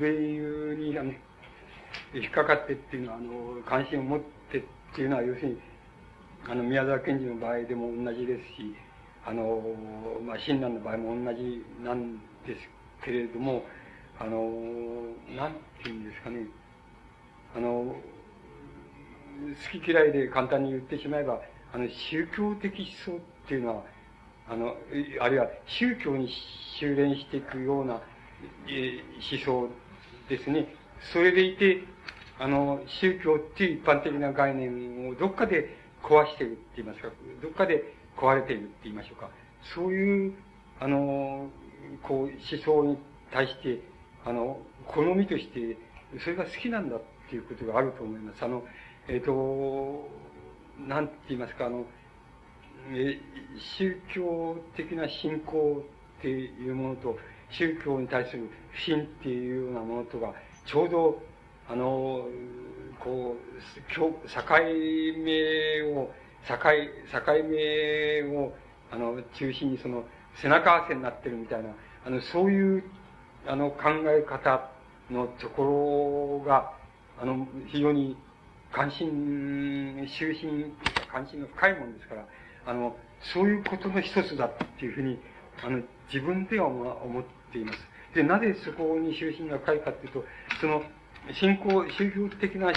[0.00, 1.12] 米友に、あの、
[2.14, 4.62] 引っかかってっていうのは、あの、関心を持ってっ
[4.94, 5.58] ていうのは、要するに、
[6.48, 8.74] あの、宮沢賢治の場合でも同じですし、
[9.24, 9.62] あの、
[10.24, 12.68] まあ、親鸞の場合も同じなんです
[13.04, 13.64] けれども、
[14.18, 14.38] あの、
[15.36, 16.46] なんていうんですかね、
[17.56, 17.96] あの、
[19.72, 21.40] 好き嫌いで簡単に言ってしまえば、
[21.72, 22.72] あの、宗教的
[23.06, 23.84] 思想っていうのは、
[24.48, 24.76] あの、
[25.20, 26.28] あるいは宗教に
[26.78, 28.00] 修練していくような、
[28.68, 29.02] え
[29.32, 29.68] 思想
[30.28, 30.75] ですね。
[31.12, 31.82] それでいて、
[32.38, 37.08] あの、宗教っていう一般的な概念をどっかで壊してるって言いますか、
[37.42, 37.82] どっかで
[38.16, 39.30] 壊れているって言いましょうか。
[39.74, 40.34] そういう、
[40.80, 41.48] あの、
[42.02, 42.98] こう、思想に
[43.32, 43.80] 対して、
[44.24, 45.76] あの、好みとして、
[46.20, 48.44] それが好きなんだっていうことがあると思います。
[48.44, 48.64] あの、
[49.08, 50.08] えっ、ー、と、
[50.86, 51.86] なんて言いますか、あの、
[52.92, 53.18] え
[53.78, 55.82] 宗教的な信仰
[56.18, 57.18] っていうものと、
[57.50, 60.34] 宗教に対する不信っていうようなものとが、
[60.66, 61.22] ちょうど、
[61.68, 62.26] あの、
[63.00, 64.12] こう、境
[65.24, 66.10] 目を、
[66.46, 68.52] 境、境目を、
[68.90, 70.04] あの、中心にその、
[70.42, 71.70] 背中合わせになってるみたいな、
[72.04, 72.84] あの、そういう、
[73.46, 74.70] あの、考え方
[75.10, 76.72] のところが、
[77.20, 78.16] あの、非常に
[78.72, 80.74] 関心、終身、
[81.10, 82.26] 関心が深いもんですから、
[82.66, 82.96] あの、
[83.32, 85.18] そういうことの一つだっていうふうに、
[85.64, 87.78] あの、自分では思っています。
[88.14, 90.24] で、なぜそこに終身が深いかっていうと、
[90.60, 90.82] その、
[91.32, 92.72] 信仰、宗教的な、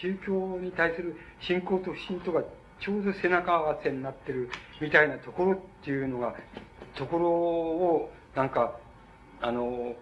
[0.00, 2.42] 宗教に対する信仰と不信とが
[2.80, 6.34] ちょうど背中合わせになってるみたいなところっていうのが、
[6.96, 8.76] ところを、なんか、
[9.40, 9.94] あの、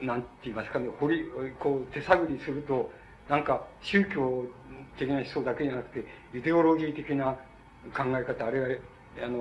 [0.00, 1.24] なんて言いますかね、掘り、
[1.60, 2.90] こう手探りすると、
[3.28, 4.46] なんか宗教
[4.98, 7.36] 的な思想だけじゃなくて、イデオロギー的な
[7.94, 8.80] 考え方、ある
[9.18, 9.38] いは、あの、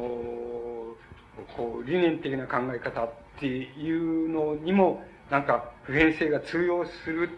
[1.55, 7.29] こう、理念的な考え方っていうのにも、なんか普遍性が通用する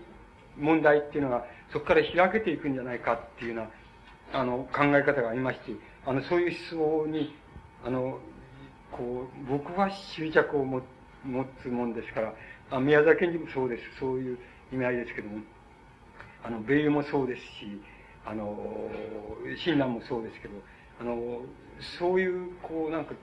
[0.58, 3.64] 問題っていうのが、そこから開けていくんじゃないかっていうよ
[4.34, 5.74] うな、あの、考え方がありまして、
[6.06, 7.36] あの、そういう思想に、
[7.86, 8.20] あの、
[8.92, 10.82] こう、僕は執着を持
[11.62, 12.34] つもんですから、
[12.72, 13.84] あ宮崎県にもそうです。
[14.00, 14.40] そういう
[14.72, 15.38] 意味合いですけども、
[16.44, 17.80] あの、米友もそうですし、
[18.26, 18.58] あの、
[19.64, 20.56] 親鸞もそうですけど、
[21.00, 21.42] あの、
[22.00, 23.14] そういう、こう、なんか、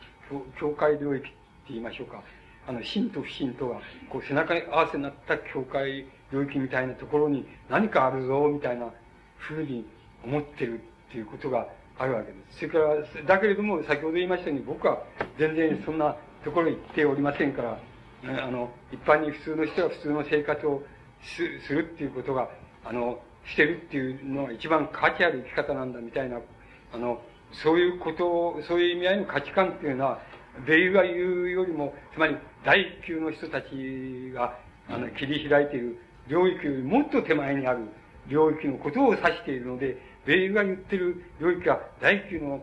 [0.61, 1.37] 境界領域って
[1.71, 2.23] 言いましょうか。
[2.71, 8.91] あの、真と不信とが、こう、背中に合わせになった境界領域みたいなところに何かあるぞ、みたいな
[9.39, 9.85] ふうに
[10.25, 11.67] 思ってるっていうことが
[11.99, 12.59] あるわけです。
[12.59, 15.03] それから、だけれども、先ほど言いましたように、僕は
[15.37, 17.79] 全然そんなところに行っておりませんから、
[18.23, 20.83] あの、一般に普通の人は普通の生活を
[21.25, 21.43] す
[21.73, 22.51] るっていうことが、
[22.85, 26.39] あの、してるっていうのが一番価値ある生き方なんだみたいな、
[26.93, 27.21] あの、
[27.53, 30.21] そういうことを、そういう意味合いの価値観っていうのは、
[30.67, 34.59] 米友が言うよりも、つまり第一級の人たちが、
[34.89, 35.99] あの、切り開いている
[36.29, 37.89] 領域よりもっと手前にある
[38.29, 42.61] 領域のことを指しているので、米友が言ってる領域は第一級の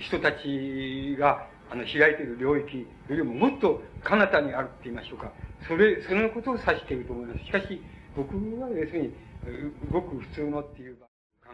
[0.00, 5.32] 人たちが、あの、開いている領域よりももっと彼方にあるって言いましょうか。
[5.66, 7.44] それ、そのことを指していると思います。
[7.44, 7.80] しかし、
[8.16, 9.14] 僕は要するに、
[9.90, 11.08] ごく普通のっていう考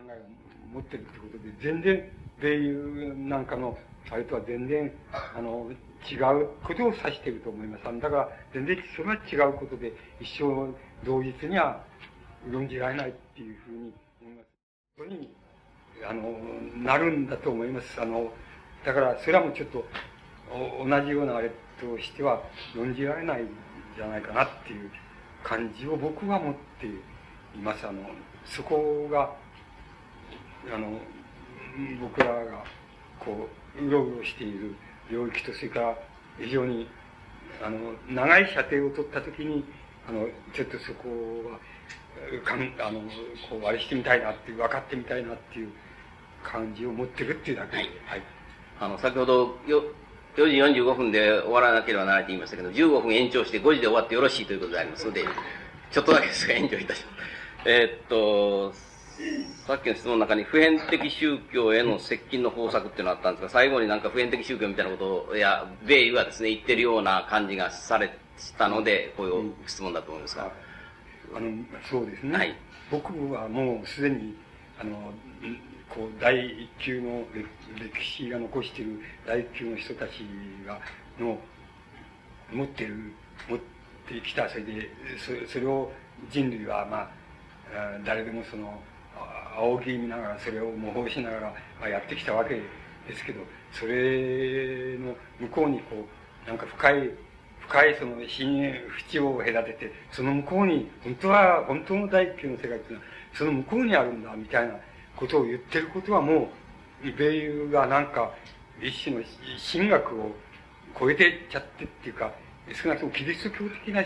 [0.09, 3.79] えを持ってるってことで、全然、米友なんかの、
[4.11, 5.71] あれとは全然、あの、
[6.11, 7.85] 違うことを指していると思います。
[7.85, 10.73] だから、全然それは違うことで、一生
[11.05, 11.85] 同日には
[12.51, 14.49] 論じられないっていうふうに思います。
[14.97, 15.31] それに、
[16.09, 16.39] あの、
[16.83, 18.01] なるんだと思います。
[18.01, 18.33] あの、
[18.85, 19.85] だから、それはもうちょっと、
[20.51, 22.43] 同じようなあれとしては
[22.75, 23.49] 論じられないん
[23.95, 24.91] じゃないかなっていう
[25.45, 26.91] 感じを僕は持ってい
[27.63, 27.87] ます。
[27.87, 28.01] あの、
[28.45, 29.31] そこが、
[30.75, 30.99] あの、
[32.01, 32.65] 僕らが、
[33.21, 34.75] こう、うろうろしている
[35.11, 35.99] 領域と、それから
[36.39, 36.89] 非常に、
[37.63, 39.65] あの、長い射程を取ったときに、
[40.09, 41.09] あの、ちょっとそこ
[41.51, 41.59] は、
[42.45, 43.01] かん、あの、
[43.49, 45.71] こう、あれしてみたいなっていう、分かってみたいなっていう
[46.43, 48.23] 感じを持ってるっていうだけで、はい。
[48.81, 49.83] あの、先ほど、よ、
[50.37, 55.25] 4時45分で終わらなければならないと言いましたけど、15分延長して5時で終わってよろしいということでありますので、
[55.91, 57.19] ちょっとだけですが延長いたします。
[57.65, 58.73] えー、っと、
[59.67, 68.17] さっきの質問の中に普遍的宗教への接近の方策っていうのがあったんですが、最後になんか普遍的宗教みたいなことを、いや、米はですね、言ってるような感じがされ
[68.57, 70.53] たので、こういう質問だと思うんですが。
[71.35, 71.51] あの、
[71.91, 72.37] そうですね。
[72.37, 72.57] はい。
[72.91, 74.37] 僕はもうすでに、
[74.81, 75.13] あの、
[75.91, 77.25] こう、第一級の
[77.77, 80.11] 歴史が残している第一級の人たち
[80.65, 80.81] が、
[81.19, 81.39] の、
[82.53, 83.13] 持ってる、
[83.49, 83.59] 持っ
[84.09, 84.89] てきた、それで、
[85.47, 85.91] そそれを
[86.31, 87.11] 人類は、まあ、
[88.07, 88.81] 誰でもその、
[89.57, 93.41] 仰ぎ見ながら、それを模倣しながら、やってきたわけですけど、
[93.73, 96.07] それの向こうにこ
[96.47, 97.11] う、なんか深い、
[97.61, 104.75] 深いその深淵淵を隔てて、その向こうに、本当は、本当の第一級の世界っていうのは、その向こうにあるんだ、みたいな
[105.17, 106.51] ことを言ってることはも
[107.05, 108.33] う、米友がなんか、
[108.81, 109.23] 一種の
[109.73, 110.35] 神学を
[110.99, 112.33] 超えてちゃってっていうか、
[112.73, 114.05] 少なくともキリスト教的な、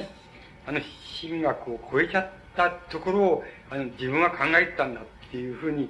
[0.67, 0.81] あの、
[1.21, 5.89] 神学を超えちゃったところを、あの、自分は考えたんだっていうふうに、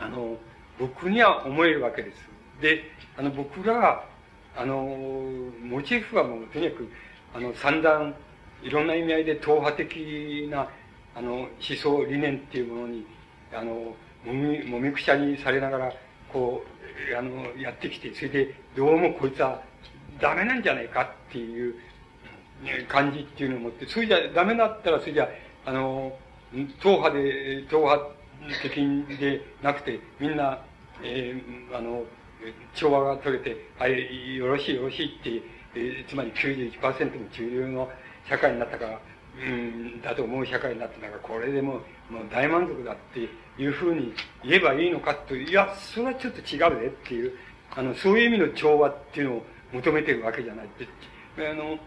[0.00, 0.38] あの、
[0.78, 2.16] 僕には思えるわけです。
[2.62, 2.84] で、
[3.18, 4.04] あの、僕らは、
[4.56, 4.82] あの、
[5.62, 6.88] モチーフはもう、とにかく、
[7.34, 8.14] あの、散々、
[8.62, 10.68] いろんな意味合いで党派的な、
[11.14, 13.06] あの、思想、理念っていうものに、
[13.52, 13.94] あの、
[14.24, 15.92] もみ、もみくちゃにされながら、
[16.32, 16.64] こ
[17.12, 19.62] う、あの、やってきて、それで、どうもこいつは
[20.18, 21.74] ダメなんじゃないかっていう
[22.88, 25.28] 感じっていうのを持って、それじゃダメだったら、それじゃ、
[25.66, 26.16] あの、
[26.82, 28.10] 党派で、党派
[28.62, 28.74] 的
[29.18, 30.60] でなくて、みんな、
[31.02, 32.04] えー、あの、
[32.74, 35.42] 調和が取れて、はい、よろしいよろしいって、
[35.74, 37.88] えー、つまり91%の中流の
[38.28, 39.00] 社会になったから、
[39.38, 41.82] うん、だと思う社会になったから、これでももう
[42.30, 43.28] 大満足だって
[43.62, 44.12] いうふうに
[44.44, 47.32] 言えばいいのかと、いや、それはちょっと違うねっていう、
[47.76, 50.66] あの、そういう意味の調和っていうのを求めてるわけじゃない。
[51.38, 51.78] あの、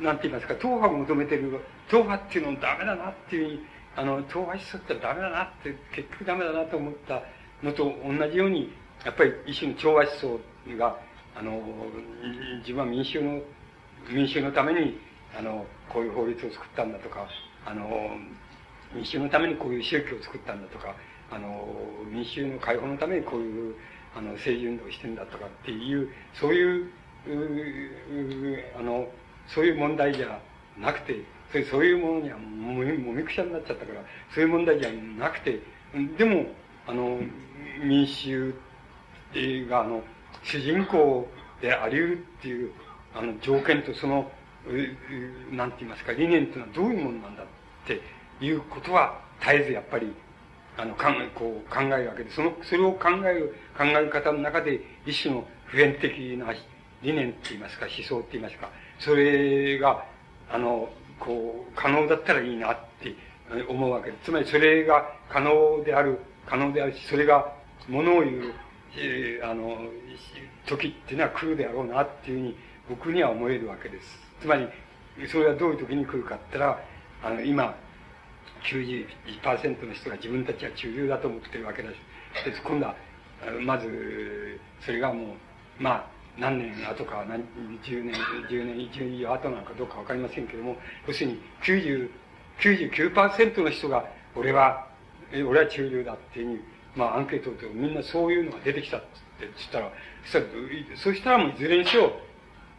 [0.00, 3.60] なんて言いますか、党派を求めてる、党派っていうのもダメだなっていううに、
[3.96, 7.22] あの、党派思想ってダメだなって、結局ダメだなと思った
[7.62, 8.72] のと同じように、
[9.04, 10.40] やっぱり一種の調和思想
[10.78, 10.98] が、
[11.34, 11.62] あの、
[12.60, 13.40] 自分は民衆の、
[14.10, 14.98] 民衆のために、
[15.38, 17.26] あの、こういう法律を作ったんだとか、
[17.66, 17.88] あの、
[18.94, 20.94] 民衆のためにこういう宗教を作ったんだとか、
[21.30, 21.66] あの、
[22.10, 23.74] 民衆の解放のためにこういう、
[24.14, 26.90] あの、政治運動をしてんだとかっていう、そういう、
[27.26, 29.08] うあの、
[29.48, 30.38] そういう問題じゃ
[30.78, 31.24] なくて、
[31.70, 34.00] そういうものにはもみもみくちゃになっちゃったから、
[34.34, 35.60] そういう問題じゃなくて、
[36.16, 36.46] でも、
[36.86, 37.20] あの、
[37.84, 38.54] 民衆
[39.68, 40.02] が、あの、
[40.42, 41.28] 主人公
[41.60, 42.72] であり得るっていう、
[43.14, 44.30] あの、条件とその、
[45.50, 47.46] なんて言いますか、理念っていうのはどういうものなんだっ
[47.86, 48.00] て
[48.40, 50.12] いうことは、絶えずやっぱり、
[50.78, 56.54] あの、考え、こう考えるわけで、その、それを考える、考え方の中で、一種の普遍的な
[57.02, 58.70] 理念って言いますか、思想って言いますか、
[59.04, 60.04] それが、
[60.50, 63.14] あの、こう、可能だったらいいなって
[63.68, 64.24] 思うわけです。
[64.26, 67.52] つまりそれが可能である、可能であるし、それが
[67.88, 68.54] ものを言う、
[68.96, 69.78] えー、あの、
[70.66, 72.56] 時っていうのは来るであろうなっていうふうに
[72.88, 74.18] 僕には思えるわけです。
[74.40, 74.68] つまり、
[75.28, 76.84] それはどういう時に来るかって言ったら、
[77.24, 77.74] あの、今、
[78.64, 81.94] 91%の人が自分たちは中流だと思ってるわけだし、
[82.44, 82.94] で今度は、
[83.64, 87.44] まず、それがもう、まあ、何年後か、何、
[87.82, 88.14] 10年、
[88.48, 92.10] 10年、1年後なのかどうかわかりませんけども、要するに90、
[92.60, 94.04] 99%の人が、
[94.34, 94.88] 俺は、
[95.32, 96.60] 俺は中流だっていうふうに、
[96.96, 99.06] まあ、アンケートでみんなそういうのが出てきたって
[99.40, 99.90] 言ったら、
[100.24, 100.46] そしたら、
[100.96, 102.12] そしたらもういずれにしろ、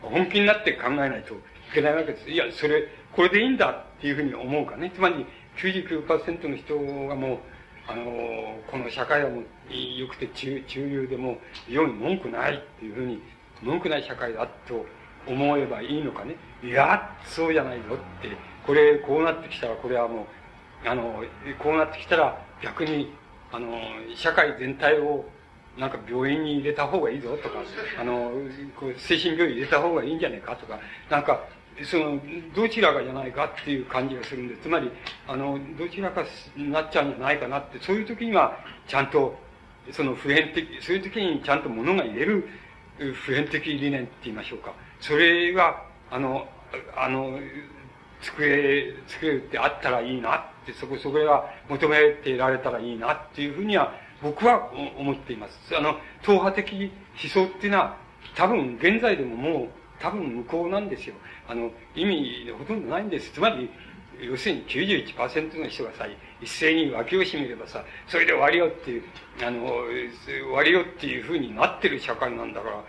[0.01, 1.38] 本気になって考えないとい
[1.73, 2.30] けないわけです。
[2.30, 4.91] いや、それ、これでいいんだっていうふうに思うかね。
[4.93, 5.25] つまり、
[5.57, 7.38] 99%の人がもう、
[7.88, 13.22] あの、この社会はもう良くて中中流でも世に文句ないっていうふうに、
[13.64, 14.85] 文句ない社会だと
[15.27, 16.35] 思えばいいのかね。
[16.64, 18.30] いや、そうじゃないぞって、
[18.66, 20.27] これ、こうなってきたら、これはも
[20.85, 21.24] う、あの、
[21.59, 23.14] こうなってきたら、逆に、
[23.51, 23.77] あの、
[24.16, 25.25] 社会全体を、
[25.77, 27.56] なんか病院に入れた方がいいぞとか、
[28.00, 28.32] あの、
[28.80, 31.45] こう精神病院入れた方がいいんじゃないかとか、なんか、
[31.83, 32.22] その、
[32.56, 34.92] どちらかじゃないかっていう感じがするんで、つまり、
[35.27, 36.24] あの、どちらか
[36.56, 39.35] になっちゃうんじゃないかなって、そういう時には、ちゃんと、
[39.92, 42.48] その普遍的、そういう時にちゃんと物が言える
[42.98, 44.74] 普遍的理念って言いましょうか。
[45.00, 46.48] それが、あの、
[46.96, 47.40] あの、
[48.22, 55.76] 作れ、作れるってあったらいいなって、そこ、そこが求めてられたらいいなっていうふうには、僕は思っています。
[55.76, 56.92] あの、党派的
[57.22, 57.98] 思想っていうのは、
[58.36, 61.16] 多分現在でももう、多分無効なんですよ。
[61.48, 63.32] あの、意味ほとんどないんです。
[63.34, 63.70] つまり、
[64.26, 66.08] 要するに91%の人がさ、
[66.42, 69.03] 一斉に脇を締めればさ、それで終わりよっていう、
[69.42, 69.66] あの、
[70.26, 72.84] 終わりよっていうふうになってる社会なんだから、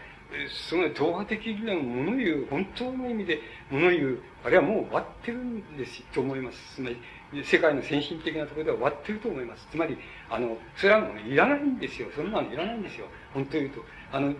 [0.68, 3.40] その党派的理念を物言う、本当の意味で
[3.70, 6.58] 物言う、あれはもう終わってるんですと思います。
[6.76, 9.66] つまり、世界の先進的なところでは終わってると思います。
[9.70, 9.96] つまり、
[10.30, 12.08] あの、それはもういらないんですよ。
[12.14, 13.06] そんなのいらないんですよ。
[13.32, 13.84] 本当言うと。
[14.12, 14.34] あの、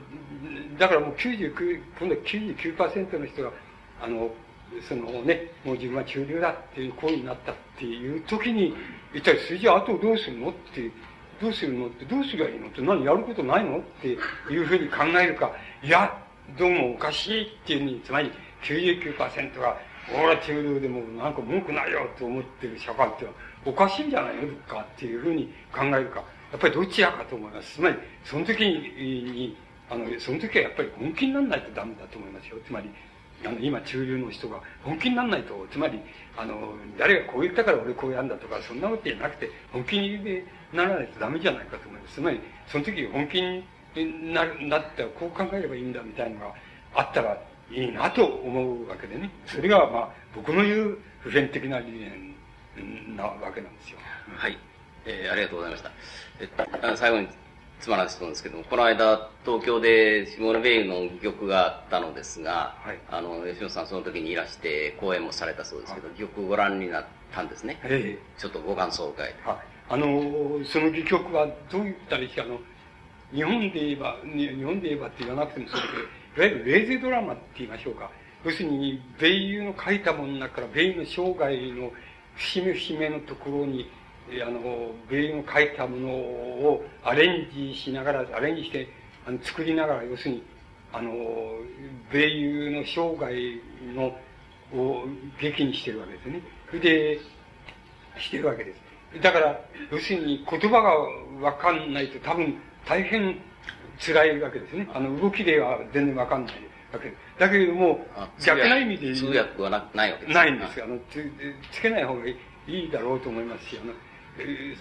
[0.79, 3.53] だからもう99、今度は99%の人が、
[4.01, 4.31] あの、
[4.89, 8.75] そのね、もう自分は中流だっていう行為になったっていう時に、
[9.15, 10.51] 一体それじゃあとどうするの？
[10.51, 10.91] って、
[11.41, 11.87] どうするの？
[11.87, 12.69] ってどうすりゃいいの？
[12.69, 13.79] って何やることないの？
[13.79, 16.17] っていうふうに考えるか、いや、
[16.59, 18.31] どうもおかしいっていうふうに、つまり
[18.63, 19.77] 99%が、
[20.13, 23.27] 俺は中流でもなんか文句ないよと思ってる社会って
[23.65, 24.55] おかしいんじゃないの？
[24.69, 26.23] かっていうふうに考えるか。
[26.53, 27.75] やっぱりどちらかと思います。
[27.75, 29.57] つまり、その時に、
[29.91, 32.59] あの、その時はやっぱり本気にならないとダメだと思いますよ。
[32.65, 32.89] つまり、
[33.47, 36.01] あの、今中流の人が本気にならないと、つまり、
[36.37, 42.15] あの、誰がこう言ったから俺こうやんだとか、そんなことじゃなくて、本気にならないとダメじゃないかと思います。
[42.15, 43.65] つまり、その時本気に
[44.33, 46.55] なる、なったらこう考えればいいんだみたいなのが
[46.95, 47.41] あったら
[47.71, 49.31] いいなと思うわけでね。
[49.47, 53.99] それが、まあ、僕の言う普遍的な理念なわけなんですよ。
[54.37, 54.59] はい。
[55.07, 55.91] えー、ありがとうございました。
[56.41, 57.29] え最後に
[57.81, 67.79] つまらないですけども、この間、東京でシモネ・ベイユの戯曲があったのですが、はい、あの、吉野さんその時にいらして講演もされたそうですけど、戯曲ご覧になったんですね。
[67.85, 69.55] ええ、ちょっとご感想を伺いたい。
[69.55, 69.67] はい。
[69.91, 72.59] あの、その戯曲はどういったらいいか、あの、
[73.33, 75.87] 日本で言えば、日本で言えばって言わなくてもそうだ
[76.35, 78.11] けど、いわゆるレーゼドラマって言いましょうか。
[78.45, 81.93] 要するに、米ユの書いたものの中から、米ユの生涯の
[82.37, 83.91] 節目節目のところに、
[84.43, 88.89] あの、米軍書いたものをアレンジしながら、アレンジして、
[89.27, 90.43] あの、作りながら、要するに、
[90.93, 91.13] あの、
[92.13, 93.35] 米友の生涯
[93.95, 94.17] の、
[94.73, 95.05] を
[95.41, 96.41] 劇にしてるわけですね。
[96.69, 97.21] それで、
[98.19, 99.23] してるわけです。
[99.23, 100.91] だから、要するに言葉が
[101.41, 103.39] わかんないと多分大変
[103.99, 104.89] 辛いわけですね。
[104.93, 106.55] あの、動きでは全然わかんない
[106.93, 107.39] わけです。
[107.39, 108.07] だけれども、
[108.45, 109.15] 逆な意味で。
[109.15, 111.33] 通訳はなないわけですないんですあのつ、
[111.73, 112.37] つけない方がい
[112.67, 113.99] いだろうと思いますし、あの、えー、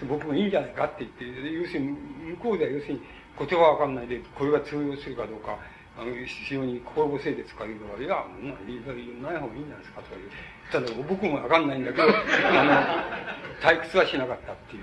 [0.08, 3.00] 僕もいいんじゃないかって言って、要するに、向こうでは要するに
[3.38, 5.58] 言葉わかんないで、これが通用するかどうか、
[5.96, 10.16] あの、非常に心細いで使うから、いや、ないない方がいいんじゃないですかとか
[10.72, 10.86] 言う。
[10.86, 12.10] ただ僕もわかんないんだけど、 あ
[13.62, 14.76] の、退屈はしなかったって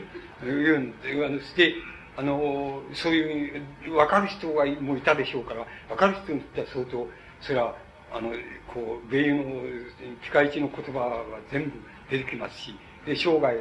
[0.45, 1.75] いう、いうんあの、して、
[2.15, 7.09] あの、そういう、わかる人がもいたでしょうから、わかる人にとっては相当、
[7.41, 7.75] それは、
[8.13, 8.31] あの、
[8.67, 9.61] こう、米友の、
[10.21, 11.71] ピカイチの言葉は全部
[12.09, 12.75] 出てきますし、
[13.05, 13.53] で、生涯が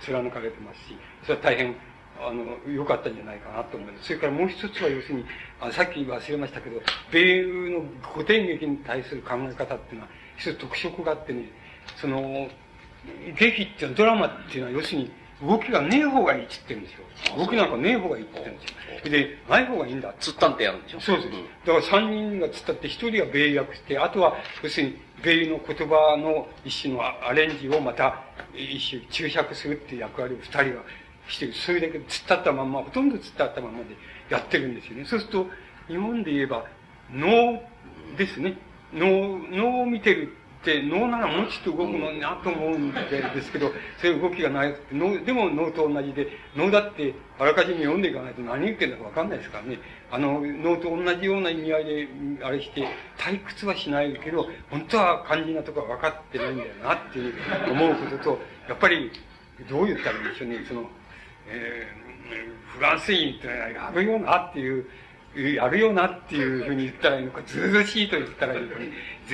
[0.00, 1.76] 貫かれてますし、それは大変、
[2.20, 4.06] あの、良かったんじゃないかなと思います。
[4.06, 5.24] それからもう一つは要するに、
[5.60, 11.50] あさっき忘れましたけど、米欧の古典劇に対する考え方っていうのは、一つ特色があってね、
[11.96, 12.48] その、
[13.38, 15.10] 劇っていうのは、ドラマっていうのは要するに、
[15.40, 16.94] 動きがねえ方がいいって言ってるんです
[17.30, 17.36] よ。
[17.36, 19.10] 動きなんかねえ方がいいって言ってるんですよ。
[19.10, 21.00] で、ない方がいいんだつったんってやるんでしょ？
[21.00, 21.28] そうです。
[21.64, 28.22] だから三人がつったって一人が米訳して、あとは、要するに、米の言葉の一種のアレンジをまた、
[28.54, 30.82] 一種注釈するっていう役割を二人は
[31.28, 31.52] してる。
[31.54, 33.96] それだけ突っ立ったまんま、ほとんど突っ立ったままで
[34.30, 35.04] やってるんですよね。
[35.04, 35.46] そうすると、
[35.88, 36.64] 日本で言えば、
[37.12, 37.62] 脳
[38.16, 38.58] ですね。
[38.92, 43.70] 能、能を見てるって脳ならもうちょっと動くのになと思うんですけど、
[44.00, 44.74] そういう動きがない。
[44.92, 49.78] 脳、でも脳と同じで、脳だってあらかじめ読んでいかないと何言ってるのかわかんないですからね。
[50.10, 52.08] あの、脳と同じような意味合いで、
[52.42, 57.34] あれして、退屈はしないけど、本当は肝心なところは分かってないんだよなっていう
[57.70, 58.38] 思うことと、
[58.68, 59.12] やっぱり、
[59.68, 60.90] どう言ったらいいんでしょうね、その、
[61.46, 64.86] えー、フランス人ってのはやるよなっていう、
[65.36, 68.74] やるよなっていうふうに言ったらいいのか、ずうずしいと言ったらいいのか、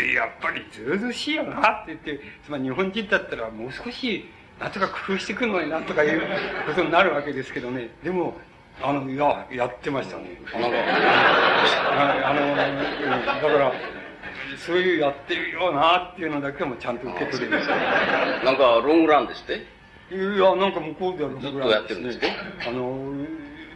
[0.01, 4.29] やっぱりずうずしいよなって言って、つまり日本人だったらもう少し、
[4.61, 6.21] なんとか工夫してくるのになんとかいう
[6.67, 7.89] ことになるわけですけどね。
[8.03, 8.37] でも、
[8.83, 10.37] あの、いや、やってましたね。
[10.53, 13.73] あの、あの、だから、
[14.59, 17.77] そういうやってるよなっていうのだけもちゃんと受け取れました。
[18.45, 19.67] なんか、ロングランですって？
[20.15, 21.69] いや、なんか向こうではロングランです、ね。
[21.69, 22.37] ずっとやってるんですね。
[22.67, 23.13] あの、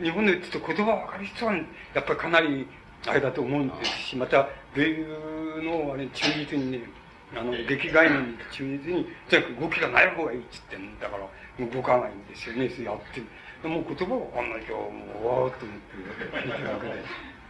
[0.03, 1.63] 日本で言って言葉わかる人は、や
[2.01, 2.67] っぱりかなり、
[3.07, 6.81] あれだと思うんですし、また、米軍の、あれ、忠実にね、
[7.37, 13.21] あの、劇概念に忠実に、とにかく動きがない方がいいって言ってんだから、動かないんですよね、やって。
[13.67, 14.85] もう言葉わかんないけど、も
[15.23, 15.97] う、わーっと思って
[16.37, 16.79] 聞いてるわ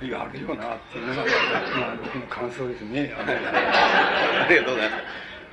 [0.00, 3.14] けで、やるよな、っていうのが、まあ、僕の感想ですね。
[3.14, 5.02] ありがとうございます。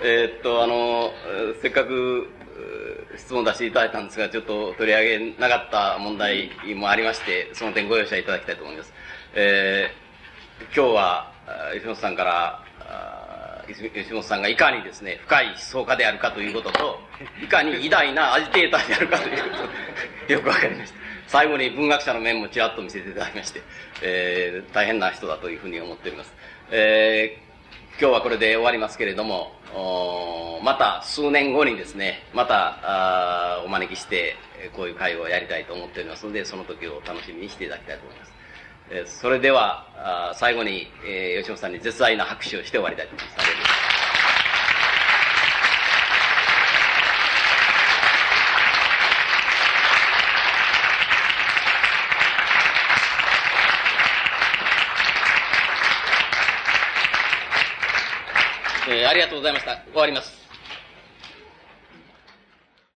[0.02, 1.12] えー、っと、あの、
[1.62, 2.30] せっかく、
[3.18, 8.94] 質問出していただいたんですが、ちょっと取り上げなかった問題もありまして、その点ご容赦いただきたいと思います。
[9.34, 11.32] えー、今日は、
[11.74, 12.66] 吉本さんから、
[13.68, 17.00] 吉本さんがいかにですね、深い思想家であるかということと、
[17.44, 19.50] いかに偉大なアジテーターであるかというこ
[20.28, 20.96] と よくわかりました。
[21.28, 23.62] 最後に文学者の面もちらっと見せていただきまして、
[24.02, 26.34] えー、大変な人だというふうに思っております。
[26.72, 29.56] えー、今日はこれで終わりますけれども、
[30.64, 34.36] また数年後にですね、またお招きして、
[34.76, 38.34] こういう会をやりたいと思っておりますので、その時を楽しみにしていただきたいと思います。
[38.90, 43.22] えそれでは、最後に、え、吉本さんに絶大な拍手をして終わりたいと思。
[43.22, 44.05] います。
[58.88, 59.82] えー、ありがとうございました。
[59.92, 60.45] 終わります。